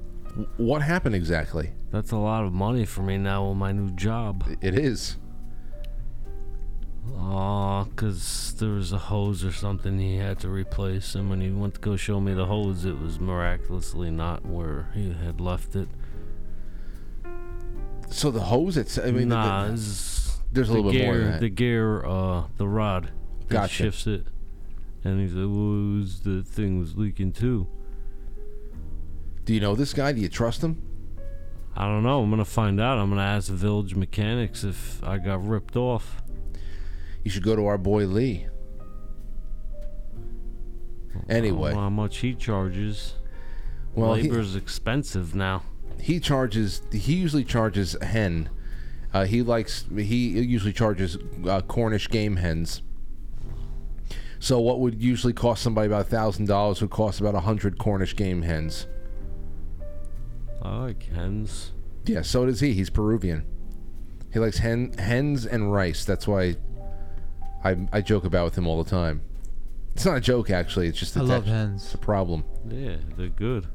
What 0.56 0.80
happened 0.80 1.14
exactly? 1.14 1.72
That's 1.90 2.10
a 2.10 2.16
lot 2.16 2.44
of 2.44 2.54
money 2.54 2.86
for 2.86 3.02
me 3.02 3.18
now 3.18 3.50
with 3.50 3.58
my 3.58 3.72
new 3.72 3.90
job. 3.90 4.44
It 4.62 4.78
is. 4.78 5.18
Aw, 7.18 7.84
cause 7.96 8.54
there 8.58 8.70
was 8.70 8.92
a 8.92 8.98
hose 8.98 9.44
or 9.44 9.52
something 9.52 9.98
he 9.98 10.16
had 10.16 10.38
to 10.40 10.48
replace, 10.48 11.14
and 11.14 11.28
when 11.28 11.42
he 11.42 11.50
went 11.50 11.74
to 11.74 11.80
go 11.80 11.96
show 11.96 12.18
me 12.18 12.32
the 12.32 12.46
hose, 12.46 12.86
it 12.86 12.98
was 12.98 13.20
miraculously 13.20 14.10
not 14.10 14.46
where 14.46 14.88
he 14.94 15.12
had 15.12 15.38
left 15.38 15.76
it. 15.76 15.86
So 18.10 18.30
the 18.30 18.40
hose, 18.40 18.76
it's, 18.76 18.98
I 18.98 19.06
mean, 19.10 19.28
the- 19.28 19.34
nah, 19.36 19.66
the- 19.66 19.72
it's 19.74 20.38
there's 20.52 20.68
a 20.70 20.72
the 20.72 20.78
little 20.78 20.92
bit 20.92 20.98
gear, 20.98 21.06
more 21.06 21.18
than 21.18 21.30
that. 21.32 21.40
The 21.40 21.48
gear, 21.48 22.04
uh, 22.04 22.44
the 22.56 22.68
rod, 22.68 23.10
Gotcha. 23.48 23.72
shifts 23.72 24.06
it, 24.06 24.26
and 25.02 25.20
he 25.20 25.26
said, 25.28 25.36
"Well, 25.46 26.04
the 26.22 26.42
thing 26.44 26.78
was 26.78 26.96
leaking 26.96 27.32
too." 27.32 27.66
Do 29.44 29.52
you 29.52 29.60
know 29.60 29.74
this 29.74 29.92
guy? 29.92 30.12
Do 30.12 30.20
you 30.20 30.28
trust 30.28 30.62
him? 30.62 30.80
I 31.76 31.86
don't 31.86 32.02
know. 32.04 32.22
I'm 32.22 32.30
gonna 32.30 32.44
find 32.44 32.80
out. 32.80 32.98
I'm 32.98 33.10
gonna 33.10 33.20
ask 33.22 33.48
the 33.48 33.54
village 33.54 33.94
mechanics 33.96 34.62
if 34.64 35.02
I 35.02 35.18
got 35.18 35.44
ripped 35.46 35.76
off. 35.76 36.22
You 37.24 37.30
should 37.30 37.42
go 37.42 37.56
to 37.56 37.66
our 37.66 37.76
boy 37.78 38.06
Lee. 38.06 38.46
Anyway. 41.28 41.70
I 41.70 41.72
don't 41.72 41.76
know 41.76 41.82
how 41.84 41.90
much 41.90 42.18
he 42.18 42.34
charges. 42.34 43.14
Well, 43.94 44.14
he- 44.14 44.22
labor's 44.28 44.56
expensive 44.56 45.34
now. 45.34 45.62
He 46.04 46.20
charges 46.20 46.82
he 46.92 47.14
usually 47.14 47.44
charges 47.44 47.96
a 48.00 48.04
hen. 48.04 48.50
Uh, 49.14 49.24
he 49.24 49.40
likes 49.42 49.86
he 49.96 50.28
usually 50.40 50.72
charges 50.72 51.16
uh, 51.48 51.62
cornish 51.62 52.08
game 52.10 52.36
hens. 52.36 52.82
So 54.38 54.60
what 54.60 54.80
would 54.80 55.00
usually 55.02 55.32
cost 55.32 55.62
somebody 55.62 55.86
about 55.86 56.02
a 56.02 56.10
thousand 56.10 56.46
dollars 56.46 56.82
would 56.82 56.90
cost 56.90 57.20
about 57.20 57.34
a 57.34 57.40
hundred 57.40 57.78
cornish 57.78 58.14
game 58.14 58.42
hens. 58.42 58.86
I 60.60 60.76
like 60.82 61.04
hens. 61.04 61.72
yeah 62.04 62.20
so 62.22 62.44
does 62.44 62.60
he. 62.60 62.74
He's 62.74 62.90
peruvian. 62.90 63.46
He 64.32 64.38
likes 64.38 64.58
hen 64.58 64.92
hens 64.98 65.46
and 65.46 65.72
rice. 65.72 66.04
That's 66.04 66.28
why 66.28 66.56
i, 67.64 67.76
I 67.92 68.02
joke 68.02 68.24
about 68.24 68.44
with 68.44 68.58
him 68.58 68.66
all 68.66 68.82
the 68.82 68.90
time. 68.90 69.22
It's 69.94 70.04
not 70.04 70.16
a 70.18 70.20
joke 70.20 70.50
actually. 70.50 70.88
It's 70.88 70.98
just 70.98 71.16
a 71.16 71.20
I 71.20 71.22
love 71.22 71.44
text- 71.44 71.48
hens. 71.48 71.84
it's 71.84 71.94
a 71.94 71.98
problem. 71.98 72.44
Yeah, 72.68 72.96
they're 73.16 73.28
good. 73.28 73.68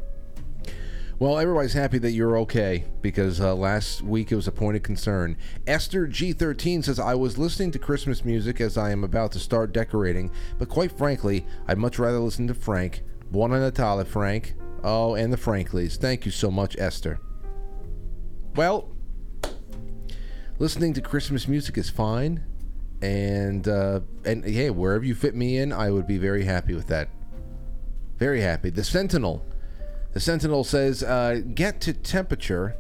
Well, 1.20 1.38
everybody's 1.38 1.74
happy 1.74 1.97
that 1.97 2.13
you're 2.13 2.38
okay 2.39 2.86
because 3.01 3.41
uh, 3.41 3.53
last 3.53 4.01
week 4.01 4.32
it 4.32 4.38
was 4.38 4.47
a 4.47 4.53
point 4.53 4.78
of 4.78 4.84
concern. 4.84 5.36
Esther 5.67 6.07
G13 6.07 6.86
says, 6.86 6.97
I 6.97 7.13
was 7.13 7.38
listening 7.38 7.72
to 7.72 7.80
Christmas 7.80 8.24
music 8.24 8.61
as 8.61 8.78
I 8.78 8.91
am 8.91 9.03
about 9.03 9.34
to 9.34 9.39
start 9.39 9.74
decorating, 9.74 10.32
but 10.57 10.70
quite 10.70 10.93
frankly, 10.93 11.45
I'd 11.67 11.78
much 11.78 11.99
rather 11.99 12.20
listen 12.20 12.47
to 12.47 12.53
Frank. 12.53 13.03
Buona 13.32 13.59
Natale, 13.59 14.05
Frank. 14.05 14.53
Oh, 14.82 15.15
and 15.15 15.34
the 15.34 15.36
Franklies. 15.38 15.97
Thank 15.97 16.26
you 16.26 16.32
so 16.32 16.49
much, 16.49 16.78
Esther. 16.80 17.20
Well, 18.55 18.89
listening 20.57 20.93
to 20.93 21.01
Christmas 21.01 21.49
music 21.49 21.78
is 21.78 21.89
fine. 21.89 22.45
And, 23.01 23.67
uh, 23.67 23.99
and 24.24 24.45
hey, 24.45 24.70
wherever 24.70 25.03
you 25.03 25.15
fit 25.15 25.36
me 25.36 25.57
in, 25.57 25.74
I 25.74 25.91
would 25.91 26.07
be 26.07 26.17
very 26.17 26.45
happy 26.45 26.76
with 26.76 26.88
that. 26.88 27.09
Very 28.17 28.39
happy. 28.39 28.70
The 28.70 28.86
Sentinel. 28.86 29.45
The 30.14 30.20
Sentinel 30.20 30.64
says, 30.64 31.03
uh, 31.03 31.41
get 31.53 31.82
to 31.82 31.93
temperature 31.93 32.76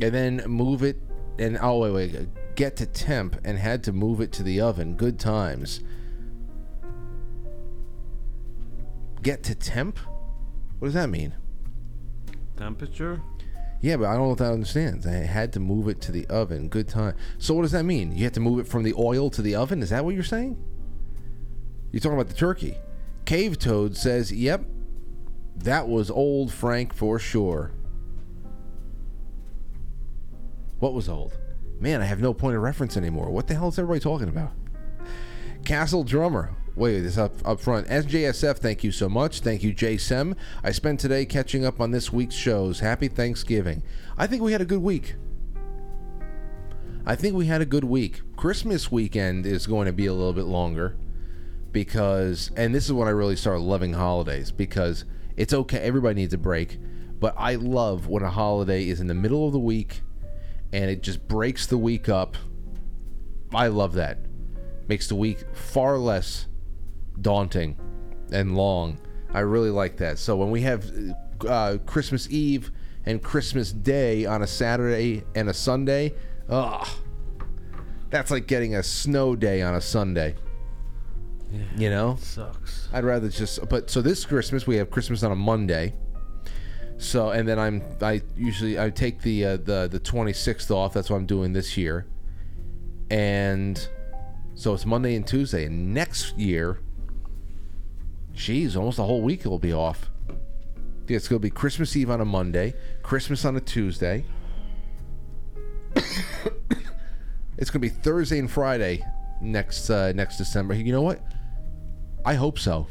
and 0.00 0.14
then 0.14 0.42
move 0.46 0.82
it. 0.82 0.96
And 1.38 1.58
oh, 1.60 1.78
wait, 1.78 1.92
wait. 1.92 2.54
Get 2.54 2.76
to 2.76 2.86
temp 2.86 3.40
and 3.44 3.58
had 3.58 3.82
to 3.84 3.92
move 3.92 4.20
it 4.20 4.32
to 4.32 4.42
the 4.42 4.60
oven. 4.60 4.94
Good 4.94 5.18
times. 5.18 5.80
Get 9.22 9.42
to 9.44 9.54
temp? 9.54 9.98
What 10.78 10.88
does 10.88 10.94
that 10.94 11.08
mean? 11.08 11.34
Temperature? 12.56 13.22
Yeah, 13.80 13.96
but 13.96 14.06
I 14.06 14.14
don't 14.14 14.22
know 14.22 14.28
what 14.30 14.38
that 14.38 14.52
understands. 14.52 15.06
I 15.06 15.12
had 15.12 15.52
to 15.52 15.60
move 15.60 15.88
it 15.88 16.00
to 16.02 16.12
the 16.12 16.26
oven. 16.26 16.68
Good 16.68 16.88
time. 16.88 17.14
So 17.38 17.54
what 17.54 17.62
does 17.62 17.72
that 17.72 17.84
mean? 17.84 18.16
You 18.16 18.24
have 18.24 18.32
to 18.32 18.40
move 18.40 18.58
it 18.58 18.66
from 18.66 18.82
the 18.82 18.94
oil 18.98 19.30
to 19.30 19.42
the 19.42 19.54
oven? 19.54 19.82
Is 19.82 19.90
that 19.90 20.04
what 20.04 20.14
you're 20.14 20.24
saying? 20.24 20.56
You're 21.92 22.00
talking 22.00 22.18
about 22.18 22.28
the 22.28 22.34
turkey. 22.34 22.76
Cave 23.24 23.58
Toad 23.58 23.96
says, 23.96 24.32
"Yep, 24.32 24.64
that 25.64 25.88
was 25.88 26.10
old 26.10 26.52
Frank 26.52 26.92
for 26.94 27.18
sure." 27.18 27.72
What 30.78 30.94
was 30.94 31.08
old? 31.08 31.36
Man, 31.80 32.00
I 32.00 32.04
have 32.04 32.20
no 32.20 32.32
point 32.34 32.56
of 32.56 32.62
reference 32.62 32.96
anymore. 32.96 33.30
What 33.30 33.46
the 33.46 33.54
hell 33.54 33.68
is 33.68 33.78
everybody 33.78 34.00
talking 34.00 34.28
about? 34.28 34.52
Castle 35.64 36.04
Drummer. 36.04 36.54
Wait, 36.76 37.00
this 37.00 37.18
up 37.18 37.34
up 37.44 37.60
front. 37.60 37.88
SJSF, 37.88 38.58
thank 38.58 38.84
you 38.84 38.92
so 38.92 39.08
much. 39.08 39.40
Thank 39.40 39.64
you, 39.64 39.74
JSEM. 39.74 40.36
I 40.62 40.70
spent 40.70 41.00
today 41.00 41.26
catching 41.26 41.64
up 41.64 41.80
on 41.80 41.90
this 41.90 42.12
week's 42.12 42.36
shows. 42.36 42.80
Happy 42.80 43.08
Thanksgiving. 43.08 43.82
I 44.16 44.28
think 44.28 44.42
we 44.42 44.52
had 44.52 44.60
a 44.60 44.64
good 44.64 44.82
week. 44.82 45.16
I 47.04 47.16
think 47.16 47.34
we 47.34 47.46
had 47.46 47.60
a 47.60 47.66
good 47.66 47.84
week. 47.84 48.20
Christmas 48.36 48.92
weekend 48.92 49.46
is 49.46 49.66
going 49.66 49.86
to 49.86 49.92
be 49.92 50.06
a 50.06 50.12
little 50.12 50.32
bit 50.32 50.44
longer 50.44 50.96
because, 51.72 52.52
and 52.56 52.74
this 52.74 52.84
is 52.84 52.92
when 52.92 53.08
I 53.08 53.12
really 53.12 53.36
started 53.36 53.62
loving 53.62 53.94
holidays 53.94 54.52
because 54.52 55.04
it's 55.38 55.54
okay. 55.54 55.78
Everybody 55.78 56.16
needs 56.16 56.34
a 56.34 56.38
break, 56.38 56.78
but 57.20 57.32
I 57.38 57.54
love 57.54 58.08
when 58.08 58.24
a 58.24 58.30
holiday 58.30 58.88
is 58.88 59.00
in 59.00 59.06
the 59.06 59.14
middle 59.14 59.46
of 59.46 59.52
the 59.52 59.58
week 59.58 60.02
and 60.72 60.90
it 60.90 61.00
just 61.02 61.26
breaks 61.28 61.64
the 61.66 61.78
week 61.78 62.08
up. 62.08 62.36
I 63.54 63.68
love 63.68 63.94
that. 63.94 64.18
Makes 64.88 65.06
the 65.08 65.14
week 65.14 65.44
far 65.54 65.96
less 65.96 66.48
daunting 67.20 67.78
and 68.32 68.56
long. 68.56 68.98
I 69.32 69.40
really 69.40 69.70
like 69.70 69.96
that. 69.98 70.18
So 70.18 70.36
when 70.36 70.50
we 70.50 70.62
have 70.62 70.90
uh, 71.46 71.78
Christmas 71.86 72.28
Eve 72.30 72.72
and 73.06 73.22
Christmas 73.22 73.70
Day 73.72 74.26
on 74.26 74.42
a 74.42 74.46
Saturday 74.46 75.22
and 75.36 75.48
a 75.48 75.54
Sunday, 75.54 76.14
ugh, 76.48 76.88
that's 78.10 78.32
like 78.32 78.48
getting 78.48 78.74
a 78.74 78.82
snow 78.82 79.36
day 79.36 79.62
on 79.62 79.76
a 79.76 79.80
Sunday. 79.80 80.34
You 81.76 81.90
know, 81.90 82.16
sucks. 82.20 82.88
I'd 82.92 83.04
rather 83.04 83.28
just. 83.28 83.66
But 83.68 83.90
so 83.90 84.02
this 84.02 84.24
Christmas 84.24 84.66
we 84.66 84.76
have 84.76 84.90
Christmas 84.90 85.22
on 85.22 85.32
a 85.32 85.36
Monday. 85.36 85.94
So 86.98 87.30
and 87.30 87.48
then 87.48 87.58
I'm 87.58 87.82
I 88.02 88.22
usually 88.36 88.78
I 88.78 88.90
take 88.90 89.22
the 89.22 89.44
uh, 89.44 89.56
the 89.56 89.88
the 89.90 90.00
26th 90.00 90.70
off. 90.70 90.92
That's 90.92 91.10
what 91.10 91.16
I'm 91.16 91.26
doing 91.26 91.52
this 91.52 91.76
year. 91.76 92.06
And 93.10 93.88
so 94.54 94.74
it's 94.74 94.84
Monday 94.84 95.14
and 95.14 95.26
Tuesday. 95.26 95.64
And 95.66 95.94
next 95.94 96.36
year, 96.36 96.80
geez, 98.34 98.76
almost 98.76 98.98
a 98.98 99.04
whole 99.04 99.22
week 99.22 99.44
it 99.44 99.48
will 99.48 99.58
be 99.58 99.72
off. 99.72 100.10
Yeah, 101.06 101.16
it's 101.16 101.28
going 101.28 101.40
to 101.40 101.42
be 101.42 101.50
Christmas 101.50 101.96
Eve 101.96 102.10
on 102.10 102.20
a 102.20 102.24
Monday, 102.24 102.74
Christmas 103.02 103.44
on 103.46 103.56
a 103.56 103.60
Tuesday. 103.60 104.26
it's 105.96 107.70
going 107.70 107.72
to 107.72 107.78
be 107.78 107.88
Thursday 107.88 108.38
and 108.38 108.50
Friday 108.50 109.02
next 109.40 109.88
uh, 109.88 110.12
next 110.12 110.36
December. 110.36 110.74
You 110.74 110.92
know 110.92 111.02
what? 111.02 111.22
I 112.28 112.34
hope 112.34 112.58
so. 112.58 112.86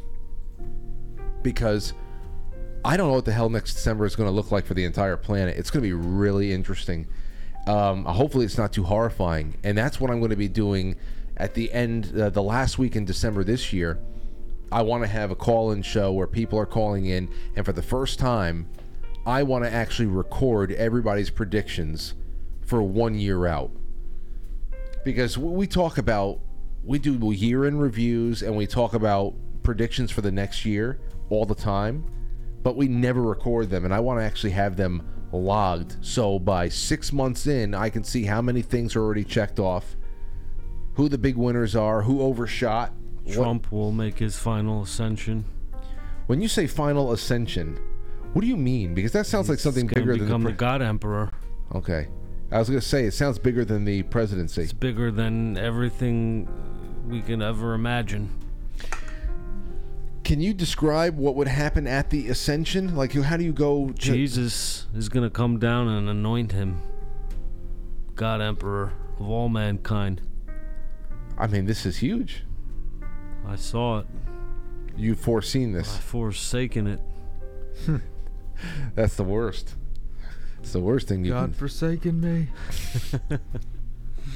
Because 1.44 1.94
I 2.84 2.98
don't 2.98 3.10
know 3.10 3.14
what 3.14 3.26
the 3.26 3.32
hell 3.32 3.52
next 3.52 3.76
December 3.76 4.08
is 4.08 4.16
going 4.16 4.28
to 4.28 4.34
look 4.34 4.52
like 4.52 4.66
for 4.66 4.74
the 4.74 4.84
entire 4.84 5.16
planet. 5.16 5.58
It's 5.58 5.70
going 5.70 5.84
to 5.84 5.88
be 5.88 5.94
really 5.94 6.52
interesting. 6.52 7.06
Um, 7.68 8.04
hopefully, 8.06 8.46
it's 8.46 8.58
not 8.58 8.74
too 8.74 8.84
horrifying. 8.84 9.60
And 9.64 9.78
that's 9.78 10.02
what 10.02 10.10
I'm 10.10 10.18
going 10.22 10.32
to 10.32 10.36
be 10.36 10.48
doing 10.48 10.96
at 11.38 11.54
the 11.54 11.72
end, 11.72 12.20
uh, 12.20 12.32
the 12.32 12.42
last 12.42 12.80
week 12.80 12.96
in 12.96 13.06
December 13.06 13.44
this 13.44 13.72
year. 13.72 14.00
I 14.72 14.82
want 14.82 15.04
to 15.04 15.08
have 15.08 15.30
a 15.30 15.36
call 15.36 15.70
in 15.70 15.84
show 15.84 16.12
where 16.14 16.26
people 16.26 16.58
are 16.58 16.66
calling 16.66 17.06
in, 17.06 17.30
and 17.56 17.64
for 17.64 17.74
the 17.74 17.84
first 17.84 18.18
time, 18.18 18.68
I 19.24 19.44
want 19.44 19.66
to 19.66 19.72
actually 19.72 20.08
record 20.08 20.72
everybody's 20.72 21.30
predictions 21.30 22.16
for 22.66 22.82
one 22.82 23.14
year 23.14 23.46
out 23.46 23.70
because 25.06 25.38
we 25.38 25.68
talk 25.68 26.00
about 26.00 26.40
we 26.88 26.98
do 26.98 27.32
year 27.34 27.66
in 27.66 27.78
reviews 27.78 28.42
and 28.42 28.56
we 28.56 28.66
talk 28.66 28.94
about 28.94 29.34
predictions 29.62 30.10
for 30.10 30.22
the 30.22 30.32
next 30.32 30.66
year 30.66 31.00
all 31.30 31.46
the 31.46 31.54
time 31.56 32.04
but 32.64 32.76
we 32.78 32.88
never 32.88 33.22
record 33.22 33.70
them 33.70 33.84
and 33.86 33.94
i 33.94 34.00
want 34.00 34.20
to 34.20 34.24
actually 34.24 34.52
have 34.52 34.78
them 34.78 35.06
logged 35.34 35.98
so 36.02 36.40
by 36.40 36.70
six 36.70 37.12
months 37.12 37.46
in 37.48 37.76
i 37.76 37.90
can 37.90 38.04
see 38.04 38.24
how 38.24 38.42
many 38.42 38.62
things 38.62 38.96
are 38.96 39.02
already 39.02 39.26
checked 39.26 39.60
off 39.60 39.98
who 40.96 41.10
the 41.10 41.18
big 41.18 41.36
winners 41.36 41.76
are 41.76 42.02
who 42.04 42.22
overshot 42.22 42.94
what- 43.24 43.34
Trump 43.36 43.70
will 43.74 43.92
make 43.92 44.20
his 44.20 44.38
final 44.38 44.84
ascension. 44.84 45.44
when 46.28 46.40
you 46.42 46.48
say 46.48 46.66
final 46.66 47.12
ascension 47.12 47.78
what 48.32 48.42
do 48.42 48.48
you 48.48 48.56
mean 48.58 48.94
because 48.94 49.12
that 49.12 49.26
sounds 49.26 49.50
like 49.50 49.60
something 49.60 49.84
He's 49.90 49.94
gonna 49.96 50.06
bigger 50.06 50.18
than 50.18 50.28
become 50.28 50.44
the 50.44 50.50
the 50.52 50.54
pre- 50.56 50.58
God 50.66 50.82
Emperor. 50.82 51.32
okay 51.76 52.08
i 52.52 52.60
was 52.60 52.70
going 52.70 52.80
to 52.80 52.88
say 52.88 53.04
it 53.06 53.12
sounds 53.12 53.38
bigger 53.38 53.66
than 53.66 53.84
the 53.84 54.04
presidency 54.04 54.62
It's 54.62 54.72
bigger 54.72 55.12
than 55.12 55.58
everything 55.58 56.48
we 57.08 57.22
can 57.22 57.42
ever 57.42 57.74
imagine. 57.74 58.30
Can 60.24 60.42
you 60.42 60.54
describe 60.54 61.18
what 61.18 61.36
would 61.36 61.48
happen 61.48 61.88
at 61.88 62.10
the 62.10 62.28
ascension? 62.28 62.96
Like, 62.96 63.14
how 63.14 63.38
do 63.38 63.46
you 63.46 63.54
go? 63.54 63.88
To, 63.88 63.94
Jesus 63.94 64.86
is 64.94 65.08
gonna 65.08 65.30
come 65.30 65.58
down 65.58 65.88
and 65.88 66.10
anoint 66.10 66.52
him 66.52 66.82
God 68.16 68.42
Emperor 68.42 68.92
of 69.20 69.30
all 69.30 69.48
mankind. 69.48 70.22
I 71.38 71.48
mean, 71.48 71.66
this 71.66 71.86
is 71.86 71.98
huge. 71.98 72.44
I 73.48 73.56
saw 73.56 74.00
it. 74.00 74.08
You've 74.98 75.20
foreseen 75.20 75.72
this. 75.72 75.96
I've 75.96 76.04
forsaken 76.04 76.88
it. 76.88 77.00
That's 78.96 79.16
the 79.16 79.24
worst. 79.24 79.76
It's 80.60 80.74
the 80.74 80.80
worst 80.80 81.08
thing 81.08 81.24
you 81.24 81.32
God 81.32 81.56
forsaken 81.56 82.20
me. 82.20 82.48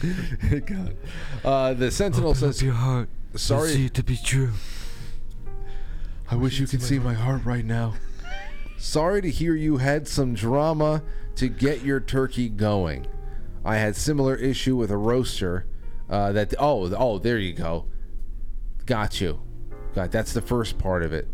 God. 0.65 0.95
Uh, 1.43 1.73
the 1.73 1.91
Sentinel 1.91 2.29
Open 2.29 2.39
says, 2.39 2.61
your 2.61 2.73
heart. 2.73 3.09
"Sorry, 3.35 3.69
see 3.69 3.85
it 3.85 3.93
to 3.95 4.03
be 4.03 4.17
true." 4.17 4.51
I 6.29 6.35
wish 6.35 6.59
you 6.59 6.67
could 6.67 6.81
see 6.81 6.97
my 6.97 7.13
heart 7.13 7.45
right 7.45 7.65
now. 7.65 7.95
Sorry 8.77 9.21
to 9.21 9.29
hear 9.29 9.53
you 9.53 9.77
had 9.77 10.07
some 10.07 10.33
drama 10.33 11.03
to 11.35 11.47
get 11.47 11.83
your 11.83 11.99
turkey 11.99 12.49
going. 12.49 13.05
I 13.63 13.75
had 13.75 13.95
similar 13.95 14.35
issue 14.35 14.75
with 14.75 14.91
a 14.91 14.97
roaster. 14.97 15.67
Uh, 16.09 16.31
that 16.31 16.53
oh 16.59 16.93
oh 16.95 17.19
there 17.19 17.37
you 17.37 17.53
go. 17.53 17.85
Got 18.85 19.21
you. 19.21 19.41
Got 19.93 20.11
that's 20.11 20.33
the 20.33 20.41
first 20.41 20.77
part 20.77 21.03
of 21.03 21.13
it. 21.13 21.27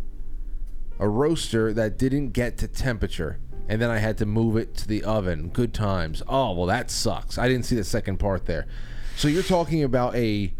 A 0.99 1.07
roaster 1.07 1.73
that 1.73 1.97
didn't 1.97 2.29
get 2.31 2.57
to 2.57 2.67
temperature, 2.67 3.39
and 3.69 3.81
then 3.81 3.89
I 3.89 3.97
had 3.97 4.17
to 4.19 4.25
move 4.25 4.57
it 4.57 4.75
to 4.77 4.87
the 4.87 5.03
oven. 5.03 5.49
Good 5.49 5.73
times. 5.73 6.23
Oh 6.27 6.53
well, 6.53 6.67
that 6.67 6.89
sucks. 6.89 7.37
I 7.37 7.47
didn't 7.47 7.65
see 7.65 7.75
the 7.75 7.83
second 7.83 8.17
part 8.17 8.45
there. 8.45 8.67
So 9.15 9.27
you're 9.27 9.43
talking 9.43 9.83
about 9.83 10.15
a 10.15 10.53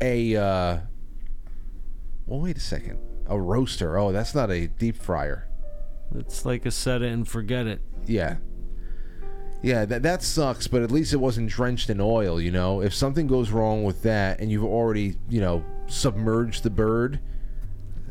a 0.00 0.36
uh, 0.36 0.78
well, 2.26 2.40
wait 2.40 2.56
a 2.56 2.60
second. 2.60 2.98
A 3.26 3.38
roaster. 3.38 3.98
Oh, 3.98 4.12
that's 4.12 4.34
not 4.34 4.50
a 4.50 4.66
deep 4.66 4.96
fryer. 4.96 5.48
It's 6.14 6.44
like 6.44 6.64
a 6.66 6.70
set 6.70 7.02
it 7.02 7.12
and 7.12 7.28
forget 7.28 7.66
it. 7.66 7.80
Yeah. 8.06 8.36
Yeah, 9.60 9.84
that 9.86 10.02
that 10.02 10.22
sucks, 10.22 10.68
but 10.68 10.82
at 10.82 10.90
least 10.90 11.12
it 11.12 11.16
wasn't 11.16 11.50
drenched 11.50 11.90
in 11.90 12.00
oil, 12.00 12.40
you 12.40 12.52
know. 12.52 12.80
If 12.80 12.94
something 12.94 13.26
goes 13.26 13.50
wrong 13.50 13.82
with 13.82 14.02
that 14.02 14.40
and 14.40 14.50
you've 14.52 14.64
already, 14.64 15.16
you 15.28 15.40
know, 15.40 15.64
submerged 15.88 16.62
the 16.62 16.70
bird, 16.70 17.18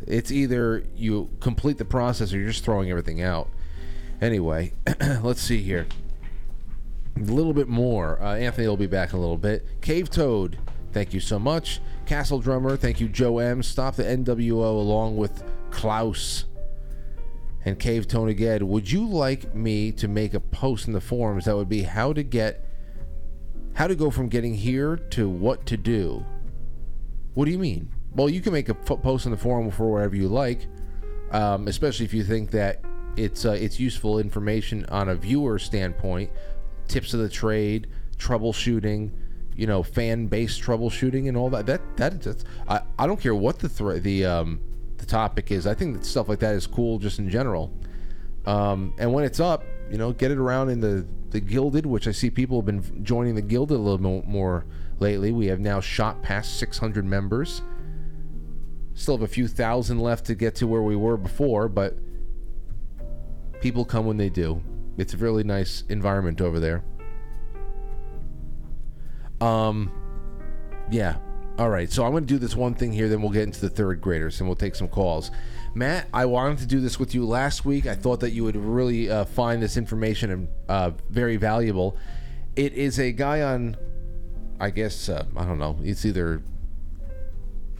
it's 0.06 0.30
either 0.32 0.84
you 0.96 1.30
complete 1.40 1.78
the 1.78 1.86
process 1.86 2.34
or 2.34 2.38
you're 2.38 2.50
just 2.50 2.66
throwing 2.66 2.90
everything 2.90 3.22
out. 3.22 3.50
Anyway, 4.22 4.73
let's 5.22 5.41
see 5.41 5.61
here. 5.61 5.88
A 7.15 7.19
little 7.19 7.53
bit 7.53 7.68
more. 7.68 8.22
Uh, 8.22 8.35
Anthony 8.35 8.68
will 8.68 8.77
be 8.77 8.88
back 8.88 9.11
in 9.11 9.18
a 9.18 9.22
little 9.22 9.38
bit. 9.38 9.65
Cave 9.81 10.10
Toad, 10.10 10.57
thank 10.91 11.14
you 11.14 11.19
so 11.19 11.39
much. 11.39 11.80
Castle 12.06 12.39
Drummer, 12.39 12.77
thank 12.77 12.99
you, 12.99 13.07
Joe 13.07 13.39
M. 13.39 13.61
Stop 13.61 13.95
the 13.95 14.03
NWO 14.03 14.61
along 14.61 15.18
with 15.18 15.44
Klaus 15.72 16.45
and 17.65 17.77
Cave 17.77 18.07
Tone 18.07 18.30
again. 18.30 18.68
Would 18.68 18.89
you 18.89 19.06
like 19.07 19.53
me 19.53 19.91
to 19.94 20.07
make 20.07 20.34
a 20.34 20.39
post 20.39 20.88
in 20.88 20.94
the 20.94 21.02
forums 21.02 21.45
that 21.45 21.56
would 21.56 21.69
be 21.69 21.84
how 21.84 22.14
to 22.14 22.23
get, 22.23 22.64
how 23.73 23.88
to 23.88 23.95
go 23.95 24.10
from 24.10 24.30
getting 24.30 24.53
here 24.53 24.95
to 24.95 25.30
what 25.30 25.65
to 25.68 25.77
do? 25.77 26.26
What 27.34 27.45
do 27.45 27.52
you 27.52 27.60
mean? 27.60 27.89
Well, 28.15 28.30
you 28.30 28.41
can 28.41 28.53
make 28.53 28.69
a 28.69 28.73
post 28.73 29.26
in 29.26 29.31
the 29.31 29.38
forum 29.38 29.69
for 29.69 29.91
whatever 29.91 30.15
you 30.15 30.27
like, 30.27 30.65
um, 31.31 31.68
especially 31.68 32.06
if 32.06 32.14
you 32.14 32.23
think 32.23 32.52
that 32.52 32.81
it's 33.18 33.45
uh, 33.45 33.52
it's 33.52 33.80
useful 33.80 34.19
information 34.19 34.85
on 34.85 35.10
a 35.10 35.15
viewer 35.15 35.60
standpoint, 35.60 36.31
tips 36.88 37.14
of 37.14 37.19
the 37.19 37.30
trade, 37.30 37.88
troubleshooting, 38.18 39.11
you 39.56 39.68
know, 39.68 39.84
fan 39.84 40.27
based 40.27 40.61
troubleshooting 40.61 41.27
and 41.27 41.35
all 41.35 41.49
that. 41.49 41.65
That 41.65 41.81
that 41.98 42.22
that's, 42.22 42.45
I 42.68 42.81
I 42.98 43.07
don't 43.07 43.19
care 43.19 43.35
what 43.35 43.60
the 43.60 43.68
thre- 43.68 43.98
the 43.98 44.26
um 44.26 44.60
the 44.98 45.06
topic 45.06 45.52
is. 45.52 45.68
I 45.68 45.73
think 45.73 45.98
that 45.98 46.06
stuff 46.06 46.30
like 46.30 46.39
that 46.39 46.56
is 46.56 46.68
cool 46.68 46.99
just 46.99 47.19
in 47.19 47.30
general. 47.30 47.73
Um, 48.45 48.94
and 48.98 49.11
when 49.11 49.26
it's 49.26 49.39
up, 49.39 49.64
you 49.91 49.98
know, 49.98 50.14
get 50.14 50.31
it 50.31 50.38
around 50.38 50.69
in 50.69 50.80
the 50.80 51.06
the 51.31 51.39
gilded, 51.39 51.85
which 51.85 52.07
I 52.07 52.11
see 52.11 52.30
people 52.30 52.60
have 52.60 52.65
been 52.65 53.03
joining 53.03 53.35
the 53.35 53.41
gilded 53.41 53.77
a 53.77 53.81
little 53.81 54.02
mo- 54.02 54.23
more 54.26 54.65
lately. 54.99 55.31
We 55.31 55.48
have 55.48 55.60
now 55.60 55.81
shot 55.81 56.22
past 56.22 56.57
600 56.57 57.03
members. 57.03 57.61
Still 58.94 59.15
have 59.18 59.23
a 59.23 59.27
few 59.27 59.48
thousand 59.48 59.99
left 59.99 60.26
to 60.27 60.35
get 60.35 60.56
to 60.56 60.68
where 60.68 60.81
we 60.81 60.95
were 60.95 61.18
before, 61.18 61.68
but 61.68 61.98
people 63.62 63.86
come 63.86 64.06
when 64.06 64.18
they 64.18 64.30
do. 64.30 64.62
It's 64.98 65.14
a 65.14 65.18
really 65.18 65.44
nice 65.44 65.84
environment 65.90 66.42
over 66.42 66.60
there. 66.60 66.84
Um, 69.40 69.92
yeah. 70.90 71.18
All 71.60 71.70
right. 71.70 71.92
So 71.92 72.06
I'm 72.06 72.12
going 72.12 72.24
to 72.24 72.28
do 72.28 72.40
this 72.40 72.56
one 72.56 72.74
thing 72.74 72.92
here, 72.92 73.10
then 73.10 73.22
we'll 73.22 73.32
get 73.32 73.44
into 73.44 73.62
the 73.62 73.70
third 73.70 74.02
graders 74.02 74.40
and 74.40 74.48
we'll 74.48 74.56
take 74.56 74.76
some 74.76 74.88
calls. 74.88 75.32
Matt, 75.74 76.08
I 76.14 76.26
wanted 76.26 76.60
to 76.60 76.66
do 76.66 76.80
this 76.80 77.00
with 77.00 77.14
you 77.14 77.26
last 77.26 77.66
week. 77.66 77.86
I 77.86 77.96
thought 77.96 78.20
that 78.22 78.32
you 78.32 78.44
would 78.44 78.56
really 78.56 79.10
uh, 79.10 79.26
find 79.26 79.62
this 79.62 79.78
information 79.78 80.48
uh, 80.68 80.92
very 81.10 81.38
valuable. 81.38 81.98
It 82.56 82.74
is 82.74 83.00
a 83.00 83.12
guy 83.12 83.42
on, 83.44 83.78
I 84.60 84.72
guess, 84.72 85.10
uh, 85.10 85.26
I 85.36 85.46
don't 85.46 85.60
know. 85.60 85.80
It's 85.84 86.06
either 86.06 86.42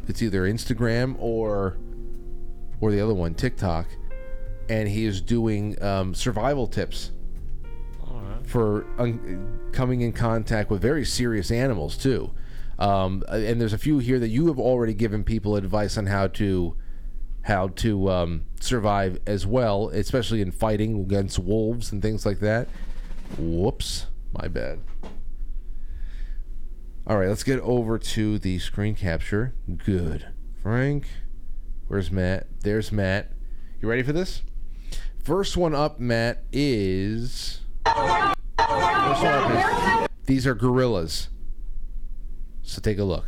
it's 0.08 0.22
either 0.22 0.44
Instagram 0.44 1.16
or 1.20 1.78
or 2.80 2.92
the 2.92 3.02
other 3.02 3.16
one, 3.16 3.34
TikTok, 3.34 3.88
and 4.70 4.88
he 4.88 5.06
is 5.06 5.22
doing 5.22 5.82
um, 5.82 6.14
survival 6.14 6.68
tips 6.68 7.12
for 8.48 8.86
un- 8.98 9.70
coming 9.74 10.02
in 10.02 10.14
contact 10.14 10.70
with 10.72 10.82
very 10.82 11.06
serious 11.06 11.52
animals 11.52 11.98
too. 11.98 12.32
Um, 12.80 13.24
and 13.30 13.60
there's 13.60 13.74
a 13.74 13.78
few 13.78 14.00
here 14.00 14.20
that 14.20 14.30
you 14.30 14.48
have 14.48 14.60
already 14.60 14.94
given 14.94 15.24
people 15.24 15.56
advice 15.56 15.98
on 15.98 16.06
how 16.06 16.28
to 16.28 16.76
how 17.42 17.70
to 17.70 18.10
um, 18.10 18.46
survive 18.60 19.20
as 19.26 19.46
well, 19.46 19.90
especially 19.90 20.42
in 20.42 20.52
fighting 20.52 21.00
against 21.02 21.40
wolves 21.40 21.92
and 21.92 22.02
things 22.02 22.26
like 22.26 22.40
that. 22.40 22.68
Whoops, 23.38 24.08
my 24.34 24.48
bad. 24.48 24.80
All 27.06 27.18
right, 27.18 27.30
let's 27.30 27.44
get 27.44 27.60
over 27.62 27.98
to 27.98 28.38
the 28.38 28.60
screen 28.60 28.96
capture. 28.96 29.56
Good. 29.78 30.28
Frank, 30.62 31.08
where's 31.88 32.12
Matt? 32.12 32.48
There's 32.62 32.92
Matt. 32.92 33.32
You 33.82 33.90
ready 33.90 34.04
for 34.04 34.12
this? 34.12 34.42
First 35.28 35.58
one 35.58 35.76
up, 35.76 36.00
Matt, 36.00 36.46
is. 36.54 37.60
Up 37.86 38.38
is 38.58 40.08
these 40.26 40.48
are 40.48 40.56
gorillas. 40.56 41.28
So 42.62 42.80
take 42.80 42.98
a 42.98 43.04
look. 43.04 43.26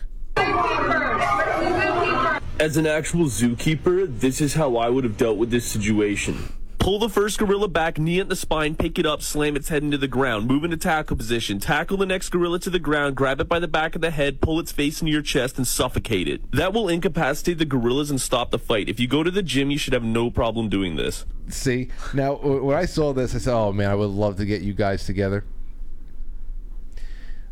As 2.58 2.78
an 2.78 2.88
actual 2.88 3.26
zookeeper, 3.26 4.18
this 4.18 4.40
is 4.40 4.54
how 4.54 4.78
I 4.78 4.88
would 4.88 5.04
have 5.04 5.18
dealt 5.18 5.38
with 5.38 5.52
this 5.52 5.66
situation. 5.66 6.54
Pull 6.80 6.98
the 6.98 7.10
first 7.10 7.38
gorilla 7.38 7.68
back, 7.68 8.00
knee 8.00 8.22
at 8.22 8.30
the 8.30 8.38
spine, 8.38 8.74
pick 8.74 8.98
it 8.98 9.06
up, 9.06 9.22
slam 9.22 9.58
its 9.58 9.68
head 9.68 9.84
into 9.84 9.98
the 9.98 10.08
ground, 10.08 10.48
move 10.48 10.64
into 10.64 10.78
tackle 10.78 11.18
position, 11.18 11.60
tackle 11.60 11.98
the 11.98 12.06
next 12.06 12.30
gorilla 12.30 12.58
to 12.60 12.70
the 12.70 12.80
ground, 12.80 13.18
grab 13.18 13.42
it 13.42 13.50
by 13.50 13.60
the 13.60 13.68
back 13.68 13.96
of 13.96 14.02
the 14.02 14.12
head, 14.12 14.40
pull 14.40 14.62
its 14.62 14.72
face 14.72 15.02
into 15.02 15.12
your 15.12 15.22
chest, 15.22 15.58
and 15.58 15.68
suffocate 15.68 16.30
it. 16.30 16.50
That 16.54 16.74
will 16.74 16.88
incapacitate 16.88 17.58
the 17.58 17.66
gorillas 17.66 18.10
and 18.10 18.20
stop 18.20 18.52
the 18.52 18.58
fight. 18.58 18.88
If 18.88 18.98
you 18.98 19.08
go 19.08 19.24
to 19.24 19.30
the 19.30 19.44
gym, 19.44 19.70
you 19.70 19.78
should 19.78 19.94
have 19.94 20.06
no 20.06 20.32
problem 20.32 20.70
doing 20.70 20.96
this. 20.96 21.26
See, 21.50 21.90
now 22.14 22.36
when 22.36 22.78
I 22.78 22.86
saw 22.86 23.12
this, 23.12 23.36
I 23.36 23.40
said, 23.40 23.54
"Oh 23.54 23.74
man, 23.74 23.92
I 23.92 23.96
would 23.96 24.06
love 24.06 24.38
to 24.38 24.46
get 24.46 24.62
you 24.62 24.74
guys 24.74 25.06
together." 25.06 25.44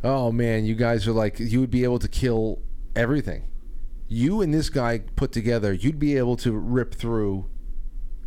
Oh 0.05 0.31
man, 0.31 0.65
you 0.65 0.73
guys 0.73 1.05
are 1.05 1.11
like 1.11 1.37
you 1.37 1.59
would 1.59 1.71
be 1.71 1.83
able 1.83 1.99
to 1.99 2.07
kill 2.07 2.59
everything. 2.95 3.43
You 4.07 4.41
and 4.41 4.53
this 4.53 4.69
guy 4.69 4.99
put 5.17 5.33
together, 5.33 5.73
you'd 5.73 5.99
be 5.99 6.15
able 6.15 6.37
to 6.37 6.53
rip 6.53 6.95
through 6.95 7.45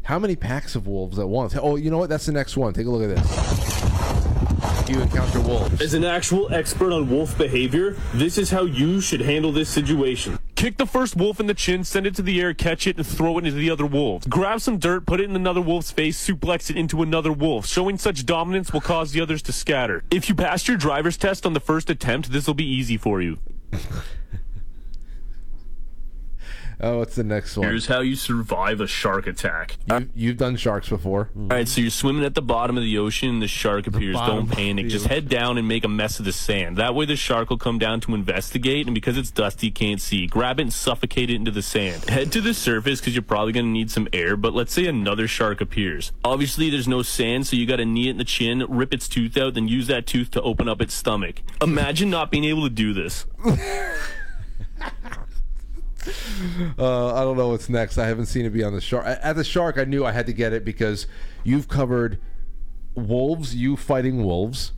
how 0.02 0.18
many 0.18 0.36
packs 0.36 0.74
of 0.74 0.86
wolves 0.86 1.18
at 1.18 1.28
once? 1.28 1.54
Oh, 1.56 1.76
you 1.76 1.90
know 1.90 1.98
what? 1.98 2.08
That's 2.08 2.26
the 2.26 2.32
next 2.32 2.56
one. 2.56 2.72
Take 2.72 2.86
a 2.86 2.90
look 2.90 3.08
at 3.08 3.16
this. 3.16 4.88
You 4.88 5.00
encounter 5.00 5.40
wolves. 5.40 5.80
As 5.80 5.94
an 5.94 6.04
actual 6.04 6.52
expert 6.52 6.92
on 6.92 7.08
wolf 7.08 7.38
behavior, 7.38 7.96
this 8.12 8.38
is 8.38 8.50
how 8.50 8.64
you 8.64 9.00
should 9.00 9.20
handle 9.20 9.52
this 9.52 9.68
situation. 9.68 10.38
Kick 10.56 10.78
the 10.78 10.86
first 10.86 11.16
wolf 11.16 11.38
in 11.38 11.46
the 11.46 11.54
chin, 11.54 11.84
send 11.84 12.06
it 12.06 12.14
to 12.16 12.22
the 12.22 12.40
air, 12.40 12.52
catch 12.52 12.88
it, 12.88 12.96
and 12.96 13.06
throw 13.06 13.38
it 13.38 13.46
into 13.46 13.56
the 13.56 13.70
other 13.70 13.86
wolves. 13.86 14.26
Grab 14.26 14.60
some 14.60 14.78
dirt, 14.78 15.06
put 15.06 15.20
it 15.20 15.30
in 15.30 15.36
another 15.36 15.60
wolf's 15.60 15.92
face, 15.92 16.22
suplex 16.22 16.70
it 16.70 16.76
into 16.76 17.02
another 17.02 17.32
wolf. 17.32 17.66
Showing 17.66 17.98
such 17.98 18.26
dominance 18.26 18.72
will 18.72 18.80
cause 18.80 19.12
the 19.12 19.20
others 19.20 19.42
to 19.42 19.52
scatter. 19.52 20.02
If 20.10 20.28
you 20.28 20.34
passed 20.34 20.66
your 20.66 20.76
driver's 20.76 21.16
test 21.16 21.46
on 21.46 21.52
the 21.52 21.60
first 21.60 21.88
attempt, 21.88 22.32
this 22.32 22.46
will 22.48 22.54
be 22.54 22.68
easy 22.68 22.96
for 22.96 23.22
you. 23.22 23.38
Oh, 26.82 26.98
what's 26.98 27.14
the 27.14 27.24
next 27.24 27.56
one? 27.56 27.68
Here's 27.68 27.86
how 27.86 28.00
you 28.00 28.16
survive 28.16 28.80
a 28.80 28.86
shark 28.86 29.26
attack. 29.26 29.76
You, 29.86 30.08
you've 30.14 30.36
done 30.38 30.56
sharks 30.56 30.88
before. 30.88 31.30
All 31.36 31.48
right, 31.48 31.68
so 31.68 31.80
you're 31.80 31.90
swimming 31.90 32.24
at 32.24 32.34
the 32.34 32.42
bottom 32.42 32.76
of 32.76 32.82
the 32.82 32.96
ocean. 32.98 33.28
And 33.28 33.42
the 33.42 33.48
shark 33.48 33.86
appears. 33.86 34.14
bottom 34.14 34.46
Don't 34.46 34.56
panic. 34.56 34.88
Just 34.88 35.06
head 35.06 35.28
down 35.28 35.58
and 35.58 35.68
make 35.68 35.84
a 35.84 35.88
mess 35.88 36.18
of 36.18 36.24
the 36.24 36.32
sand. 36.32 36.78
That 36.78 36.94
way, 36.94 37.04
the 37.04 37.16
shark 37.16 37.50
will 37.50 37.58
come 37.58 37.78
down 37.78 38.00
to 38.00 38.14
investigate. 38.14 38.86
And 38.86 38.94
because 38.94 39.18
it's 39.18 39.30
dusty, 39.30 39.70
can't 39.70 40.00
see. 40.00 40.26
Grab 40.26 40.58
it 40.58 40.62
and 40.62 40.72
suffocate 40.72 41.28
it 41.30 41.34
into 41.34 41.50
the 41.50 41.62
sand. 41.62 42.08
Head 42.08 42.32
to 42.32 42.40
the 42.40 42.54
surface 42.54 43.00
because 43.00 43.14
you're 43.14 43.22
probably 43.22 43.52
going 43.52 43.66
to 43.66 43.72
need 43.72 43.90
some 43.90 44.08
air. 44.12 44.36
But 44.36 44.54
let's 44.54 44.72
say 44.72 44.86
another 44.86 45.28
shark 45.28 45.60
appears. 45.60 46.12
Obviously, 46.24 46.70
there's 46.70 46.88
no 46.88 47.02
sand, 47.02 47.46
so 47.46 47.56
you 47.56 47.66
got 47.66 47.76
to 47.76 47.84
knee 47.84 48.08
it 48.08 48.12
in 48.12 48.18
the 48.18 48.24
chin, 48.24 48.64
rip 48.68 48.94
its 48.94 49.08
tooth 49.08 49.36
out, 49.36 49.54
then 49.54 49.68
use 49.68 49.86
that 49.88 50.06
tooth 50.06 50.30
to 50.30 50.42
open 50.42 50.68
up 50.68 50.80
its 50.80 50.94
stomach. 50.94 51.42
Imagine 51.60 52.08
not 52.08 52.30
being 52.30 52.44
able 52.44 52.62
to 52.62 52.70
do 52.70 52.94
this. 52.94 53.26
Uh, 56.78 57.14
I 57.14 57.20
don't 57.20 57.36
know 57.36 57.48
what's 57.48 57.68
next. 57.68 57.98
I 57.98 58.06
haven't 58.06 58.26
seen 58.26 58.46
it 58.46 58.50
be 58.50 58.64
on 58.64 58.72
the 58.72 58.80
shark. 58.80 59.04
At 59.04 59.34
the 59.34 59.44
shark, 59.44 59.76
I 59.76 59.84
knew 59.84 60.04
I 60.04 60.12
had 60.12 60.26
to 60.26 60.32
get 60.32 60.52
it 60.54 60.64
because 60.64 61.06
you've 61.44 61.68
covered 61.68 62.18
wolves, 62.94 63.54
you 63.54 63.76
fighting 63.76 64.24
wolves, 64.24 64.72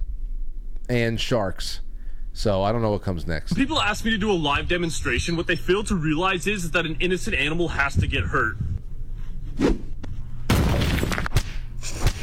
and 0.88 1.20
sharks. 1.20 1.80
So 2.32 2.62
I 2.62 2.72
don't 2.72 2.82
know 2.82 2.90
what 2.90 3.02
comes 3.02 3.26
next. 3.26 3.52
People 3.54 3.80
ask 3.80 4.04
me 4.04 4.10
to 4.10 4.18
do 4.18 4.30
a 4.30 4.34
live 4.34 4.68
demonstration. 4.68 5.36
What 5.36 5.46
they 5.46 5.56
fail 5.56 5.84
to 5.84 5.94
realize 5.94 6.46
is 6.46 6.70
that 6.72 6.86
an 6.86 6.96
innocent 6.98 7.36
animal 7.36 7.68
has 7.68 7.94
to 7.96 8.06
get 8.06 8.24
hurt. 8.24 8.56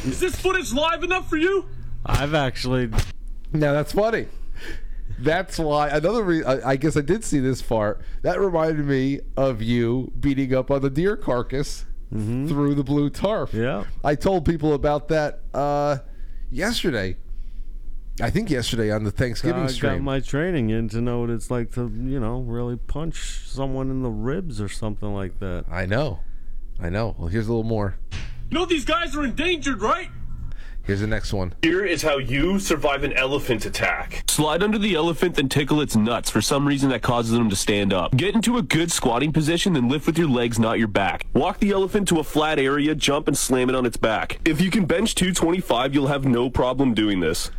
Is 0.04 0.18
this 0.18 0.34
footage 0.34 0.72
live 0.72 1.04
enough 1.04 1.28
for 1.28 1.36
you? 1.36 1.66
I've 2.04 2.34
actually. 2.34 2.90
Now 3.52 3.72
that's 3.72 3.92
funny. 3.92 4.26
That's 5.20 5.58
why 5.58 5.88
another 5.88 6.22
re- 6.22 6.44
I, 6.44 6.70
I 6.70 6.76
guess 6.76 6.96
I 6.96 7.02
did 7.02 7.24
see 7.24 7.38
this 7.40 7.62
part. 7.62 8.00
That 8.22 8.40
reminded 8.40 8.86
me 8.86 9.20
of 9.36 9.60
you 9.62 10.12
beating 10.18 10.54
up 10.54 10.70
on 10.70 10.80
the 10.82 10.90
deer 10.90 11.16
carcass 11.16 11.84
through 12.10 12.74
the 12.74 12.82
blue 12.82 13.08
tarp. 13.08 13.52
Yeah. 13.52 13.84
I 14.02 14.16
told 14.16 14.44
people 14.44 14.74
about 14.74 15.08
that 15.08 15.40
uh, 15.54 15.98
yesterday. 16.50 17.16
I 18.20 18.30
think 18.30 18.50
yesterday 18.50 18.90
on 18.90 19.04
the 19.04 19.10
Thanksgiving 19.10 19.62
I 19.62 19.72
got 19.72 20.00
my 20.00 20.20
training 20.20 20.70
in 20.70 20.88
to 20.90 21.00
know 21.00 21.20
what 21.20 21.30
it's 21.30 21.50
like 21.50 21.72
to, 21.72 21.82
you 21.82 22.18
know, 22.20 22.40
really 22.40 22.76
punch 22.76 23.42
someone 23.46 23.90
in 23.90 24.02
the 24.02 24.10
ribs 24.10 24.60
or 24.60 24.68
something 24.68 25.14
like 25.14 25.38
that. 25.38 25.64
I 25.70 25.86
know. 25.86 26.20
I 26.78 26.90
know. 26.90 27.14
Well, 27.18 27.28
here's 27.28 27.46
a 27.46 27.50
little 27.50 27.62
more. 27.62 27.96
You 28.50 28.58
know 28.58 28.64
these 28.66 28.84
guys 28.84 29.14
are 29.16 29.24
endangered, 29.24 29.80
right? 29.80 30.10
Here's 30.84 31.00
the 31.00 31.06
next 31.06 31.32
one. 31.32 31.54
Here 31.62 31.84
is 31.84 32.02
how 32.02 32.18
you 32.18 32.58
survive 32.58 33.04
an 33.04 33.12
elephant 33.12 33.64
attack. 33.64 34.24
Slide 34.28 34.62
under 34.62 34.78
the 34.78 34.94
elephant, 34.94 35.36
then 35.36 35.48
tickle 35.48 35.80
its 35.80 35.94
nuts 35.94 36.30
for 36.30 36.40
some 36.40 36.66
reason 36.66 36.90
that 36.90 37.02
causes 37.02 37.32
them 37.32 37.50
to 37.50 37.56
stand 37.56 37.92
up. 37.92 38.16
Get 38.16 38.34
into 38.34 38.56
a 38.56 38.62
good 38.62 38.90
squatting 38.90 39.32
position, 39.32 39.74
then 39.74 39.88
lift 39.88 40.06
with 40.06 40.18
your 40.18 40.28
legs, 40.28 40.58
not 40.58 40.78
your 40.78 40.88
back. 40.88 41.26
Walk 41.32 41.58
the 41.60 41.70
elephant 41.70 42.08
to 42.08 42.18
a 42.18 42.24
flat 42.24 42.58
area, 42.58 42.94
jump 42.94 43.28
and 43.28 43.36
slam 43.38 43.68
it 43.68 43.74
on 43.74 43.86
its 43.86 43.96
back. 43.96 44.40
If 44.44 44.60
you 44.60 44.70
can 44.70 44.86
bench 44.86 45.14
225, 45.14 45.94
you'll 45.94 46.06
have 46.08 46.24
no 46.24 46.50
problem 46.50 46.94
doing 46.94 47.20
this. 47.20 47.50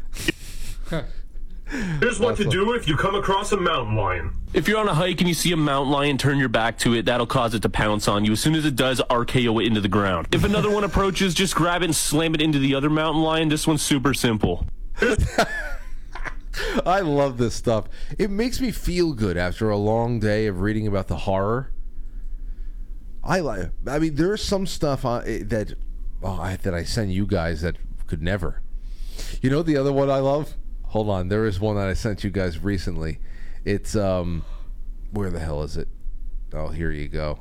Here's 1.72 2.20
what 2.20 2.36
to 2.38 2.44
do 2.44 2.74
if 2.74 2.88
you 2.88 2.98
come 2.98 3.16
across 3.16 3.52
a 3.54 3.58
mountain 3.58 3.96
lion. 3.96 4.34
If 4.54 4.68
you're 4.68 4.80
on 4.80 4.90
a 4.90 4.94
hike 4.94 5.22
and 5.22 5.28
you 5.28 5.34
see 5.34 5.54
a 5.54 5.58
mountain 5.58 5.92
lion, 5.92 6.18
turn 6.18 6.38
your 6.38 6.50
back 6.50 6.78
to 6.80 6.94
it. 6.94 7.06
That'll 7.06 7.26
cause 7.26 7.54
it 7.54 7.62
to 7.62 7.70
pounce 7.70 8.10
on 8.10 8.26
you. 8.26 8.34
As 8.34 8.42
soon 8.42 8.56
as 8.56 8.66
it 8.66 8.76
does, 8.76 9.00
RKO 9.10 9.64
it 9.64 9.68
into 9.68 9.80
the 9.80 9.88
ground. 9.88 10.28
If 10.34 10.44
another 10.44 10.70
one 10.70 10.84
approaches, 10.84 11.34
just 11.34 11.56
grab 11.56 11.82
it 11.82 11.86
and 11.86 11.96
slam 11.96 12.36
it 12.36 12.42
into 12.42 12.60
the 12.60 12.76
other 12.76 12.90
mountain 12.90 13.24
lion. 13.24 13.48
This 13.48 13.66
one's 13.66 13.82
super 13.82 14.14
simple. 14.14 14.66
I 16.86 17.00
love 17.00 17.38
this 17.38 17.56
stuff. 17.56 17.86
It 18.18 18.30
makes 18.30 18.60
me 18.60 18.72
feel 18.72 19.14
good 19.14 19.38
after 19.38 19.70
a 19.70 19.78
long 19.78 20.20
day 20.20 20.48
of 20.48 20.60
reading 20.60 20.88
about 20.88 21.08
the 21.08 21.18
horror. 21.18 21.72
I 23.24 23.40
like. 23.40 23.70
I 23.88 24.00
mean, 24.00 24.16
there's 24.16 24.44
some 24.44 24.68
stuff 24.68 25.06
on, 25.06 25.24
eh, 25.26 25.44
that 25.46 25.76
oh, 26.22 26.40
I, 26.42 26.58
that 26.58 26.74
I 26.74 26.84
send 26.84 27.14
you 27.14 27.26
guys 27.26 27.62
that 27.62 27.78
could 28.08 28.22
never. 28.22 28.62
You 29.42 29.50
know 29.50 29.64
the 29.64 29.78
other 29.78 29.94
one 29.94 30.10
I 30.10 30.20
love. 30.20 30.56
Hold 30.92 31.10
on, 31.10 31.30
there 31.30 31.46
is 31.46 31.60
one 31.60 31.78
that 31.78 31.88
I 31.88 31.94
sent 31.94 32.24
you 32.24 32.30
guys 32.30 32.60
recently. 32.60 33.20
It's 33.64 33.96
um, 33.96 34.44
where 35.12 35.30
the 35.30 35.40
hell 35.40 35.64
is 35.64 35.78
it? 35.78 35.88
Oh, 36.54 36.68
here 36.68 36.92
you 36.92 37.08
go. 37.08 37.40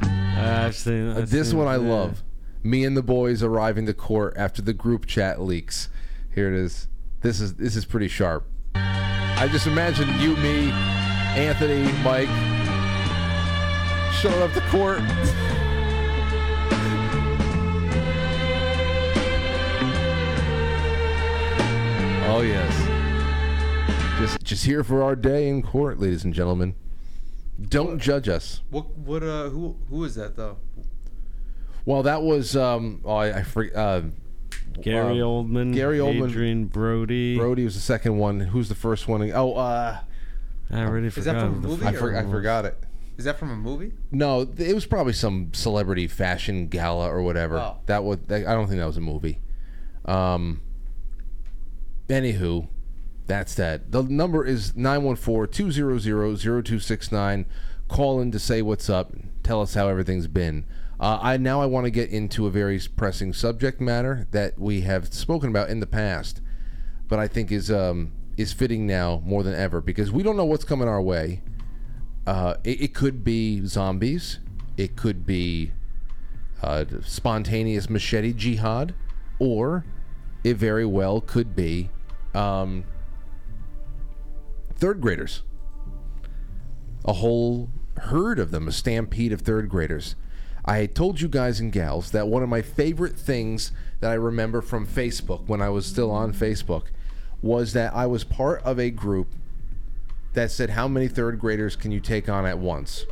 I've 0.00 0.74
seen, 0.76 1.08
Uh, 1.10 1.18
I've 1.18 1.30
this 1.30 1.50
seen- 1.50 1.58
one 1.58 1.66
I 1.66 1.72
yeah. 1.76 1.92
love. 1.92 2.22
Me 2.62 2.84
and 2.84 2.96
the 2.96 3.02
boys 3.02 3.42
arriving 3.42 3.86
to 3.86 3.92
court 3.94 4.34
after 4.36 4.62
the 4.62 4.72
group 4.72 5.04
chat 5.06 5.40
leaks. 5.40 5.88
Here 6.34 6.48
it 6.52 6.58
is. 6.58 6.88
This 7.20 7.40
is 7.40 7.54
this 7.54 7.76
is 7.76 7.84
pretty 7.84 8.08
sharp. 8.08 8.46
I 8.74 9.48
just 9.50 9.66
imagine 9.66 10.08
you, 10.20 10.36
me, 10.36 10.70
Anthony, 11.36 11.90
Mike, 12.02 12.28
showing 14.14 14.40
up 14.42 14.52
to 14.54 14.60
court. 14.70 15.00
oh 22.34 22.40
yes. 22.40 24.18
Just 24.18 24.42
just 24.42 24.64
here 24.66 24.82
for 24.82 25.02
our 25.02 25.14
day 25.14 25.48
in 25.48 25.62
court, 25.62 26.00
ladies 26.00 26.24
and 26.24 26.34
gentlemen. 26.34 26.74
Don't 27.60 28.00
judge 28.00 28.28
us. 28.28 28.62
What? 28.70 28.90
What? 28.96 29.22
Uh, 29.22 29.50
who? 29.50 29.76
Who 29.88 30.02
is 30.04 30.16
that 30.16 30.36
though? 30.36 30.58
Well, 31.84 32.02
that 32.02 32.22
was 32.22 32.56
um. 32.56 33.00
Oh, 33.04 33.14
I, 33.14 33.38
I 33.38 33.42
forget. 33.42 33.76
Uh, 33.76 34.02
Gary 34.80 35.20
uh, 35.20 35.24
Oldman, 35.24 35.72
Gary 35.72 35.98
Oldman, 35.98 36.30
Adrien 36.30 36.64
Brody. 36.66 37.36
Brody 37.36 37.64
was 37.64 37.74
the 37.74 37.80
second 37.80 38.18
one. 38.18 38.40
Who's 38.40 38.68
the 38.68 38.74
first 38.74 39.06
one? 39.06 39.30
Oh, 39.32 39.54
uh, 39.54 40.00
I 40.70 40.80
already 40.80 41.10
forgot. 41.10 41.18
Is 41.18 41.24
that 41.26 41.34
forgot. 41.34 41.54
from 41.54 41.64
a 41.64 41.68
movie 41.68 41.86
I, 41.86 41.92
for, 41.92 42.16
I 42.16 42.22
forgot 42.24 42.64
it. 42.64 42.78
Is 43.16 43.24
that 43.26 43.38
from 43.38 43.50
a 43.52 43.56
movie? 43.56 43.92
No, 44.10 44.40
it 44.58 44.74
was 44.74 44.86
probably 44.86 45.12
some 45.12 45.54
celebrity 45.54 46.08
fashion 46.08 46.66
gala 46.66 47.08
or 47.08 47.22
whatever. 47.22 47.58
Oh. 47.58 47.76
That 47.86 48.02
was. 48.02 48.18
That, 48.26 48.48
I 48.48 48.54
don't 48.54 48.66
think 48.66 48.80
that 48.80 48.86
was 48.86 48.96
a 48.96 49.02
movie. 49.02 49.38
Um. 50.04 50.60
Anywho, 52.08 52.68
that's 53.26 53.54
that. 53.54 53.92
The 53.92 54.02
number 54.02 54.44
is 54.44 54.72
914-200-0269. 54.72 57.46
Call 57.88 58.20
in 58.20 58.30
to 58.30 58.38
say 58.38 58.60
what's 58.62 58.88
up. 58.90 59.12
Tell 59.42 59.62
us 59.62 59.74
how 59.74 59.88
everything's 59.88 60.28
been. 60.28 60.64
Uh, 61.00 61.18
I 61.20 61.36
now 61.36 61.60
I 61.60 61.66
want 61.66 61.84
to 61.84 61.90
get 61.90 62.08
into 62.10 62.46
a 62.46 62.50
very 62.50 62.80
pressing 62.96 63.32
subject 63.32 63.80
matter 63.80 64.28
that 64.30 64.56
we 64.58 64.82
have 64.82 65.12
spoken 65.12 65.50
about 65.50 65.68
in 65.68 65.80
the 65.80 65.86
past, 65.86 66.40
but 67.08 67.18
I 67.18 67.26
think 67.26 67.50
is 67.50 67.68
um, 67.70 68.12
is 68.36 68.52
fitting 68.52 68.86
now 68.86 69.20
more 69.24 69.42
than 69.42 69.54
ever 69.54 69.80
because 69.80 70.12
we 70.12 70.22
don't 70.22 70.36
know 70.36 70.44
what's 70.44 70.64
coming 70.64 70.88
our 70.88 71.02
way. 71.02 71.42
Uh, 72.26 72.54
it, 72.64 72.80
it 72.80 72.94
could 72.94 73.24
be 73.24 73.66
zombies. 73.66 74.38
It 74.76 74.96
could 74.96 75.26
be 75.26 75.72
uh, 76.62 76.84
spontaneous 77.02 77.90
machete 77.90 78.32
jihad, 78.32 78.94
or 79.38 79.84
it 80.42 80.56
very 80.56 80.86
well 80.86 81.20
could 81.20 81.56
be 81.56 81.90
um, 82.34 82.84
third 84.74 85.00
graders. 85.00 85.42
A 87.04 87.14
whole 87.14 87.70
herd 87.98 88.38
of 88.38 88.50
them, 88.50 88.68
a 88.68 88.72
stampede 88.72 89.32
of 89.32 89.42
third 89.42 89.68
graders. 89.68 90.16
I 90.64 90.86
told 90.86 91.20
you 91.20 91.28
guys 91.28 91.60
and 91.60 91.70
gals 91.70 92.10
that 92.12 92.28
one 92.28 92.42
of 92.42 92.48
my 92.48 92.62
favorite 92.62 93.16
things 93.16 93.72
that 94.00 94.10
I 94.10 94.14
remember 94.14 94.62
from 94.62 94.86
Facebook 94.86 95.46
when 95.46 95.60
I 95.60 95.68
was 95.68 95.84
still 95.84 96.10
on 96.10 96.32
Facebook 96.32 96.84
was 97.42 97.74
that 97.74 97.94
I 97.94 98.06
was 98.06 98.24
part 98.24 98.62
of 98.62 98.80
a 98.80 98.90
group 98.90 99.34
that 100.32 100.50
said, 100.50 100.70
How 100.70 100.88
many 100.88 101.08
third 101.08 101.38
graders 101.38 101.76
can 101.76 101.92
you 101.92 102.00
take 102.00 102.28
on 102.28 102.46
at 102.46 102.58
once? 102.58 103.04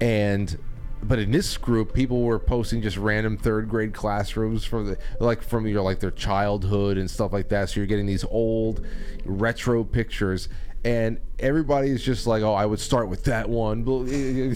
And 0.00 0.58
but 1.06 1.18
in 1.18 1.30
this 1.30 1.56
group, 1.56 1.92
people 1.92 2.22
were 2.22 2.38
posting 2.38 2.80
just 2.80 2.96
random 2.96 3.36
third 3.36 3.68
grade 3.68 3.92
classrooms 3.92 4.64
from 4.64 4.86
the 4.86 4.98
like 5.20 5.42
from 5.42 5.66
your 5.66 5.82
like 5.82 6.00
their 6.00 6.10
childhood 6.10 6.96
and 6.96 7.10
stuff 7.10 7.32
like 7.32 7.48
that. 7.50 7.68
So 7.68 7.80
you're 7.80 7.86
getting 7.86 8.06
these 8.06 8.24
old 8.24 8.86
retro 9.24 9.84
pictures, 9.84 10.48
and 10.84 11.20
everybody's 11.38 12.02
just 12.02 12.26
like, 12.26 12.42
"Oh, 12.42 12.54
I 12.54 12.64
would 12.64 12.80
start 12.80 13.08
with 13.08 13.24
that 13.24 13.48
one." 13.48 13.84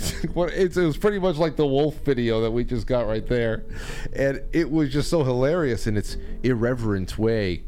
It 0.51 0.77
was 0.77 0.97
pretty 0.97 1.19
much 1.19 1.37
like 1.37 1.57
the 1.57 1.67
wolf 1.67 1.97
video 2.05 2.41
that 2.41 2.51
we 2.51 2.65
just 2.65 2.87
got 2.87 3.07
right 3.07 3.27
there, 3.27 3.65
and 4.15 4.43
it 4.53 4.71
was 4.71 4.91
just 4.91 5.11
so 5.11 5.25
hilarious 5.25 5.87
in 5.87 5.97
its 5.97 6.17
irreverent 6.43 7.19
way. 7.19 7.63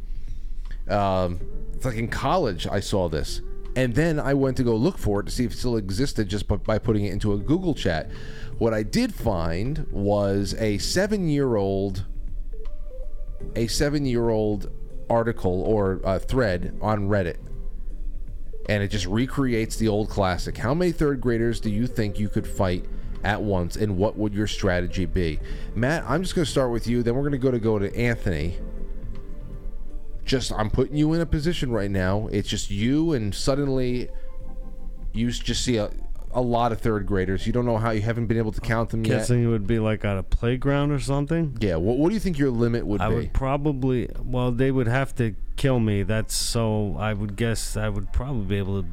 Um, 0.89 1.41
it's 1.75 1.85
like 1.85 1.97
in 1.97 2.09
college 2.09 2.67
I 2.67 2.81
saw 2.81 3.09
this, 3.09 3.43
and 3.77 3.95
then 3.95 4.19
I 4.19 4.35
went 4.35 4.57
to 4.57 4.63
go 4.63 4.75
look 4.75 4.99
for 4.99 5.21
it 5.21 5.25
to 5.25 5.31
see 5.31 5.45
if 5.45 5.53
it 5.53 5.59
still 5.59 5.77
existed 5.77 6.29
just 6.29 6.47
by 6.49 6.79
putting 6.79 7.05
it 7.05 7.13
into 7.13 7.33
a 7.33 7.39
Google 7.39 7.75
chat. 7.75 8.11
What 8.61 8.75
I 8.75 8.83
did 8.83 9.15
find 9.15 9.87
was 9.91 10.55
a 10.59 10.77
seven-year-old, 10.77 12.05
a 13.57 13.67
seven-year-old 13.67 14.71
article 15.09 15.63
or 15.63 16.03
uh, 16.05 16.19
thread 16.19 16.77
on 16.83 17.09
Reddit, 17.09 17.39
and 18.69 18.83
it 18.83 18.89
just 18.89 19.07
recreates 19.07 19.77
the 19.77 19.89
old 19.89 20.11
classic. 20.11 20.59
How 20.59 20.75
many 20.75 20.93
third 20.93 21.23
graders 21.23 21.59
do 21.59 21.71
you 21.71 21.87
think 21.87 22.19
you 22.19 22.29
could 22.29 22.47
fight 22.47 22.85
at 23.25 23.41
once, 23.41 23.77
and 23.77 23.97
what 23.97 24.19
would 24.19 24.35
your 24.35 24.47
strategy 24.47 25.07
be? 25.07 25.41
Matt, 25.75 26.05
I'm 26.07 26.23
just 26.23 26.35
going 26.35 26.45
to 26.45 26.51
start 26.51 26.71
with 26.71 26.87
you. 26.87 27.03
Then 27.03 27.15
we're 27.15 27.23
going 27.23 27.33
to 27.33 27.39
go 27.39 27.51
to 27.51 27.59
go 27.59 27.79
to 27.79 27.97
Anthony. 27.97 28.59
Just 30.27 30.53
I'm 30.53 30.69
putting 30.69 30.97
you 30.97 31.15
in 31.15 31.23
a 31.23 31.27
position 31.27 31.73
right 31.73 31.91
now. 31.91 32.29
It's 32.31 32.51
just 32.51 32.71
you, 32.71 33.15
and 33.15 33.35
suddenly 33.35 34.11
you 35.15 35.31
just 35.31 35.65
see 35.65 35.79
a, 35.79 35.91
a 36.33 36.41
lot 36.41 36.73
of 36.73 36.81
third 36.81 37.07
graders. 37.07 37.47
You 37.47 37.53
don't 37.53 37.67
know 37.67 37.79
how 37.79 37.91
you 37.91 38.03
haven't 38.03 38.27
been 38.27 38.39
able 38.39 38.53
to 38.53 38.61
count 38.61 38.91
them 38.91 39.05
yet. 39.05 39.19
Guessing 39.19 39.45
it 39.45 39.49
would 39.49 39.67
be 39.67 39.79
like 39.79 40.05
at 40.05 40.17
a 40.17 40.23
playground 40.23 40.93
or 40.93 41.01
something. 41.01 41.57
Yeah. 41.61 41.77
What, 41.77 41.99
what 41.99 42.09
do 42.09 42.15
you 42.15 42.21
think 42.21 42.39
your 42.39 42.51
limit 42.51 42.87
would 42.87 42.99
be? 42.99 43.05
I 43.05 43.09
be? 43.09 43.15
would 43.17 43.33
probably. 43.33 44.09
Well, 44.23 44.53
they 44.53 44.71
would 44.71 44.87
have 44.87 45.15
to 45.17 45.35
kill 45.57 45.81
me. 45.81 46.03
That's 46.03 46.35
so. 46.35 46.97
I 46.99 47.13
would 47.15 47.37
guess 47.37 47.77
I 47.77 47.89
would 47.89 48.13
probably 48.13 48.47
be 48.47 48.59
able 48.59 48.83
to, 48.83 48.89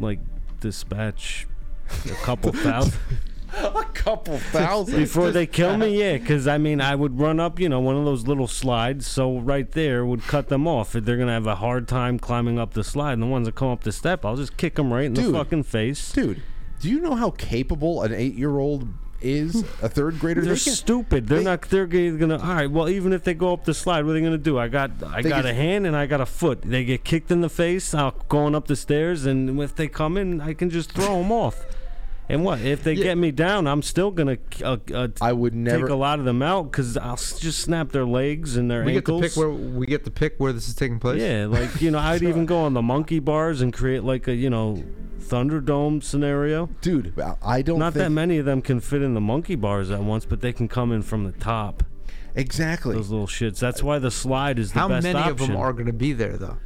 like, 0.00 0.20
dispatch 0.60 1.46
a 2.06 2.14
couple 2.24 2.52
thousand. 2.54 2.98
a 3.52 3.84
couple 3.92 4.38
thousand 4.38 4.96
before 4.98 5.30
they 5.30 5.46
kill 5.46 5.76
me. 5.76 5.98
Yeah, 6.00 6.16
because 6.16 6.48
I 6.48 6.58
mean, 6.58 6.80
I 6.80 6.94
would 6.94 7.20
run 7.20 7.38
up, 7.38 7.60
you 7.60 7.68
know, 7.68 7.78
one 7.78 7.96
of 7.96 8.04
those 8.04 8.26
little 8.26 8.48
slides. 8.48 9.06
So 9.06 9.38
right 9.38 9.70
there 9.70 10.04
would 10.04 10.22
cut 10.22 10.48
them 10.48 10.66
off. 10.66 10.96
If 10.96 11.04
they're 11.04 11.16
gonna 11.18 11.32
have 11.34 11.46
a 11.46 11.56
hard 11.56 11.86
time 11.86 12.18
climbing 12.18 12.58
up 12.58 12.74
the 12.74 12.82
slide, 12.82 13.12
and 13.12 13.22
the 13.22 13.26
ones 13.26 13.46
that 13.46 13.54
come 13.54 13.68
up 13.68 13.84
the 13.84 13.92
step, 13.92 14.24
I'll 14.24 14.34
just 14.36 14.56
kick 14.56 14.74
them 14.74 14.92
right 14.92 15.04
in 15.04 15.12
Dude. 15.14 15.26
the 15.26 15.32
fucking 15.38 15.62
face. 15.64 16.10
Dude, 16.12 16.42
do 16.80 16.88
you 16.90 17.00
know 17.00 17.14
how 17.14 17.30
capable 17.30 18.02
an 18.02 18.12
eight-year-old 18.12 18.88
is? 19.20 19.62
A 19.82 19.88
third 19.88 20.18
grader? 20.18 20.42
They're 20.42 20.54
They 20.54 20.60
can- 20.60 20.72
stupid. 20.74 21.26
They're 21.28 21.40
not. 21.42 21.62
They're 21.62 21.86
gonna. 21.86 22.38
All 22.38 22.54
right. 22.54 22.70
Well, 22.70 22.88
even 22.90 23.12
if 23.12 23.24
they 23.24 23.32
go 23.34 23.52
up 23.54 23.64
the 23.64 23.72
slide, 23.74 24.04
what 24.04 24.10
are 24.10 24.14
they 24.14 24.20
gonna 24.20 24.36
do? 24.36 24.58
I 24.58 24.68
got. 24.68 24.90
I 25.06 25.22
got 25.22 25.42
get- 25.42 25.46
a 25.46 25.54
hand 25.54 25.86
and 25.86 25.96
I 25.96 26.06
got 26.06 26.20
a 26.20 26.26
foot. 26.26 26.62
They 26.62 26.84
get 26.84 27.04
kicked 27.04 27.30
in 27.30 27.40
the 27.40 27.48
face. 27.48 27.94
I'll 27.94 28.10
going 28.28 28.54
up 28.54 28.66
the 28.66 28.76
stairs, 28.76 29.24
and 29.24 29.58
if 29.60 29.74
they 29.74 29.88
come 29.88 30.16
in, 30.18 30.40
I 30.42 30.52
can 30.52 30.68
just 30.68 30.92
throw 30.92 31.18
them 31.22 31.32
off. 31.32 31.64
And 32.28 32.44
what 32.44 32.60
if 32.60 32.82
they 32.82 32.94
get 32.94 33.18
me 33.18 33.30
down? 33.30 33.66
I'm 33.66 33.82
still 33.82 34.10
gonna. 34.10 34.38
Uh, 34.62 34.78
uh, 34.94 35.08
I 35.20 35.32
would 35.32 35.54
never 35.54 35.82
take 35.82 35.90
a 35.90 35.94
lot 35.94 36.18
of 36.18 36.24
them 36.24 36.42
out 36.42 36.70
because 36.70 36.96
I'll 36.96 37.16
just 37.16 37.58
snap 37.58 37.92
their 37.92 38.06
legs 38.06 38.56
and 38.56 38.70
their 38.70 38.82
We 38.82 38.92
get 38.92 39.04
to 39.06 39.20
pick 39.20 39.36
where 39.36 39.50
we 39.50 39.86
get 39.86 40.04
to 40.04 40.10
pick 40.10 40.36
where 40.38 40.52
this 40.52 40.66
is 40.68 40.74
taking 40.74 40.98
place. 40.98 41.20
Yeah, 41.20 41.46
like 41.46 41.82
you 41.82 41.90
know, 41.90 41.98
I'd 41.98 42.22
even 42.30 42.46
go 42.46 42.60
on 42.60 42.72
the 42.72 42.82
monkey 42.82 43.18
bars 43.18 43.60
and 43.60 43.72
create 43.72 44.04
like 44.04 44.26
a 44.26 44.34
you 44.34 44.48
know 44.48 44.82
Thunderdome 45.20 46.02
scenario. 46.02 46.66
Dude, 46.80 47.18
I 47.42 47.60
don't. 47.60 47.74
Think 47.74 47.78
not 47.78 47.94
that 47.94 48.10
many 48.10 48.38
of 48.38 48.46
them 48.46 48.62
can 48.62 48.80
fit 48.80 49.02
in 49.02 49.12
the 49.14 49.20
monkey 49.20 49.54
bars 49.54 49.90
at 49.90 50.00
once, 50.00 50.24
but 50.24 50.40
they 50.40 50.52
can 50.52 50.66
come 50.66 50.92
in 50.92 51.02
from 51.02 51.24
the 51.24 51.32
top. 51.32 51.82
Exactly. 52.36 52.96
Those 52.96 53.10
little 53.10 53.26
shits. 53.26 53.58
That's 53.58 53.82
why 53.82 53.98
the 53.98 54.10
slide 54.10 54.58
is 54.58 54.72
the 54.72 54.80
How 54.80 54.88
best 54.88 55.04
many 55.04 55.30
of 55.30 55.38
them 55.38 55.56
are 55.56 55.72
going 55.72 55.86
to 55.86 55.92
be 55.92 56.12
there 56.12 56.36
though? 56.36 56.56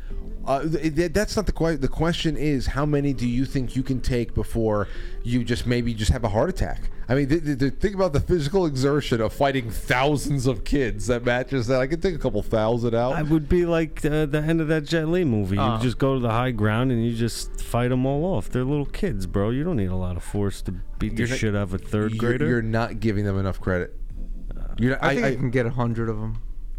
Uh, 0.48 0.62
th- 0.68 0.94
th- 0.94 1.12
that's 1.12 1.36
not 1.36 1.46
the 1.46 1.52
question. 1.52 1.80
The 1.80 1.88
question 1.88 2.36
is, 2.36 2.66
how 2.66 2.86
many 2.86 3.12
do 3.12 3.28
you 3.28 3.44
think 3.44 3.76
you 3.76 3.82
can 3.82 4.00
take 4.00 4.34
before 4.34 4.88
you 5.22 5.44
just 5.44 5.66
maybe 5.66 5.92
just 5.94 6.10
have 6.10 6.24
a 6.24 6.28
heart 6.28 6.48
attack? 6.48 6.90
I 7.10 7.14
mean, 7.14 7.28
th- 7.28 7.44
th- 7.44 7.58
th- 7.58 7.74
think 7.74 7.94
about 7.94 8.12
the 8.12 8.20
physical 8.20 8.66
exertion 8.66 9.20
of 9.20 9.32
fighting 9.32 9.70
thousands 9.70 10.46
of 10.46 10.64
kids. 10.64 11.06
That 11.06 11.24
matches 11.24 11.66
that. 11.68 11.80
I 11.80 11.86
could 11.86 12.02
take 12.02 12.14
a 12.14 12.18
couple 12.18 12.42
thousand 12.42 12.94
out. 12.94 13.12
I 13.12 13.22
would 13.22 13.48
be 13.48 13.64
like 13.66 14.04
uh, 14.04 14.26
the 14.26 14.38
end 14.42 14.60
of 14.60 14.68
that 14.68 14.84
Jet 14.84 15.08
Li 15.08 15.24
movie. 15.24 15.56
You 15.56 15.62
Uh. 15.62 15.80
just 15.80 15.98
go 15.98 16.14
to 16.14 16.20
the 16.20 16.30
high 16.30 16.50
ground 16.50 16.92
and 16.92 17.04
you 17.04 17.14
just 17.14 17.60
fight 17.60 17.88
them 17.88 18.06
all 18.06 18.24
off. 18.24 18.48
They're 18.50 18.64
little 18.64 18.86
kids, 18.86 19.26
bro. 19.26 19.50
You 19.50 19.64
don't 19.64 19.76
need 19.76 19.90
a 19.90 19.96
lot 19.96 20.16
of 20.16 20.22
force 20.24 20.62
to 20.62 20.72
beat 20.98 21.10
the 21.16 21.22
You're 21.22 21.28
not- 21.28 21.38
shit 21.38 21.54
out 21.56 21.62
of 21.62 21.74
a 21.74 21.78
third 21.78 22.12
you're, 22.14 22.18
grader. 22.20 22.46
You're 22.48 22.62
not 22.62 23.00
giving 23.00 23.24
them 23.24 23.38
enough 23.38 23.60
credit. 23.60 23.94
You're 24.78 24.92
not, 24.92 25.04
I, 25.04 25.14
think 25.14 25.26
I, 25.26 25.34
can 25.34 25.50
get 25.50 25.66
a 25.66 25.70
hundred 25.70 26.08
of 26.08 26.20
them. 26.20 26.38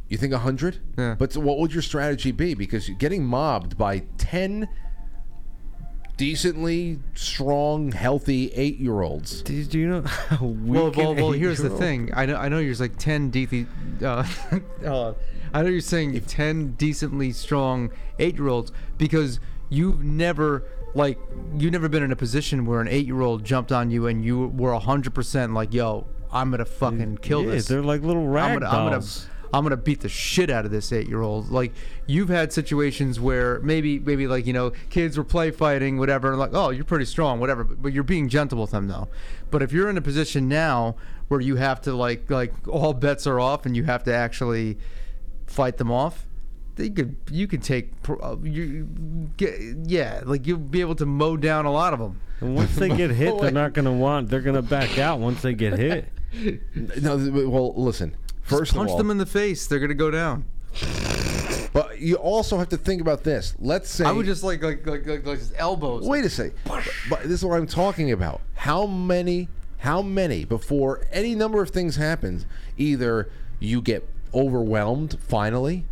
You 0.10 0.18
think 0.18 0.34
a 0.34 0.40
hundred? 0.40 0.80
Yeah. 0.98 1.16
But 1.18 1.34
so 1.34 1.40
what 1.40 1.60
would 1.60 1.72
your 1.72 1.84
strategy 1.84 2.32
be? 2.32 2.56
Because 2.56 2.90
you're 2.90 2.98
getting 2.98 3.24
mobbed 3.24 3.78
by 3.78 4.00
ten 4.18 4.68
decently 6.18 7.00
strong, 7.14 7.94
healthy 7.94 8.52
eight-year-olds. 8.54 9.44
Do, 9.44 9.64
do 9.64 9.80
you 9.80 9.88
know 9.88 10.02
how 10.02 10.46
weak 10.46 10.74
Well, 10.74 10.92
well, 10.92 11.16
well. 11.16 11.32
Here's 11.32 11.60
the 11.60 11.70
thing. 11.70 12.10
I 12.14 12.26
know. 12.26 12.36
I 12.36 12.50
know. 12.50 12.60
You're 12.60 12.76
like 12.76 12.98
ten 12.98 13.30
decently. 13.30 13.68
Uh, 14.04 14.26
uh, 14.86 15.14
I 15.54 15.62
know 15.62 15.70
you're 15.70 15.80
saying 15.80 16.20
ten 16.22 16.72
decently 16.72 17.32
strong 17.32 17.92
eight-year-olds 18.20 18.72
because 18.98 19.40
you've 19.70 20.04
never 20.04 20.66
like 20.96 21.20
you've 21.56 21.72
never 21.72 21.88
been 21.88 22.04
in 22.04 22.12
a 22.12 22.16
position 22.16 22.66
where 22.66 22.82
an 22.82 22.88
eight-year-old 22.88 23.44
jumped 23.44 23.72
on 23.72 23.92
you 23.92 24.08
and 24.08 24.26
you 24.26 24.48
were 24.48 24.74
hundred 24.74 25.14
percent 25.14 25.54
like, 25.54 25.74
"Yo, 25.74 26.08
I'm 26.32 26.52
gonna 26.52 26.66
fucking 26.66 27.20
kill 27.20 27.44
yeah, 27.44 27.52
this." 27.52 27.68
they're 27.68 27.84
like 27.84 28.02
little 28.02 28.28
rag 28.28 28.54
I'm 28.54 28.60
gonna, 28.60 28.66
I'm 28.66 28.86
gonna, 28.86 28.92
dolls. 28.96 29.28
I'm 29.54 29.64
gonna 29.64 29.78
beat 29.78 30.02
the 30.02 30.10
shit 30.10 30.50
out 30.50 30.66
of 30.66 30.72
this 30.72 30.92
eight-year-old. 30.92 31.50
Like 31.50 31.74
you've 32.06 32.30
had 32.30 32.54
situations 32.54 33.20
where 33.20 33.60
maybe, 33.62 34.00
maybe 34.00 34.28
like 34.28 34.46
you 34.46 34.54
know, 34.54 34.72
kids 34.90 35.18
were 35.18 35.24
play 35.24 35.52
fighting, 35.52 35.98
whatever. 35.98 36.30
and 36.32 36.40
Like, 36.40 36.54
oh, 36.54 36.70
you're 36.70 36.84
pretty 36.86 37.06
strong, 37.06 37.40
whatever. 37.40 37.64
But, 37.64 37.82
but 37.82 37.94
you're 37.94 38.04
being 38.04 38.30
gentle 38.30 38.62
with 38.62 38.72
them 38.72 38.88
though. 38.88 39.08
But 39.50 39.64
if 39.64 39.72
you're 39.72 39.90
in 39.90 39.98
a 39.98 40.02
position 40.02 40.48
now 40.48 40.96
where 41.30 41.40
you 41.42 41.56
have 41.56 41.82
to 41.82 41.94
like, 41.94 42.30
like 42.30 42.54
all 42.68 42.94
bets 42.94 43.26
are 43.28 43.40
off, 43.40 43.66
and 43.66 43.76
you 43.76 43.84
have 43.86 44.04
to 44.04 44.14
actually 44.14 44.78
fight 45.48 45.78
them 45.78 45.92
off. 45.92 46.26
They 46.76 46.90
could, 46.90 47.18
you 47.30 47.46
could 47.46 47.62
take, 47.62 47.92
uh, 48.08 48.38
you, 48.42 48.88
get, 49.36 49.60
yeah, 49.86 50.22
like 50.24 50.48
you'll 50.48 50.60
be 50.60 50.80
able 50.80 50.96
to 50.96 51.06
mow 51.06 51.36
down 51.36 51.66
a 51.66 51.72
lot 51.74 51.92
of 51.92 52.00
them. 52.00 52.22
And 52.40 52.56
once 52.56 52.74
they 52.78 52.88
get 52.88 53.10
hit, 53.10 53.38
they're 53.42 53.52
not 53.52 53.74
gonna 53.74 53.92
want. 53.92 54.30
They're 54.30 54.40
gonna 54.40 54.62
back 54.62 54.98
out 54.98 55.20
once 55.20 55.42
they 55.42 55.54
get 55.54 55.74
hit. 55.78 56.08
No, 57.02 57.18
well, 57.50 57.74
listen. 57.76 58.16
First 58.50 58.74
punch 58.74 58.92
all, 58.92 58.98
them 58.98 59.12
in 59.12 59.18
the 59.18 59.26
face. 59.26 59.68
They're 59.68 59.80
gonna 59.80 59.94
go 59.94 60.12
down. 60.12 60.46
but 61.74 62.00
you 62.00 62.16
also 62.16 62.58
have 62.58 62.70
to 62.70 62.78
think 62.78 63.02
about 63.02 63.24
this. 63.24 63.56
Let's 63.60 63.90
say 63.90 64.06
I 64.06 64.12
would 64.12 64.26
just 64.26 64.44
like 64.44 64.62
like 64.64 64.86
like 64.86 65.06
like, 65.06 65.26
like 65.26 65.40
just 65.40 65.54
elbows. 65.58 66.08
Wait 66.08 66.26
a 66.26 66.30
second. 66.30 66.56
But, 66.66 66.88
but 67.10 67.24
this 67.24 67.32
is 67.34 67.46
what 67.46 67.58
I'm 67.58 67.68
talking 67.68 68.12
about. 68.12 68.42
How 68.56 68.86
many? 68.86 69.50
How 69.80 70.02
many 70.02 70.44
before 70.44 71.06
any 71.12 71.36
number 71.36 71.62
of 71.62 71.70
things 71.70 71.96
happens? 71.96 72.46
Either 72.78 73.30
you 73.60 73.82
get 73.82 74.08
overwhelmed 74.34 75.18
finally. 75.22 75.86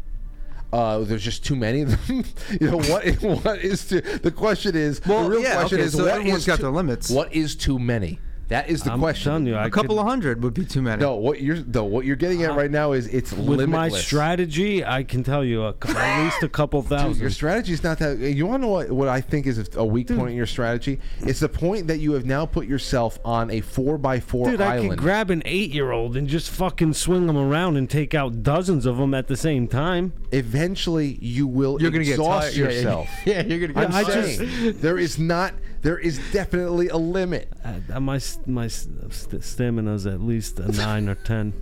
Uh, 0.74 1.00
there's 1.00 1.24
just 1.24 1.46
too 1.46 1.56
many 1.56 1.82
of 1.82 2.08
them. 2.08 2.26
you 2.60 2.70
know 2.70 2.78
what? 2.78 3.06
What 3.46 3.60
is 3.60 3.88
to, 3.88 4.02
the 4.02 4.32
question 4.32 4.76
is? 4.76 5.02
Well, 5.06 5.24
the 5.24 5.30
real 5.30 5.42
yeah, 5.42 5.56
question 5.56 5.80
okay, 5.80 5.88
is 5.88 5.94
so 5.94 6.04
what 6.04 6.14
everyone's 6.14 6.42
is 6.42 6.48
got 6.48 6.58
too- 6.58 6.64
their 6.64 6.72
limits. 6.72 7.10
What 7.10 7.34
is 7.34 7.56
too 7.56 7.80
many? 7.80 8.20
That 8.50 8.70
is 8.70 8.82
the 8.84 8.94
I'm 8.94 9.00
question. 9.00 9.30
telling 9.30 9.46
you, 9.48 9.56
I 9.56 9.66
a 9.66 9.70
couple 9.70 9.96
could- 9.98 10.02
of 10.04 10.08
hundred 10.08 10.42
would 10.44 10.54
be 10.54 10.64
too 10.64 10.82
many. 10.82 11.02
No, 11.02 11.16
what 11.16 11.42
you're 11.42 11.58
no, 11.66 11.84
what 11.84 12.06
you're 12.06 12.16
getting 12.16 12.44
at 12.44 12.52
uh, 12.52 12.56
right 12.56 12.72
now 12.72 12.94
is 12.94 13.08
it's 13.08 13.34
With 13.34 13.60
limitless. 13.60 13.94
my 13.94 14.00
strategy, 14.00 14.86
I 14.86 15.04
can 15.04 15.24
tell 15.24 15.44
you 15.44 15.64
a, 15.64 15.74
cou- 15.74 15.98
at 15.98 16.24
least 16.24 16.42
a 16.44 16.48
couple 16.50 16.82
thousand. 16.82 17.12
Dude, 17.14 17.22
your 17.22 17.30
strategy 17.30 17.74
is 17.74 17.84
not 17.84 18.00
that. 18.00 18.20
You 18.20 18.46
want 18.48 18.62
to 18.64 18.68
know 18.68 18.72
what, 18.74 18.90
what 18.92 19.08
I 19.10 19.20
think 19.20 19.48
is 19.48 19.70
a 19.76 19.84
weak 19.84 20.08
point 20.08 20.30
in 20.32 20.36
your 20.38 20.46
strategy? 20.46 21.00
It's 21.20 21.42
the 21.42 21.50
point 21.50 21.88
that 21.88 21.98
you 21.98 22.14
have 22.14 22.26
now 22.26 22.46
put 22.46 22.68
yourself 22.68 23.20
on 23.26 23.52
a 23.52 23.60
four 23.60 23.98
by 23.98 24.20
four 24.22 24.50
Dude, 24.50 24.62
I 24.62 24.76
island. 24.76 24.92
could 24.92 25.00
grab 25.00 25.30
an 25.30 25.42
eight-year-old 25.46 26.16
and 26.16 26.28
just 26.28 26.50
fucking 26.50 26.94
swing 26.94 27.28
them 27.28 27.38
around 27.38 27.76
and 27.76 27.90
take 27.90 28.14
out 28.16 28.44
dozens 28.44 28.86
of 28.86 28.96
them 28.98 29.14
at 29.14 29.28
the 29.28 29.36
same 29.36 29.68
time. 29.68 30.14
Eventually, 30.32 31.18
you 31.22 31.48
will 31.48 31.82
You're 31.82 31.92
gonna 31.92 32.06
get 32.06 32.12
exhaust 32.14 32.56
tired. 32.56 32.56
Yeah, 32.56 32.64
yeah, 32.70 32.72
yourself. 32.72 33.10
yeah, 33.26 33.44
you're 33.44 33.68
gonna 33.68 33.86
I'm 33.86 33.92
get 33.92 34.06
tired. 34.14 34.26
saying 34.26 34.78
there 34.80 34.98
is 34.98 35.20
not. 35.20 35.54
There 35.82 35.98
is 35.98 36.20
definitely 36.32 36.90
a 36.90 36.98
limit. 36.98 37.52
Uh, 37.64 38.00
my 38.00 38.16
s- 38.18 38.40
my 38.46 38.66
s- 38.66 38.88
st- 39.10 39.44
stamina's 39.44 40.06
at 40.08 40.22
least 40.22 40.60
a 40.60 40.72
nine 40.78 41.08
or 41.10 41.16
ten. 41.16 41.54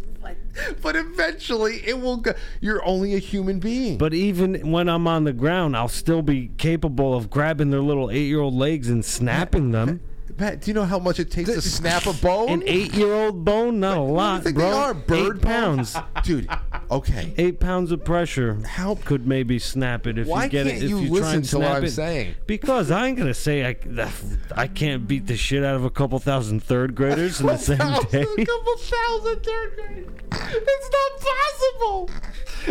But 0.82 0.96
eventually, 0.96 1.82
it 1.86 2.00
will 2.00 2.18
go. 2.18 2.34
You're 2.62 2.84
only 2.86 3.14
a 3.14 3.20
human 3.20 3.60
being. 3.60 3.98
But 3.98 4.14
even 4.14 4.72
when 4.72 4.88
I'm 4.90 5.06
on 5.06 5.26
the 5.26 5.34
ground, 5.34 5.76
I'll 5.76 5.90
still 5.90 6.22
be 6.22 6.50
capable 6.58 7.14
of 7.14 7.30
grabbing 7.30 7.70
their 7.72 7.82
little 7.82 8.10
eight-year-old 8.10 8.54
legs 8.54 8.90
and 8.90 9.04
snapping 9.04 9.72
them. 9.72 10.00
Matt, 10.40 10.62
do 10.62 10.72
you 10.72 10.74
know 10.76 10.84
how 10.86 10.98
much 11.00 11.20
it 11.20 11.30
takes 11.32 11.50
to 11.54 11.62
snap 11.62 12.06
a 12.08 12.14
bone? 12.14 12.50
An 12.50 12.64
eight-year-old 12.66 13.46
bone? 13.46 13.80
Not 13.80 13.98
a 13.98 14.02
lot, 14.02 14.44
think 14.44 14.56
bro. 14.56 14.70
they 14.70 14.76
are? 14.76 14.94
Bird 14.94 15.38
Eight 15.38 15.42
pounds, 15.44 15.96
dude. 16.24 16.50
Okay. 16.92 17.34
Eight 17.38 17.60
pounds 17.60 17.92
of 17.92 18.04
pressure. 18.06 18.60
How 18.66 18.96
could 18.96 19.26
maybe 19.28 19.60
snap 19.60 20.06
it 20.08 20.18
if 20.18 20.28
Why 20.28 20.46
you 20.46 20.50
get 20.50 20.68
can't 20.68 20.78
it? 20.78 20.84
If 20.86 20.90
you 20.90 21.00
you, 21.00 21.10
listen 21.12 21.22
try 21.24 21.34
and 21.34 21.46
to 21.46 21.58
what 21.58 21.64
snap 21.66 21.78
I'm 21.78 21.84
it? 21.86 21.92
saying? 21.92 22.36
Because 22.48 22.92
I 22.92 23.08
ain't 23.08 23.18
gonna 23.18 23.34
say 23.34 23.66
I 23.66 23.76
I 24.56 24.68
can't 24.68 25.08
beat 25.08 25.28
the 25.28 25.38
shit 25.38 25.64
out 25.64 25.76
of 25.76 25.84
a 25.84 25.90
couple 25.90 26.20
thousand 26.20 26.62
third 26.64 26.96
graders 26.96 27.40
in 27.42 27.48
the 27.48 27.58
same 27.58 27.78
day. 27.78 28.22
A 28.22 28.46
couple 28.46 28.76
thousand 28.78 29.44
third 29.44 29.76
graders. 29.76 30.10
It's 30.32 30.90
not 30.92 31.22
possible. 31.22 32.10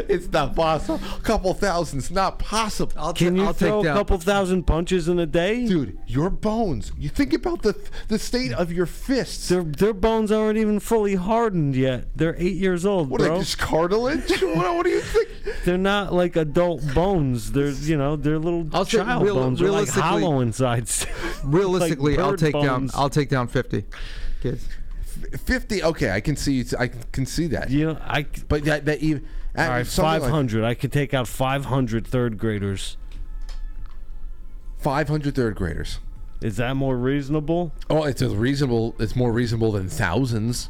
It's 0.09 0.29
not 0.33 0.57
possible. 0.57 1.01
A 1.17 1.21
couple 1.21 1.55
thousand's 1.55 2.11
not 2.11 2.39
possible. 2.41 2.93
I'll 2.97 3.13
Can 3.15 3.37
you 3.37 3.45
I'll 3.45 3.53
throw 3.53 3.77
take 3.79 3.81
a 3.81 3.85
down. 3.89 3.97
couple 3.97 4.19
thousand 4.19 4.65
punches 4.65 5.09
in 5.09 5.19
a 5.21 5.27
day? 5.27 5.67
Dude, 5.67 5.99
your 6.07 6.31
bones. 6.31 6.91
You 6.99 7.09
think 7.09 7.33
about 7.33 7.63
the 7.63 7.77
the 8.09 8.19
state 8.19 8.53
of 8.53 8.73
your 8.73 8.87
fists. 8.87 9.49
Their 9.49 9.63
their 9.63 9.93
bones 9.95 10.33
aren't 10.33 10.59
even 10.59 10.81
fully 10.81 11.15
hardened 11.15 11.77
yet. 11.77 12.07
They're 12.17 12.35
eight 12.39 12.57
years 12.57 12.85
old, 12.85 13.09
What 13.09 13.21
are 13.21 13.27
bro. 13.27 13.35
they, 13.37 13.41
just 13.43 13.59
cartilage? 13.59 14.04
what, 14.55 14.77
what 14.77 14.85
do 14.85 14.91
you 14.91 15.01
think? 15.01 15.29
They're 15.65 15.79
not 15.79 16.13
like 16.13 16.37
adult 16.37 16.83
bones. 16.95 17.53
They're 17.53 17.71
you 17.71 17.97
know 17.97 18.17
they're 18.17 18.39
little 18.39 18.69
I'll 18.73 18.85
say 18.85 18.99
child 18.99 19.23
real- 19.23 19.35
bones. 19.37 19.61
They're 19.61 19.71
like 19.71 19.89
hollow 19.89 20.41
inside. 20.41 20.89
Realistically, 21.45 22.13
Like 22.17 22.25
I'll 22.25 22.31
bird 22.33 22.39
take 22.41 22.55
down. 22.55 22.91
I'll 22.95 23.11
take 23.11 23.29
down 23.29 23.49
fifty 23.49 23.85
kids. 24.41 24.69
Fifty. 25.45 25.83
Okay, 25.83 26.11
I 26.11 26.21
can 26.21 26.37
see. 26.37 26.65
I 26.79 26.89
can 26.89 27.27
see 27.27 27.47
that. 27.49 27.71
You 27.71 27.87
know, 27.87 27.99
I 28.03 28.27
But 28.49 28.65
that 28.65 28.85
that 28.87 29.01
even. 29.01 29.27
Uh, 29.57 29.63
all 29.63 29.69
right, 29.69 29.87
five 29.87 30.23
hundred. 30.23 30.65
I 30.65 30.75
could 30.75 30.93
take 30.93 31.15
out 31.15 31.29
five 31.29 31.67
hundred 31.67 32.07
third 32.07 32.39
graders. 32.39 32.97
500 34.79 35.35
third 35.35 35.55
graders. 35.55 35.99
Is 36.43 36.59
that 36.59 36.77
more 36.77 36.99
reasonable? 36.99 37.73
Oh, 37.89 38.05
it's 38.05 38.21
a 38.21 38.29
reasonable. 38.29 38.95
It's 38.99 39.17
more 39.17 39.33
reasonable 39.33 39.73
than 39.73 39.89
thousands, 39.89 40.69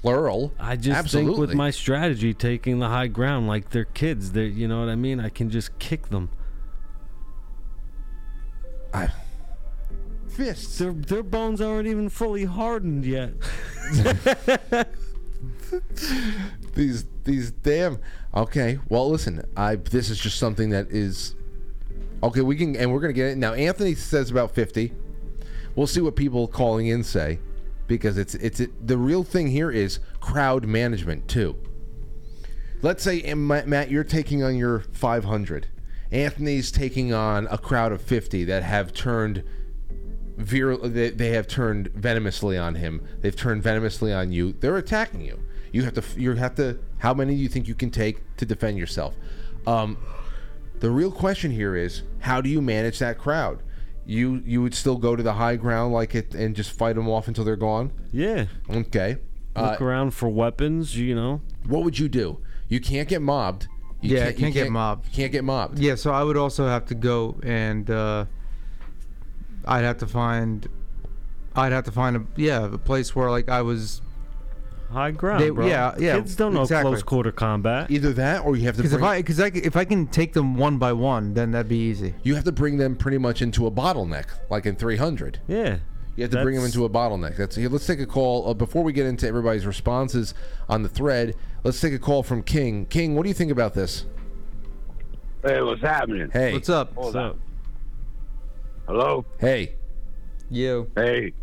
plural. 0.00 0.52
I 0.58 0.76
just 0.76 0.96
Absolutely. 0.96 1.32
think 1.32 1.40
with 1.40 1.54
my 1.54 1.70
strategy, 1.70 2.34
taking 2.34 2.78
the 2.78 2.88
high 2.88 3.08
ground, 3.08 3.48
like 3.48 3.70
they're 3.70 3.84
kids, 3.84 4.32
they 4.32 4.46
you 4.46 4.68
know 4.68 4.80
what 4.80 4.88
I 4.88 4.96
mean. 4.96 5.20
I 5.20 5.28
can 5.28 5.50
just 5.50 5.78
kick 5.78 6.08
them. 6.08 6.30
I 8.94 9.10
fists. 10.38 10.78
Their 10.78 10.92
their 10.92 11.22
bones 11.22 11.60
aren't 11.60 11.88
even 11.88 12.08
fully 12.08 12.44
hardened 12.44 13.04
yet. 13.04 13.32
these 16.74 17.04
these 17.24 17.50
damn. 17.50 17.98
Okay, 18.34 18.78
well, 18.88 19.10
listen. 19.10 19.44
I 19.56 19.76
this 19.76 20.10
is 20.10 20.18
just 20.18 20.38
something 20.38 20.70
that 20.70 20.90
is 20.90 21.34
okay. 22.22 22.40
We 22.40 22.56
can 22.56 22.76
and 22.76 22.92
we're 22.92 23.00
gonna 23.00 23.12
get 23.12 23.26
it 23.32 23.38
now. 23.38 23.54
Anthony 23.54 23.94
says 23.94 24.30
about 24.30 24.54
fifty. 24.54 24.92
We'll 25.74 25.86
see 25.86 26.00
what 26.00 26.16
people 26.16 26.48
calling 26.48 26.86
in 26.88 27.04
say, 27.04 27.40
because 27.88 28.16
it's 28.16 28.34
it's 28.36 28.60
it, 28.60 28.86
the 28.86 28.96
real 28.96 29.24
thing 29.24 29.48
here 29.48 29.70
is 29.70 29.98
crowd 30.20 30.64
management 30.66 31.26
too. 31.26 31.56
Let's 32.80 33.02
say 33.02 33.34
Matt, 33.34 33.90
you're 33.90 34.04
taking 34.04 34.44
on 34.44 34.56
your 34.56 34.80
500. 34.80 35.66
Anthony's 36.12 36.70
taking 36.70 37.12
on 37.12 37.48
a 37.50 37.58
crowd 37.58 37.90
of 37.90 38.00
50 38.00 38.44
that 38.44 38.62
have 38.62 38.92
turned 38.92 39.42
vir- 40.36 40.76
they, 40.76 41.10
they 41.10 41.30
have 41.30 41.48
turned 41.48 41.88
venomously 41.88 42.56
on 42.56 42.76
him. 42.76 43.06
They've 43.20 43.34
turned 43.34 43.62
venomously 43.62 44.12
on 44.12 44.30
you. 44.30 44.52
They're 44.52 44.76
attacking 44.76 45.22
you. 45.22 45.40
You 45.72 45.82
have 45.82 45.94
to 45.94 46.20
you 46.20 46.32
have 46.34 46.54
to 46.54 46.78
how 46.98 47.12
many 47.14 47.34
do 47.34 47.40
you 47.40 47.48
think 47.48 47.66
you 47.66 47.74
can 47.74 47.90
take 47.90 48.36
to 48.36 48.46
defend 48.46 48.78
yourself? 48.78 49.14
Um, 49.66 49.98
the 50.78 50.90
real 50.90 51.10
question 51.10 51.50
here 51.50 51.74
is 51.74 52.02
how 52.20 52.40
do 52.40 52.48
you 52.48 52.62
manage 52.62 53.00
that 53.00 53.18
crowd? 53.18 53.62
You 54.08 54.42
you 54.46 54.62
would 54.62 54.74
still 54.74 54.96
go 54.96 55.14
to 55.16 55.22
the 55.22 55.34
high 55.34 55.56
ground 55.56 55.92
like 55.92 56.14
it 56.14 56.34
and 56.34 56.56
just 56.56 56.72
fight 56.72 56.96
them 56.96 57.10
off 57.10 57.28
until 57.28 57.44
they're 57.44 57.56
gone? 57.56 57.92
Yeah. 58.10 58.46
Okay. 58.70 59.18
Look 59.54 59.82
around 59.82 60.12
for 60.12 60.30
weapons. 60.30 60.96
You 60.96 61.14
know. 61.14 61.42
What 61.66 61.84
would 61.84 61.98
you 61.98 62.08
do? 62.08 62.40
You 62.68 62.80
can't 62.80 63.06
get 63.06 63.20
mobbed. 63.20 63.68
You 64.00 64.16
yeah, 64.16 64.28
you 64.28 64.34
can't, 64.34 64.54
get 64.54 64.70
mobbed. 64.70 65.06
You 65.06 65.12
can't 65.12 65.32
get 65.32 65.44
mobbed. 65.44 65.78
Yeah, 65.78 65.96
so 65.96 66.10
I 66.12 66.22
would 66.22 66.38
also 66.38 66.66
have 66.66 66.86
to 66.86 66.94
go 66.94 67.38
and 67.42 67.90
uh, 67.90 68.24
I'd 69.66 69.84
have 69.84 69.98
to 69.98 70.06
find, 70.06 70.66
I'd 71.54 71.72
have 71.72 71.84
to 71.84 71.92
find 71.92 72.16
a 72.16 72.24
yeah 72.36 72.64
a 72.64 72.78
place 72.78 73.14
where 73.14 73.30
like 73.30 73.50
I 73.50 73.60
was. 73.60 74.00
High 74.90 75.10
ground, 75.10 75.42
They- 75.42 75.50
bro. 75.50 75.66
yeah, 75.66 75.94
yeah, 75.98 76.16
Kids 76.16 76.34
don't 76.34 76.54
know 76.54 76.62
exactly. 76.62 76.92
close 76.92 77.02
quarter 77.02 77.30
combat. 77.30 77.90
Either 77.90 78.12
that 78.14 78.44
or 78.44 78.56
you 78.56 78.64
have 78.64 78.76
to 78.76 78.82
Because 78.82 78.94
if 78.94 79.02
I 79.02 79.18
because 79.18 79.38
I, 79.38 79.50
c- 79.50 79.58
if 79.60 79.76
I 79.76 79.84
can 79.84 80.06
take 80.06 80.32
them 80.32 80.56
one 80.56 80.78
by 80.78 80.92
one, 80.94 81.34
then 81.34 81.50
that'd 81.50 81.68
be 81.68 81.76
easy. 81.76 82.14
You 82.22 82.34
have 82.36 82.44
to 82.44 82.52
bring 82.52 82.78
them 82.78 82.96
pretty 82.96 83.18
much 83.18 83.42
into 83.42 83.66
a 83.66 83.70
bottleneck, 83.70 84.26
like 84.50 84.64
in 84.64 84.76
300. 84.76 85.40
Yeah. 85.46 85.78
You 86.16 86.22
have 86.24 86.32
to 86.32 86.42
bring 86.42 86.56
them 86.56 86.64
into 86.64 86.84
a 86.84 86.90
bottleneck. 86.90 87.36
That's 87.36 87.54
here. 87.54 87.68
Let's 87.68 87.86
take 87.86 88.00
a 88.00 88.06
call 88.06 88.48
uh, 88.48 88.54
before 88.54 88.82
we 88.82 88.92
get 88.92 89.06
into 89.06 89.28
everybody's 89.28 89.66
responses 89.66 90.34
on 90.68 90.82
the 90.82 90.88
thread. 90.88 91.36
Let's 91.62 91.80
take 91.80 91.92
a 91.92 91.98
call 91.98 92.22
from 92.24 92.42
King. 92.42 92.86
King, 92.86 93.14
what 93.14 93.22
do 93.22 93.28
you 93.28 93.34
think 93.34 93.52
about 93.52 93.74
this? 93.74 94.04
Hey, 95.44 95.60
what's 95.62 95.80
happening? 95.82 96.28
Hey, 96.32 96.52
What's 96.54 96.68
up? 96.68 96.92
Hold 96.96 97.14
on. 97.14 97.38
Hello. 98.86 99.24
Hey. 99.38 99.74
You. 100.50 100.90
Hey. 100.96 101.34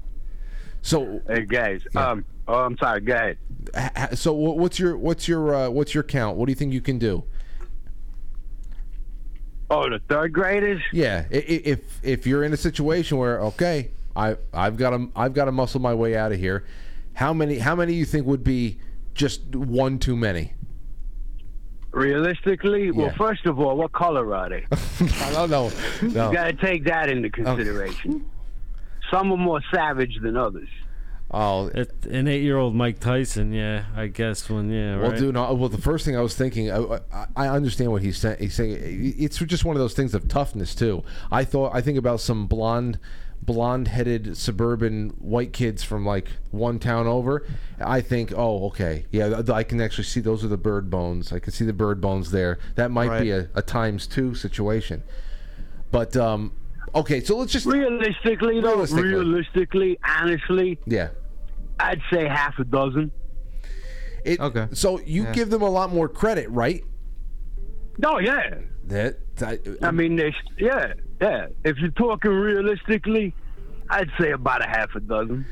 So. 0.82 1.22
Hey 1.28 1.46
guys. 1.46 1.82
Um. 1.96 2.26
Oh, 2.48 2.54
I'm 2.64 2.78
sorry. 2.78 3.02
Go 3.02 3.14
ahead. 3.74 4.18
So 4.18 4.34
what's 4.34 4.78
your 4.80 4.98
what's 4.98 5.28
your 5.28 5.54
uh, 5.56 5.70
what's 5.70 5.94
your 5.94 6.04
count? 6.04 6.38
What 6.38 6.46
do 6.46 6.52
you 6.52 6.56
think 6.56 6.74
you 6.74 6.82
can 6.82 7.00
do? 7.00 7.24
Oh, 9.70 9.90
the 9.90 10.00
third 10.08 10.32
graders. 10.34 10.82
Yeah, 10.94 11.26
if 11.32 12.00
if 12.04 12.28
you're 12.28 12.44
in 12.44 12.54
a 12.54 12.58
situation 12.58 13.18
where 13.18 13.42
okay, 13.42 13.92
I 14.16 14.38
I've 14.54 14.78
got 14.78 14.92
to 14.92 15.10
I've 15.16 15.34
got 15.34 15.46
to 15.46 15.52
muscle 15.52 15.82
my 15.82 15.94
way 15.96 16.16
out 16.16 16.32
of 16.32 16.40
here. 16.40 16.66
How 17.14 17.34
many 17.34 17.58
how 17.58 17.76
many 17.76 17.94
you 17.94 18.06
think 18.06 18.28
would 18.28 18.44
be 18.44 18.80
just 19.16 19.56
one 19.56 19.98
too 19.98 20.16
many? 20.16 20.54
Realistically, 21.92 22.92
well, 22.92 23.10
first 23.18 23.46
of 23.46 23.58
all, 23.58 23.78
what 23.78 23.94
color 23.94 24.36
are 24.36 24.50
they? 24.50 24.66
I 24.72 25.32
don't 25.32 25.50
know. 25.50 25.72
You 26.02 26.10
No. 26.10 26.32
got 26.32 26.44
to 26.48 26.54
take 26.54 26.84
that 26.86 27.10
into 27.10 27.30
consideration. 27.30 28.30
Some 29.10 29.32
are 29.32 29.38
more 29.38 29.62
savage 29.74 30.20
than 30.22 30.36
others. 30.36 30.68
Oh, 31.38 31.70
an 32.10 32.30
eight-year-old 32.30 32.76
Mike 32.76 33.00
Tyson. 33.02 33.52
Yeah, 33.52 33.84
I 33.94 34.08
guess 34.08 34.50
when 34.50 34.70
yeah. 34.72 34.96
Well, 34.96 35.12
right? 35.12 35.20
dude, 35.20 35.34
no, 35.34 35.54
well, 35.54 35.68
the 35.68 35.82
first 35.82 36.06
thing 36.06 36.16
I 36.16 36.22
was 36.22 36.34
thinking, 36.34 36.72
I, 36.72 37.02
I, 37.12 37.26
I 37.36 37.48
understand 37.50 37.92
what 37.92 38.02
he's 38.04 38.18
saying. 38.18 38.38
He's 38.40 38.54
saying 38.56 38.78
it's 39.18 39.38
just 39.40 39.66
one 39.66 39.76
of 39.76 39.82
those 39.82 39.94
things 39.94 40.16
of 40.16 40.30
toughness 40.30 40.74
too. 40.74 41.04
I 41.34 41.44
thought 41.44 41.76
I 41.76 41.82
think 41.82 41.98
about 41.98 42.22
some 42.22 42.48
blonde, 42.48 43.00
blonde-headed 43.42 44.38
suburban 44.38 45.10
white 45.20 45.52
kids 45.52 45.84
from 45.84 46.06
like 46.06 46.30
one 46.52 46.80
town 46.80 47.06
over. 47.06 47.46
I 47.82 48.00
think, 48.00 48.32
oh, 48.34 48.68
okay, 48.68 49.06
yeah, 49.12 49.28
th- 49.28 49.50
I 49.50 49.64
can 49.64 49.82
actually 49.82 50.06
see 50.06 50.22
those 50.22 50.42
are 50.46 50.48
the 50.48 50.56
bird 50.56 50.90
bones. 50.90 51.34
I 51.34 51.40
can 51.40 51.52
see 51.52 51.66
the 51.66 51.74
bird 51.74 52.00
bones 52.00 52.32
there. 52.32 52.60
That 52.76 52.92
might 52.92 53.20
be 53.20 53.32
a, 53.32 53.50
a 53.56 53.62
times 53.62 54.08
two 54.08 54.36
situation. 54.36 55.04
But 55.92 56.16
um, 56.16 56.54
okay, 56.96 57.20
so 57.20 57.36
let's 57.36 57.52
just 57.52 57.66
realistically, 57.66 58.62
though, 58.62 58.70
Realistically. 58.76 59.04
realistically, 59.04 60.00
honestly, 60.02 60.80
yeah. 60.86 61.10
I'd 61.80 62.02
say 62.12 62.28
half 62.28 62.58
a 62.60 62.64
dozen. 62.64 63.12
It, 64.24 64.40
okay. 64.40 64.68
So 64.74 65.00
you 65.02 65.24
Yeah. 65.24 65.32
give 65.34 65.50
them 65.50 65.62
a 65.62 65.70
lot 65.70 65.94
more 65.94 66.10
credit, 66.10 66.50
right? 66.50 66.84
Oh 68.04 68.20
yeah. 68.20 68.56
That, 68.86 69.36
that 69.38 69.78
I 69.82 69.92
mean, 69.92 70.16
they, 70.16 70.34
yeah, 70.58 70.94
yeah. 71.22 71.48
If 71.64 71.78
you're 71.78 71.92
talking 71.92 72.32
realistically, 72.32 73.34
I'd 73.90 74.10
say 74.20 74.32
about 74.32 74.64
a 74.64 74.68
half 74.68 74.94
a 74.96 75.00
dozen. 75.00 75.46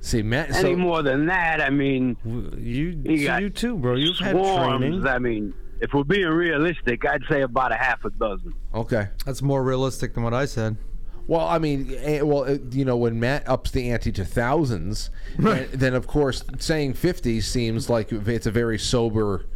See, 0.00 0.22
Matt. 0.22 0.50
Any 0.50 0.74
so- 0.74 0.76
more 0.76 1.02
than 1.02 1.26
that, 1.26 1.60
I 1.60 1.70
mean, 1.70 2.16
you, 2.58 3.00
you, 3.04 3.26
got 3.26 3.42
you 3.42 3.50
too, 3.50 3.76
bro. 3.76 3.94
You've 3.94 4.18
had 4.18 4.32
swarms. 4.32 4.80
training. 4.80 5.06
I 5.06 5.18
mean, 5.18 5.54
if 5.80 5.92
we're 5.94 6.04
being 6.04 6.26
realistic, 6.26 7.04
I'd 7.06 7.22
say 7.30 7.42
about 7.42 7.72
a 7.72 7.76
half 7.76 8.04
a 8.04 8.10
dozen. 8.10 8.52
Okay. 8.74 9.08
That's 9.24 9.40
more 9.42 9.64
realistic 9.64 10.14
than 10.14 10.22
what 10.22 10.34
I 10.34 10.44
said. 10.44 10.76
Well, 11.26 11.46
I 11.46 11.58
mean, 11.58 11.94
eh, 11.98 12.20
well, 12.20 12.44
eh, 12.44 12.58
you 12.70 12.84
know, 12.84 12.96
when 12.96 13.18
Matt 13.18 13.48
ups 13.48 13.70
the 13.70 13.90
ante 13.90 14.12
to 14.12 14.24
thousands, 14.24 15.10
then, 15.38 15.68
then 15.72 15.94
of 15.94 16.06
course 16.06 16.44
saying 16.58 16.94
fifty 16.94 17.40
seems 17.40 17.88
like 17.88 18.12
it's 18.12 18.46
a 18.46 18.50
very 18.50 18.78
sober 18.78 19.46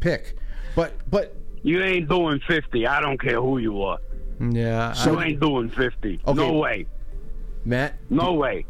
pick. 0.00 0.36
But 0.76 0.92
but 1.10 1.34
You 1.62 1.82
ain't 1.82 2.08
doing 2.08 2.40
fifty. 2.46 2.86
I 2.86 3.00
don't 3.00 3.20
care 3.20 3.40
who 3.40 3.58
you 3.58 3.82
are. 3.82 3.98
Yeah. 4.40 4.92
So 4.92 5.12
you 5.12 5.20
ain't 5.20 5.40
doing 5.40 5.68
fifty. 5.70 6.20
No 6.32 6.52
way. 6.54 6.86
Matt. 7.64 7.96
No 8.08 8.34
way. 8.34 8.64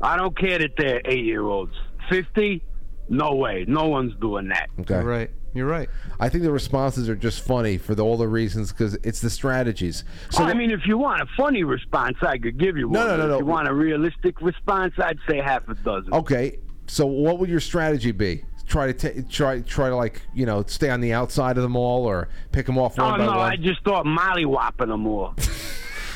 I 0.00 0.16
don't 0.16 0.36
care 0.36 0.58
that 0.58 0.72
they're 0.76 1.00
eight 1.04 1.24
year 1.24 1.44
olds. 1.44 1.74
Fifty. 2.08 2.62
No 3.08 3.34
way. 3.34 3.64
No 3.68 3.86
one's 3.88 4.14
doing 4.20 4.48
that. 4.48 4.68
Okay. 4.80 5.02
Right. 5.02 5.30
You're 5.54 5.66
right. 5.66 5.88
I 6.18 6.28
think 6.30 6.44
the 6.44 6.50
responses 6.52 7.08
are 7.08 7.14
just 7.16 7.44
funny 7.46 7.76
for 7.78 7.94
the, 7.94 8.02
all 8.04 8.16
the 8.16 8.26
reasons 8.28 8.72
because 8.72 8.94
it's 9.02 9.20
the 9.20 9.28
strategies. 9.30 10.02
So 10.30 10.42
Oh, 10.44 10.46
I 10.46 10.54
mean, 10.54 10.70
if 10.70 10.86
you 10.86 10.96
want 10.96 11.20
a 11.20 11.26
funny 11.36 11.62
response, 11.62 12.16
I 12.22 12.38
could 12.38 12.58
give 12.58 12.76
you 12.78 12.88
No, 12.88 13.00
one. 13.00 13.08
no, 13.08 13.16
no, 13.18 13.22
If 13.24 13.30
no. 13.30 13.38
you 13.40 13.44
want 13.44 13.68
a 13.68 13.74
realistic 13.74 14.40
response, 14.40 14.94
I'd 14.98 15.18
say 15.28 15.38
half 15.38 15.68
a 15.68 15.74
dozen. 15.74 16.14
okay, 16.14 16.58
so 16.86 17.04
what 17.06 17.38
would 17.38 17.50
your 17.50 17.60
strategy 17.60 18.12
be? 18.12 18.44
Try 18.66 18.90
to 18.90 18.94
ta- 18.94 19.20
try 19.28 19.60
try 19.60 19.88
to 19.90 19.96
like 19.96 20.22
you 20.34 20.46
know 20.46 20.62
stay 20.66 20.88
on 20.88 21.00
the 21.02 21.12
outside 21.12 21.58
of 21.58 21.62
them 21.62 21.76
all, 21.76 22.06
or 22.06 22.28
pick 22.52 22.64
them 22.64 22.78
off 22.78 22.98
oh, 22.98 23.04
one 23.04 23.20
Oh 23.20 23.26
by 23.26 23.32
no, 23.32 23.38
one. 23.38 23.52
I 23.52 23.56
just 23.56 23.82
thought 23.84 24.06
mollywhopping 24.06 24.86
them 24.88 25.06
all. 25.06 25.34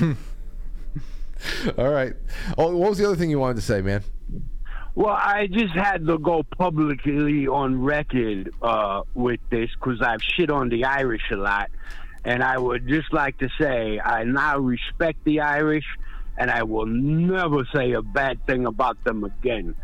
all 1.78 1.90
right. 1.90 2.14
Oh, 2.56 2.74
what 2.76 2.90
was 2.90 2.98
the 2.98 3.04
other 3.06 3.16
thing 3.16 3.28
you 3.30 3.38
wanted 3.38 3.56
to 3.56 3.62
say, 3.62 3.82
man? 3.82 4.02
Well, 4.96 5.14
I 5.14 5.46
just 5.46 5.74
had 5.74 6.06
to 6.06 6.16
go 6.16 6.42
publicly 6.42 7.46
on 7.46 7.82
record 7.82 8.50
uh, 8.62 9.02
with 9.12 9.40
this 9.50 9.68
because 9.74 10.00
I've 10.00 10.22
shit 10.22 10.50
on 10.50 10.70
the 10.70 10.86
Irish 10.86 11.30
a 11.30 11.36
lot. 11.36 11.70
And 12.24 12.42
I 12.42 12.56
would 12.56 12.88
just 12.88 13.12
like 13.12 13.36
to 13.40 13.50
say 13.60 14.00
I 14.00 14.24
now 14.24 14.58
respect 14.58 15.22
the 15.24 15.40
Irish 15.40 15.84
and 16.38 16.50
I 16.50 16.62
will 16.62 16.86
never 16.86 17.66
say 17.74 17.92
a 17.92 18.00
bad 18.00 18.46
thing 18.46 18.64
about 18.64 19.04
them 19.04 19.24
again. 19.24 19.74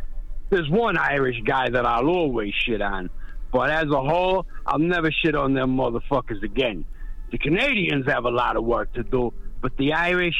There's 0.49 0.71
one 0.71 0.97
Irish 0.97 1.43
guy 1.45 1.69
that 1.69 1.85
I'll 1.85 2.09
always 2.09 2.55
shit 2.55 2.81
on, 2.81 3.11
but 3.53 3.69
as 3.69 3.91
a 3.91 4.01
whole, 4.01 4.47
I'll 4.65 4.79
never 4.79 5.11
shit 5.11 5.35
on 5.35 5.53
them 5.53 5.77
motherfuckers 5.77 6.43
again. 6.43 6.87
The 7.31 7.37
Canadians 7.37 8.07
have 8.07 8.25
a 8.25 8.31
lot 8.31 8.57
of 8.57 8.65
work 8.65 8.95
to 8.95 9.03
do, 9.03 9.35
but 9.61 9.77
the 9.77 9.93
Irish, 9.93 10.37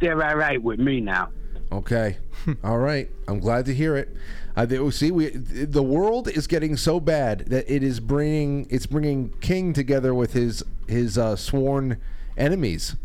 they're 0.00 0.20
all 0.20 0.36
right 0.36 0.60
with 0.60 0.80
me 0.80 1.00
now. 1.00 1.30
Okay. 1.72 2.18
All 2.64 2.78
right. 2.78 3.10
I'm 3.28 3.40
glad 3.40 3.66
to 3.66 3.74
hear 3.74 3.96
it. 3.96 4.14
Uh, 4.56 4.64
they, 4.64 4.90
see, 4.90 5.10
we 5.10 5.28
the 5.30 5.82
world 5.82 6.28
is 6.28 6.46
getting 6.46 6.76
so 6.76 6.98
bad 7.00 7.40
that 7.46 7.70
it 7.72 7.82
is 7.82 8.00
bringing 8.00 8.66
it's 8.70 8.86
bringing 8.86 9.30
King 9.40 9.72
together 9.72 10.14
with 10.14 10.32
his 10.32 10.62
his 10.88 11.18
uh, 11.18 11.36
sworn 11.36 11.98
enemies. 12.36 12.96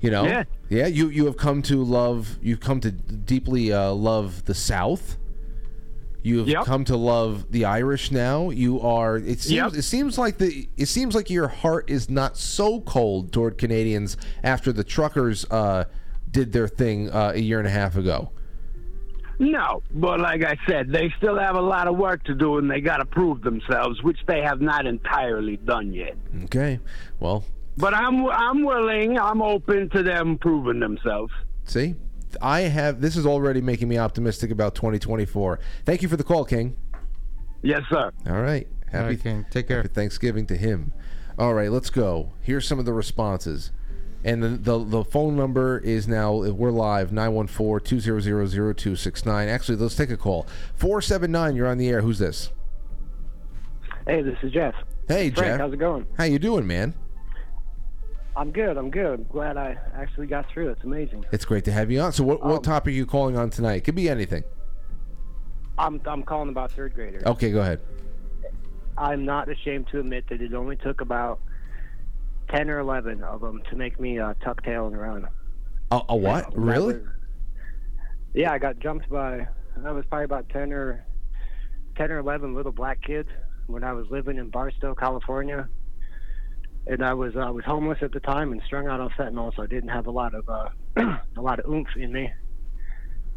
You 0.00 0.10
know. 0.12 0.24
Yeah. 0.24 0.44
Yeah. 0.68 0.86
You 0.86 1.08
you 1.08 1.24
have 1.26 1.36
come 1.36 1.62
to 1.62 1.82
love. 1.82 2.38
You've 2.40 2.60
come 2.60 2.80
to 2.80 2.90
deeply 2.92 3.72
uh, 3.72 3.90
love 3.92 4.44
the 4.44 4.54
South. 4.54 5.16
You've 6.22 6.48
Yep. 6.48 6.64
come 6.66 6.84
to 6.84 6.96
love 6.96 7.50
the 7.50 7.64
Irish 7.64 8.10
now. 8.10 8.50
You 8.50 8.80
are. 8.80 9.16
It 9.16 9.40
seems. 9.40 9.50
Yep. 9.50 9.74
It 9.74 9.82
seems 9.82 10.18
like 10.18 10.38
the. 10.38 10.68
It 10.76 10.86
seems 10.86 11.14
like 11.16 11.30
your 11.30 11.48
heart 11.48 11.88
is 11.90 12.10
not 12.10 12.36
so 12.36 12.80
cold 12.82 13.32
toward 13.32 13.56
Canadians 13.58 14.16
after 14.44 14.72
the 14.72 14.84
truckers 14.84 15.44
uh, 15.50 15.84
did 16.30 16.52
their 16.52 16.68
thing 16.68 17.10
uh, 17.10 17.32
a 17.34 17.38
year 17.40 17.58
and 17.58 17.66
a 17.66 17.70
half 17.70 17.96
ago. 17.96 18.30
No, 19.40 19.82
but 19.92 20.18
like 20.18 20.42
I 20.42 20.56
said, 20.68 20.90
they 20.90 21.12
still 21.16 21.38
have 21.38 21.54
a 21.54 21.60
lot 21.60 21.86
of 21.86 21.96
work 21.96 22.24
to 22.24 22.34
do, 22.34 22.58
and 22.58 22.68
they 22.68 22.80
got 22.80 22.96
to 22.96 23.04
prove 23.04 23.42
themselves, 23.42 24.02
which 24.02 24.18
they 24.26 24.40
have 24.42 24.60
not 24.60 24.84
entirely 24.84 25.56
done 25.58 25.92
yet. 25.92 26.16
Okay. 26.44 26.80
Well, 27.20 27.44
But 27.76 27.94
I'm 27.94 28.26
I'm 28.26 28.64
willing, 28.64 29.16
I'm 29.18 29.40
open 29.40 29.90
to 29.90 30.02
them 30.02 30.38
proving 30.38 30.80
themselves. 30.80 31.32
see, 31.64 31.94
I 32.42 32.62
have. 32.62 33.00
This 33.00 33.16
is 33.16 33.26
already 33.26 33.60
making 33.60 33.88
me 33.88 33.96
optimistic 33.96 34.50
about 34.50 34.74
2024. 34.74 35.60
Thank 35.84 36.02
you 36.02 36.08
for 36.08 36.16
the 36.16 36.24
call, 36.24 36.44
King. 36.44 36.76
Yes, 37.62 37.82
sir. 37.90 38.10
All 38.28 38.40
right. 38.42 38.66
Happy 38.90 39.06
right, 39.06 39.22
King. 39.22 39.46
Take 39.50 39.68
care. 39.68 39.82
Happy 39.82 39.88
Thanksgiving 39.88 40.46
to 40.46 40.56
him. 40.56 40.92
All 41.38 41.54
right, 41.54 41.70
let's 41.70 41.90
go. 41.90 42.32
Here's 42.40 42.66
some 42.66 42.80
of 42.80 42.86
the 42.86 42.92
responses. 42.92 43.70
And 44.24 44.42
the, 44.42 44.48
the, 44.48 44.84
the 44.84 45.04
phone 45.04 45.36
number 45.36 45.78
is 45.78 46.08
now, 46.08 46.32
we're 46.34 46.72
live, 46.72 47.10
914-200-0269. 47.10 49.46
Actually, 49.48 49.76
let's 49.76 49.94
take 49.94 50.10
a 50.10 50.16
call. 50.16 50.44
479, 50.74 51.54
you're 51.54 51.68
on 51.68 51.78
the 51.78 51.88
air. 51.88 52.00
Who's 52.02 52.18
this? 52.18 52.50
Hey, 54.06 54.22
this 54.22 54.36
is 54.42 54.50
Jeff. 54.52 54.74
Hey, 55.06 55.30
Frank, 55.30 55.52
Jeff. 55.52 55.60
how's 55.60 55.72
it 55.72 55.76
going? 55.78 56.04
How 56.16 56.24
you 56.24 56.38
doing, 56.40 56.66
man? 56.66 56.94
I'm 58.36 58.50
good. 58.50 58.76
I'm 58.76 58.90
good. 58.90 59.28
Glad 59.30 59.56
I 59.56 59.76
actually 59.94 60.26
got 60.26 60.48
through. 60.50 60.70
It's 60.70 60.82
amazing. 60.84 61.24
It's 61.32 61.44
great 61.44 61.64
to 61.64 61.72
have 61.72 61.90
you 61.90 62.00
on. 62.00 62.12
So 62.12 62.22
what, 62.24 62.44
what 62.44 62.56
Um, 62.58 62.62
topic 62.62 62.92
are 62.92 62.96
you 62.96 63.06
calling 63.06 63.36
on 63.36 63.50
tonight? 63.50 63.80
Could 63.84 63.94
be 63.96 64.08
anything. 64.08 64.44
I'm 65.76 66.00
I'm 66.06 66.22
calling 66.24 66.48
about 66.48 66.70
third 66.72 66.94
graders. 66.94 67.22
Okay, 67.24 67.50
go 67.50 67.60
ahead. 67.60 67.80
I'm 68.96 69.24
not 69.24 69.48
ashamed 69.48 69.86
to 69.92 69.98
admit 70.00 70.24
that 70.28 70.40
it 70.40 70.54
only 70.54 70.76
took 70.76 71.00
about 71.00 71.40
ten 72.48 72.70
or 72.70 72.78
eleven 72.78 73.22
of 73.22 73.40
them 73.40 73.62
to 73.70 73.76
make 73.76 73.98
me 74.00 74.18
uh, 74.18 74.34
tuck 74.44 74.62
tail 74.62 74.86
and 74.86 74.98
run. 74.98 75.28
A, 75.90 76.00
a 76.08 76.16
what? 76.16 76.56
Really? 76.56 76.94
was- 76.94 77.06
yeah, 78.34 78.52
I 78.52 78.58
got 78.58 78.78
jumped 78.78 79.08
by. 79.08 79.46
I 79.84 79.92
was 79.92 80.04
probably 80.06 80.24
about 80.24 80.48
ten 80.50 80.72
or 80.72 81.04
ten 81.96 82.10
or 82.10 82.18
eleven 82.18 82.54
little 82.54 82.72
black 82.72 83.02
kids 83.02 83.28
when 83.66 83.84
I 83.84 83.92
was 83.92 84.06
living 84.10 84.38
in 84.38 84.50
Barstow, 84.50 84.94
California. 84.94 85.68
And 86.86 87.04
I 87.04 87.12
was 87.14 87.36
I 87.36 87.50
was 87.50 87.64
homeless 87.64 87.98
at 88.02 88.12
the 88.12 88.20
time 88.20 88.52
and 88.52 88.62
strung 88.64 88.86
out 88.86 89.00
on 89.00 89.10
fentanyl, 89.10 89.54
so 89.54 89.62
I 89.62 89.66
didn't 89.66 89.90
have 89.90 90.06
a 90.06 90.10
lot 90.10 90.34
of 90.34 90.48
uh, 90.48 90.68
a 91.36 91.40
lot 91.40 91.58
of 91.58 91.70
oomph 91.70 91.88
in 91.96 92.12
me. 92.12 92.30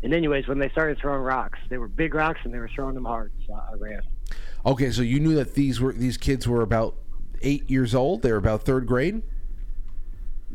And 0.03 0.13
anyways, 0.13 0.47
when 0.47 0.57
they 0.57 0.69
started 0.69 0.97
throwing 0.99 1.21
rocks, 1.21 1.59
they 1.69 1.77
were 1.77 1.87
big 1.87 2.15
rocks 2.15 2.39
and 2.43 2.53
they 2.53 2.57
were 2.59 2.69
throwing 2.73 2.95
them 2.95 3.05
hard, 3.05 3.31
so 3.45 3.53
I 3.53 3.75
ran. 3.75 4.01
Okay, 4.65 4.89
so 4.91 5.01
you 5.01 5.19
knew 5.19 5.35
that 5.35 5.53
these 5.53 5.79
were 5.79 5.93
these 5.93 6.17
kids 6.17 6.47
were 6.47 6.61
about 6.61 6.95
eight 7.41 7.69
years 7.69 7.93
old. 7.95 8.21
They 8.21 8.31
were 8.31 8.37
about 8.37 8.63
third 8.63 8.87
grade. 8.87 9.21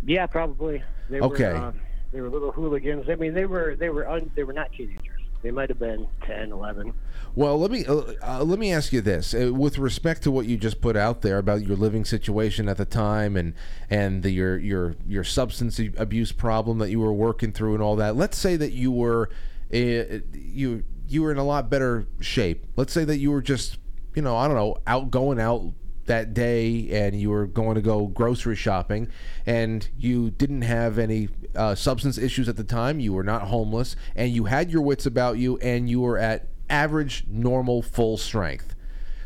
Yeah, 0.04 0.26
probably. 0.26 0.82
They 1.10 1.20
Okay. 1.20 1.52
Were, 1.52 1.56
uh, 1.56 1.72
they 2.12 2.20
were 2.20 2.30
little 2.30 2.52
hooligans. 2.52 3.08
I 3.08 3.16
mean, 3.16 3.34
they 3.34 3.46
were 3.46 3.76
they 3.76 3.90
were 3.90 4.08
un, 4.08 4.30
they 4.34 4.44
were 4.44 4.52
not 4.52 4.72
teenagers. 4.72 5.02
They 5.42 5.50
might 5.50 5.68
have 5.68 5.78
been 5.78 6.08
10, 6.26 6.50
11. 6.50 6.92
Well, 7.34 7.58
let 7.58 7.70
me 7.70 7.84
uh, 7.84 8.14
uh, 8.26 8.42
let 8.42 8.58
me 8.58 8.72
ask 8.72 8.92
you 8.92 9.00
this: 9.02 9.34
uh, 9.34 9.52
with 9.52 9.78
respect 9.78 10.22
to 10.22 10.30
what 10.30 10.46
you 10.46 10.56
just 10.56 10.80
put 10.80 10.96
out 10.96 11.20
there 11.20 11.38
about 11.38 11.66
your 11.66 11.76
living 11.76 12.04
situation 12.04 12.68
at 12.68 12.78
the 12.78 12.86
time 12.86 13.36
and 13.36 13.52
and 13.90 14.22
the, 14.22 14.30
your 14.30 14.56
your 14.56 14.96
your 15.06 15.22
substance 15.22 15.78
abuse 15.98 16.32
problem 16.32 16.78
that 16.78 16.90
you 16.90 16.98
were 16.98 17.12
working 17.12 17.52
through 17.52 17.74
and 17.74 17.82
all 17.82 17.94
that. 17.96 18.16
Let's 18.16 18.38
say 18.38 18.56
that 18.56 18.72
you 18.72 18.90
were 18.90 19.28
uh, 19.72 20.20
you 20.32 20.82
you 21.08 21.22
were 21.22 21.30
in 21.30 21.38
a 21.38 21.44
lot 21.44 21.68
better 21.68 22.06
shape. 22.20 22.64
Let's 22.76 22.92
say 22.94 23.04
that 23.04 23.18
you 23.18 23.30
were 23.30 23.42
just 23.42 23.76
you 24.14 24.22
know 24.22 24.36
I 24.36 24.48
don't 24.48 24.56
know 24.56 24.78
out 24.86 25.10
going 25.10 25.38
out 25.38 25.74
that 26.06 26.34
day 26.34 26.88
and 26.90 27.20
you 27.20 27.30
were 27.30 27.46
going 27.46 27.74
to 27.74 27.80
go 27.80 28.06
grocery 28.06 28.56
shopping 28.56 29.08
and 29.44 29.88
you 29.98 30.30
didn't 30.30 30.62
have 30.62 30.98
any 30.98 31.28
uh, 31.54 31.74
substance 31.74 32.18
issues 32.18 32.48
at 32.48 32.56
the 32.56 32.64
time 32.64 33.00
you 33.00 33.12
were 33.12 33.24
not 33.24 33.42
homeless 33.42 33.96
and 34.14 34.32
you 34.32 34.44
had 34.44 34.70
your 34.70 34.82
wits 34.82 35.06
about 35.06 35.38
you 35.38 35.58
and 35.58 35.88
you 35.88 36.00
were 36.00 36.18
at 36.18 36.48
average 36.68 37.24
normal 37.28 37.82
full 37.82 38.16
strength. 38.16 38.74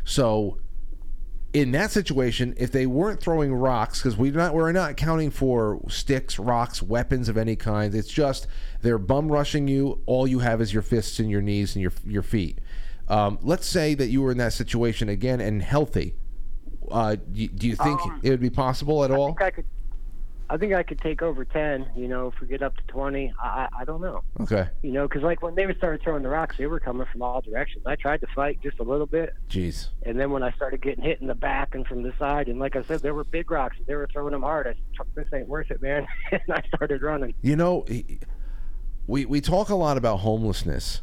So 0.05 0.59
in 1.53 1.73
that 1.73 1.91
situation 1.91 2.55
if 2.57 2.71
they 2.71 2.87
weren't 2.87 3.21
throwing 3.21 3.53
rocks 3.53 4.01
because 4.01 4.17
we're 4.17 4.33
not 4.33 4.55
we're 4.55 4.71
not 4.71 4.97
counting 4.97 5.31
for 5.31 5.81
sticks 5.89 6.39
rocks 6.39 6.81
weapons 6.81 7.29
of 7.29 7.37
any 7.37 7.57
kind 7.57 7.93
it's 7.93 8.07
just 8.07 8.47
they're 8.83 8.99
bum 8.99 9.33
rushing 9.33 9.67
you 9.67 10.01
all 10.07 10.29
you 10.29 10.39
have 10.39 10.61
is 10.61 10.73
your 10.73 10.83
fists 10.83 11.19
and 11.19 11.29
your 11.29 11.43
knees 11.43 11.75
and 11.75 11.83
your 11.83 11.93
your 12.07 12.23
feet. 12.23 12.59
Um, 13.09 13.41
let's 13.43 13.67
say 13.67 13.95
that 13.95 14.07
you 14.07 14.23
were 14.23 14.31
in 14.31 14.39
that 14.39 14.53
situation 14.53 15.09
again 15.09 15.41
and 15.41 15.63
healthy 15.63 16.15
uh, 16.91 17.17
do, 17.33 17.49
do 17.49 17.69
you 17.69 17.77
think 17.77 18.01
Um, 18.01 18.21
it 18.23 18.31
would 18.31 18.41
be 18.41 18.51
possible 18.51 19.05
at 19.05 19.11
all? 19.11 19.25
I 19.25 19.29
think 19.29 19.43
I 19.43 19.51
could. 19.51 19.65
I 20.53 20.57
think 20.57 20.75
I 20.75 20.83
could 20.83 20.99
take 21.01 21.23
over 21.23 21.45
ten. 21.45 21.87
You 21.95 22.09
know, 22.09 22.27
if 22.27 22.41
we 22.41 22.49
get 22.49 22.61
up 22.61 22.77
to 22.77 22.83
twenty, 22.89 23.33
I 23.41 23.69
I, 23.79 23.85
don't 23.85 24.01
know. 24.01 24.25
Okay. 24.41 24.69
You 24.83 24.91
know, 24.91 25.07
because 25.07 25.23
like 25.23 25.43
when 25.43 25.55
they 25.55 25.65
were 25.65 25.75
started 25.75 26.03
throwing 26.03 26.25
the 26.25 26.29
rocks, 26.29 26.57
they 26.59 26.67
were 26.67 26.81
coming 26.81 27.07
from 27.13 27.23
all 27.23 27.41
directions. 27.41 27.87
I 27.87 27.95
tried 27.95 28.21
to 28.23 28.27
fight 28.35 28.59
just 28.61 28.81
a 28.81 28.83
little 28.83 29.07
bit, 29.07 29.33
Jeez. 29.49 29.91
and 30.03 30.19
then 30.19 30.33
when 30.33 30.43
I 30.43 30.51
started 30.53 30.83
getting 30.83 31.05
hit 31.05 31.21
in 31.21 31.29
the 31.29 31.37
back 31.37 31.77
and 31.77 31.87
from 31.87 32.03
the 32.03 32.13
side, 32.19 32.49
and 32.49 32.59
like 32.59 32.75
I 32.75 32.83
said, 32.83 32.99
there 33.01 33.15
were 33.15 33.23
big 33.23 33.49
rocks. 33.49 33.77
They 33.87 33.95
were 33.95 34.09
throwing 34.13 34.33
them 34.33 34.43
hard. 34.43 34.67
I 34.67 34.75
said, 34.97 35.07
"This 35.15 35.27
ain't 35.33 35.47
worth 35.47 35.71
it, 35.71 35.81
man," 35.83 36.09
and 36.33 36.43
I 36.53 36.63
started 36.75 37.01
running. 37.03 37.33
You 37.43 37.55
know, 37.55 37.87
we 39.07 39.25
we 39.27 39.41
talk 39.41 39.69
a 39.69 39.77
lot 39.77 39.97
about 39.97 40.17
homelessness, 40.17 41.03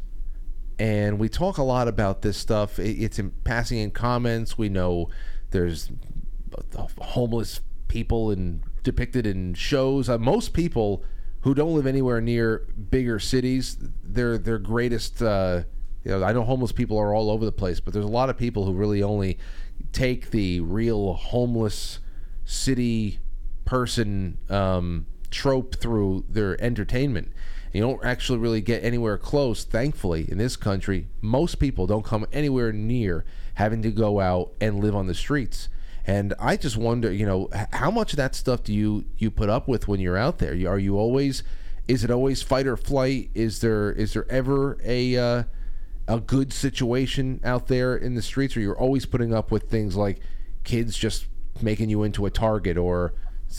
and 0.78 1.18
we 1.18 1.30
talk 1.30 1.56
a 1.56 1.62
lot 1.62 1.88
about 1.88 2.20
this 2.20 2.36
stuff. 2.36 2.78
It's 2.78 3.18
in 3.18 3.30
passing 3.44 3.78
in 3.78 3.92
comments. 3.92 4.58
We 4.58 4.68
know 4.68 5.08
there's 5.50 5.90
homeless 7.00 7.60
people 7.88 8.30
and 8.30 8.62
depicted 8.82 9.26
in 9.26 9.54
shows. 9.54 10.08
Uh, 10.08 10.18
most 10.18 10.52
people 10.52 11.02
who 11.40 11.54
don't 11.54 11.74
live 11.74 11.86
anywhere 11.86 12.20
near 12.20 12.66
bigger 12.90 13.18
cities, 13.18 13.76
their 14.02 14.38
their 14.38 14.58
greatest. 14.58 15.22
Uh, 15.22 15.62
you 16.04 16.12
know, 16.12 16.24
I 16.24 16.32
know 16.32 16.42
homeless 16.42 16.72
people 16.72 16.98
are 16.98 17.14
all 17.14 17.30
over 17.30 17.44
the 17.44 17.52
place, 17.52 17.80
but 17.80 17.92
there's 17.92 18.04
a 18.04 18.08
lot 18.08 18.30
of 18.30 18.36
people 18.36 18.64
who 18.64 18.72
really 18.72 19.02
only 19.02 19.38
take 19.92 20.30
the 20.30 20.60
real 20.60 21.14
homeless 21.14 21.98
city 22.44 23.18
person 23.64 24.38
um, 24.48 25.06
trope 25.30 25.76
through 25.76 26.24
their 26.28 26.60
entertainment. 26.62 27.32
You 27.72 27.82
don't 27.82 28.02
actually 28.02 28.38
really 28.38 28.62
get 28.62 28.82
anywhere 28.82 29.18
close, 29.18 29.64
thankfully, 29.64 30.30
in 30.30 30.38
this 30.38 30.56
country. 30.56 31.08
Most 31.20 31.58
people 31.58 31.86
don't 31.86 32.04
come 32.04 32.26
anywhere 32.32 32.72
near 32.72 33.26
having 33.58 33.82
to 33.82 33.90
go 33.90 34.20
out 34.20 34.52
and 34.60 34.78
live 34.78 34.94
on 34.94 35.08
the 35.08 35.14
streets. 35.14 35.68
And 36.06 36.32
I 36.38 36.56
just 36.56 36.76
wonder, 36.76 37.12
you 37.12 37.26
know, 37.26 37.50
how 37.72 37.90
much 37.90 38.12
of 38.12 38.16
that 38.16 38.36
stuff 38.36 38.62
do 38.62 38.72
you 38.72 39.04
you 39.18 39.32
put 39.32 39.50
up 39.50 39.66
with 39.66 39.88
when 39.88 39.98
you're 39.98 40.16
out 40.16 40.38
there? 40.38 40.52
Are 40.70 40.78
you 40.78 40.96
always 40.96 41.42
is 41.88 42.04
it 42.04 42.10
always 42.10 42.40
fight 42.40 42.68
or 42.68 42.76
flight? 42.76 43.30
Is 43.34 43.60
there 43.60 43.90
is 43.90 44.12
there 44.12 44.30
ever 44.30 44.78
a 44.84 45.16
uh, 45.16 45.42
a 46.06 46.20
good 46.20 46.52
situation 46.52 47.40
out 47.42 47.66
there 47.66 47.96
in 47.96 48.14
the 48.14 48.22
streets, 48.22 48.56
or 48.56 48.60
you're 48.60 48.78
always 48.78 49.06
putting 49.06 49.34
up 49.34 49.50
with 49.50 49.64
things 49.64 49.96
like 49.96 50.20
kids 50.62 50.96
just 50.96 51.26
making 51.60 51.90
you 51.90 52.04
into 52.04 52.26
a 52.26 52.30
target, 52.30 52.78
or 52.78 53.12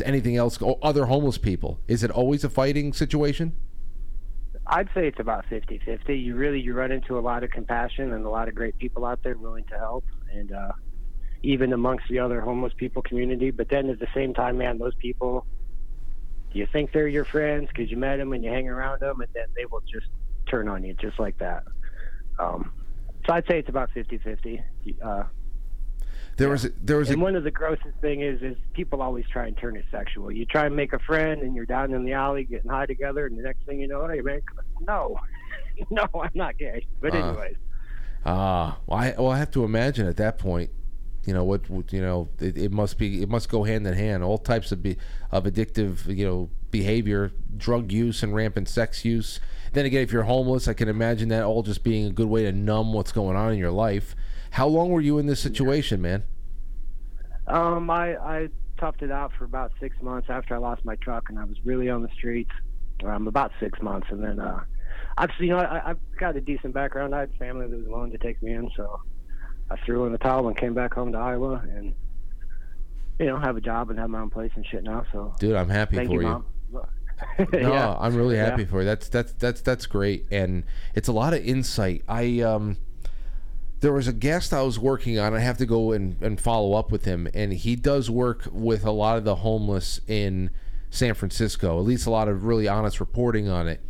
anything 0.05 0.37
else, 0.37 0.61
or 0.61 0.79
other 0.81 1.07
homeless 1.07 1.37
people? 1.37 1.81
Is 1.89 2.03
it 2.03 2.09
always 2.09 2.45
a 2.45 2.49
fighting 2.49 2.93
situation? 2.93 3.53
I'd 4.71 4.89
say 4.93 5.07
it's 5.07 5.19
about 5.19 5.45
50-50. 5.49 6.23
You 6.23 6.35
really 6.35 6.59
you 6.59 6.73
run 6.73 6.91
into 6.91 7.17
a 7.17 7.21
lot 7.21 7.43
of 7.43 7.49
compassion 7.49 8.13
and 8.13 8.23
a 8.23 8.29
lot 8.29 8.47
of 8.47 8.53
great 8.53 8.77
people 8.77 9.03
out 9.03 9.23
there 9.23 9.35
willing 9.35 9.65
to 9.65 9.77
help, 9.77 10.05
and 10.31 10.51
uh, 10.51 10.71
even 11.41 11.73
amongst 11.73 12.05
the 12.07 12.19
other 12.19 12.39
homeless 12.39 12.73
people 12.77 13.01
community. 13.01 13.49
But 13.49 13.69
then 13.69 13.89
at 13.89 13.99
the 13.99 14.07
same 14.13 14.33
time, 14.35 14.59
man, 14.59 14.77
those 14.77 14.93
people, 14.95 15.47
you 16.51 16.67
think 16.71 16.91
they're 16.91 17.07
your 17.07 17.25
friends 17.25 17.69
because 17.69 17.89
you 17.89 17.97
met 17.97 18.17
them 18.17 18.31
and 18.31 18.43
you 18.43 18.51
hang 18.51 18.69
around 18.69 18.99
them, 18.99 19.21
and 19.21 19.29
then 19.33 19.45
they 19.55 19.65
will 19.65 19.81
just 19.91 20.07
turn 20.47 20.67
on 20.67 20.83
you 20.83 20.93
just 20.93 21.19
like 21.19 21.39
that. 21.39 21.63
Um, 22.37 22.71
so 23.25 23.33
I'd 23.33 23.47
say 23.47 23.57
it's 23.57 23.69
about 23.69 23.89
50-50. 23.95 24.63
Uh, 25.03 25.23
There 26.39 26.49
was 26.49 26.65
a, 26.65 26.69
there 26.81 26.97
was 26.97 27.09
a, 27.09 27.13
and 27.13 27.21
one 27.21 27.35
of 27.35 27.43
the 27.43 27.51
grossest 27.51 27.97
thing 28.01 28.21
is 28.21 28.41
is 28.41 28.57
people 28.73 29.01
always 29.01 29.25
try 29.31 29.45
and 29.47 29.55
turn 29.57 29.75
it 29.75 29.85
sexual. 29.91 30.31
You 30.31 30.45
try 30.45 30.65
and 30.65 30.75
make 30.75 30.93
a 30.93 30.99
friend, 30.99 31.41
and 31.41 31.53
you're 31.55 31.65
down 31.65 31.93
in 31.93 32.05
the 32.05 32.13
alley 32.13 32.45
getting 32.45 32.69
high 32.71 32.85
together, 32.87 33.25
and 33.27 33.37
the 33.37 33.43
next 33.43 33.63
thing 33.65 33.79
you 33.79 33.87
know, 33.87 34.07
hey 34.07 34.21
man, 34.21 34.41
no, 34.81 35.19
no, 35.89 36.07
I'm 36.15 36.31
not 36.33 36.57
gay. 36.57 36.85
But 37.01 37.13
Uh. 37.13 37.17
anyways, 37.17 37.55
Ah, 38.25 38.77
well, 38.85 38.99
I, 38.99 39.15
well, 39.17 39.31
I 39.31 39.37
have 39.37 39.51
to 39.51 39.63
imagine 39.63 40.05
at 40.07 40.17
that 40.17 40.37
point, 40.39 40.71
you 41.25 41.33
know 41.33 41.43
what, 41.43 41.69
what 41.69 41.93
you 41.93 42.01
know, 42.01 42.29
it, 42.39 42.57
it 42.57 42.71
must 42.71 42.97
be, 42.97 43.21
it 43.21 43.29
must 43.29 43.49
go 43.49 43.63
hand 43.63 43.85
in 43.87 43.93
hand. 43.93 44.23
All 44.23 44.37
types 44.37 44.71
of 44.71 44.81
be, 44.83 44.97
of 45.31 45.43
addictive, 45.45 46.05
you 46.15 46.25
know, 46.25 46.49
behavior, 46.71 47.31
drug 47.57 47.91
use, 47.91 48.23
and 48.23 48.35
rampant 48.35 48.67
sex 48.67 49.05
use. 49.05 49.39
Then 49.73 49.85
again, 49.85 50.01
if 50.03 50.11
you're 50.11 50.23
homeless, 50.23 50.67
I 50.67 50.73
can 50.73 50.89
imagine 50.89 51.29
that 51.29 51.43
all 51.43 51.63
just 51.63 51.83
being 51.83 52.07
a 52.07 52.11
good 52.11 52.27
way 52.27 52.43
to 52.43 52.51
numb 52.51 52.93
what's 52.93 53.11
going 53.11 53.37
on 53.37 53.53
in 53.53 53.59
your 53.59 53.71
life. 53.71 54.15
How 54.51 54.67
long 54.67 54.89
were 54.89 55.01
you 55.01 55.17
in 55.19 55.25
this 55.27 55.39
situation, 55.39 56.01
man? 56.01 56.23
um, 57.47 57.89
I 57.89 58.15
I 58.17 58.49
toughed 58.77 59.01
it 59.01 59.11
out 59.11 59.31
for 59.37 59.43
about 59.45 59.71
six 59.79 59.95
months 60.01 60.29
after 60.29 60.55
I 60.55 60.57
lost 60.57 60.85
my 60.85 60.95
truck, 60.97 61.29
and 61.29 61.37
I 61.39 61.43
was 61.45 61.57
really 61.65 61.89
on 61.89 62.01
the 62.01 62.09
streets. 62.15 62.51
Um, 63.03 63.27
about 63.27 63.51
six 63.61 63.81
months, 63.81 64.07
and 64.11 64.21
then 64.23 64.39
uh, 64.39 64.61
I've 65.17 65.29
you 65.39 65.47
know 65.49 65.57
I, 65.59 65.91
I've 65.91 65.97
got 66.19 66.35
a 66.35 66.41
decent 66.41 66.73
background. 66.73 67.15
I 67.15 67.21
had 67.21 67.33
family 67.39 67.67
that 67.67 67.77
was 67.77 67.87
willing 67.87 68.11
to 68.11 68.17
take 68.17 68.41
me 68.43 68.53
in, 68.53 68.69
so 68.75 68.99
I 69.71 69.77
threw 69.85 70.05
in 70.05 70.11
the 70.11 70.17
towel 70.17 70.47
and 70.47 70.57
came 70.57 70.73
back 70.73 70.93
home 70.93 71.11
to 71.13 71.17
Iowa 71.17 71.63
and 71.75 71.93
you 73.19 73.25
know 73.27 73.39
have 73.39 73.55
a 73.55 73.61
job 73.61 73.89
and 73.89 73.97
have 73.99 74.09
my 74.09 74.19
own 74.19 74.29
place 74.29 74.51
and 74.55 74.65
shit 74.65 74.83
now. 74.83 75.05
So 75.13 75.33
Dude, 75.39 75.55
I'm 75.55 75.69
happy 75.69 75.95
thank 75.95 76.09
for 76.09 76.15
you, 76.15 76.21
you. 76.21 76.27
Mom. 76.27 76.45
No, 77.51 77.73
Yeah. 77.73 77.97
I'm 77.99 78.15
really 78.15 78.37
happy 78.37 78.63
Yeah. 78.63 78.67
for 78.69 78.79
you. 78.79 78.85
That's 78.85 79.07
that's 79.09 79.31
that's 79.33 79.61
that's 79.61 79.85
great, 79.85 80.25
and 80.31 80.63
it's 80.95 81.07
a 81.07 81.13
lot 81.13 81.33
of 81.33 81.43
insight. 81.45 82.03
I 82.07 82.41
um, 82.41 82.77
there 83.81 83.93
was 83.93 84.07
a 84.07 84.13
guest 84.13 84.53
I 84.53 84.61
was 84.61 84.77
working 84.77 85.17
on. 85.17 85.33
I 85.33 85.39
have 85.39 85.57
to 85.59 85.65
go 85.65 85.91
and, 85.91 86.21
and 86.21 86.39
follow 86.39 86.73
up 86.73 86.91
with 86.91 87.05
him, 87.05 87.27
and 87.33 87.53
he 87.53 87.75
does 87.75 88.09
work 88.09 88.47
with 88.51 88.83
a 88.85 88.91
lot 88.91 89.17
of 89.17 89.23
the 89.23 89.35
homeless 89.35 90.01
in 90.07 90.49
San 90.89 91.13
Francisco. 91.13 91.79
At 91.79 91.85
least 91.85 92.05
a 92.05 92.11
lot 92.11 92.27
of 92.27 92.43
really 92.43 92.67
honest 92.67 92.99
reporting 92.99 93.47
on 93.47 93.67
it, 93.67 93.81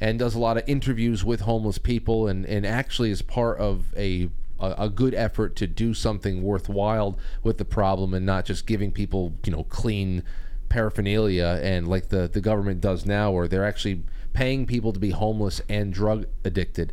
and 0.00 0.18
does 0.18 0.34
a 0.34 0.38
lot 0.38 0.56
of 0.56 0.64
interviews 0.66 1.24
with 1.24 1.40
homeless 1.40 1.78
people, 1.78 2.28
and 2.28 2.44
and 2.44 2.66
actually 2.66 3.10
is 3.10 3.22
part 3.22 3.58
of 3.58 3.94
a 3.96 4.28
a, 4.58 4.74
a 4.78 4.88
good 4.90 5.14
effort 5.14 5.56
to 5.56 5.66
do 5.66 5.94
something 5.94 6.42
worthwhile 6.42 7.18
with 7.42 7.56
the 7.56 7.64
problem, 7.64 8.12
and 8.12 8.26
not 8.26 8.44
just 8.44 8.66
giving 8.66 8.92
people 8.92 9.34
you 9.44 9.52
know 9.52 9.64
clean 9.64 10.22
paraphernalia 10.68 11.58
and 11.64 11.88
like 11.88 12.10
the 12.10 12.28
the 12.28 12.40
government 12.40 12.80
does 12.80 13.04
now 13.04 13.32
where 13.32 13.48
they're 13.48 13.64
actually 13.66 14.04
paying 14.32 14.66
people 14.66 14.92
to 14.92 15.00
be 15.00 15.10
homeless 15.10 15.60
and 15.68 15.92
drug 15.92 16.26
addicted 16.44 16.92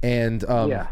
and 0.00 0.48
um 0.48 0.70
Yeah. 0.70 0.86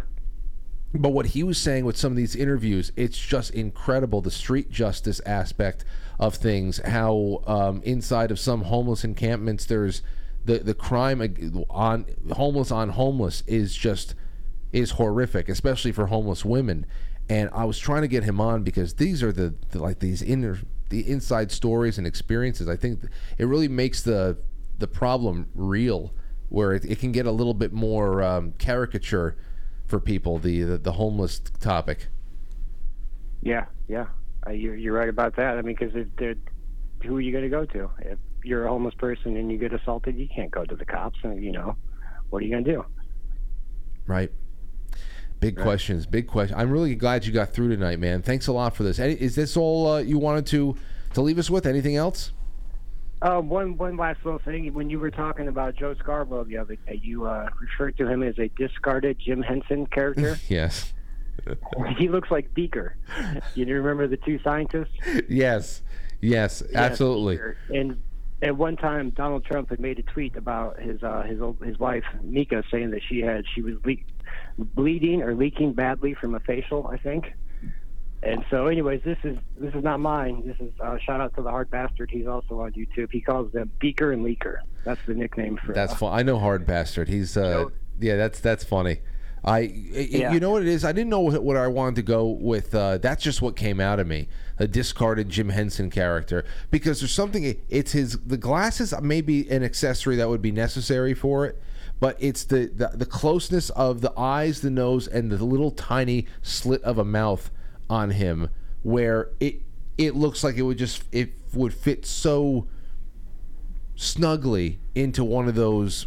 But 0.95 1.11
what 1.11 1.27
he 1.27 1.43
was 1.43 1.59
saying 1.59 1.85
with 1.85 1.97
some 1.97 2.12
of 2.12 2.16
these 2.16 2.37
interviews 2.37 2.93
it's 2.97 3.19
just 3.19 3.51
incredible 3.53 4.21
the 4.21 4.31
street 4.31 4.71
justice 4.71 5.21
aspect 5.27 5.85
of 6.19 6.35
things 6.35 6.79
how 6.87 7.43
um, 7.47 7.83
inside 7.83 8.31
of 8.31 8.39
some 8.39 8.62
homeless 8.62 9.05
encampments 9.05 9.66
there's 9.66 10.03
the 10.45 10.59
the 10.59 10.75
crime 10.75 11.21
on 11.71 12.07
homeless 12.33 12.71
on 12.71 12.91
homeless 12.91 13.43
is 13.47 13.75
just 13.75 14.15
is 14.73 14.93
horrific 14.93 15.49
especially 15.49 15.93
for 15.93 16.07
homeless 16.07 16.45
women 16.45 16.87
and 17.29 17.49
I 17.53 17.65
was 17.65 17.79
trying 17.79 18.03
to 18.03 18.09
get 18.09 18.25
him 18.25 18.41
on 18.41 18.62
because 18.62 18.95
these 18.95 19.23
are 19.23 19.33
the, 19.33 19.55
the 19.71 19.81
like 19.81 20.01
these 20.01 20.23
inner 20.23 20.59
the 20.91 21.09
inside 21.11 21.51
stories 21.51 21.99
and 21.99 22.07
experiences. 22.07 22.69
I 22.69 22.77
think 22.77 23.01
it 23.39 23.47
really 23.47 23.69
makes 23.69 24.03
the 24.03 24.37
the 24.79 24.87
problem 24.87 25.49
real, 25.55 26.12
where 26.49 26.73
it, 26.73 26.85
it 26.85 26.99
can 26.99 27.12
get 27.12 27.27
a 27.27 27.31
little 27.31 27.55
bit 27.55 27.73
more 27.73 28.23
um, 28.23 28.53
caricature 28.59 29.37
for 29.95 30.01
people. 30.01 30.39
The, 30.39 30.62
the 30.62 30.79
the 30.79 30.93
homeless 30.93 31.41
topic. 31.61 32.09
Yeah, 33.43 33.66
yeah, 33.87 34.07
uh, 34.45 34.51
you're 34.51 34.75
you're 34.75 34.93
right 34.93 35.09
about 35.09 35.37
that. 35.37 35.57
I 35.57 35.62
mean, 35.62 35.77
because 35.79 35.93
who 37.05 37.16
are 37.16 37.21
you 37.21 37.31
going 37.31 37.45
to 37.45 37.51
go 37.51 37.65
to 37.66 37.91
if 38.01 38.19
you're 38.43 38.66
a 38.66 38.69
homeless 38.69 38.95
person 38.95 39.37
and 39.37 39.53
you 39.53 39.59
get 39.59 39.73
assaulted? 39.73 40.19
You 40.19 40.29
can't 40.35 40.51
go 40.51 40.65
to 40.65 40.75
the 40.75 40.85
cops, 40.85 41.19
and 41.23 41.45
you 41.45 41.53
know, 41.53 41.77
what 42.31 42.43
are 42.43 42.45
you 42.45 42.51
going 42.51 42.65
to 42.65 42.73
do? 42.73 42.85
Right. 44.07 44.33
Big 45.39 45.57
questions. 45.57 46.07
Big 46.07 46.27
question. 46.27 46.57
I'm 46.59 46.71
really 46.71 46.97
glad 46.97 47.25
you 47.25 47.33
got 47.33 47.53
through 47.53 47.69
tonight, 47.69 48.01
man. 48.01 48.23
Thanks 48.23 48.49
a 48.49 48.53
lot 48.53 48.75
for 48.75 48.83
this. 48.83 48.99
Is 48.99 49.37
this 49.37 49.57
all 49.57 49.87
uh, 49.87 49.99
you 49.99 50.19
wanted 50.19 50.47
to 50.47 50.75
to 51.12 51.21
leave 51.21 51.39
us 51.39 51.51
with? 51.51 51.66
Anything 51.66 51.95
else? 51.95 52.33
Uh, 53.23 53.41
one 53.41 53.77
one 53.77 53.97
last 53.97 54.24
little 54.24 54.41
thing. 54.41 54.73
When 54.74 54.91
you 54.91 54.99
were 54.99 55.11
talking 55.11 55.49
about 55.49 55.77
Joe 55.77 55.95
Scarborough 55.95 56.45
the 56.45 56.59
other 56.59 56.77
day, 56.77 57.01
you 57.03 57.27
uh, 57.27 57.49
referred 57.61 57.97
to 57.99 58.07
him 58.07 58.23
as 58.23 58.39
a 58.39 58.49
discarded 58.49 59.19
Jim 59.24 59.43
Henson 59.43 59.86
character. 59.86 60.39
yes. 60.49 60.93
he 61.99 62.09
looks 62.09 62.31
like 62.31 62.53
Beaker. 62.55 62.97
You 63.55 63.66
remember 63.66 64.07
the 64.07 64.16
two 64.19 64.39
scientists? 64.43 64.95
yes. 65.28 65.82
Yes. 66.20 66.62
Yes, 66.62 66.62
absolutely. 66.74 67.36
Beaker. 67.36 67.57
And 67.70 68.03
at 68.43 68.57
one 68.57 68.77
time, 68.77 69.11
Donald 69.11 69.45
Trump 69.45 69.70
had 69.70 69.81
made 69.81 69.99
a 69.99 70.03
tweet 70.03 70.36
about 70.36 70.78
his 70.81 71.03
uh, 71.03 71.23
his 71.23 71.41
old, 71.41 71.59
his 71.65 71.78
wife 71.78 72.05
Mika, 72.23 72.62
saying 72.70 72.91
that 72.91 73.01
she 73.09 73.20
had 73.20 73.45
she 73.55 73.62
was 73.62 73.74
le- 73.85 73.95
bleeding 74.59 75.23
or 75.23 75.35
leaking 75.35 75.73
badly 75.73 76.15
from 76.15 76.35
a 76.35 76.41
facial, 76.41 76.86
I 76.86 76.99
think. 76.99 77.32
And 78.25 78.43
so, 78.51 78.69
anyways, 78.69 79.03
this 79.05 79.19
is 79.23 79.37
this 79.59 79.75
is 79.75 79.85
not 79.85 80.01
mine. 80.01 80.43
This 80.47 80.57
is 80.59 80.73
uh, 80.81 80.97
shout 80.99 81.21
out 81.21 81.35
to 81.37 81.43
the 81.43 81.51
hard 81.51 81.71
bastard. 81.71 82.11
He's 82.11 82.27
also 82.27 82.61
on 82.61 82.73
YouTube. 82.73 83.11
He 83.13 83.21
calls 83.21 83.53
them 83.53 83.71
Beaker 83.79 84.13
and 84.13 84.25
Leaker. 84.25 84.59
That's 84.85 85.01
the 85.07 85.15
nickname 85.15 85.59
for. 85.65 85.75
That's 85.75 85.93
uh, 85.93 85.97
fun. 85.97 86.19
I 86.19 86.23
know 86.23 86.39
Hard 86.39 86.67
Bastard. 86.67 87.09
He's 87.09 87.37
uh, 87.37 87.67
yeah. 88.01 88.17
That's 88.17 88.41
that's 88.41 88.65
funny. 88.65 89.01
I 89.45 89.59
Yeah. 89.61 90.33
you 90.33 90.41
know 90.41 90.53
what 90.53 90.63
it 90.63 90.69
is. 90.69 90.87
I 90.87 90.93
didn't 90.93 91.11
know 91.11 91.21
what, 91.21 91.43
what 91.43 91.59
I 91.59 91.67
wanted 91.67 91.97
to 91.97 92.03
go 92.03 92.29
with. 92.29 92.75
Uh, 92.75 92.97
that's 92.97 93.23
just 93.23 93.43
what 93.43 93.57
came 93.57 93.79
out 93.79 94.01
of 94.01 94.07
me. 94.07 94.29
A 94.59 94.67
discarded 94.67 95.29
Jim 95.29 95.51
Henson 95.51 95.91
character 95.91 96.47
because 96.71 97.01
there's 97.01 97.13
something. 97.13 97.61
It's 97.69 97.93
his 97.93 98.19
the 98.21 98.39
glasses 98.39 98.95
may 99.03 99.21
be 99.21 99.47
an 99.51 99.63
accessory 99.63 100.17
that 100.17 100.31
would 100.31 100.41
be 100.41 100.53
necessary 100.53 101.13
for 101.13 101.45
it, 101.45 101.61
but 102.01 102.17
it's 102.21 102.45
the 102.45 102.71
the, 102.75 102.93
the 102.95 103.07
closeness 103.07 103.69
of 103.71 104.01
the 104.01 104.19
eyes, 104.19 104.63
the 104.63 104.71
nose, 104.71 105.07
and 105.07 105.31
the 105.31 105.45
little 105.45 105.71
tiny 105.71 106.27
slit 106.41 106.83
of 106.85 106.97
a 106.97 107.05
mouth 107.05 107.51
on 107.90 108.11
him 108.11 108.48
where 108.82 109.31
it 109.40 109.61
it 109.97 110.15
looks 110.15 110.43
like 110.43 110.56
it 110.56 110.62
would 110.62 110.78
just 110.78 111.05
it 111.12 111.32
would 111.52 111.73
fit 111.73 112.05
so 112.05 112.66
snugly 113.94 114.81
into 114.94 115.24
one 115.24 115.48
of 115.48 115.55
those 115.55 116.06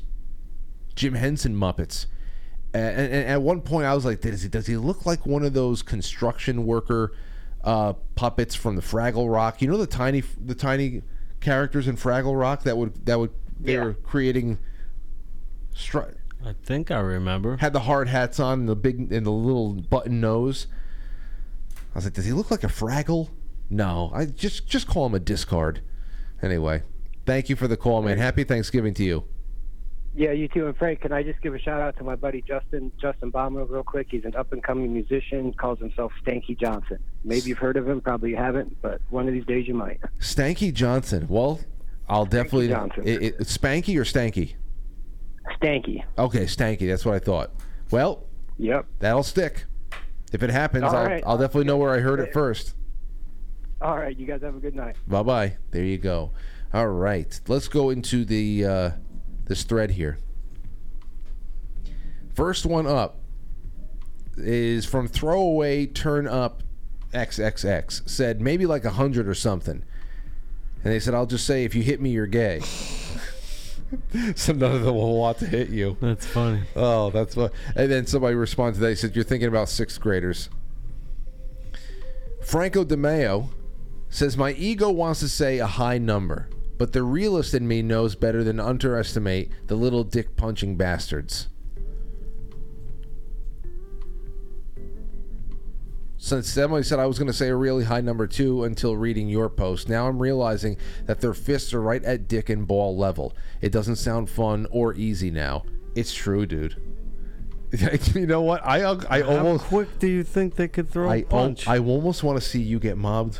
Jim 0.95 1.13
Henson 1.13 1.55
Muppets. 1.55 2.07
And, 2.73 2.99
and, 2.99 3.13
and 3.13 3.29
at 3.29 3.41
one 3.41 3.61
point, 3.61 3.85
I 3.85 3.95
was 3.95 4.03
like, 4.03 4.21
does 4.21 4.41
he, 4.41 4.49
does 4.49 4.67
he 4.67 4.75
look 4.75 5.05
like 5.05 5.25
one 5.25 5.43
of 5.43 5.53
those 5.53 5.81
construction 5.81 6.65
worker 6.65 7.13
uh, 7.63 7.93
puppets 8.15 8.55
from 8.55 8.75
the 8.75 8.81
Fraggle 8.81 9.31
Rock? 9.31 9.61
You 9.61 9.69
know 9.69 9.77
the 9.77 9.87
tiny 9.87 10.21
the 10.43 10.55
tiny 10.55 11.01
characters 11.39 11.87
in 11.87 11.95
Fraggle 11.95 12.37
Rock 12.39 12.63
that 12.63 12.77
would 12.77 13.05
that 13.05 13.19
would 13.19 13.31
they 13.59 13.77
were 13.77 13.93
creating. 13.93 14.57
Stri- 15.73 16.15
I 16.45 16.53
think 16.63 16.91
I 16.91 16.99
remember. 16.99 17.57
had 17.57 17.73
the 17.73 17.81
hard 17.81 18.07
hats 18.07 18.39
on 18.39 18.61
and 18.61 18.69
the 18.69 18.75
big 18.75 19.11
and 19.11 19.25
the 19.25 19.31
little 19.31 19.73
button 19.73 20.19
nose. 20.19 20.67
I 21.97 21.99
was 21.99 22.05
like, 22.05 22.13
does 22.13 22.25
he 22.25 22.31
look 22.31 22.51
like 22.51 22.63
a 22.63 22.67
Fraggle? 22.67 23.31
No, 23.71 24.11
I 24.13 24.25
just 24.25 24.67
just 24.67 24.85
call 24.85 25.07
him 25.07 25.15
a 25.15 25.19
discard. 25.19 25.81
Anyway, 26.43 26.83
thank 27.25 27.49
you 27.49 27.55
for 27.55 27.67
the 27.67 27.75
call, 27.75 28.03
man. 28.03 28.19
Happy 28.19 28.43
Thanksgiving 28.43 28.93
to 28.93 29.03
you. 29.03 29.23
Yeah, 30.15 30.31
you 30.31 30.47
too. 30.47 30.67
And 30.67 30.77
Frank, 30.77 31.01
can 31.01 31.11
I 31.11 31.23
just 31.23 31.41
give 31.41 31.55
a 31.55 31.59
shout 31.59 31.81
out 31.81 31.97
to 31.97 32.03
my 32.03 32.15
buddy 32.15 32.43
Justin 32.47 32.91
Justin 33.01 33.31
Baumel 33.31 33.67
real 33.67 33.81
quick? 33.81 34.09
He's 34.11 34.25
an 34.25 34.35
up 34.35 34.53
and 34.53 34.61
coming 34.61 34.93
musician. 34.93 35.51
Calls 35.53 35.79
himself 35.79 36.11
Stanky 36.23 36.55
Johnson. 36.55 36.99
Maybe 37.23 37.49
you've 37.49 37.57
heard 37.57 37.77
of 37.77 37.89
him, 37.89 37.99
probably 37.99 38.29
you 38.29 38.37
haven't, 38.37 38.79
but 38.79 39.01
one 39.09 39.27
of 39.27 39.33
these 39.33 39.45
days 39.47 39.67
you 39.67 39.73
might. 39.73 39.99
Stanky 40.19 40.71
Johnson. 40.71 41.25
Well, 41.27 41.61
I'll 42.07 42.25
definitely. 42.25 42.67
Johnson. 42.67 43.07
It, 43.07 43.23
it, 43.23 43.39
Spanky 43.39 43.97
or 43.97 44.03
Stanky? 44.03 44.53
Stanky. 45.59 46.03
Okay, 46.15 46.43
Stanky. 46.43 46.87
That's 46.87 47.05
what 47.05 47.15
I 47.15 47.19
thought. 47.19 47.49
Well, 47.89 48.27
yep, 48.59 48.85
that'll 48.99 49.23
stick. 49.23 49.65
If 50.33 50.43
it 50.43 50.49
happens, 50.49 50.83
I'll, 50.85 51.05
right. 51.05 51.23
I'll 51.25 51.37
definitely 51.37 51.65
know 51.65 51.77
where 51.77 51.91
I 51.91 51.99
heard 51.99 52.19
it 52.19 52.33
first. 52.33 52.75
All 53.81 53.95
right, 53.95 54.17
you 54.17 54.25
guys 54.25 54.41
have 54.41 54.55
a 54.55 54.59
good 54.59 54.75
night. 54.75 54.95
Bye 55.07 55.23
bye. 55.23 55.57
There 55.71 55.83
you 55.83 55.97
go. 55.97 56.31
All 56.73 56.87
right, 56.87 57.39
let's 57.47 57.67
go 57.67 57.89
into 57.89 58.25
the 58.25 58.65
uh, 58.65 58.91
this 59.45 59.63
thread 59.63 59.91
here. 59.91 60.17
First 62.33 62.65
one 62.65 62.85
up 62.85 63.19
is 64.35 64.85
from 64.85 65.07
throwaway 65.07 65.85
turn 65.85 66.27
up 66.27 66.63
XXX. 67.13 68.09
Said 68.09 68.41
maybe 68.41 68.65
like 68.65 68.83
a 68.83 68.91
hundred 68.91 69.27
or 69.27 69.33
something, 69.33 69.83
and 70.83 70.93
they 70.93 70.99
said 70.99 71.13
I'll 71.13 71.25
just 71.25 71.45
say 71.45 71.63
if 71.63 71.73
you 71.73 71.83
hit 71.83 72.01
me, 72.01 72.09
you're 72.09 72.27
gay. 72.27 72.61
so 74.35 74.53
none 74.53 74.75
of 74.75 74.83
them 74.83 74.95
will 74.95 75.17
want 75.17 75.39
to 75.39 75.47
hit 75.47 75.69
you. 75.69 75.97
That's 76.01 76.25
funny. 76.25 76.61
Oh, 76.75 77.09
that's 77.09 77.35
fun. 77.35 77.49
And 77.75 77.91
then 77.91 78.05
somebody 78.05 78.35
responded 78.35 78.75
to 78.75 78.79
that. 78.81 78.89
He 78.89 78.95
said, 78.95 79.15
You're 79.15 79.23
thinking 79.23 79.47
about 79.47 79.69
sixth 79.69 79.99
graders. 79.99 80.49
Franco 82.43 82.83
DeMeo 82.83 83.49
says, 84.09 84.37
My 84.37 84.51
ego 84.53 84.89
wants 84.89 85.19
to 85.21 85.29
say 85.29 85.59
a 85.59 85.67
high 85.67 85.97
number, 85.97 86.49
but 86.77 86.93
the 86.93 87.03
realist 87.03 87.53
in 87.53 87.67
me 87.67 87.81
knows 87.81 88.15
better 88.15 88.43
than 88.43 88.59
underestimate 88.59 89.51
the 89.67 89.75
little 89.75 90.03
dick 90.03 90.35
punching 90.35 90.77
bastards. 90.77 91.49
Since 96.27 96.57
Emily 96.57 96.83
said 96.83 96.99
I 96.99 97.05
was 97.05 97.17
going 97.17 97.27
to 97.27 97.33
say 97.33 97.47
a 97.47 97.55
really 97.55 97.85
high 97.85 98.01
number 98.01 98.27
too 98.27 98.65
until 98.65 98.97
reading 98.97 99.29
your 99.29 99.47
post, 99.47 99.87
now 99.87 100.09
I'm 100.09 100.21
realizing 100.21 100.75
that 101.05 101.21
their 101.21 101.33
fists 101.33 101.73
are 101.73 101.81
right 101.81 102.03
at 102.03 102.27
dick 102.27 102.49
and 102.49 102.67
ball 102.67 102.97
level. 102.97 103.33
It 103.61 103.71
doesn't 103.71 103.95
sound 103.95 104.29
fun 104.29 104.67
or 104.69 104.93
easy 104.93 105.31
now. 105.31 105.63
It's 105.95 106.13
true, 106.13 106.45
dude. 106.45 106.75
you 108.13 108.27
know 108.27 108.41
what? 108.41 108.61
I 108.65 108.81
I 108.81 109.21
almost 109.21 109.63
How 109.63 109.69
quick 109.69 109.99
do 109.99 110.07
you 110.07 110.21
think 110.21 110.55
they 110.55 110.67
could 110.67 110.89
throw 110.89 111.09
I 111.09 111.15
a 111.15 111.23
punch? 111.23 111.65
I 111.65 111.79
almost 111.79 112.23
want 112.23 112.37
to 112.37 112.45
see 112.45 112.61
you 112.61 112.77
get 112.77 112.97
mobbed. 112.97 113.39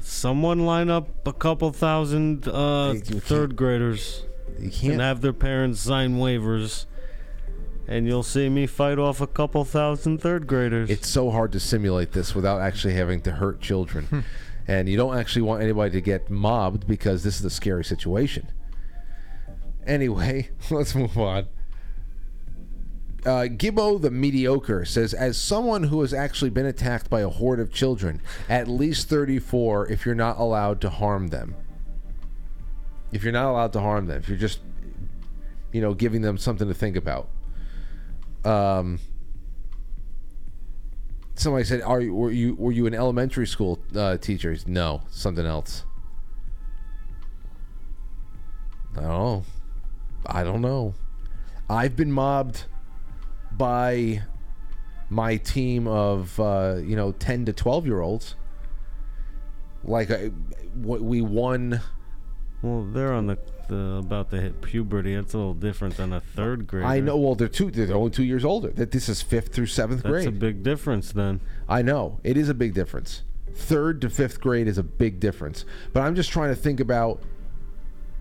Someone 0.00 0.64
line 0.64 0.90
up 0.90 1.26
a 1.26 1.32
couple 1.32 1.72
thousand 1.72 2.46
uh, 2.46 2.94
third 2.94 3.56
graders 3.56 4.22
can't- 4.70 4.92
and 4.92 5.00
have 5.00 5.20
their 5.20 5.32
parents 5.32 5.80
sign 5.80 6.18
waivers, 6.18 6.86
and 7.88 8.06
you'll 8.06 8.22
see 8.22 8.48
me 8.48 8.66
fight 8.66 8.98
off 8.98 9.20
a 9.20 9.26
couple 9.26 9.64
thousand 9.64 10.18
third 10.18 10.46
graders. 10.46 10.90
It's 10.90 11.08
so 11.08 11.30
hard 11.30 11.52
to 11.52 11.60
simulate 11.60 12.12
this 12.12 12.34
without 12.34 12.60
actually 12.60 12.94
having 12.94 13.20
to 13.22 13.32
hurt 13.32 13.56
Hmm. 13.56 13.62
children. 13.62 14.24
and 14.68 14.88
you 14.88 14.96
don't 14.98 15.16
actually 15.16 15.42
want 15.42 15.62
anybody 15.62 15.90
to 15.92 16.00
get 16.02 16.28
mobbed 16.30 16.86
because 16.86 17.22
this 17.24 17.38
is 17.38 17.44
a 17.44 17.50
scary 17.50 17.84
situation. 17.84 18.48
Anyway, 19.86 20.50
let's 20.70 20.94
move 20.94 21.16
on. 21.16 21.46
Uh, 23.26 23.48
Gibbo 23.50 24.00
the 24.00 24.10
Mediocre 24.10 24.84
says, 24.84 25.12
as 25.12 25.36
someone 25.36 25.84
who 25.84 26.02
has 26.02 26.14
actually 26.14 26.50
been 26.50 26.66
attacked 26.66 27.10
by 27.10 27.20
a 27.22 27.28
horde 27.28 27.58
of 27.60 27.72
children, 27.72 28.20
at 28.48 28.68
least 28.68 29.08
34 29.08 29.90
if 29.90 30.06
you're 30.06 30.14
not 30.14 30.38
allowed 30.38 30.80
to 30.82 30.90
harm 30.90 31.28
them. 31.28 31.54
If 33.10 33.24
you're 33.24 33.32
not 33.32 33.50
allowed 33.50 33.72
to 33.72 33.80
harm 33.80 34.06
them, 34.06 34.18
if 34.18 34.28
you're 34.28 34.38
just, 34.38 34.60
you 35.72 35.80
know, 35.80 35.94
giving 35.94 36.20
them 36.22 36.38
something 36.38 36.68
to 36.68 36.74
think 36.74 36.94
about. 36.96 37.28
Um, 38.44 39.00
somebody 41.34 41.64
said, 41.64 41.82
"Are 41.82 42.00
you 42.00 42.14
were 42.14 42.30
you 42.30 42.54
were 42.54 42.72
you 42.72 42.86
an 42.86 42.94
elementary 42.94 43.46
school 43.46 43.80
uh, 43.94 44.16
teacher?" 44.18 44.56
No, 44.66 45.02
something 45.10 45.46
else. 45.46 45.84
I 48.96 49.00
don't 49.02 49.10
know. 49.10 49.44
I 50.26 50.42
don't 50.42 50.60
know. 50.60 50.94
I've 51.70 51.96
been 51.96 52.10
mobbed 52.10 52.64
by 53.52 54.22
my 55.10 55.36
team 55.36 55.86
of 55.86 56.38
uh, 56.40 56.76
you 56.82 56.96
know 56.96 57.12
ten 57.12 57.44
to 57.46 57.52
twelve 57.52 57.86
year 57.86 58.00
olds. 58.00 58.34
Like 59.84 60.10
I, 60.10 60.30
what 60.74 61.02
we 61.02 61.20
won. 61.20 61.80
Well, 62.62 62.84
they're 62.84 63.12
on 63.12 63.28
the, 63.28 63.38
the 63.68 63.98
about 64.00 64.30
to 64.30 64.40
hit 64.40 64.60
puberty. 64.60 65.14
That's 65.14 65.34
a 65.34 65.38
little 65.38 65.54
different 65.54 65.96
than 65.96 66.12
a 66.12 66.20
third 66.20 66.66
grader. 66.66 66.86
I 66.86 67.00
know. 67.00 67.16
Well, 67.16 67.34
they're 67.34 67.48
two. 67.48 67.70
They're 67.70 67.94
only 67.94 68.10
two 68.10 68.24
years 68.24 68.44
older. 68.44 68.70
That 68.70 68.90
this 68.90 69.08
is 69.08 69.22
fifth 69.22 69.54
through 69.54 69.66
seventh 69.66 70.02
That's 70.02 70.10
grade. 70.10 70.26
That's 70.26 70.36
a 70.36 70.40
big 70.40 70.62
difference 70.62 71.12
then. 71.12 71.40
I 71.68 71.82
know 71.82 72.18
it 72.24 72.36
is 72.36 72.48
a 72.48 72.54
big 72.54 72.74
difference. 72.74 73.22
Third 73.54 74.00
to 74.00 74.10
fifth 74.10 74.40
grade 74.40 74.66
is 74.66 74.78
a 74.78 74.82
big 74.82 75.20
difference. 75.20 75.64
But 75.92 76.00
I'm 76.00 76.14
just 76.14 76.30
trying 76.30 76.50
to 76.50 76.56
think 76.56 76.80
about, 76.80 77.22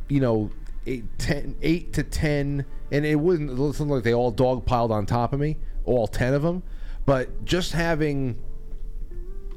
you 0.07 0.19
know, 0.19 0.51
eight, 0.85 1.05
ten, 1.17 1.55
eight 1.61 1.93
to 1.93 2.03
ten, 2.03 2.65
and 2.91 3.05
it 3.05 3.15
wouldn't 3.15 3.49
it 3.49 3.57
wasn't 3.57 3.89
like 3.89 4.03
they 4.03 4.13
all 4.13 4.31
dog 4.31 4.65
piled 4.65 4.91
on 4.91 5.05
top 5.07 5.33
of 5.33 5.39
me, 5.39 5.57
all 5.83 6.07
ten 6.07 6.33
of 6.35 6.43
them. 6.43 6.61
But 7.07 7.43
just 7.43 7.71
having 7.71 8.37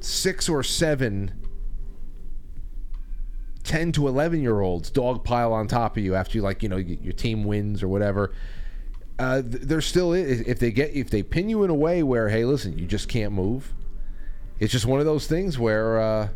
six 0.01 0.49
or 0.49 0.63
seven 0.63 1.33
10 3.71 3.93
to 3.93 4.09
11 4.09 4.43
year 4.43 4.63
olds 4.63 4.91
dog 4.91 5.23
pile 5.23 5.53
on 5.53 5.69
top 5.69 5.97
of 5.97 6.03
you 6.03 6.17
after 6.17 6.37
you 6.37 6.43
like 6.43 6.61
you 6.61 6.69
know 6.69 6.77
your 6.77 7.13
team 7.13 7.45
wins 7.45 7.85
or 7.85 7.89
whatever 7.89 8.33
uh, 9.21 9.41
th- 9.43 9.63
there 9.63 9.81
still 9.81 10.13
is 10.13 10.41
if 10.41 10.59
they 10.59 10.73
get 10.73 10.93
if 10.93 11.09
they 11.09 11.23
pin 11.23 11.49
you 11.49 11.63
in 11.63 11.71
a 11.71 11.75
way 11.75 12.03
where 12.03 12.29
hey 12.29 12.45
listen 12.45 12.77
you 12.77 12.85
just 12.85 13.09
can't 13.09 13.33
move 13.33 13.73
it's 14.59 14.73
just 14.73 14.87
one 14.87 14.99
of 14.99 15.07
those 15.07 15.29
things 15.29 15.57
where 15.57 16.01
uh, 16.01 16.29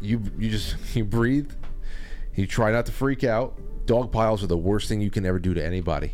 you 0.00 0.22
you 0.38 0.48
just 0.48 0.76
you 0.94 1.04
breathe 1.04 1.50
you 2.36 2.46
try 2.46 2.70
not 2.70 2.86
to 2.86 2.92
freak 2.92 3.24
out 3.24 3.58
dog 3.84 4.12
piles 4.12 4.44
are 4.44 4.46
the 4.46 4.56
worst 4.56 4.88
thing 4.88 5.00
you 5.00 5.10
can 5.10 5.26
ever 5.26 5.40
do 5.40 5.54
to 5.54 5.64
anybody 5.64 6.12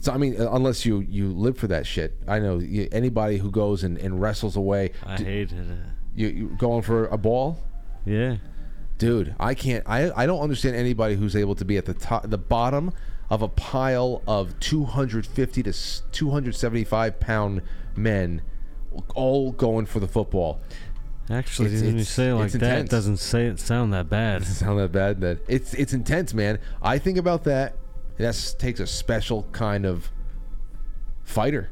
so 0.00 0.12
I 0.12 0.16
mean, 0.16 0.40
uh, 0.40 0.48
unless 0.52 0.86
you 0.86 1.00
you 1.00 1.32
live 1.32 1.56
for 1.56 1.66
that 1.68 1.86
shit. 1.86 2.14
I 2.28 2.38
know 2.38 2.58
you, 2.58 2.88
anybody 2.92 3.38
who 3.38 3.50
goes 3.50 3.82
and, 3.82 3.96
and 3.98 4.20
wrestles 4.20 4.54
away. 4.54 4.90
I 5.04 5.16
d- 5.16 5.24
hated 5.24 5.70
it. 5.70 5.78
You, 6.14 6.28
you 6.28 6.56
going 6.58 6.82
for 6.82 7.06
a 7.06 7.16
ball? 7.16 7.58
Yeah. 8.04 8.36
Dude, 8.98 9.34
I 9.40 9.54
can't. 9.54 9.84
I 9.88 10.10
I 10.14 10.26
don't 10.26 10.40
understand 10.40 10.76
anybody 10.76 11.16
who's 11.16 11.34
able 11.34 11.54
to 11.56 11.64
be 11.64 11.76
at 11.76 11.86
the 11.86 11.94
top, 11.94 12.28
the 12.28 12.38
bottom 12.38 12.92
of 13.30 13.42
a 13.42 13.48
pile 13.48 14.22
of 14.26 14.58
250 14.60 15.62
to 15.62 15.72
275 16.12 17.18
pound 17.20 17.62
men, 17.96 18.42
all 19.14 19.52
going 19.52 19.86
for 19.86 20.00
the 20.00 20.06
football. 20.08 20.60
Actually, 21.30 21.66
It's- 21.68 21.82
when 21.82 21.94
you 21.94 22.00
it's- 22.00 22.08
say 22.14 22.28
it 22.28 22.34
like 22.34 22.52
that, 22.52 22.78
it 22.80 22.90
doesn't 22.90 23.16
say 23.16 23.46
it 23.46 23.58
sound 23.58 23.92
that 23.94 24.10
bad. 24.10 24.40
Doesn't 24.40 24.54
sound 24.54 24.78
that 24.78 24.92
bad. 24.92 25.20
That 25.20 25.38
it's 25.48 25.72
it's 25.74 25.92
intense, 25.94 26.34
man. 26.34 26.58
I 26.82 26.98
think 26.98 27.16
about 27.18 27.44
that. 27.44 27.76
That 28.18 28.54
takes 28.58 28.78
a 28.80 28.86
special 28.86 29.46
kind 29.52 29.86
of 29.86 30.12
fighter 31.24 31.70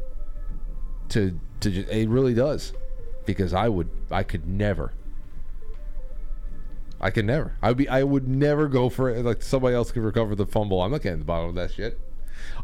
to 1.11 1.39
to. 1.61 1.71
It 1.71 2.09
really 2.09 2.35
does, 2.35 2.73
because 3.27 3.53
I 3.53 3.69
would 3.69 3.91
I 4.11 4.23
could 4.23 4.47
never. 4.49 4.93
I 7.01 7.11
could 7.11 7.25
never. 7.25 7.57
I 7.63 7.69
would 7.69 7.77
be. 7.79 7.89
I 7.89 8.03
would 8.03 8.29
never 8.29 8.69
go 8.69 8.89
for 8.89 9.09
it. 9.09 9.25
Like 9.25 9.43
somebody 9.43 9.75
else 9.75 9.91
could 9.91 10.03
recover 10.03 10.35
the 10.35 10.47
fumble. 10.47 10.83
I'm 10.83 10.91
not 10.91 11.03
getting 11.03 11.21
the 11.21 11.25
bottom 11.25 11.49
of 11.49 11.55
that 11.55 11.73
shit, 11.73 11.99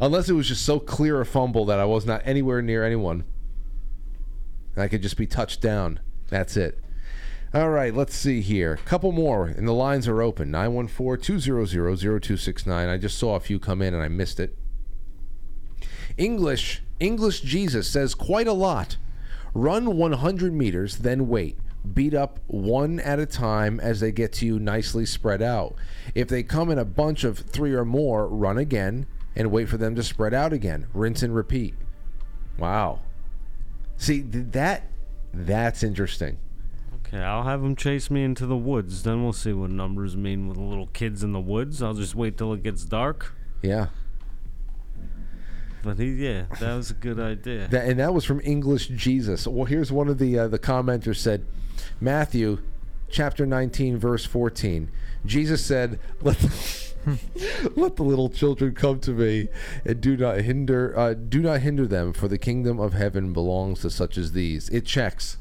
unless 0.00 0.28
it 0.28 0.34
was 0.34 0.48
just 0.48 0.64
so 0.64 0.78
clear 0.78 1.20
a 1.20 1.26
fumble 1.26 1.64
that 1.66 1.80
I 1.80 1.84
was 1.86 2.04
not 2.04 2.22
anywhere 2.24 2.60
near 2.60 2.84
anyone. 2.84 3.24
And 4.74 4.84
I 4.84 4.88
could 4.88 5.02
just 5.02 5.16
be 5.16 5.26
touched 5.26 5.62
down. 5.62 6.00
That's 6.28 6.56
it. 6.56 6.78
All 7.54 7.70
right, 7.70 7.94
let's 7.94 8.14
see 8.14 8.42
here. 8.42 8.76
Couple 8.84 9.12
more, 9.12 9.46
and 9.46 9.66
the 9.66 9.72
lines 9.72 10.06
are 10.06 10.20
open 10.20 10.50
914 10.50 11.40
200 11.40 11.98
0269. 11.98 12.88
I 12.88 12.98
just 12.98 13.16
saw 13.16 13.36
a 13.36 13.40
few 13.40 13.58
come 13.58 13.80
in 13.80 13.94
and 13.94 14.02
I 14.02 14.08
missed 14.08 14.38
it. 14.38 14.58
English, 16.18 16.82
English 17.00 17.40
Jesus 17.40 17.88
says 17.88 18.14
quite 18.14 18.46
a 18.46 18.52
lot. 18.52 18.98
Run 19.54 19.96
100 19.96 20.52
meters, 20.52 20.98
then 20.98 21.28
wait. 21.28 21.56
Beat 21.94 22.14
up 22.14 22.40
one 22.46 23.00
at 23.00 23.18
a 23.18 23.26
time 23.26 23.78
as 23.80 24.00
they 24.00 24.12
get 24.12 24.32
to 24.34 24.46
you 24.46 24.58
nicely 24.58 25.06
spread 25.06 25.42
out. 25.42 25.74
If 26.14 26.28
they 26.28 26.42
come 26.42 26.70
in 26.70 26.78
a 26.78 26.84
bunch 26.84 27.24
of 27.24 27.38
three 27.38 27.74
or 27.74 27.84
more, 27.84 28.26
run 28.28 28.58
again 28.58 29.06
and 29.34 29.50
wait 29.50 29.68
for 29.68 29.76
them 29.76 29.94
to 29.94 30.02
spread 30.02 30.34
out 30.34 30.52
again. 30.52 30.86
Rinse 30.94 31.22
and 31.22 31.34
repeat. 31.34 31.74
Wow. 32.58 33.00
See, 33.96 34.22
that 34.22 34.84
that's 35.32 35.82
interesting. 35.82 36.38
Okay, 37.06 37.18
I'll 37.18 37.44
have 37.44 37.62
them 37.62 37.76
chase 37.76 38.10
me 38.10 38.24
into 38.24 38.46
the 38.46 38.56
woods. 38.56 39.02
Then 39.04 39.22
we'll 39.22 39.32
see 39.32 39.52
what 39.52 39.70
numbers 39.70 40.16
mean 40.16 40.48
with 40.48 40.56
the 40.56 40.62
little 40.64 40.88
kids 40.88 41.22
in 41.22 41.32
the 41.32 41.40
woods. 41.40 41.82
I'll 41.82 41.94
just 41.94 42.14
wait 42.14 42.36
till 42.36 42.52
it 42.52 42.62
gets 42.62 42.84
dark. 42.84 43.34
Yeah. 43.62 43.88
But 45.86 46.00
he, 46.00 46.10
yeah, 46.14 46.46
that 46.58 46.74
was 46.74 46.90
a 46.90 46.94
good 46.94 47.20
idea. 47.20 47.68
That, 47.68 47.86
and 47.86 48.00
that 48.00 48.12
was 48.12 48.24
from 48.24 48.40
English 48.42 48.88
Jesus. 48.88 49.46
Well, 49.46 49.66
here's 49.66 49.92
one 49.92 50.08
of 50.08 50.18
the 50.18 50.36
uh, 50.36 50.48
the 50.48 50.58
commenters 50.58 51.18
said, 51.18 51.46
Matthew, 52.00 52.58
chapter 53.08 53.46
19, 53.46 53.96
verse 53.96 54.26
14. 54.26 54.90
Jesus 55.24 55.64
said, 55.64 56.00
"Let 56.20 56.38
the, 56.38 57.72
let 57.76 57.94
the 57.94 58.02
little 58.02 58.28
children 58.28 58.74
come 58.74 58.98
to 59.00 59.12
me, 59.12 59.48
and 59.84 60.00
do 60.00 60.16
not 60.16 60.40
hinder 60.40 60.92
uh, 60.98 61.14
do 61.14 61.40
not 61.40 61.60
hinder 61.60 61.86
them, 61.86 62.12
for 62.12 62.26
the 62.26 62.38
kingdom 62.38 62.80
of 62.80 62.92
heaven 62.92 63.32
belongs 63.32 63.82
to 63.82 63.90
such 63.90 64.18
as 64.18 64.32
these." 64.32 64.68
It 64.70 64.84
checks. 64.84 65.38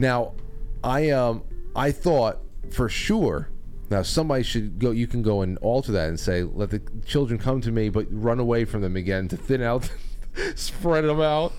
Now, 0.00 0.34
I 0.82 1.10
um 1.10 1.44
I 1.76 1.92
thought 1.92 2.40
for 2.72 2.88
sure. 2.88 3.50
Now 3.90 4.02
somebody 4.02 4.42
should 4.42 4.78
go. 4.78 4.90
You 4.90 5.06
can 5.06 5.22
go 5.22 5.42
and 5.42 5.58
alter 5.58 5.92
that 5.92 6.08
and 6.08 6.18
say, 6.18 6.42
"Let 6.42 6.70
the 6.70 6.80
children 7.04 7.38
come 7.38 7.60
to 7.60 7.70
me, 7.70 7.88
but 7.88 8.06
run 8.10 8.40
away 8.40 8.64
from 8.64 8.80
them 8.80 8.96
again 8.96 9.28
to 9.28 9.36
thin 9.36 9.62
out, 9.62 9.90
spread 10.54 11.04
them 11.04 11.20
out." 11.20 11.52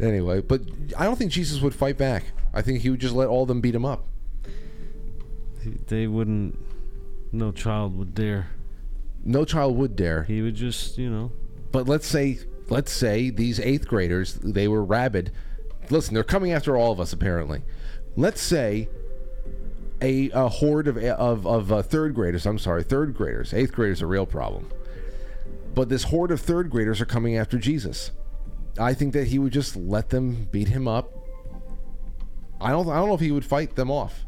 Anyway, 0.00 0.40
but 0.42 0.62
I 0.98 1.04
don't 1.04 1.16
think 1.16 1.32
Jesus 1.32 1.60
would 1.62 1.74
fight 1.74 1.96
back. 1.96 2.24
I 2.52 2.62
think 2.62 2.80
he 2.80 2.90
would 2.90 3.00
just 3.00 3.14
let 3.14 3.28
all 3.28 3.42
of 3.42 3.48
them 3.48 3.60
beat 3.60 3.74
him 3.74 3.84
up. 3.84 4.06
They 5.88 6.06
wouldn't. 6.06 6.58
No 7.32 7.52
child 7.52 7.96
would 7.96 8.14
dare. 8.14 8.48
No 9.24 9.44
child 9.44 9.76
would 9.76 9.96
dare. 9.96 10.24
He 10.24 10.42
would 10.42 10.54
just, 10.54 10.98
you 10.98 11.10
know. 11.10 11.32
But 11.72 11.88
let's 11.88 12.06
say, 12.06 12.38
let's 12.68 12.92
say 12.92 13.30
these 13.30 13.58
eighth 13.60 13.88
graders, 13.88 14.34
they 14.34 14.68
were 14.68 14.84
rabid. 14.84 15.32
Listen, 15.90 16.14
they're 16.14 16.24
coming 16.24 16.52
after 16.52 16.76
all 16.76 16.92
of 16.92 17.00
us 17.00 17.12
apparently. 17.12 17.62
Let's 18.16 18.40
say 18.40 18.88
a, 20.00 20.30
a 20.30 20.48
horde 20.48 20.88
of 20.88 20.96
of, 20.98 21.46
of 21.46 21.72
uh, 21.72 21.82
third 21.82 22.14
graders. 22.14 22.46
I'm 22.46 22.58
sorry, 22.58 22.82
third 22.82 23.14
graders. 23.14 23.54
Eighth 23.54 23.72
graders 23.72 24.02
are 24.02 24.06
a 24.06 24.08
real 24.08 24.26
problem. 24.26 24.70
But 25.74 25.88
this 25.88 26.04
horde 26.04 26.30
of 26.30 26.40
third 26.40 26.70
graders 26.70 27.00
are 27.00 27.06
coming 27.06 27.36
after 27.36 27.58
Jesus. 27.58 28.10
I 28.78 28.94
think 28.94 29.12
that 29.14 29.28
he 29.28 29.38
would 29.38 29.52
just 29.52 29.76
let 29.76 30.10
them 30.10 30.48
beat 30.50 30.68
him 30.68 30.86
up. 30.88 31.12
I 32.60 32.70
don't. 32.70 32.88
I 32.88 32.96
don't 32.96 33.08
know 33.08 33.14
if 33.14 33.20
he 33.20 33.32
would 33.32 33.44
fight 33.44 33.76
them 33.76 33.90
off. 33.90 34.24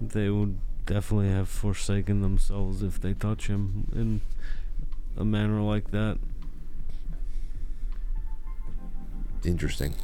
They 0.00 0.30
would 0.30 0.58
definitely 0.86 1.28
have 1.28 1.48
forsaken 1.48 2.22
themselves 2.22 2.82
if 2.82 3.00
they 3.00 3.14
touch 3.14 3.46
him 3.46 3.88
in 3.94 4.20
a 5.16 5.24
manner 5.24 5.60
like 5.60 5.90
that. 5.90 6.18
Interesting. 9.44 9.94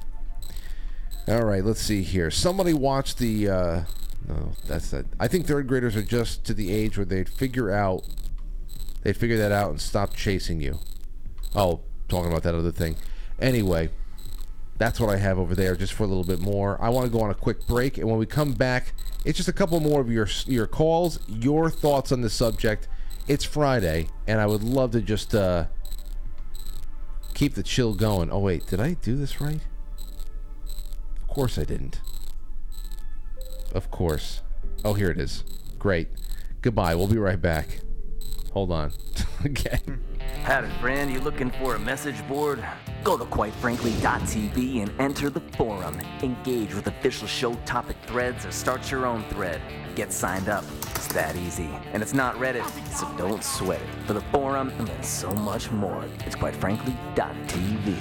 All 1.26 1.44
right, 1.44 1.64
let's 1.64 1.80
see 1.80 2.02
here. 2.02 2.30
Somebody 2.30 2.72
watched 2.72 3.18
the. 3.18 3.48
Uh, 3.48 3.82
no, 4.28 4.52
that's 4.66 4.90
that. 4.90 5.06
I 5.20 5.28
think 5.28 5.46
third 5.46 5.66
graders 5.66 5.96
are 5.96 6.02
just 6.02 6.44
to 6.44 6.54
the 6.54 6.72
age 6.72 6.96
where 6.96 7.04
they'd 7.04 7.28
figure 7.28 7.70
out. 7.70 8.06
They'd 9.02 9.16
figure 9.16 9.36
that 9.36 9.52
out 9.52 9.70
and 9.70 9.80
stop 9.80 10.14
chasing 10.14 10.60
you. 10.60 10.78
Oh, 11.54 11.80
talking 12.08 12.30
about 12.30 12.42
that 12.44 12.54
other 12.54 12.72
thing. 12.72 12.96
Anyway, 13.38 13.90
that's 14.78 14.98
what 14.98 15.10
I 15.10 15.18
have 15.18 15.38
over 15.38 15.54
there, 15.54 15.76
just 15.76 15.92
for 15.92 16.04
a 16.04 16.06
little 16.06 16.24
bit 16.24 16.40
more. 16.40 16.82
I 16.82 16.88
want 16.88 17.06
to 17.06 17.12
go 17.12 17.22
on 17.22 17.30
a 17.30 17.34
quick 17.34 17.66
break, 17.66 17.98
and 17.98 18.08
when 18.08 18.18
we 18.18 18.26
come 18.26 18.52
back, 18.52 18.94
it's 19.24 19.36
just 19.36 19.48
a 19.48 19.52
couple 19.52 19.78
more 19.80 20.00
of 20.00 20.10
your 20.10 20.28
your 20.46 20.66
calls, 20.66 21.18
your 21.28 21.70
thoughts 21.70 22.12
on 22.12 22.22
the 22.22 22.30
subject. 22.30 22.88
It's 23.28 23.44
Friday, 23.44 24.08
and 24.26 24.40
I 24.40 24.46
would 24.46 24.62
love 24.62 24.90
to 24.92 25.00
just 25.00 25.34
uh, 25.34 25.66
keep 27.34 27.54
the 27.54 27.62
chill 27.62 27.94
going. 27.94 28.30
Oh 28.30 28.40
wait, 28.40 28.66
did 28.66 28.80
I 28.80 28.94
do 28.94 29.16
this 29.16 29.40
right? 29.40 29.60
Of 31.20 31.28
course 31.28 31.58
I 31.58 31.64
didn't. 31.64 32.00
Of 33.74 33.90
course. 33.90 34.40
Oh, 34.84 34.94
here 34.94 35.10
it 35.10 35.18
is. 35.18 35.44
Great. 35.78 36.08
Goodbye. 36.62 36.94
We'll 36.94 37.08
be 37.08 37.18
right 37.18 37.40
back. 37.40 37.80
Hold 38.52 38.70
on. 38.70 38.92
okay. 39.46 39.80
Howdy, 40.44 40.68
friend. 40.80 41.12
You 41.12 41.20
looking 41.20 41.50
for 41.50 41.74
a 41.74 41.78
message 41.78 42.26
board? 42.28 42.64
Go 43.02 43.18
to 43.18 43.24
quitefrankly.tv 43.24 44.82
and 44.82 44.92
enter 45.00 45.28
the 45.28 45.40
forum. 45.56 45.98
Engage 46.22 46.72
with 46.74 46.86
official 46.86 47.26
show 47.26 47.54
topic 47.66 47.96
threads 48.06 48.46
or 48.46 48.52
start 48.52 48.90
your 48.90 49.06
own 49.06 49.24
thread. 49.24 49.60
Get 49.96 50.12
signed 50.12 50.48
up. 50.48 50.64
It's 50.94 51.08
that 51.08 51.34
easy. 51.36 51.68
And 51.92 52.02
it's 52.02 52.14
not 52.14 52.36
Reddit, 52.36 52.68
so 52.94 53.10
don't 53.16 53.42
sweat 53.42 53.80
it. 53.80 54.06
For 54.06 54.12
the 54.12 54.20
forum 54.32 54.70
and 54.78 55.04
so 55.04 55.30
much 55.32 55.70
more, 55.70 56.04
it's 56.24 56.36
quitefrankly.tv. 56.36 57.96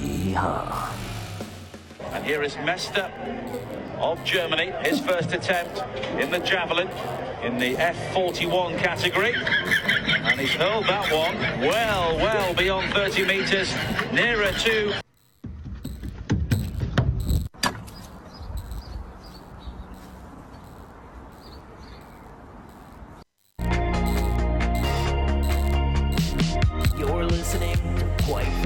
Yeehaw. 0.00 1.07
And 2.12 2.24
here 2.24 2.42
is 2.42 2.56
Mester 2.58 3.10
of 3.98 4.22
Germany, 4.24 4.72
his 4.82 5.00
first 5.00 5.32
attempt 5.32 5.82
in 6.18 6.30
the 6.30 6.38
javelin 6.38 6.88
in 7.42 7.58
the 7.58 7.74
F41 7.74 8.78
category. 8.78 9.34
And 9.34 10.40
he's 10.40 10.52
hurled 10.52 10.86
that 10.86 11.12
one 11.12 11.36
well, 11.60 12.16
well 12.16 12.54
beyond 12.54 12.92
30 12.92 13.24
metres, 13.26 13.74
nearer 14.12 14.52
to 14.52 14.94
You're 26.98 27.24
listening 27.26 27.76
to 27.76 28.16
Quite 28.24 28.57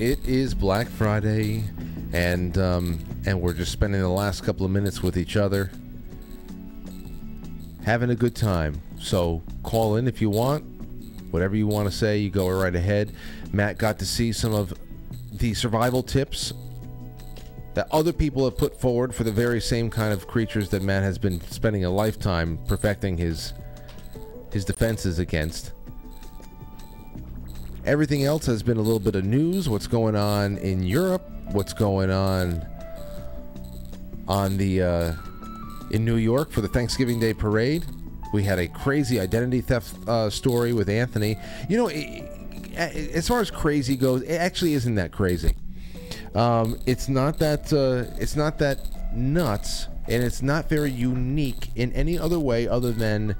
it 0.00 0.26
is 0.26 0.54
Black 0.54 0.88
Friday, 0.88 1.62
and 2.14 2.56
um, 2.56 3.00
and 3.26 3.38
we're 3.38 3.52
just 3.52 3.70
spending 3.70 4.00
the 4.00 4.08
last 4.08 4.42
couple 4.42 4.64
of 4.64 4.72
minutes 4.72 5.02
with 5.02 5.18
each 5.18 5.36
other, 5.36 5.70
having 7.84 8.08
a 8.08 8.14
good 8.14 8.34
time. 8.34 8.80
So 8.98 9.42
call 9.62 9.96
in 9.96 10.08
if 10.08 10.22
you 10.22 10.30
want, 10.30 10.64
whatever 11.30 11.54
you 11.54 11.66
want 11.66 11.90
to 11.90 11.94
say, 11.94 12.16
you 12.16 12.30
go 12.30 12.48
right 12.48 12.74
ahead. 12.74 13.12
Matt 13.52 13.76
got 13.76 13.98
to 13.98 14.06
see 14.06 14.32
some 14.32 14.54
of 14.54 14.72
the 15.32 15.52
survival 15.52 16.02
tips 16.02 16.54
that 17.74 17.86
other 17.92 18.12
people 18.12 18.46
have 18.46 18.56
put 18.56 18.80
forward 18.80 19.14
for 19.14 19.24
the 19.24 19.32
very 19.32 19.60
same 19.60 19.90
kind 19.90 20.14
of 20.14 20.26
creatures 20.26 20.70
that 20.70 20.82
Matt 20.82 21.02
has 21.02 21.18
been 21.18 21.42
spending 21.42 21.84
a 21.84 21.90
lifetime 21.90 22.58
perfecting 22.66 23.18
his 23.18 23.52
his 24.50 24.64
defenses 24.64 25.18
against. 25.18 25.72
Everything 27.90 28.22
else 28.22 28.46
has 28.46 28.62
been 28.62 28.76
a 28.76 28.80
little 28.80 29.00
bit 29.00 29.16
of 29.16 29.24
news. 29.24 29.68
What's 29.68 29.88
going 29.88 30.14
on 30.14 30.58
in 30.58 30.84
Europe? 30.84 31.22
What's 31.50 31.72
going 31.72 32.08
on 32.08 32.64
on 34.28 34.56
the 34.56 34.80
uh, 34.80 35.12
in 35.90 36.04
New 36.04 36.14
York 36.14 36.52
for 36.52 36.60
the 36.60 36.68
Thanksgiving 36.68 37.18
Day 37.18 37.34
parade? 37.34 37.84
We 38.32 38.44
had 38.44 38.60
a 38.60 38.68
crazy 38.68 39.18
identity 39.18 39.60
theft 39.60 39.92
uh, 40.08 40.30
story 40.30 40.72
with 40.72 40.88
Anthony. 40.88 41.36
You 41.68 41.78
know, 41.78 41.88
i- 41.88 42.30
i- 42.78 43.10
as 43.12 43.26
far 43.26 43.40
as 43.40 43.50
crazy 43.50 43.96
goes, 43.96 44.22
it 44.22 44.36
actually 44.36 44.74
isn't 44.74 44.94
that 44.94 45.10
crazy. 45.10 45.56
Um, 46.36 46.78
it's 46.86 47.08
not 47.08 47.40
that 47.40 47.72
uh, 47.72 48.08
it's 48.20 48.36
not 48.36 48.56
that 48.60 48.78
nuts, 49.12 49.88
and 50.06 50.22
it's 50.22 50.42
not 50.42 50.68
very 50.68 50.92
unique 50.92 51.70
in 51.74 51.92
any 51.94 52.16
other 52.16 52.38
way 52.38 52.68
other 52.68 52.92
than 52.92 53.34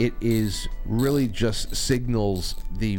it 0.00 0.12
is 0.20 0.66
really 0.86 1.28
just 1.28 1.76
signals 1.76 2.56
the 2.78 2.98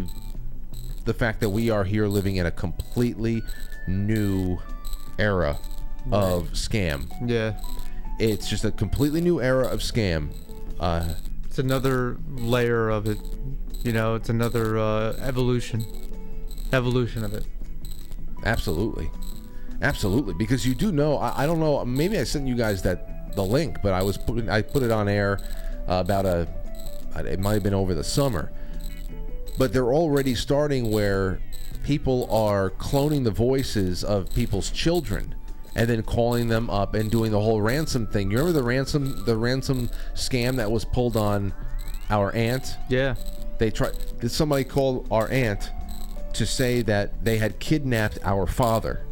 the 1.05 1.13
fact 1.13 1.39
that 1.41 1.49
we 1.49 1.69
are 1.69 1.84
here 1.84 2.07
living 2.07 2.38
in 2.38 2.45
a 2.45 2.51
completely 2.51 3.41
new 3.88 4.59
era 5.19 5.57
of 6.11 6.49
scam. 6.51 7.11
Yeah. 7.25 7.59
It's 8.19 8.47
just 8.49 8.63
a 8.65 8.71
completely 8.71 9.21
new 9.21 9.41
era 9.41 9.67
of 9.67 9.80
scam. 9.80 10.30
Uh, 10.80 11.13
It's 11.45 11.59
another 11.59 12.17
layer 12.30 12.89
of 12.89 13.05
it. 13.07 13.17
You 13.84 13.91
know, 13.93 14.15
it's 14.15 14.30
another 14.30 14.77
uh, 14.77 15.13
evolution. 15.21 15.85
Evolution 16.71 17.23
of 17.23 17.34
it. 17.34 17.45
Absolutely, 18.45 19.09
absolutely. 19.81 20.34
Because 20.34 20.65
you 20.65 20.73
do 20.75 20.91
know, 20.91 21.17
I, 21.17 21.43
I 21.43 21.45
don't 21.45 21.59
know. 21.59 21.84
Maybe 21.85 22.17
I 22.17 22.23
sent 22.23 22.47
you 22.47 22.55
guys 22.55 22.81
that 22.84 23.35
the 23.35 23.43
link, 23.43 23.77
but 23.81 23.93
I 23.93 24.01
was 24.03 24.17
putting, 24.17 24.49
I 24.49 24.61
put 24.61 24.84
it 24.84 24.91
on 24.91 25.07
air 25.07 25.39
uh, 25.88 26.01
about 26.05 26.25
a. 26.25 26.47
It 27.17 27.39
might 27.39 27.53
have 27.53 27.63
been 27.63 27.73
over 27.75 27.93
the 27.93 28.03
summer, 28.03 28.51
but 29.57 29.73
they're 29.73 29.93
already 29.93 30.35
starting 30.35 30.91
where 30.91 31.39
people 31.84 32.31
are 32.31 32.69
cloning 32.71 33.23
the 33.23 33.31
voices 33.31 34.03
of 34.03 34.34
people's 34.34 34.71
children 34.71 35.35
and 35.75 35.89
then 35.89 36.03
calling 36.03 36.47
them 36.47 36.69
up 36.69 36.93
and 36.93 37.09
doing 37.09 37.31
the 37.31 37.39
whole 37.39 37.61
ransom 37.61 38.07
thing. 38.07 38.30
You 38.31 38.38
remember 38.38 38.59
the 38.59 38.63
ransom 38.65 39.23
the 39.25 39.35
ransom 39.35 39.89
scam 40.13 40.55
that 40.57 40.71
was 40.71 40.85
pulled 40.85 41.17
on 41.17 41.53
our 42.09 42.34
aunt? 42.34 42.77
Yeah. 42.89 43.15
They 43.57 43.71
tried 43.71 43.93
did 44.19 44.31
somebody 44.31 44.63
call 44.63 45.05
our 45.11 45.30
aunt 45.30 45.71
to 46.34 46.45
say 46.45 46.81
that 46.81 47.23
they 47.23 47.38
had 47.38 47.59
kidnapped 47.59 48.19
our 48.23 48.47
father. 48.47 49.05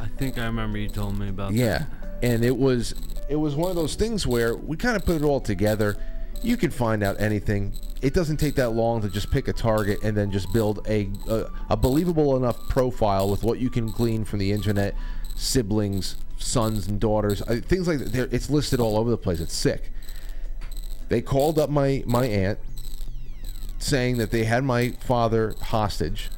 I 0.00 0.06
think 0.06 0.38
I 0.38 0.46
remember 0.46 0.78
you 0.78 0.88
told 0.88 1.18
me 1.18 1.28
about 1.28 1.52
that. 1.52 1.56
Yeah, 1.56 1.84
and 2.22 2.44
it 2.44 2.56
was 2.56 2.94
it 3.28 3.36
was 3.36 3.54
one 3.54 3.70
of 3.70 3.76
those 3.76 3.94
things 3.94 4.26
where 4.26 4.56
we 4.56 4.76
kind 4.76 4.96
of 4.96 5.04
put 5.04 5.16
it 5.16 5.24
all 5.24 5.40
together. 5.40 5.96
You 6.42 6.56
can 6.56 6.70
find 6.70 7.02
out 7.02 7.20
anything. 7.20 7.72
It 8.04 8.12
doesn't 8.12 8.36
take 8.36 8.54
that 8.56 8.70
long 8.70 9.00
to 9.00 9.08
just 9.08 9.30
pick 9.30 9.48
a 9.48 9.52
target 9.54 10.00
and 10.02 10.14
then 10.14 10.30
just 10.30 10.52
build 10.52 10.86
a 10.86 11.10
a, 11.26 11.46
a 11.70 11.76
believable 11.76 12.36
enough 12.36 12.68
profile 12.68 13.30
with 13.30 13.42
what 13.42 13.58
you 13.58 13.70
can 13.70 13.90
glean 13.90 14.26
from 14.26 14.40
the 14.40 14.52
internet, 14.52 14.94
siblings, 15.34 16.16
sons 16.36 16.86
and 16.86 17.00
daughters, 17.00 17.40
uh, 17.42 17.60
things 17.64 17.88
like 17.88 17.98
that. 18.00 18.32
It's 18.32 18.50
listed 18.50 18.78
all 18.78 18.98
over 18.98 19.10
the 19.10 19.16
place. 19.16 19.40
It's 19.40 19.54
sick. 19.54 19.90
They 21.08 21.22
called 21.22 21.58
up 21.58 21.70
my 21.70 22.04
my 22.06 22.26
aunt, 22.26 22.58
saying 23.78 24.18
that 24.18 24.30
they 24.30 24.44
had 24.44 24.64
my 24.64 24.90
father 25.00 25.54
hostage. 25.62 26.30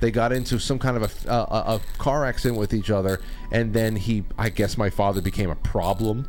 They 0.00 0.10
got 0.10 0.32
into 0.32 0.58
some 0.58 0.78
kind 0.78 0.98
of 0.98 1.26
a, 1.26 1.30
a, 1.30 1.76
a 1.76 1.80
car 1.96 2.26
accident 2.26 2.58
with 2.58 2.74
each 2.74 2.90
other, 2.90 3.22
and 3.50 3.72
then 3.72 3.96
he, 3.96 4.24
I 4.36 4.50
guess, 4.50 4.76
my 4.76 4.90
father 4.90 5.22
became 5.22 5.48
a 5.48 5.56
problem, 5.56 6.28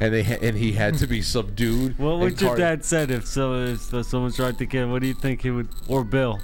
and 0.00 0.14
they 0.14 0.22
and 0.40 0.56
he 0.56 0.72
had 0.72 0.96
to 0.98 1.06
be 1.06 1.20
subdued. 1.34 1.98
What 1.98 2.18
would 2.18 2.40
your 2.40 2.56
dad 2.56 2.84
said 2.84 3.10
if 3.10 3.26
so 3.26 3.54
if 3.64 3.80
someone 4.06 4.32
tried 4.32 4.58
to 4.58 4.66
kill? 4.66 4.88
What 4.90 5.02
do 5.02 5.08
you 5.08 5.14
think 5.14 5.42
he 5.42 5.50
would? 5.50 5.68
Or 5.88 6.04
Bill? 6.04 6.40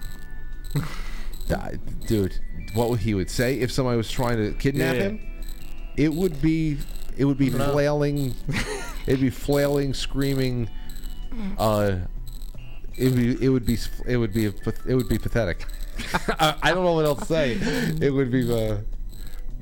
Uh, 1.49 1.71
dude, 2.09 2.37
what 2.75 2.91
would 2.91 2.99
he 2.99 3.15
would 3.15 3.31
say 3.31 3.61
if 3.61 3.71
somebody 3.71 3.97
was 3.97 4.11
trying 4.11 4.37
to 4.37 4.53
kidnap 4.59 4.97
Yeah. 4.97 5.03
him? 5.03 5.21
It 5.97 6.13
would 6.13 6.43
be, 6.43 6.77
it 7.17 7.25
would 7.25 7.39
be 7.39 7.51
No. 7.51 7.71
flailing, 7.71 8.35
it'd 9.07 9.21
be 9.21 9.31
flailing, 9.31 9.95
screaming. 9.95 10.69
Uh, 11.57 11.99
it 12.97 13.05
would 13.11 13.17
be, 13.17 13.45
it 13.45 13.49
would 13.49 13.65
be, 13.65 13.79
it 14.09 14.17
would 14.17 14.33
be, 14.33 14.47
it 14.47 14.95
would 14.97 15.09
be 15.09 15.19
pathetic. 15.19 15.67
I, 16.41 16.57
I 16.63 16.73
don't 16.75 16.83
know 16.83 16.95
what 16.95 17.05
else 17.05 17.21
to 17.21 17.27
say. 17.27 17.53
It 18.01 18.11
would 18.13 18.33
be. 18.33 18.53
Uh, 18.53 18.79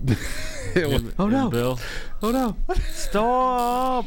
it 0.74 0.88
would, 0.88 1.14
Oh 1.18 1.28
no. 1.28 1.48
Bill. 1.50 1.78
Oh 2.22 2.30
no. 2.30 2.56
Stop. 2.90 4.06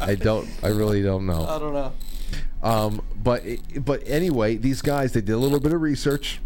I 0.00 0.14
don't. 0.14 0.48
I 0.62 0.68
really 0.68 1.02
don't 1.02 1.26
know. 1.26 1.46
I 1.46 1.58
don't 1.58 1.72
know. 1.72 1.92
Um, 2.62 3.02
but 3.16 3.42
but 3.84 4.02
anyway, 4.06 4.56
these 4.56 4.82
guys 4.82 5.12
they 5.12 5.20
did 5.20 5.32
a 5.32 5.38
little 5.38 5.60
bit 5.60 5.72
of 5.72 5.80
research. 5.80 6.40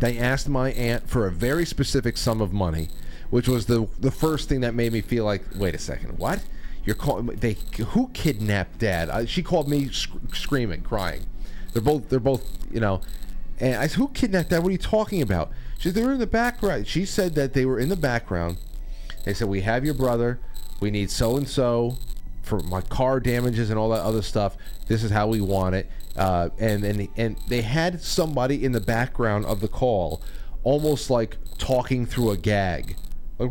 They 0.00 0.18
asked 0.18 0.48
my 0.48 0.72
aunt 0.72 1.08
for 1.08 1.26
a 1.26 1.30
very 1.30 1.64
specific 1.64 2.16
sum 2.16 2.40
of 2.40 2.52
money, 2.52 2.88
which 3.30 3.48
was 3.48 3.66
the 3.66 3.88
the 3.98 4.10
first 4.10 4.48
thing 4.48 4.60
that 4.60 4.74
made 4.74 4.92
me 4.92 5.00
feel 5.00 5.24
like, 5.24 5.42
wait 5.56 5.74
a 5.74 5.78
second, 5.78 6.18
what? 6.18 6.42
You're 6.84 6.96
calling 6.96 7.26
they 7.26 7.56
who 7.78 8.08
kidnapped 8.08 8.78
dad? 8.80 9.08
Uh, 9.08 9.24
she 9.26 9.42
called 9.42 9.68
me 9.68 9.88
sc- 9.88 10.10
screaming, 10.34 10.82
crying. 10.82 11.24
They're 11.72 11.82
both 11.82 12.08
they're 12.08 12.20
both 12.20 12.44
you 12.70 12.80
know. 12.80 13.00
And 13.60 13.76
I 13.76 13.86
said, 13.86 13.96
who 13.98 14.08
kidnapped 14.08 14.50
dad? 14.50 14.58
What 14.58 14.68
are 14.68 14.72
you 14.72 14.78
talking 14.78 15.22
about? 15.22 15.50
She 15.84 15.90
they 15.90 16.02
were 16.02 16.14
in 16.14 16.18
the 16.18 16.26
background. 16.26 16.86
She 16.86 17.04
said 17.04 17.34
that 17.34 17.52
they 17.52 17.66
were 17.66 17.78
in 17.78 17.90
the 17.90 17.96
background. 17.96 18.56
They 19.24 19.34
said 19.34 19.48
we 19.48 19.60
have 19.60 19.84
your 19.84 19.92
brother. 19.92 20.40
We 20.80 20.90
need 20.90 21.10
so 21.10 21.36
and 21.36 21.46
so 21.46 21.98
for 22.40 22.60
my 22.60 22.80
car 22.80 23.20
damages 23.20 23.68
and 23.68 23.78
all 23.78 23.90
that 23.90 24.00
other 24.00 24.22
stuff. 24.22 24.56
This 24.86 25.04
is 25.04 25.10
how 25.10 25.26
we 25.26 25.42
want 25.42 25.74
it. 25.74 25.90
Uh, 26.16 26.48
and 26.58 26.84
and 26.84 27.06
and 27.18 27.36
they 27.48 27.60
had 27.60 28.00
somebody 28.00 28.64
in 28.64 28.72
the 28.72 28.80
background 28.80 29.44
of 29.44 29.60
the 29.60 29.68
call, 29.68 30.22
almost 30.62 31.10
like 31.10 31.36
talking 31.58 32.06
through 32.06 32.30
a 32.30 32.38
gag, 32.38 32.96
like 33.38 33.50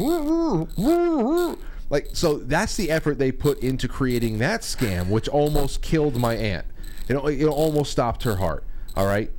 like 1.91 2.07
so. 2.14 2.39
That's 2.39 2.76
the 2.76 2.89
effort 2.89 3.19
they 3.19 3.31
put 3.31 3.60
into 3.60 3.88
creating 3.88 4.39
that 4.39 4.61
scam, 4.61 5.10
which 5.10 5.30
almost 5.30 5.84
killed 5.84 6.15
my 6.15 6.34
aunt. 6.34 6.65
It, 7.07 7.14
it 7.15 7.45
almost 7.45 7.91
stopped 7.91 8.23
her 8.23 8.38
heart. 8.38 8.64
All 8.95 9.05
right. 9.05 9.30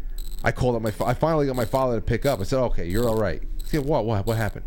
I 0.44 0.52
called 0.52 0.76
up 0.76 0.82
my. 0.82 0.90
fa- 0.90 1.06
I 1.06 1.14
finally 1.14 1.46
got 1.46 1.56
my 1.56 1.64
father 1.64 1.96
to 1.96 2.00
pick 2.00 2.26
up. 2.26 2.38
I 2.38 2.42
said, 2.44 2.60
"Okay, 2.60 2.86
you're 2.86 3.08
all 3.08 3.18
right." 3.18 3.42
Said, 3.64 3.84
"What? 3.84 4.04
What? 4.04 4.26
What 4.26 4.36
happened?" 4.36 4.66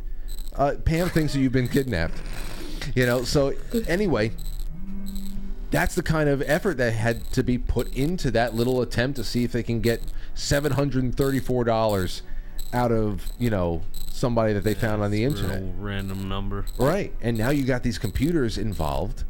Uh, 0.56 0.74
Pam 0.84 1.08
thinks 1.10 1.34
that 1.34 1.40
you've 1.40 1.52
been 1.52 1.68
kidnapped. 1.68 2.20
You 2.96 3.06
know. 3.06 3.24
So 3.24 3.54
anyway, 3.88 4.32
that's 5.72 5.96
the 5.96 6.04
kind 6.04 6.30
of 6.30 6.42
effort 6.42 6.78
that 6.78 6.94
had 6.94 7.32
to 7.34 7.44
be 7.44 7.58
put 7.58 7.94
into 7.96 8.32
that 8.32 8.56
little 8.56 8.82
attempt 8.82 9.18
to 9.18 9.24
see 9.24 9.44
if 9.44 9.52
they 9.52 9.64
can 9.64 9.80
get 9.82 10.02
seven 10.34 10.72
hundred 10.74 11.04
and 11.04 11.16
thirty-four 11.16 11.64
dollars 11.64 12.24
out 12.74 12.92
of 12.92 13.28
you 13.38 13.50
know 13.50 13.84
somebody 14.12 14.54
that 14.54 14.64
they 14.64 14.74
found 14.74 15.04
on 15.04 15.12
the 15.12 15.24
internet. 15.24 15.62
Random 15.78 16.28
number. 16.28 16.66
Right, 16.80 17.14
and 17.22 17.38
now 17.38 17.50
you 17.52 17.64
got 17.66 17.84
these 17.84 18.00
computers 18.00 18.58
involved, 18.58 19.24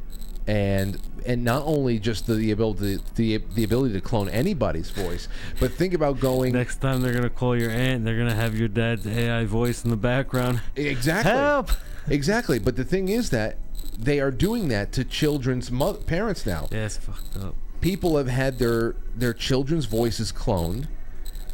and 0.48 0.98
and 1.26 1.44
not 1.44 1.61
only 1.65 1.99
just 1.99 2.26
the, 2.26 2.36
the 2.36 2.52
ability 2.52 2.99
the 3.15 3.38
the 3.53 3.64
ability 3.64 3.94
to 3.94 4.02
clone 4.02 4.30
anybody's 4.30 4.90
voice, 4.90 5.28
but 5.60 5.72
think 5.74 5.94
about 5.94 6.19
going 6.19 6.53
Next 6.53 6.78
time 6.78 7.02
they're 7.02 7.14
gonna 7.14 7.30
call 7.30 7.57
your 7.60 7.69
aunt, 7.69 8.06
they're 8.06 8.18
gonna 8.18 8.34
have 8.36 8.57
your 8.57 8.69
dad's 8.69 9.06
AI 9.06 9.44
voice 9.45 9.84
in 9.84 9.90
the 9.91 9.98
background. 9.98 10.61
exactly 10.76 11.32
Help! 11.34 11.72
exactly. 12.07 12.60
But 12.60 12.78
the 12.78 12.86
thing 12.86 13.10
is 13.10 13.30
that 13.32 13.57
they 13.99 14.19
are 14.19 14.32
doing 14.32 14.69
that 14.69 14.91
to 14.94 15.03
children's 15.03 15.69
mo- 15.72 15.94
parents 15.95 16.45
now. 16.45 16.68
Yeah, 16.72 16.86
it's 16.86 16.98
fucked 16.98 17.36
up. 17.38 17.56
People 17.82 18.18
have 18.18 18.28
had 18.28 18.57
their 18.57 18.95
their 19.15 19.34
children's 19.34 19.86
voices 19.86 20.32
cloned, 20.32 20.88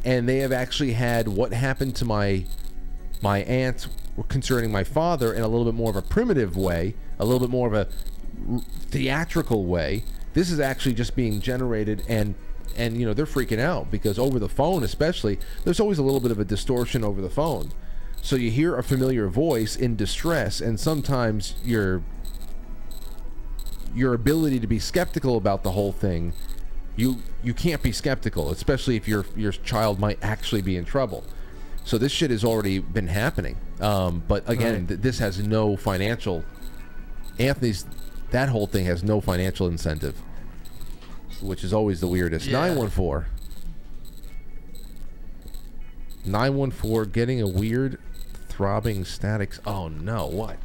and 0.06 0.30
they 0.30 0.38
have 0.40 0.52
actually 0.52 0.94
had 0.94 1.28
what 1.28 1.52
happened 1.52 1.95
to 1.95 2.06
my 2.06 2.45
my 3.22 3.40
aunt 3.40 3.88
concerning 4.28 4.72
my 4.72 4.84
father 4.84 5.34
in 5.34 5.41
a 5.41 5.48
little 5.48 5.65
bit 5.65 5.74
more 5.74 5.90
of 5.90 5.95
a 5.95 6.02
primitive 6.02 6.56
way, 6.56 6.94
a 7.18 7.26
little 7.26 7.40
bit 7.40 7.49
more 7.49 7.68
of 7.68 7.74
a 7.74 7.88
theatrical 8.90 9.65
way. 9.65 10.03
This 10.34 10.49
is 10.49 10.60
actually 10.60 10.94
just 10.95 11.15
being 11.15 11.41
generated 11.41 12.03
and 12.07 12.36
and 12.76 12.98
you 12.99 13.06
know 13.06 13.14
they're 13.14 13.26
freaking 13.28 13.60
out 13.60 13.91
because 13.91 14.18
over 14.18 14.40
the 14.40 14.49
phone 14.49 14.84
especially 14.84 15.38
there's 15.64 15.80
always 15.80 15.99
a 15.99 16.03
little 16.03 16.20
bit 16.20 16.32
of 16.32 16.40
a 16.40 16.45
distortion 16.45 17.03
over 17.03 17.22
the 17.22 17.30
phone. 17.30 17.72
So 18.22 18.36
you 18.36 18.49
hear 18.49 18.78
a 18.78 18.84
familiar 18.84 19.28
voice 19.28 19.76
in 19.76 19.95
distress 19.95 20.60
and 20.61 20.80
sometimes 20.80 21.56
your 21.64 22.02
your 23.94 24.14
ability 24.14 24.60
to 24.60 24.68
be 24.68 24.80
skeptical 24.80 25.38
about 25.38 25.64
the 25.64 25.72
whole 25.72 25.91
thing 25.91 26.34
you 26.95 27.18
you 27.44 27.53
can't 27.53 27.82
be 27.82 27.91
skeptical, 27.91 28.52
especially 28.52 28.95
if 28.95 29.07
your 29.07 29.26
your 29.36 29.52
child 29.52 29.99
might 29.99 30.20
actually 30.22 30.61
be 30.61 30.78
in 30.78 30.86
trouble. 30.86 31.24
So 31.86 31.98
this 31.98 32.11
shit 32.11 32.30
has 32.32 32.44
already 32.44 32.80
been 32.80 33.07
happening. 33.07 33.57
Um, 33.82 34.24
but 34.28 34.48
again, 34.49 34.74
Right. 34.82 34.88
th- 34.90 34.99
this 35.02 35.20
has 35.20 35.40
no 35.40 35.76
financial. 35.76 36.44
Anthony's 37.40 37.86
that 38.34 38.49
whole 38.49 38.68
thing 38.68 38.85
has 38.85 39.03
no 39.03 39.22
financial 39.22 39.68
incentive, 39.68 40.18
which 41.41 41.64
is 41.64 41.72
always 41.72 42.01
the 42.01 42.07
weirdest. 42.07 42.47
Yeah. 42.47 42.60
Nine 42.60 42.76
one 42.76 42.89
four. 42.89 43.27
Nine 46.26 46.55
one 46.55 46.72
four. 46.72 47.05
Getting 47.05 47.41
a 47.41 47.47
weird, 47.47 47.99
throbbing 48.49 49.05
statics. 49.05 49.61
Oh 49.65 49.88
no! 49.88 50.26
What? 50.26 50.57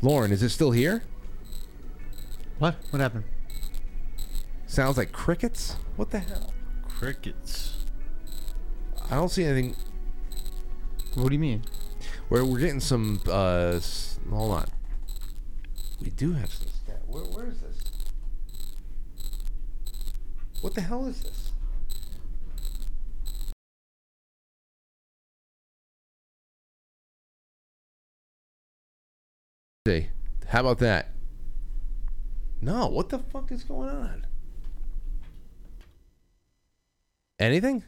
Lauren, 0.00 0.32
is 0.32 0.42
it 0.42 0.50
still 0.50 0.70
here? 0.70 1.02
What? 2.58 2.76
What 2.90 3.00
happened? 3.00 3.24
Sounds 4.66 4.96
like 4.96 5.10
crickets. 5.10 5.76
What 5.96 6.10
the 6.10 6.20
hell? 6.20 6.54
Crickets. 6.88 7.84
I 9.10 9.16
don't 9.16 9.30
see 9.30 9.44
anything. 9.44 9.74
What 11.14 11.28
do 11.28 11.34
you 11.34 11.40
mean? 11.40 11.64
Where 12.28 12.44
we're 12.44 12.60
getting 12.60 12.78
some. 12.78 13.20
Uh, 13.28 13.80
hold 14.30 14.52
on. 14.52 14.66
We 16.00 16.10
do 16.10 16.32
have 16.32 16.52
some. 16.52 16.68
Stat. 16.68 17.02
Where, 17.06 17.24
where 17.24 17.46
is 17.48 17.60
this? 17.60 17.78
What 20.60 20.74
the 20.74 20.80
hell 20.80 21.06
is 21.06 21.20
this? 21.22 21.52
See, 29.86 30.08
how 30.46 30.60
about 30.60 30.78
that? 30.78 31.12
No, 32.60 32.86
what 32.86 33.08
the 33.08 33.18
fuck 33.18 33.50
is 33.50 33.64
going 33.64 33.88
on? 33.88 34.26
Anything? 37.38 37.82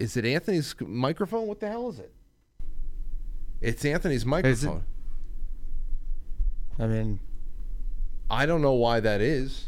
Is 0.00 0.16
it 0.16 0.24
Anthony's 0.24 0.74
microphone? 0.80 1.46
What 1.46 1.60
the 1.60 1.68
hell 1.68 1.88
is 1.88 2.00
it? 2.00 2.12
It's 3.60 3.84
Anthony's 3.84 4.26
microphone. 4.26 4.82
I 6.78 6.86
mean, 6.86 7.20
I 8.30 8.46
don't 8.46 8.62
know 8.62 8.72
why 8.72 9.00
that 9.00 9.20
is. 9.20 9.66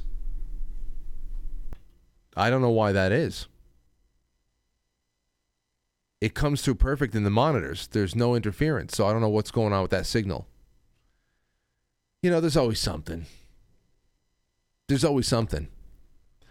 I 2.37 2.51
don't 2.51 2.63
know 2.63 2.71
why 2.71 2.93
that 2.93 3.13
is. 3.13 3.47
It 6.21 6.35
comes 6.35 6.63
through 6.63 6.77
perfect 6.77 7.15
in 7.15 7.25
the 7.25 7.31
monitors. 7.31 7.87
There's 7.87 8.15
no 8.15 8.35
interference, 8.35 8.97
so 8.97 9.07
I 9.07 9.13
don't 9.13 9.21
know 9.21 9.29
what's 9.29 9.51
going 9.51 9.73
on 9.73 9.83
with 9.83 9.91
that 9.91 10.07
signal. 10.07 10.47
You 12.23 12.31
know, 12.31 12.41
there's 12.41 12.57
always 12.57 12.81
something. 12.81 13.27
There's 14.89 15.05
always 15.05 15.29
something. 15.29 15.69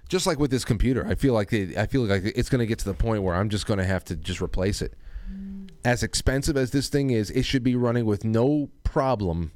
Just 0.07 0.27
like 0.27 0.37
with 0.37 0.51
this 0.51 0.65
computer, 0.65 1.07
I 1.07 1.15
feel 1.15 1.33
like 1.33 1.51
it, 1.51 1.75
I 1.75 1.87
feel 1.87 2.01
like 2.03 2.23
it's 2.23 2.49
going 2.49 2.59
to 2.59 2.67
get 2.67 2.77
to 2.79 2.85
the 2.85 2.93
point 2.93 3.23
where 3.23 3.33
I'm 3.33 3.49
just 3.49 3.65
going 3.65 3.79
to 3.79 3.85
have 3.85 4.05
to 4.05 4.15
just 4.15 4.41
replace 4.41 4.81
it. 4.81 4.93
As 5.83 6.03
expensive 6.03 6.55
as 6.55 6.69
this 6.69 6.87
thing 6.89 7.09
is, 7.09 7.31
it 7.31 7.43
should 7.43 7.63
be 7.63 7.75
running 7.75 8.05
with 8.05 8.23
no 8.23 8.69
problem. 8.83 9.51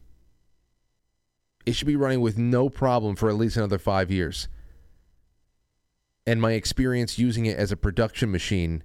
It 1.67 1.75
should 1.75 1.85
be 1.85 1.97
running 1.97 2.21
with 2.21 2.37
no 2.37 2.69
problem 2.69 3.17
for 3.17 3.27
at 3.27 3.35
least 3.35 3.57
another 3.57 3.77
five 3.77 4.09
years. 4.09 4.47
And 6.25 6.41
my 6.41 6.53
experience 6.53 7.19
using 7.19 7.45
it 7.45 7.57
as 7.57 7.73
a 7.73 7.75
production 7.75 8.31
machine 8.31 8.83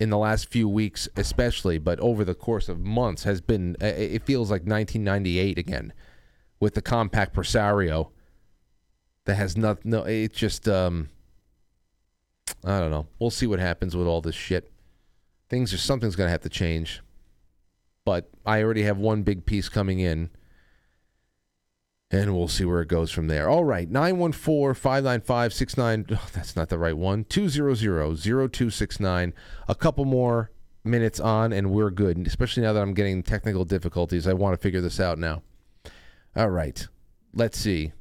in 0.00 0.08
the 0.08 0.16
last 0.16 0.48
few 0.48 0.66
weeks, 0.66 1.06
especially, 1.16 1.76
but 1.76 2.00
over 2.00 2.24
the 2.24 2.34
course 2.34 2.70
of 2.70 2.80
months, 2.80 3.24
has 3.24 3.42
been. 3.42 3.76
It 3.78 4.22
feels 4.24 4.50
like 4.50 4.62
1998 4.62 5.58
again, 5.58 5.92
with 6.60 6.72
the 6.72 6.80
Compaq 6.80 7.34
Presario. 7.34 8.10
That 9.26 9.34
has 9.34 9.54
not 9.54 9.84
no. 9.84 10.04
It 10.04 10.32
just 10.32 10.66
um. 10.66 11.10
I 12.64 12.80
don't 12.80 12.90
know. 12.90 13.06
We'll 13.18 13.28
see 13.28 13.46
what 13.46 13.58
happens 13.58 13.94
with 13.94 14.06
all 14.06 14.22
this 14.22 14.34
shit. 14.34 14.72
Things 15.50 15.74
are 15.74 15.78
something's 15.78 16.16
gonna 16.16 16.30
have 16.30 16.40
to 16.40 16.48
change. 16.48 17.02
But 18.06 18.30
I 18.46 18.62
already 18.62 18.84
have 18.84 18.96
one 18.96 19.24
big 19.24 19.44
piece 19.44 19.68
coming 19.68 19.98
in. 19.98 20.30
And 22.10 22.36
we'll 22.36 22.48
see 22.48 22.64
where 22.64 22.80
it 22.80 22.88
goes 22.88 23.10
from 23.10 23.26
there. 23.26 23.48
All 23.48 23.64
right, 23.64 23.90
914 23.90 24.74
595 24.74 25.52
69. 25.52 26.06
That's 26.32 26.54
not 26.54 26.68
the 26.68 26.78
right 26.78 26.96
one. 26.96 27.24
200 27.24 27.76
0269. 28.16 29.32
A 29.66 29.74
couple 29.74 30.04
more 30.04 30.50
minutes 30.84 31.18
on, 31.18 31.52
and 31.52 31.70
we're 31.70 31.90
good. 31.90 32.24
Especially 32.26 32.62
now 32.62 32.72
that 32.72 32.82
I'm 32.82 32.94
getting 32.94 33.22
technical 33.22 33.64
difficulties. 33.64 34.26
I 34.28 34.34
want 34.34 34.54
to 34.54 34.62
figure 34.62 34.80
this 34.80 35.00
out 35.00 35.18
now. 35.18 35.42
All 36.36 36.50
right, 36.50 36.86
let's 37.32 37.58
see. 37.58 37.92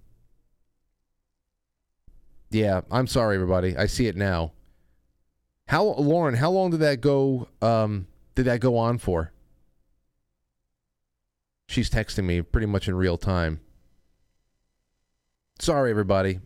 Yeah, 2.51 2.81
I'm 2.91 3.07
sorry, 3.07 3.35
everybody. 3.35 3.75
I 3.75 3.88
see 3.88 4.07
it 4.07 4.15
now. 4.15 4.51
How, 5.67 5.84
Lauren? 5.84 6.35
How 6.35 6.51
long 6.51 6.71
did 6.71 6.81
that 6.81 7.01
go? 7.01 7.47
Um, 7.61 8.07
did 8.35 8.45
that 8.45 8.59
go 8.59 8.77
on 8.77 8.97
for? 8.97 9.31
She's 11.67 11.89
texting 11.89 12.25
me 12.25 12.41
pretty 12.41 12.67
much 12.67 12.88
in 12.88 12.95
real 12.95 13.17
time. 13.17 13.61
Sorry, 15.64 15.91
everybody. 15.91 16.41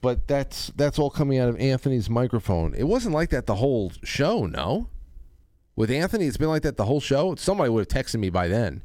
But 0.00 0.26
that's 0.26 0.72
that's 0.76 0.98
all 0.98 1.10
coming 1.10 1.38
out 1.38 1.50
of 1.50 1.60
Anthony's 1.60 2.08
microphone. 2.08 2.72
It 2.72 2.84
wasn't 2.84 3.14
like 3.14 3.28
that 3.28 3.44
the 3.44 3.56
whole 3.56 3.92
show, 4.02 4.46
no. 4.46 4.88
With 5.76 5.90
Anthony, 5.90 6.24
it's 6.24 6.38
been 6.38 6.48
like 6.48 6.62
that 6.62 6.78
the 6.78 6.86
whole 6.86 7.00
show. 7.00 7.34
Somebody 7.34 7.68
would 7.68 7.92
have 7.92 8.04
texted 8.04 8.18
me 8.18 8.30
by 8.30 8.48
then. 8.48 8.82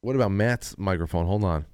What 0.00 0.16
about 0.16 0.32
Matt's 0.32 0.76
microphone? 0.76 1.26
Hold 1.26 1.44
on. 1.44 1.64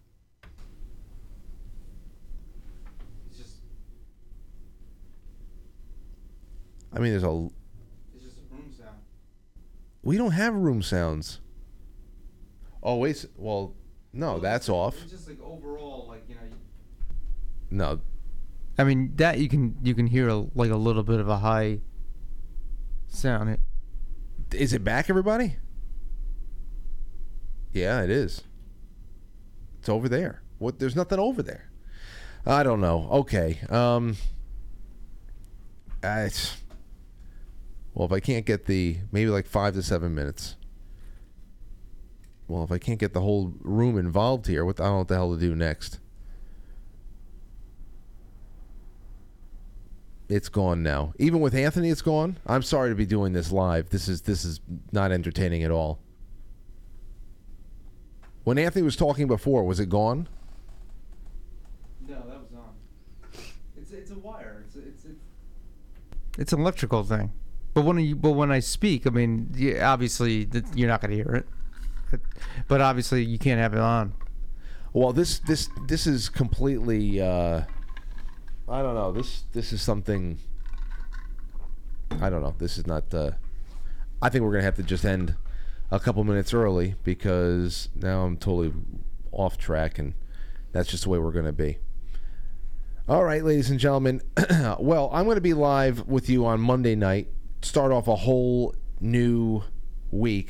I 6.92 6.98
mean, 6.98 7.12
there's 7.12 7.24
a. 7.24 7.48
It's 8.14 8.22
just 8.22 8.36
a 8.36 8.54
room 8.54 8.70
sound. 8.76 8.98
We 10.02 10.18
don't 10.18 10.32
have 10.32 10.54
room 10.54 10.82
sounds. 10.82 11.40
Oh 12.86 12.96
wait, 12.96 13.16
s- 13.16 13.26
well, 13.36 13.74
no, 14.12 14.38
that's 14.38 14.68
off. 14.68 14.94
It's 15.02 15.10
just 15.10 15.28
like 15.28 15.42
overall, 15.42 16.06
like 16.08 16.22
you 16.28 16.36
know. 16.36 16.40
No, 17.68 18.00
I 18.78 18.84
mean 18.84 19.12
that 19.16 19.38
you 19.38 19.48
can 19.48 19.76
you 19.82 19.92
can 19.94 20.06
hear 20.06 20.28
a, 20.28 20.46
like 20.54 20.70
a 20.70 20.76
little 20.76 21.02
bit 21.02 21.18
of 21.18 21.28
a 21.28 21.38
high 21.38 21.80
sound. 23.08 23.50
It 23.50 23.60
Is 24.54 24.72
it 24.72 24.84
back, 24.84 25.10
everybody? 25.10 25.56
Yeah, 27.72 28.02
it 28.02 28.10
is. 28.10 28.42
It's 29.80 29.88
over 29.88 30.08
there. 30.08 30.42
What? 30.58 30.78
There's 30.78 30.96
nothing 30.96 31.18
over 31.18 31.42
there. 31.42 31.70
I 32.46 32.62
don't 32.62 32.80
know. 32.80 33.08
Okay. 33.10 33.58
Um. 33.68 34.16
I, 36.04 36.30
well, 37.94 38.06
if 38.06 38.12
I 38.12 38.20
can't 38.20 38.46
get 38.46 38.66
the 38.66 38.98
maybe 39.10 39.28
like 39.30 39.46
five 39.46 39.74
to 39.74 39.82
seven 39.82 40.14
minutes. 40.14 40.54
Well, 42.48 42.62
if 42.62 42.70
I 42.70 42.78
can't 42.78 42.98
get 42.98 43.12
the 43.12 43.20
whole 43.20 43.52
room 43.60 43.98
involved 43.98 44.46
here, 44.46 44.64
what 44.64 44.80
I 44.80 44.84
don't 44.84 44.92
know 44.92 44.98
what 44.98 45.08
the 45.08 45.14
hell 45.14 45.34
to 45.34 45.40
do 45.40 45.54
next. 45.54 45.98
It's 50.28 50.48
gone 50.48 50.82
now. 50.82 51.12
Even 51.18 51.40
with 51.40 51.54
Anthony, 51.54 51.88
it's 51.90 52.02
gone. 52.02 52.36
I'm 52.46 52.62
sorry 52.62 52.90
to 52.90 52.96
be 52.96 53.06
doing 53.06 53.32
this 53.32 53.52
live. 53.52 53.90
This 53.90 54.08
is 54.08 54.22
this 54.22 54.44
is 54.44 54.60
not 54.90 55.12
entertaining 55.12 55.62
at 55.62 55.70
all. 55.70 56.00
When 58.42 58.58
Anthony 58.58 58.84
was 58.84 58.96
talking 58.96 59.26
before, 59.28 59.64
was 59.64 59.80
it 59.80 59.88
gone? 59.88 60.28
No, 62.08 62.14
that 62.14 62.40
was 62.40 62.52
on. 62.56 62.72
It's 63.76 63.92
it's 63.92 64.10
a 64.10 64.18
wire. 64.18 64.64
It's 64.66 64.76
it's 64.76 65.04
it's, 65.04 65.20
it's 66.38 66.52
an 66.52 66.60
electrical 66.60 67.04
thing. 67.04 67.32
But 67.74 67.84
when 67.84 67.98
you 67.98 68.16
but 68.16 68.32
when 68.32 68.50
I 68.50 68.60
speak, 68.60 69.06
I 69.06 69.10
mean, 69.10 69.78
obviously 69.80 70.48
you're 70.74 70.88
not 70.88 71.00
going 71.00 71.10
to 71.10 71.16
hear 71.16 71.34
it. 71.36 71.46
But, 72.68 72.80
obviously 72.80 73.24
you 73.24 73.38
can't 73.38 73.60
have 73.60 73.74
it 73.74 73.80
on. 73.80 74.14
Well, 74.92 75.12
this 75.12 75.40
this 75.40 75.68
this 75.86 76.06
is 76.06 76.28
completely. 76.28 77.20
Uh, 77.20 77.62
I 78.68 78.82
don't 78.82 78.94
know. 78.94 79.12
This 79.12 79.44
this 79.52 79.72
is 79.72 79.82
something. 79.82 80.38
I 82.20 82.30
don't 82.30 82.42
know. 82.42 82.54
This 82.58 82.78
is 82.78 82.86
not. 82.86 83.12
Uh, 83.12 83.32
I 84.22 84.30
think 84.30 84.42
we're 84.42 84.52
gonna 84.52 84.62
have 84.62 84.76
to 84.76 84.82
just 84.82 85.04
end 85.04 85.34
a 85.90 86.00
couple 86.00 86.24
minutes 86.24 86.54
early 86.54 86.94
because 87.04 87.90
now 87.94 88.22
I'm 88.24 88.38
totally 88.38 88.72
off 89.32 89.58
track, 89.58 89.98
and 89.98 90.14
that's 90.72 90.88
just 90.88 91.04
the 91.04 91.10
way 91.10 91.18
we're 91.18 91.32
gonna 91.32 91.52
be. 91.52 91.78
All 93.08 93.22
right, 93.22 93.44
ladies 93.44 93.70
and 93.70 93.78
gentlemen. 93.78 94.20
well, 94.80 95.10
I'm 95.12 95.26
going 95.26 95.36
to 95.36 95.40
be 95.40 95.54
live 95.54 96.08
with 96.08 96.28
you 96.28 96.44
on 96.44 96.60
Monday 96.60 96.96
night. 96.96 97.28
Start 97.62 97.92
off 97.92 98.08
a 98.08 98.16
whole 98.16 98.74
new 99.00 99.62
week, 100.10 100.48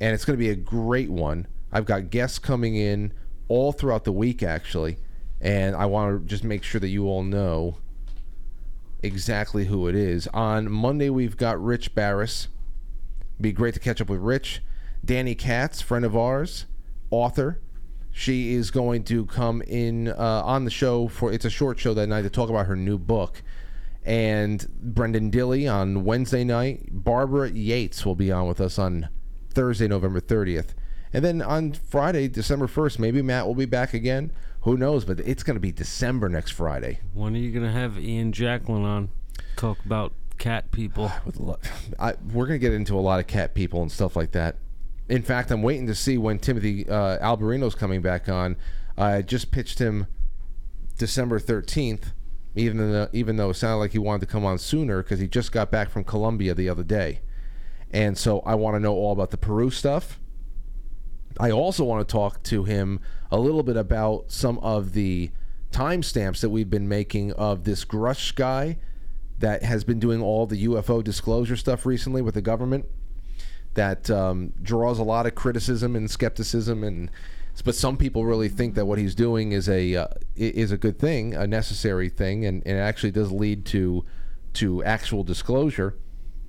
and 0.00 0.14
it's 0.14 0.24
going 0.24 0.38
to 0.38 0.42
be 0.42 0.50
a 0.50 0.56
great 0.56 1.10
one. 1.10 1.46
I've 1.72 1.84
got 1.84 2.10
guests 2.10 2.38
coming 2.38 2.76
in 2.76 3.12
all 3.48 3.72
throughout 3.72 4.04
the 4.04 4.12
week, 4.12 4.42
actually, 4.42 4.98
and 5.40 5.74
I 5.76 5.86
want 5.86 6.22
to 6.22 6.26
just 6.26 6.44
make 6.44 6.62
sure 6.62 6.80
that 6.80 6.88
you 6.88 7.06
all 7.06 7.22
know 7.22 7.78
exactly 9.02 9.66
who 9.66 9.88
it 9.88 9.94
is. 9.94 10.26
On 10.28 10.70
Monday, 10.70 11.10
we've 11.10 11.36
got 11.36 11.62
Rich 11.62 11.94
Barris. 11.94 12.48
Be 13.40 13.52
great 13.52 13.74
to 13.74 13.80
catch 13.80 14.00
up 14.00 14.08
with 14.08 14.20
Rich. 14.20 14.62
Dani 15.04 15.36
Katz, 15.38 15.80
friend 15.80 16.04
of 16.04 16.16
ours, 16.16 16.66
author. 17.10 17.60
She 18.10 18.54
is 18.54 18.70
going 18.70 19.04
to 19.04 19.26
come 19.26 19.62
in 19.62 20.08
uh, 20.08 20.42
on 20.44 20.64
the 20.64 20.70
show 20.70 21.06
for 21.06 21.32
it's 21.32 21.44
a 21.44 21.50
short 21.50 21.78
show 21.78 21.94
that 21.94 22.08
night 22.08 22.22
to 22.22 22.30
talk 22.30 22.50
about 22.50 22.66
her 22.66 22.74
new 22.74 22.98
book. 22.98 23.42
And 24.04 24.66
Brendan 24.82 25.30
Dilley 25.30 25.72
on 25.72 26.04
Wednesday 26.04 26.42
night. 26.42 26.88
Barbara 26.90 27.50
Yates 27.50 28.04
will 28.04 28.14
be 28.14 28.32
on 28.32 28.48
with 28.48 28.60
us 28.60 28.78
on 28.78 29.08
Thursday, 29.58 29.88
November 29.88 30.20
30th. 30.20 30.68
And 31.12 31.24
then 31.24 31.42
on 31.42 31.72
Friday, 31.72 32.28
December 32.28 32.68
1st, 32.68 33.00
maybe 33.00 33.22
Matt 33.22 33.44
will 33.44 33.56
be 33.56 33.64
back 33.64 33.92
again. 33.92 34.30
Who 34.60 34.76
knows? 34.76 35.04
But 35.04 35.18
it's 35.18 35.42
going 35.42 35.56
to 35.56 35.60
be 35.60 35.72
December 35.72 36.28
next 36.28 36.52
Friday. 36.52 37.00
When 37.12 37.34
are 37.34 37.38
you 37.38 37.50
gonna 37.50 37.72
have 37.72 37.98
Ian 37.98 38.30
Jacqueline 38.30 38.84
on? 38.84 39.08
Talk 39.56 39.84
about 39.84 40.12
cat 40.38 40.70
people. 40.70 41.10
I, 41.98 42.14
we're 42.32 42.46
going 42.46 42.60
to 42.60 42.64
get 42.64 42.72
into 42.72 42.94
a 42.96 43.00
lot 43.00 43.18
of 43.18 43.26
cat 43.26 43.54
people 43.56 43.82
and 43.82 43.90
stuff 43.90 44.14
like 44.14 44.30
that. 44.30 44.58
In 45.08 45.22
fact, 45.22 45.50
I'm 45.50 45.62
waiting 45.62 45.88
to 45.88 45.94
see 45.96 46.18
when 46.18 46.38
Timothy 46.38 46.88
uh, 46.88 47.18
Alberino's 47.18 47.74
coming 47.74 48.00
back 48.00 48.28
on. 48.28 48.54
I 48.96 49.22
just 49.22 49.50
pitched 49.50 49.80
him 49.80 50.06
December 50.98 51.40
13th, 51.40 52.12
even 52.54 52.76
though, 52.76 53.08
even 53.12 53.38
though 53.38 53.50
it 53.50 53.54
sounded 53.54 53.78
like 53.78 53.90
he 53.90 53.98
wanted 53.98 54.20
to 54.20 54.26
come 54.26 54.44
on 54.44 54.58
sooner 54.58 55.02
because 55.02 55.18
he 55.18 55.26
just 55.26 55.50
got 55.50 55.72
back 55.72 55.90
from 55.90 56.04
Colombia 56.04 56.54
the 56.54 56.68
other 56.68 56.84
day. 56.84 57.22
And 57.90 58.18
so 58.18 58.40
I 58.40 58.54
want 58.54 58.76
to 58.76 58.80
know 58.80 58.94
all 58.94 59.12
about 59.12 59.30
the 59.30 59.36
Peru 59.36 59.70
stuff. 59.70 60.20
I 61.40 61.50
also 61.50 61.84
want 61.84 62.06
to 62.06 62.12
talk 62.12 62.42
to 62.44 62.64
him 62.64 63.00
a 63.30 63.38
little 63.38 63.62
bit 63.62 63.76
about 63.76 64.30
some 64.30 64.58
of 64.58 64.92
the 64.92 65.30
timestamps 65.70 66.40
that 66.40 66.50
we've 66.50 66.70
been 66.70 66.88
making 66.88 67.32
of 67.32 67.64
this 67.64 67.84
Grusch 67.84 68.34
guy 68.34 68.78
that 69.38 69.62
has 69.62 69.84
been 69.84 70.00
doing 70.00 70.20
all 70.20 70.46
the 70.46 70.66
UFO 70.66 71.02
disclosure 71.02 71.56
stuff 71.56 71.86
recently 71.86 72.22
with 72.22 72.34
the 72.34 72.42
government 72.42 72.86
that 73.74 74.10
um, 74.10 74.52
draws 74.60 74.98
a 74.98 75.04
lot 75.04 75.26
of 75.26 75.34
criticism 75.34 75.94
and 75.94 76.10
skepticism 76.10 76.82
and 76.82 77.10
but 77.64 77.74
some 77.74 77.96
people 77.96 78.24
really 78.24 78.48
think 78.48 78.74
that 78.74 78.86
what 78.86 78.98
he's 78.98 79.14
doing 79.14 79.52
is 79.52 79.68
a 79.68 79.96
uh, 79.96 80.06
is 80.36 80.70
a 80.70 80.78
good 80.78 80.98
thing, 80.98 81.34
a 81.34 81.46
necessary 81.46 82.08
thing, 82.08 82.44
and, 82.44 82.62
and 82.64 82.76
it 82.76 82.80
actually 82.80 83.10
does 83.10 83.32
lead 83.32 83.64
to 83.66 84.04
to 84.54 84.82
actual 84.84 85.24
disclosure. 85.24 85.96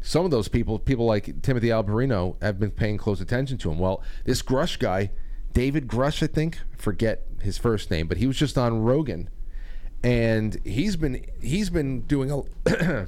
Some 0.02 0.26
of 0.26 0.32
those 0.32 0.48
people, 0.48 0.80
people 0.80 1.06
like 1.06 1.42
Timothy 1.42 1.68
Alberino, 1.68 2.42
have 2.42 2.60
been 2.60 2.72
paying 2.72 2.98
close 2.98 3.20
attention 3.20 3.58
to 3.60 3.72
him. 3.72 3.80
Well, 3.80 4.02
this 4.26 4.42
Grusch 4.42 4.80
guy, 4.80 5.12
David 5.52 5.88
Grusch, 5.88 6.24
I 6.24 6.28
think, 6.28 6.60
forget 6.78 7.26
his 7.42 7.58
first 7.58 7.92
name, 7.92 8.08
but 8.08 8.18
he 8.18 8.28
was 8.28 8.38
just 8.38 8.58
on 8.58 8.82
Rogan, 8.82 9.30
and 10.04 10.60
he's 10.64 10.96
been 10.96 11.26
he's 11.42 11.70
been 11.70 12.02
doing 12.02 12.32
a 12.32 13.08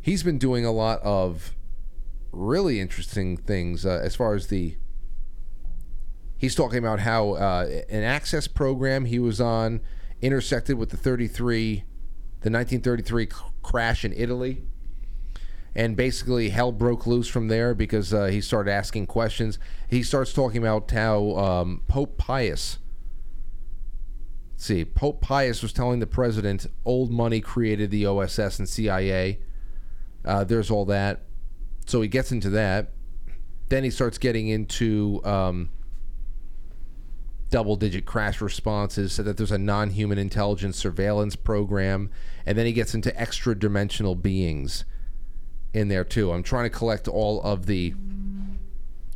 he's 0.00 0.22
been 0.22 0.38
doing 0.38 0.64
a 0.64 0.72
lot 0.72 1.00
of 1.02 1.54
really 2.30 2.80
interesting 2.80 3.36
things 3.36 3.84
uh, 3.84 4.00
as 4.02 4.14
far 4.14 4.34
as 4.34 4.46
the 4.46 4.76
he's 6.38 6.54
talking 6.54 6.78
about 6.78 7.00
how 7.00 7.32
uh, 7.32 7.82
an 7.88 8.02
access 8.02 8.46
program 8.48 9.04
he 9.04 9.18
was 9.18 9.40
on 9.40 9.80
intersected 10.20 10.78
with 10.78 10.90
the 10.90 10.96
33 10.96 11.84
the 12.40 12.50
1933 12.50 13.28
c- 13.30 13.36
crash 13.62 14.04
in 14.04 14.12
italy 14.12 14.62
and 15.74 15.96
basically 15.96 16.50
hell 16.50 16.72
broke 16.72 17.06
loose 17.06 17.28
from 17.28 17.48
there 17.48 17.74
because 17.74 18.12
uh, 18.12 18.26
he 18.26 18.40
started 18.40 18.70
asking 18.70 19.06
questions 19.06 19.58
he 19.88 20.02
starts 20.02 20.32
talking 20.32 20.58
about 20.58 20.90
how 20.90 21.36
um, 21.36 21.82
pope 21.88 22.18
pius 22.18 22.78
see 24.56 24.84
pope 24.84 25.20
pius 25.20 25.62
was 25.62 25.72
telling 25.72 25.98
the 25.98 26.06
president 26.06 26.66
old 26.84 27.10
money 27.10 27.40
created 27.40 27.90
the 27.90 28.04
oss 28.04 28.38
and 28.58 28.68
cia 28.68 29.38
uh, 30.24 30.44
there's 30.44 30.70
all 30.70 30.84
that 30.84 31.22
so 31.86 32.00
he 32.00 32.08
gets 32.08 32.32
into 32.32 32.50
that. 32.50 32.92
Then 33.68 33.84
he 33.84 33.90
starts 33.90 34.18
getting 34.18 34.48
into 34.48 35.20
um, 35.24 35.70
double 37.50 37.76
digit 37.76 38.06
crash 38.06 38.40
responses, 38.40 39.12
so 39.12 39.22
that 39.22 39.36
there's 39.36 39.52
a 39.52 39.58
non 39.58 39.90
human 39.90 40.18
intelligence 40.18 40.76
surveillance 40.76 41.36
program. 41.36 42.10
And 42.46 42.58
then 42.58 42.66
he 42.66 42.72
gets 42.72 42.94
into 42.94 43.18
extra 43.20 43.58
dimensional 43.58 44.14
beings 44.14 44.84
in 45.72 45.88
there 45.88 46.04
too. 46.04 46.32
I'm 46.32 46.42
trying 46.42 46.64
to 46.64 46.70
collect 46.70 47.08
all 47.08 47.40
of 47.42 47.66
the 47.66 47.94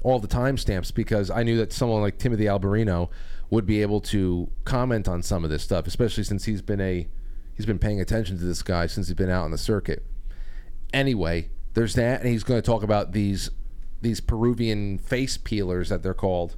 all 0.03 0.21
the 0.21 0.29
timestamps 0.29 0.95
because 0.95 1.31
I 1.31 1.43
knew 1.43 1.57
that 1.57 1.73
someone 1.73 2.01
like 2.01 2.19
Timothy 2.19 2.45
Alberino 2.45 3.11
would 3.51 3.67
be 3.67 3.83
able 3.83 4.01
to 4.01 4.49
comment 4.65 5.09
on 5.09 5.23
some 5.23 5.45
of 5.45 5.51
this 5.51 5.63
stuff, 5.63 5.87
especially 5.87 6.25
since 6.25 6.45
he's 6.45 6.63
been 6.63 6.81
a 6.81 7.09
he's 7.57 7.67
been 7.67 7.79
paying 7.79 8.01
attention 8.01 8.39
to 8.39 8.45
this 8.45 8.63
guy 8.63 8.87
since 8.87 9.09
he's 9.09 9.17
been 9.17 9.31
out 9.31 9.45
on 9.45 9.51
the 9.51 9.59
circuit. 9.59 10.05
Anyway, 10.93 11.51
there's 11.75 11.95
that, 11.95 12.21
and 12.21 12.31
he's 12.31 12.45
going 12.45 12.61
to 12.61 12.67
talk 12.67 12.83
about 12.83 13.13
these 13.13 13.51
these 14.01 14.21
Peruvian 14.21 14.99
face 14.99 15.37
peelers 15.37 15.89
that 15.89 16.03
they're 16.03 16.15
called. 16.15 16.57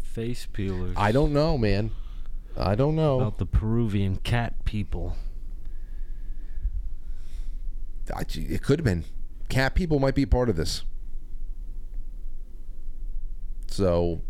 Face 0.00 0.46
peelers. 0.46 0.94
I 0.96 1.12
don't 1.12 1.32
know, 1.32 1.58
man. 1.58 1.90
I 2.56 2.74
don't 2.74 2.96
know. 2.96 3.20
About 3.20 3.38
the 3.38 3.46
Peruvian 3.46 4.16
cat 4.16 4.64
people. 4.64 5.16
I- 8.14 8.24
It 8.34 8.62
could 8.62 8.78
have 8.80 8.84
been. 8.84 9.04
Cat 9.48 9.74
people 9.74 9.98
might 9.98 10.14
be 10.14 10.26
part 10.26 10.48
of 10.48 10.56
this. 10.56 10.82
So, 13.68 14.22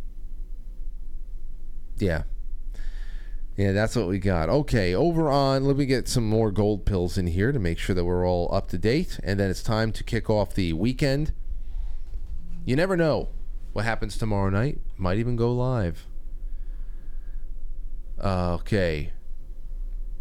yeah. 1.99 2.23
Yeah, 3.57 3.73
that's 3.73 3.97
what 3.97 4.07
we 4.07 4.19
got. 4.19 4.49
Okay, 4.49 4.95
over 4.95 5.29
on, 5.31 5.65
let 5.65 5.77
me 5.77 5.85
get 5.85 6.07
some 6.07 6.29
more 6.29 6.53
gold 6.53 6.87
pills 6.87 7.19
in 7.19 7.27
here 7.27 7.51
to 7.51 7.59
make 7.59 7.79
sure 7.79 7.95
that 7.95 8.05
we're 8.05 8.27
all 8.29 8.49
up 8.55 8.69
to 8.69 8.79
date. 8.79 9.19
And 9.25 9.41
then 9.41 9.51
it's 9.51 9.63
time 9.63 9.91
to 9.93 10.05
kick 10.05 10.31
off 10.31 10.55
the 10.55 10.73
weekend. 10.75 11.33
You 12.65 12.77
never 12.77 12.97
know 12.97 13.31
what 13.73 13.85
happens 13.85 14.17
tomorrow 14.17 14.51
night. 14.51 14.79
Might 14.97 15.19
even 15.19 15.35
go 15.35 15.53
live. 15.53 16.07
Okay. 18.23 19.13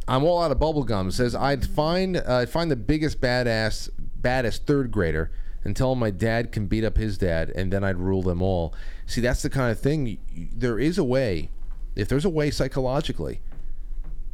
I'm 0.07 0.23
all 0.23 0.41
out 0.41 0.51
of 0.51 0.59
bubblegum. 0.59 1.11
Says 1.11 1.35
I'd 1.35 1.65
find 1.65 2.17
uh, 2.17 2.23
I'd 2.27 2.49
find 2.49 2.71
the 2.71 2.75
biggest 2.75 3.19
badass 3.19 3.89
baddest 3.97 4.65
third 4.65 4.91
grader 4.91 5.31
and 5.63 5.75
tell 5.75 5.91
him 5.93 5.99
my 5.99 6.11
dad 6.11 6.51
can 6.51 6.67
beat 6.67 6.84
up 6.84 6.97
his 6.97 7.17
dad, 7.17 7.51
and 7.55 7.73
then 7.73 7.84
I'd 7.84 7.97
rule 7.97 8.21
them 8.21 8.41
all. 8.41 8.73
See, 9.05 9.19
that's 9.21 9.41
the 9.41 9.49
kind 9.49 9.71
of 9.71 9.79
thing. 9.79 10.17
There 10.34 10.79
is 10.79 10.97
a 10.97 11.03
way, 11.03 11.49
if 11.95 12.07
there's 12.07 12.25
a 12.25 12.29
way 12.29 12.51
psychologically, 12.51 13.41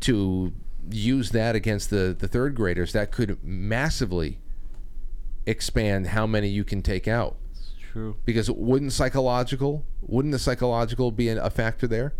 to 0.01 0.53
use 0.89 1.31
that 1.31 1.55
against 1.55 1.89
the 1.89 2.15
the 2.17 2.27
third 2.27 2.55
graders, 2.55 2.93
that 2.93 3.11
could 3.11 3.43
massively 3.43 4.39
expand 5.45 6.07
how 6.07 6.27
many 6.27 6.47
you 6.49 6.63
can 6.63 6.81
take 6.81 7.07
out. 7.07 7.35
True. 7.91 8.15
Because 8.25 8.49
wouldn't 8.49 8.91
psychological, 8.93 9.85
wouldn't 10.01 10.31
the 10.31 10.39
psychological 10.39 11.11
be 11.11 11.29
an- 11.29 11.37
a 11.37 11.49
factor 11.49 11.87
there? 11.87 12.13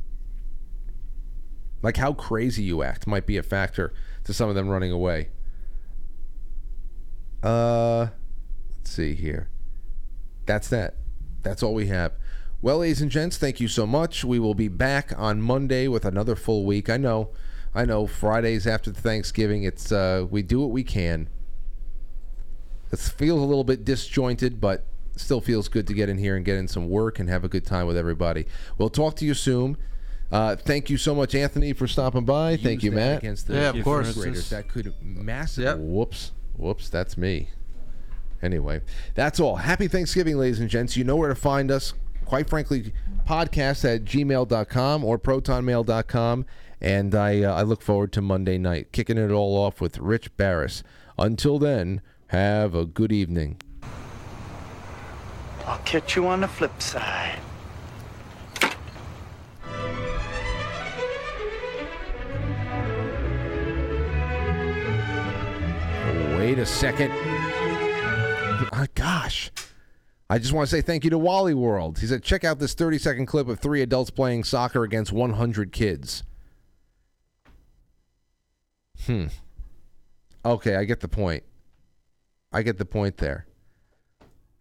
Like 1.84 1.98
how 1.98 2.14
crazy 2.14 2.64
you 2.64 2.82
act 2.82 3.06
might 3.06 3.28
be 3.28 3.38
a 3.38 3.44
factor 3.44 3.94
to 4.24 4.34
some 4.34 4.50
of 4.50 4.56
them 4.56 4.70
running 4.70 4.92
away. 4.92 5.30
Uh, 7.44 8.08
let's 8.78 8.90
see 8.90 9.14
here. 9.14 9.50
That's 10.46 10.70
that. 10.70 10.96
That's 11.44 11.62
all 11.62 11.74
we 11.74 11.88
have. 11.88 12.14
Well, 12.62 12.78
ladies 12.78 13.02
and 13.02 13.12
gents, 13.12 13.38
thank 13.38 13.60
you 13.60 13.68
so 13.68 13.86
much. 13.86 14.24
We 14.24 14.40
will 14.40 14.54
be 14.54 14.70
back 14.70 15.12
on 15.18 15.42
Monday 15.42 15.90
with 15.90 16.06
another 16.06 16.38
full 16.38 16.64
week. 16.64 16.90
I 16.90 16.96
know, 16.96 17.32
I 17.76 17.84
know. 17.84 18.08
Fridays 18.08 18.66
after 18.66 18.92
Thanksgiving, 18.92 19.64
it's 19.64 19.92
uh, 19.92 20.26
we 20.30 20.42
do 20.42 20.62
what 20.62 20.70
we 20.70 20.86
can. 20.86 21.28
It 22.94 23.00
feels 23.00 23.42
a 23.42 23.46
little 23.46 23.66
bit 23.66 23.84
disjointed, 23.84 24.62
but 24.62 24.86
still 25.18 25.42
feels 25.42 25.68
good 25.68 25.86
to 25.88 25.94
get 25.94 26.08
in 26.08 26.18
here 26.18 26.38
and 26.38 26.46
get 26.46 26.56
in 26.56 26.70
some 26.70 26.88
work 26.88 27.20
and 27.20 27.28
have 27.28 27.44
a 27.44 27.50
good 27.50 27.66
time 27.66 27.88
with 27.88 27.98
everybody. 27.98 28.46
We'll 28.78 28.90
talk 28.90 29.18
to 29.18 29.26
you 29.26 29.34
soon. 29.34 29.76
Uh, 30.34 30.56
thank 30.56 30.90
you 30.90 30.98
so 30.98 31.14
much, 31.14 31.36
Anthony, 31.36 31.74
for 31.74 31.86
stopping 31.88 32.26
by. 32.26 32.58
thank 32.58 32.78
Use 32.82 32.86
you, 32.86 32.92
Matt. 32.92 33.12
Yeah, 33.12 33.18
Against 33.18 33.48
the 33.48 33.70
of 33.70 33.84
course. 33.84 34.16
graders. 34.16 34.50
That 34.50 34.68
could 34.68 34.92
massive. 35.00 35.80
Whoops, 35.80 36.32
whoops. 36.58 36.90
That's 36.90 37.18
me. 37.18 37.50
Anyway, 38.42 38.82
that's 39.14 39.40
all. 39.40 39.58
Happy 39.58 39.88
Thanksgiving, 39.88 40.38
ladies 40.38 40.60
and 40.60 40.70
gents. 40.72 40.98
You 40.98 41.04
know 41.04 41.16
where 41.16 41.30
to 41.30 41.36
find 41.36 41.70
us. 41.70 41.94
Quite 42.26 42.50
frankly, 42.50 42.94
podcast 43.30 43.86
at 43.86 44.06
gmail.com 44.06 45.04
or 45.06 45.20
protonmail.com. 45.20 46.46
And 46.82 47.14
I, 47.14 47.44
uh, 47.44 47.54
I 47.54 47.62
look 47.62 47.84
forward 47.84 48.12
to 48.14 48.22
Monday 48.22 48.58
night, 48.58 48.92
kicking 48.92 49.20
it 49.20 49.30
all 49.30 49.56
off 49.56 49.80
with 49.80 50.00
Rich 50.00 50.36
Baris. 50.36 50.82
Until 51.18 51.60
then, 51.60 52.02
have 52.28 52.74
a 52.74 52.86
good 52.86 53.12
evening. 53.12 53.62
I'll 55.68 55.78
catch 55.86 56.16
you 56.16 56.26
on 56.28 56.42
the 56.42 56.48
flip 56.48 56.82
side. 56.82 57.40
Wait 66.38 66.60
a 66.60 66.66
second. 66.66 67.12
Oh, 68.72 68.86
gosh. 68.96 69.52
I 70.30 70.40
just 70.40 70.54
want 70.54 70.68
to 70.68 70.76
say 70.76 70.82
thank 70.82 71.04
you 71.04 71.10
to 71.12 71.18
Wally 71.18 71.54
World. 71.54 72.00
He 72.00 72.08
said, 72.08 72.24
check 72.24 72.44
out 72.44 72.60
this 72.60 72.74
30 72.74 72.98
second 72.98 73.26
clip 73.28 73.48
of 73.48 73.60
three 73.60 73.82
adults 73.82 74.10
playing 74.10 74.44
soccer 74.44 74.84
against 74.84 75.12
100 75.12 75.72
kids. 75.72 76.24
Hmm. 79.06 79.28
Okay, 80.46 80.76
I 80.76 80.86
get 80.86 81.02
the 81.02 81.08
point. 81.08 81.44
I 82.52 82.62
get 82.62 82.78
the 82.78 82.86
point 82.86 83.18
there. 83.18 83.46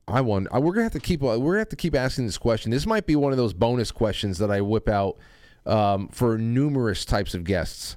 I 0.09 0.21
wonder. 0.21 0.51
We're 0.53 0.73
gonna 0.73 0.85
have 0.85 0.93
to 0.93 1.01
keep. 1.01 1.21
We're 1.21 1.37
gonna 1.39 1.59
have 1.59 1.69
to 1.71 1.77
keep 1.77 1.95
asking 1.95 2.27
this 2.27 2.39
question. 2.39 2.71
This 2.71 2.87
might 2.87 3.07
be 3.07 3.17
one 3.17 3.33
of 3.33 3.39
those 3.39 3.55
bonus 3.55 3.91
questions 3.93 4.39
that 4.39 4.51
I 4.51 4.61
whip 4.61 4.89
out 4.89 5.17
um, 5.65 6.09
for 6.09 6.39
numerous 6.39 7.05
types 7.05 7.35
of 7.35 7.45
guests 7.45 7.97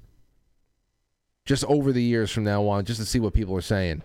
just 1.46 1.64
over 1.66 1.92
the 1.92 2.04
years 2.04 2.32
from 2.32 2.44
now 2.44 2.68
on, 2.68 2.86
just 2.86 3.00
to 3.00 3.06
see 3.06 3.20
what 3.20 3.34
people 3.34 3.56
are 3.56 3.62
saying, 3.62 4.02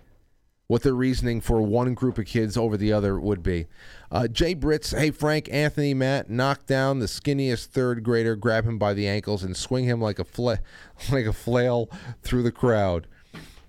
what 0.67 0.83
their 0.83 0.95
reasoning 0.95 1.41
for 1.41 1.63
one 1.63 1.95
group 1.95 2.19
of 2.19 2.27
kids 2.27 2.57
over 2.57 2.77
the 2.77 2.93
other 2.93 3.19
would 3.19 3.43
be. 3.43 3.67
Uh, 4.11 4.29
Jay 4.29 4.55
Brits, 4.55 4.97
hey 4.97 5.11
Frank, 5.11 5.49
Anthony, 5.51 5.95
Matt, 5.95 6.31
knock 6.31 6.67
down 6.67 6.99
the 6.99 7.07
skinniest 7.07 7.67
third 7.67 8.03
grader, 8.03 8.37
grab 8.37 8.67
him 8.67 8.79
by 8.79 8.95
the 8.95 9.09
ankles, 9.09 9.43
and 9.43 9.57
swing 9.57 9.85
him 9.85 10.01
like 10.01 10.19
a 10.19 10.25
fla- 10.25 10.61
like 11.11 11.27
a 11.27 11.33
flail 11.33 11.91
through 12.23 12.43
the 12.43 12.53
crowd. 12.53 13.07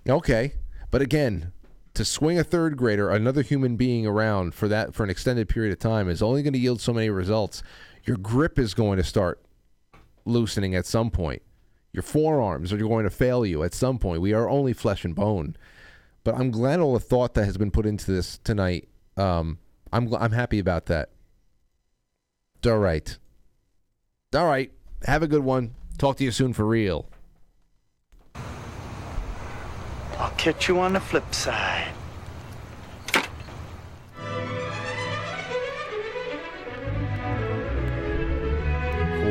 Okay, 0.08 0.54
but 0.90 1.00
again, 1.00 1.52
to 1.94 2.04
swing 2.04 2.38
a 2.38 2.44
third 2.44 2.76
grader, 2.76 3.10
another 3.10 3.42
human 3.42 3.76
being 3.76 4.06
around 4.06 4.54
for 4.54 4.68
that 4.68 4.94
for 4.94 5.04
an 5.04 5.10
extended 5.10 5.48
period 5.48 5.72
of 5.72 5.78
time 5.78 6.08
is 6.08 6.22
only 6.22 6.42
going 6.42 6.52
to 6.52 6.58
yield 6.58 6.80
so 6.80 6.92
many 6.92 7.10
results. 7.10 7.62
Your 8.04 8.16
grip 8.16 8.58
is 8.58 8.74
going 8.74 8.96
to 8.96 9.04
start 9.04 9.40
loosening 10.24 10.74
at 10.74 10.86
some 10.86 11.10
point. 11.10 11.42
Your 11.92 12.02
forearms 12.02 12.72
are 12.72 12.78
going 12.78 13.04
to 13.04 13.10
fail 13.10 13.44
you 13.44 13.62
at 13.62 13.74
some 13.74 13.98
point. 13.98 14.22
We 14.22 14.32
are 14.32 14.48
only 14.48 14.72
flesh 14.72 15.04
and 15.04 15.14
bone. 15.14 15.56
But 16.24 16.36
I'm 16.36 16.50
glad 16.50 16.80
all 16.80 16.94
the 16.94 17.00
thought 17.00 17.34
that 17.34 17.44
has 17.44 17.56
been 17.56 17.70
put 17.70 17.84
into 17.84 18.10
this 18.10 18.38
tonight. 18.44 18.88
Um, 19.16 19.58
I'm 19.92 20.12
I'm 20.14 20.32
happy 20.32 20.58
about 20.58 20.86
that. 20.86 21.10
All 22.64 22.78
right. 22.78 23.18
All 24.34 24.46
right. 24.46 24.72
Have 25.04 25.22
a 25.22 25.26
good 25.26 25.44
one. 25.44 25.74
Talk 25.98 26.16
to 26.18 26.24
you 26.24 26.30
soon 26.30 26.52
for 26.52 26.64
real. 26.64 27.08
I'll 30.18 30.30
catch 30.38 30.68
you 30.68 30.78
on 30.78 30.92
the 30.92 31.00
flip 31.00 31.34
side. 31.34 31.92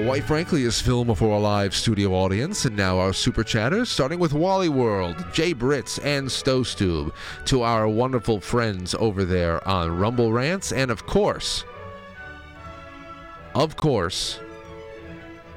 Quite 0.06 0.24
frankly, 0.24 0.64
is 0.64 0.82
filmed 0.82 1.16
for 1.18 1.30
a 1.30 1.40
live 1.40 1.74
studio 1.74 2.14
audience, 2.14 2.66
and 2.66 2.76
now 2.76 3.00
our 3.00 3.14
super 3.14 3.44
chatters, 3.44 3.88
starting 3.88 4.20
with 4.20 4.34
Wally 4.34 4.68
World, 4.68 5.16
Jay 5.32 5.54
Britz, 5.54 6.00
and 6.00 6.28
Stowstube, 6.28 7.14
to 7.46 7.62
our 7.62 7.88
wonderful 7.88 8.42
friends 8.42 8.94
over 8.96 9.24
there 9.24 9.66
on 9.66 9.98
Rumble 9.98 10.34
Rants, 10.34 10.74
and 10.74 10.92
of 10.92 11.06
course, 11.06 11.64
of 13.56 13.78
course, 13.78 14.40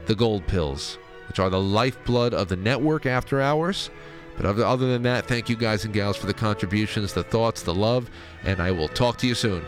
the 0.07 0.15
Gold 0.15 0.47
Pills, 0.47 0.99
which 1.27 1.41
are 1.41 1.51
the 1.51 1.61
lifeblood 1.61 2.33
of 2.33 2.49
the 2.49 2.57
network 2.57 3.07
after 3.07 3.41
hours. 3.41 3.91
But 4.37 4.47
other 4.47 4.65
other 4.65 4.87
than 4.87 5.03
that, 5.03 5.27
thank 5.27 5.49
you 5.49 5.57
guys 5.57 5.85
and 5.85 5.95
gals 5.95 6.17
for 6.17 6.27
the 6.27 6.35
contributions, 6.35 7.13
the 7.13 7.25
thoughts, 7.25 7.63
the 7.63 7.75
love, 7.75 8.09
and 8.45 8.61
I 8.61 8.71
will 8.71 8.89
talk 8.89 9.17
to 9.19 9.27
you 9.27 9.35
soon. 9.35 9.65